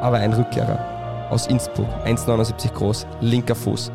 Aber 0.00 0.16
ein 0.16 0.32
Rückkehrer 0.32 1.28
aus 1.30 1.46
Innsbruck, 1.46 1.88
1,79 2.04 2.72
groß, 2.72 3.06
linker 3.20 3.54
Fuß. 3.54 3.92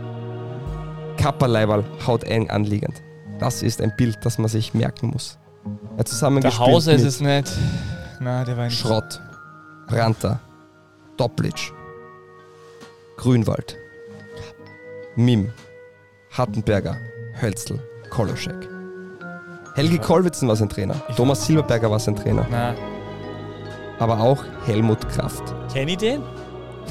Kapperleiberl 1.17 1.83
haut 2.05 2.23
eng 2.23 2.49
anliegend. 2.49 3.01
Das 3.39 3.63
ist 3.63 3.81
ein 3.81 3.93
Bild, 3.97 4.17
das 4.23 4.37
man 4.37 4.47
sich 4.47 4.73
merken 4.73 5.07
muss. 5.07 5.37
Er 5.65 5.71
hat 5.71 5.97
Der 5.99 6.05
zusammengespielt 6.05 6.67
Hause 6.67 6.93
ist 6.93 7.03
es 7.03 7.19
nicht. 7.19 7.51
Na, 8.19 8.45
der 8.45 8.55
war 8.57 8.65
nicht. 8.65 8.79
Schrott, 8.79 9.19
Branta, 9.87 10.39
Doplitsch, 11.17 11.71
Grünwald, 13.17 13.77
Mim, 15.15 15.51
Hattenberger, 16.37 16.97
Hölzl, 17.41 17.79
Koloschek. 18.09 18.67
Helgi 19.75 19.97
Kollwitzen 19.99 20.47
war 20.47 20.55
sein 20.55 20.69
Trainer, 20.69 20.95
Thomas 21.15 21.45
Silberberger 21.45 21.91
war 21.91 21.99
sein 21.99 22.15
Trainer, 22.15 22.45
Na, 22.49 22.73
aber 23.99 24.19
auch 24.19 24.43
Helmut 24.65 25.07
Kraft. 25.09 25.53
kenn 25.73 25.87
ich 25.87 25.97
den? 25.97 26.21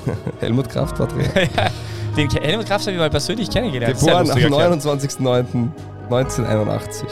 Helmut 0.40 0.68
Kraft 0.68 0.98
war 0.98 1.09
Trainer. 1.09 1.28
Den 2.16 2.28
Ke- 2.28 2.40
Helmut 2.40 2.66
Kraft 2.66 2.85
habe 2.86 2.93
ich 2.93 2.98
mal 2.98 3.10
persönlich 3.10 3.51
kennengelernt. 3.51 3.98
Geboren 3.98 4.16
am 4.20 4.27
lustiger 4.27 4.48
Kerl. 4.48 4.73
29.09.1981. 4.73 7.05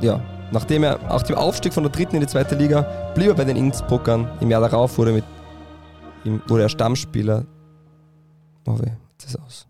Ja, 0.00 0.20
Nachdem 0.50 0.82
er 0.84 0.98
auch 1.10 1.22
dem 1.22 1.36
Aufstieg 1.36 1.74
von 1.74 1.82
der 1.82 1.92
dritten 1.92 2.14
in 2.14 2.22
die 2.22 2.26
zweite 2.26 2.54
Liga 2.54 2.82
blieb 3.14 3.28
er 3.28 3.34
bei 3.34 3.44
den 3.44 3.56
Innsbruckern. 3.56 4.30
Im 4.40 4.50
Jahr 4.50 4.62
darauf 4.62 4.96
wurde, 4.96 5.12
mit, 5.12 5.24
wurde 6.46 6.62
er 6.62 6.68
Stammspieler. 6.70 7.44
Weh, 8.76 8.92
das 9.18 9.36
aus. 9.36 9.66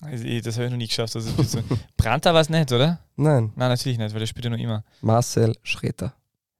Das 0.00 0.54
habe 0.56 0.64
ich 0.64 0.70
noch 0.70 0.78
nie 0.78 0.86
geschafft. 0.86 1.14
Also, 1.14 1.42
so. 1.42 1.62
Brandter 1.96 2.32
war 2.32 2.40
es 2.40 2.48
nicht, 2.48 2.72
oder? 2.72 3.00
Nein. 3.16 3.52
Nein, 3.54 3.68
natürlich 3.68 3.98
nicht, 3.98 4.12
weil 4.12 4.20
der 4.20 4.26
spielt 4.26 4.44
ja 4.44 4.50
noch 4.50 4.58
immer. 4.58 4.82
Marcel 5.02 5.56
Schreter. 5.62 6.14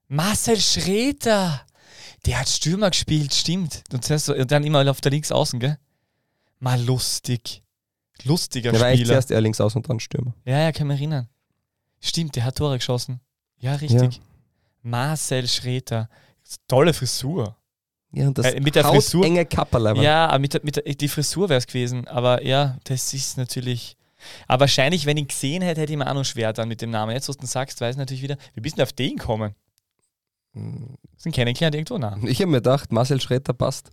Marcel 0.08 0.58
Schreter! 0.60 1.62
Der 2.26 2.40
hat 2.40 2.48
Stürmer 2.48 2.90
gespielt, 2.90 3.32
stimmt. 3.32 3.82
Und 3.92 4.50
dann 4.50 4.64
immer 4.64 4.90
auf 4.90 5.00
der 5.00 5.10
Linksaußen, 5.10 5.58
gell? 5.58 5.78
Mal 6.58 6.82
lustig. 6.82 7.62
Lustiger 8.24 8.72
der 8.72 8.78
Spieler. 8.78 8.86
Der 8.90 8.96
war 8.96 9.00
echt 9.00 9.06
zuerst 9.06 9.30
eher 9.30 9.40
links 9.40 9.60
und 9.60 9.88
dann 9.88 10.00
Stürmer. 10.00 10.34
Ja, 10.44 10.58
ja, 10.58 10.72
kann 10.72 10.86
mich 10.88 10.98
erinnern. 10.98 11.28
Stimmt, 12.00 12.36
der 12.36 12.44
hat 12.44 12.56
Tore 12.56 12.76
geschossen. 12.76 13.20
Ja, 13.58 13.74
richtig. 13.76 14.16
Ja. 14.16 14.20
Marcel 14.82 15.48
Schreter. 15.48 16.08
Tolle 16.68 16.92
Frisur. 16.92 17.56
Ja, 18.12 18.26
und 18.26 18.38
das 18.38 18.46
äh, 18.46 18.60
mit 18.60 18.74
der 18.74 18.84
Frisur. 18.84 19.24
enge 19.24 19.46
Kapperl. 19.46 19.96
Ja, 20.02 20.26
aber 20.26 20.38
mit, 20.38 20.64
mit 20.64 20.76
der, 20.76 20.82
die 20.82 21.08
Frisur 21.08 21.48
wäre 21.48 21.58
es 21.58 21.66
gewesen. 21.66 22.08
Aber 22.08 22.44
ja, 22.44 22.76
das 22.84 23.14
ist 23.14 23.36
natürlich. 23.38 23.96
Aber 24.46 24.60
wahrscheinlich, 24.60 25.06
wenn 25.06 25.16
ich 25.16 25.22
ihn 25.22 25.28
gesehen 25.28 25.62
hätte, 25.62 25.80
hätte 25.80 25.92
ich 25.92 25.98
mir 25.98 26.08
auch 26.08 26.14
noch 26.14 26.24
schwer 26.24 26.52
dann 26.52 26.68
mit 26.68 26.82
dem 26.82 26.90
Namen. 26.90 27.12
Jetzt, 27.12 27.28
was 27.28 27.36
du 27.36 27.46
sagst, 27.46 27.80
weiß 27.80 27.94
ich 27.94 27.98
natürlich 27.98 28.22
wieder, 28.22 28.36
wie 28.54 28.60
bist 28.60 28.78
du 28.78 28.82
auf 28.82 28.92
den 28.92 29.16
gekommen? 29.16 29.54
Hm. 30.52 30.96
Sind 31.16 31.34
kennengelernt 31.34 31.74
irgendwo 31.74 31.98
nach. 31.98 32.16
Ich 32.24 32.40
habe 32.40 32.50
mir 32.50 32.58
gedacht, 32.58 32.92
Marcel 32.92 33.20
Schreter 33.20 33.52
passt. 33.52 33.90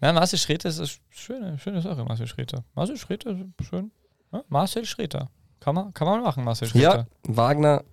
Nein, 0.00 0.14
Marcel 0.14 0.38
Schreter 0.38 0.68
ist 0.68 0.78
eine 0.78 0.88
schöne, 1.10 1.58
schöne 1.58 1.82
Sache, 1.82 2.04
Marcel 2.04 2.26
Schreter. 2.26 2.64
Marcel 2.74 2.96
Schreter 2.96 3.36
schön. 3.60 3.92
Ja, 4.32 4.42
Marcel 4.48 4.84
Schreter. 4.84 5.30
Kann 5.60 5.74
man, 5.74 5.94
kann 5.94 6.08
man 6.08 6.22
machen, 6.22 6.42
Marcel 6.42 6.68
Schreter. 6.68 7.06
Ja, 7.24 7.34
Wagner, 7.34 7.84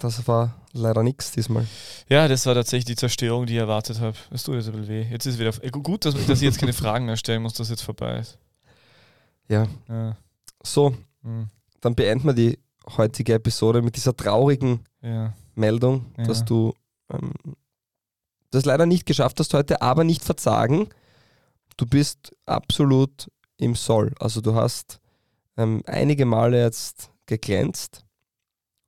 das 0.00 0.26
war 0.26 0.54
leider 0.72 1.02
nichts 1.02 1.32
diesmal. 1.32 1.66
Ja, 2.08 2.26
das 2.26 2.46
war 2.46 2.54
tatsächlich 2.54 2.86
die 2.86 2.96
Zerstörung, 2.96 3.46
die 3.46 3.54
ich 3.54 3.58
erwartet 3.58 4.00
habe. 4.00 4.16
Es 4.30 4.42
tut 4.42 4.56
jetzt 4.56 4.66
ein 4.66 4.72
bisschen 4.72 4.88
weh. 4.88 5.02
Jetzt 5.02 5.26
ist 5.26 5.38
wieder. 5.38 5.52
Gut, 5.70 6.04
dass, 6.04 6.14
dass 6.14 6.38
ich 6.38 6.46
jetzt 6.46 6.58
keine 6.58 6.72
Fragen 6.72 7.06
mehr 7.06 7.16
stellen 7.16 7.42
muss, 7.42 7.54
dass 7.54 7.70
jetzt 7.70 7.82
vorbei 7.82 8.18
ist. 8.18 8.38
Ja. 9.48 9.66
ja. 9.88 10.16
So, 10.62 10.94
mhm. 11.22 11.48
dann 11.80 11.94
beenden 11.94 12.26
wir 12.26 12.34
die 12.34 12.58
heutige 12.96 13.34
Episode 13.34 13.82
mit 13.82 13.96
dieser 13.96 14.16
traurigen 14.16 14.80
ja. 15.02 15.34
Meldung, 15.54 16.06
ja. 16.16 16.24
dass 16.24 16.44
du 16.44 16.74
ähm, 17.12 17.32
das 18.50 18.64
leider 18.64 18.86
nicht 18.86 19.06
geschafft 19.06 19.38
hast 19.38 19.54
heute, 19.54 19.82
aber 19.82 20.04
nicht 20.04 20.24
verzagen. 20.24 20.88
Du 21.76 21.86
bist 21.86 22.34
absolut 22.46 23.30
im 23.56 23.74
Soll. 23.74 24.12
Also 24.18 24.40
du 24.40 24.54
hast 24.54 25.00
ähm, 25.56 25.82
einige 25.86 26.24
Male 26.26 26.60
jetzt 26.60 27.10
geglänzt 27.26 28.04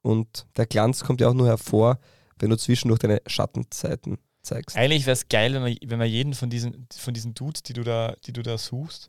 und 0.02 0.46
der 0.56 0.66
Glanz 0.66 1.04
kommt 1.04 1.20
ja 1.20 1.28
auch 1.28 1.34
nur 1.34 1.46
hervor, 1.46 1.98
wenn 2.38 2.50
du 2.50 2.56
zwischendurch 2.56 2.98
deine 3.00 3.22
Schattenzeiten 3.26 4.18
zeigst. 4.42 4.76
Eigentlich 4.76 5.06
wäre 5.06 5.12
es 5.12 5.28
geil, 5.28 5.54
wenn 5.54 5.64
wir, 5.64 5.76
wenn 5.86 6.00
wir 6.00 6.06
jeden 6.06 6.34
von 6.34 6.50
diesen, 6.50 6.86
von 6.94 7.14
diesen 7.14 7.34
Dudes, 7.34 7.62
die 7.62 7.72
du 7.72 7.84
da, 7.84 8.14
die 8.26 8.32
du 8.32 8.42
da 8.42 8.58
suchst, 8.58 9.08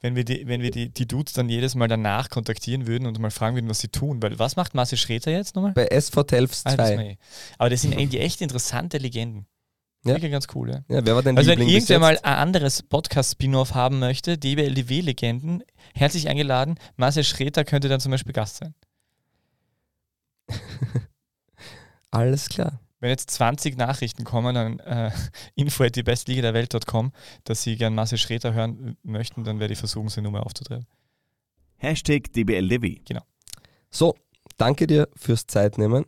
wenn 0.00 0.14
wir, 0.14 0.24
die, 0.24 0.46
wenn 0.46 0.60
wir 0.62 0.70
die, 0.70 0.90
die 0.90 1.08
Dudes 1.08 1.32
dann 1.32 1.48
jedes 1.48 1.74
Mal 1.74 1.88
danach 1.88 2.30
kontaktieren 2.30 2.86
würden 2.86 3.06
und 3.06 3.18
mal 3.18 3.30
fragen 3.30 3.56
würden, 3.56 3.68
was 3.68 3.80
sie 3.80 3.88
tun. 3.88 4.22
Weil 4.22 4.38
was 4.38 4.54
macht 4.54 4.74
Marcel 4.74 4.98
Schreter 4.98 5.30
jetzt 5.30 5.56
nochmal? 5.56 5.72
Bei 5.72 5.86
SV 5.86 6.22
Telfs 6.22 6.62
2. 6.62 6.70
Ah, 6.70 6.76
das 6.76 6.90
eh. 6.90 7.16
Aber 7.58 7.70
das 7.70 7.82
sind 7.82 7.96
eigentlich 7.96 8.22
echt 8.22 8.40
interessante 8.40 8.98
Legenden. 8.98 9.46
Ja. 10.04 10.14
Wirklich 10.14 10.30
ganz 10.30 10.46
cool, 10.54 10.70
ja. 10.70 10.84
ja 10.88 11.04
wer 11.04 11.16
war 11.16 11.22
denn 11.22 11.36
also 11.36 11.50
wenn 11.50 11.60
irgendwer 11.60 11.98
mal 11.98 12.16
ein 12.22 12.34
anderes 12.34 12.84
Podcast-Spin-Off 12.84 13.74
haben 13.74 13.98
möchte, 13.98 14.38
DBLDW-Legenden, 14.38 15.64
herzlich 15.92 16.28
eingeladen. 16.28 16.76
Marcel 16.96 17.24
Schreter 17.24 17.64
könnte 17.64 17.88
dann 17.88 17.98
zum 17.98 18.12
Beispiel 18.12 18.32
Gast 18.32 18.58
sein. 18.58 18.74
Alles 22.10 22.48
klar. 22.48 22.80
Wenn 23.00 23.10
jetzt 23.10 23.30
20 23.30 23.76
Nachrichten 23.76 24.24
kommen, 24.24 24.54
dann 24.54 24.78
äh, 24.80 25.10
info 25.54 25.84
at 25.84 25.94
die 25.94 26.02
bestliga 26.02 26.42
der 26.42 26.54
Welt.com, 26.54 27.12
dass 27.44 27.62
sie 27.62 27.76
gern 27.76 27.94
Marcel 27.94 28.18
Schreter 28.18 28.54
hören 28.54 28.96
möchten, 29.02 29.44
dann 29.44 29.60
werde 29.60 29.72
ich 29.72 29.78
versuchen, 29.78 30.08
seine 30.08 30.26
Nummer 30.26 30.44
aufzutreiben. 30.44 30.86
Hashtag 31.76 32.32
DBLDW. 32.32 33.00
Genau. 33.04 33.22
So, 33.90 34.14
danke 34.56 34.86
dir 34.86 35.08
fürs 35.14 35.46
Zeitnehmen. 35.46 36.06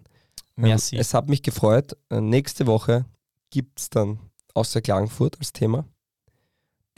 Merci. 0.56 0.96
Ähm, 0.96 1.00
es 1.00 1.14
hat 1.14 1.28
mich 1.28 1.42
gefreut. 1.42 1.96
Äh, 2.10 2.20
nächste 2.20 2.66
Woche 2.66 3.04
gibt 3.50 3.78
es 3.78 3.90
dann 3.90 4.18
außer 4.54 4.80
Klagenfurt 4.80 5.38
als 5.38 5.52
Thema. 5.52 5.86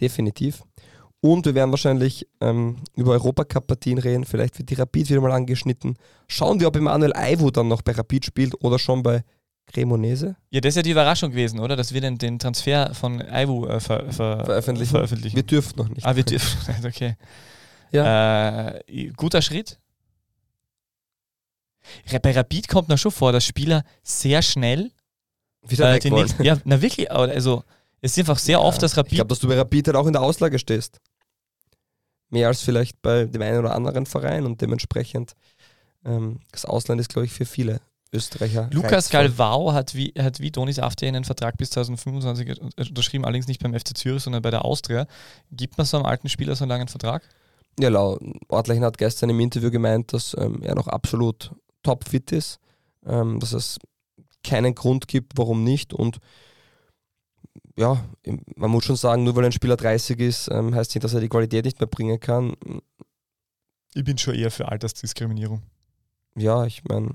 Definitiv. 0.00 0.64
Und 1.24 1.46
wir 1.46 1.54
werden 1.54 1.70
wahrscheinlich 1.70 2.26
ähm, 2.40 2.78
über 2.96 3.12
Europacup-Partien 3.12 3.98
reden. 3.98 4.24
Vielleicht 4.24 4.58
wird 4.58 4.70
die 4.70 4.74
Rapid 4.74 5.08
wieder 5.08 5.20
mal 5.20 5.30
angeschnitten. 5.30 5.96
Schauen 6.26 6.58
wir, 6.58 6.66
ob 6.66 6.74
Emanuel 6.74 7.14
Aivu 7.14 7.52
dann 7.52 7.68
noch 7.68 7.82
bei 7.82 7.92
Rapid 7.92 8.24
spielt 8.24 8.60
oder 8.60 8.76
schon 8.80 9.04
bei 9.04 9.22
Cremonese. 9.66 10.34
Ja, 10.50 10.60
das 10.60 10.70
ist 10.70 10.76
ja 10.76 10.82
die 10.82 10.90
Überraschung 10.90 11.30
gewesen, 11.30 11.60
oder? 11.60 11.76
Dass 11.76 11.94
wir 11.94 12.00
den, 12.00 12.18
den 12.18 12.40
Transfer 12.40 12.92
von 12.92 13.22
Aivu 13.22 13.66
äh, 13.66 13.78
ver, 13.78 14.12
ver, 14.12 14.44
veröffentlichen. 14.44 14.90
veröffentlichen. 14.90 15.36
Wir 15.36 15.44
dürfen 15.44 15.74
noch 15.76 15.88
nicht. 15.88 16.04
Ah, 16.04 16.16
wir 16.16 16.24
dürfen 16.24 16.72
nicht, 16.72 16.84
okay. 16.84 17.14
Ja. 17.92 18.70
Äh, 18.70 19.12
guter 19.16 19.42
Schritt. 19.42 19.78
Bei 22.20 22.32
Rapid 22.32 22.66
kommt 22.66 22.88
noch 22.88 22.98
schon 22.98 23.12
vor, 23.12 23.30
dass 23.30 23.44
Spieler 23.44 23.84
sehr 24.02 24.42
schnell 24.42 24.90
wieder 25.68 26.04
äh, 26.04 26.10
nächsten, 26.10 26.42
Ja, 26.42 26.58
na 26.64 26.82
wirklich, 26.82 27.12
also 27.12 27.62
es 28.00 28.12
ist 28.12 28.18
einfach 28.18 28.38
sehr 28.38 28.58
ja, 28.58 28.64
oft, 28.64 28.82
dass 28.82 28.96
Rapid. 28.96 29.12
Ich 29.12 29.18
glaube, 29.18 29.28
dass 29.28 29.38
du 29.38 29.46
bei 29.46 29.56
Rapid 29.56 29.86
halt 29.86 29.96
auch 29.96 30.08
in 30.08 30.12
der 30.12 30.22
Auslage 30.22 30.58
stehst. 30.58 31.00
Mehr 32.32 32.48
als 32.48 32.62
vielleicht 32.62 33.02
bei 33.02 33.26
dem 33.26 33.42
einen 33.42 33.58
oder 33.58 33.74
anderen 33.74 34.06
Verein 34.06 34.46
und 34.46 34.60
dementsprechend 34.62 35.34
ähm, 36.04 36.40
das 36.50 36.64
Ausland 36.64 36.98
ist, 36.98 37.10
glaube 37.10 37.26
ich, 37.26 37.32
für 37.32 37.44
viele 37.44 37.80
Österreicher. 38.10 38.70
Lukas 38.72 39.10
Galvao 39.10 39.74
hat 39.74 39.94
wie, 39.94 40.14
hat 40.18 40.40
wie 40.40 40.50
Donis 40.50 40.78
Afte 40.78 41.06
einen 41.06 41.24
Vertrag 41.24 41.58
bis 41.58 41.70
2025 41.70 42.88
unterschrieben, 42.88 43.26
allerdings 43.26 43.48
nicht 43.48 43.62
beim 43.62 43.78
FC 43.78 43.96
Zürich, 43.96 44.22
sondern 44.22 44.40
bei 44.40 44.50
der 44.50 44.64
Austria. 44.64 45.06
Gibt 45.50 45.76
man 45.76 45.86
so 45.86 45.98
einem 45.98 46.06
alten 46.06 46.30
Spieler 46.30 46.56
so 46.56 46.64
einen 46.64 46.70
langen 46.70 46.88
Vertrag? 46.88 47.22
Ja, 47.78 47.90
laut 47.90 48.22
Ortleichen 48.48 48.84
hat 48.84 48.96
gestern 48.96 49.28
im 49.28 49.40
Interview 49.40 49.70
gemeint, 49.70 50.14
dass 50.14 50.34
ähm, 50.38 50.62
er 50.62 50.74
noch 50.74 50.88
absolut 50.88 51.52
topfit 51.82 52.32
ist, 52.32 52.60
ähm, 53.06 53.40
dass 53.40 53.52
es 53.52 53.78
keinen 54.42 54.74
Grund 54.74 55.06
gibt, 55.06 55.32
warum 55.36 55.64
nicht. 55.64 55.92
Und 55.92 56.18
ja, 57.76 58.04
man 58.56 58.70
muss 58.70 58.84
schon 58.84 58.96
sagen, 58.96 59.24
nur 59.24 59.34
weil 59.36 59.44
ein 59.44 59.52
Spieler 59.52 59.76
30 59.76 60.18
ist, 60.20 60.48
ähm, 60.50 60.74
heißt 60.74 60.94
nicht, 60.94 61.04
dass 61.04 61.14
er 61.14 61.20
die 61.20 61.28
Qualität 61.28 61.64
nicht 61.64 61.80
mehr 61.80 61.86
bringen 61.86 62.20
kann. 62.20 62.54
Ich 63.94 64.04
bin 64.04 64.18
schon 64.18 64.34
eher 64.34 64.50
für 64.50 64.68
Altersdiskriminierung. 64.68 65.62
Ja, 66.34 66.64
ich 66.64 66.84
meine, 66.84 67.14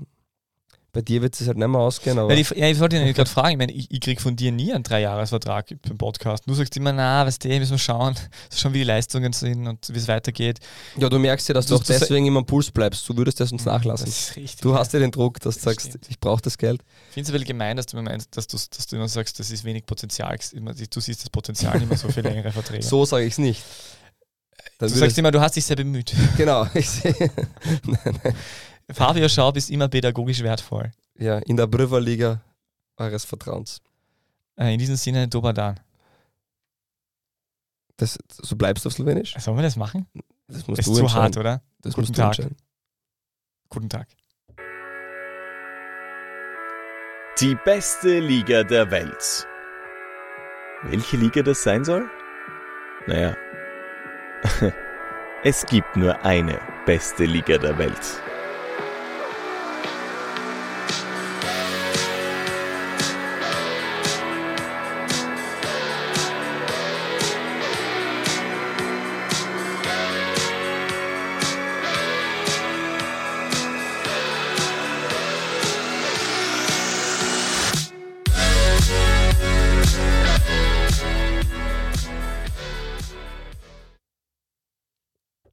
bei 0.92 1.02
dir 1.02 1.20
wird 1.20 1.38
es 1.38 1.46
halt 1.46 1.58
nicht 1.58 1.68
mehr 1.68 1.80
ausgehen. 1.80 2.18
Aber 2.18 2.34
ja, 2.34 2.42
die, 2.42 2.58
ja 2.58 2.68
ich 2.68 2.80
wollte 2.80 3.02
dich 3.02 3.14
gerade 3.14 3.28
fragen, 3.28 3.50
ich, 3.50 3.58
meine, 3.58 3.72
ich, 3.72 3.90
ich 3.90 4.00
kriege 4.00 4.20
von 4.20 4.36
dir 4.36 4.50
nie 4.52 4.72
einen 4.72 4.82
Dreijahresvertrag 4.82 5.66
beim 5.86 5.98
Podcast. 5.98 6.44
Du 6.46 6.54
sagst 6.54 6.76
immer, 6.76 6.92
na, 6.92 7.26
was 7.26 7.38
du, 7.38 7.48
müssen 7.48 7.72
wir 7.72 7.78
schauen, 7.78 8.14
schon 8.54 8.72
wie 8.72 8.78
die 8.78 8.84
Leistungen 8.84 9.32
sind 9.32 9.66
und 9.66 9.88
wie 9.92 9.98
es 9.98 10.08
weitergeht. 10.08 10.60
Ja, 10.96 11.08
du 11.08 11.18
merkst 11.18 11.48
ja, 11.48 11.54
dass 11.54 11.66
du, 11.66 11.74
du 11.74 11.80
auch 11.80 11.84
deswegen 11.84 12.26
immer 12.26 12.38
am 12.38 12.46
Puls 12.46 12.70
bleibst. 12.70 13.06
Du 13.08 13.16
würdest 13.16 13.38
das 13.38 13.52
uns 13.52 13.66
nachlassen. 13.66 14.06
Das 14.06 14.34
richtig, 14.36 14.60
du 14.60 14.74
hast 14.74 14.92
ja 14.94 14.98
den 14.98 15.10
Druck, 15.10 15.40
dass 15.40 15.56
du 15.56 15.60
sagst, 15.62 15.88
stimmt. 15.88 16.06
ich 16.08 16.18
brauche 16.18 16.40
das 16.40 16.56
Geld. 16.56 16.82
Ich 17.08 17.14
finde 17.14 17.26
es 17.26 17.28
ein 17.28 17.32
bisschen 17.32 17.48
gemein, 17.48 17.76
dass 17.76 17.86
du, 17.86 18.00
meinst, 18.00 18.34
dass, 18.36 18.46
du, 18.46 18.56
dass 18.56 18.86
du 18.86 18.96
immer 18.96 19.08
sagst, 19.08 19.38
das 19.38 19.50
ist 19.50 19.64
wenig 19.64 19.84
Potenzial. 19.84 20.38
Du 20.90 21.00
siehst 21.00 21.22
das 21.22 21.30
Potenzial 21.30 21.78
nicht 21.78 21.88
mehr 21.88 21.98
so 21.98 22.08
für 22.08 22.22
längere 22.22 22.50
Verträge. 22.50 22.82
so 22.82 23.04
sage 23.04 23.24
ich 23.24 23.34
es 23.34 23.38
nicht. 23.38 23.62
Dann 24.78 24.88
du 24.88 24.94
sagst 24.96 25.18
immer, 25.18 25.32
du 25.32 25.40
hast 25.40 25.56
dich 25.56 25.64
sehr 25.64 25.76
bemüht. 25.76 26.14
Genau, 26.36 26.66
ich 26.74 26.88
sehe. 26.88 27.14
nein, 27.84 28.20
nein. 28.22 28.34
Fabio 28.90 29.28
Schaub 29.28 29.56
ist 29.56 29.70
immer 29.70 29.88
pädagogisch 29.88 30.42
wertvoll. 30.42 30.90
Ja, 31.14 31.38
in 31.38 31.56
der 31.56 31.66
Brüverliga 31.66 32.40
eures 32.96 33.24
Vertrauens. 33.24 33.80
Äh, 34.56 34.72
in 34.72 34.78
diesem 34.78 34.96
Sinne, 34.96 35.28
Dobadan. 35.28 35.78
Das, 37.96 38.18
so 38.30 38.56
bleibst 38.56 38.84
du 38.84 38.88
auf 38.88 38.94
Slowenisch? 38.94 39.34
Sollen 39.38 39.56
wir 39.56 39.62
das 39.62 39.76
machen? 39.76 40.06
Das 40.46 40.66
musst 40.66 40.78
das 40.78 40.86
du 40.86 40.92
ist 40.92 40.98
zu 40.98 41.12
hart, 41.12 41.36
oder? 41.36 41.62
Das 41.82 41.94
Guten 41.94 42.12
Tag. 42.12 42.36
Guten 43.68 43.88
Tag. 43.88 44.08
Die 47.40 47.56
beste 47.64 48.18
Liga 48.18 48.64
der 48.64 48.90
Welt. 48.90 49.46
Welche 50.84 51.16
Liga 51.16 51.42
das 51.42 51.62
sein 51.62 51.84
soll? 51.84 52.08
Naja, 53.06 53.36
es 55.44 55.66
gibt 55.66 55.96
nur 55.96 56.24
eine 56.24 56.60
beste 56.86 57.24
Liga 57.24 57.58
der 57.58 57.76
Welt. 57.78 58.22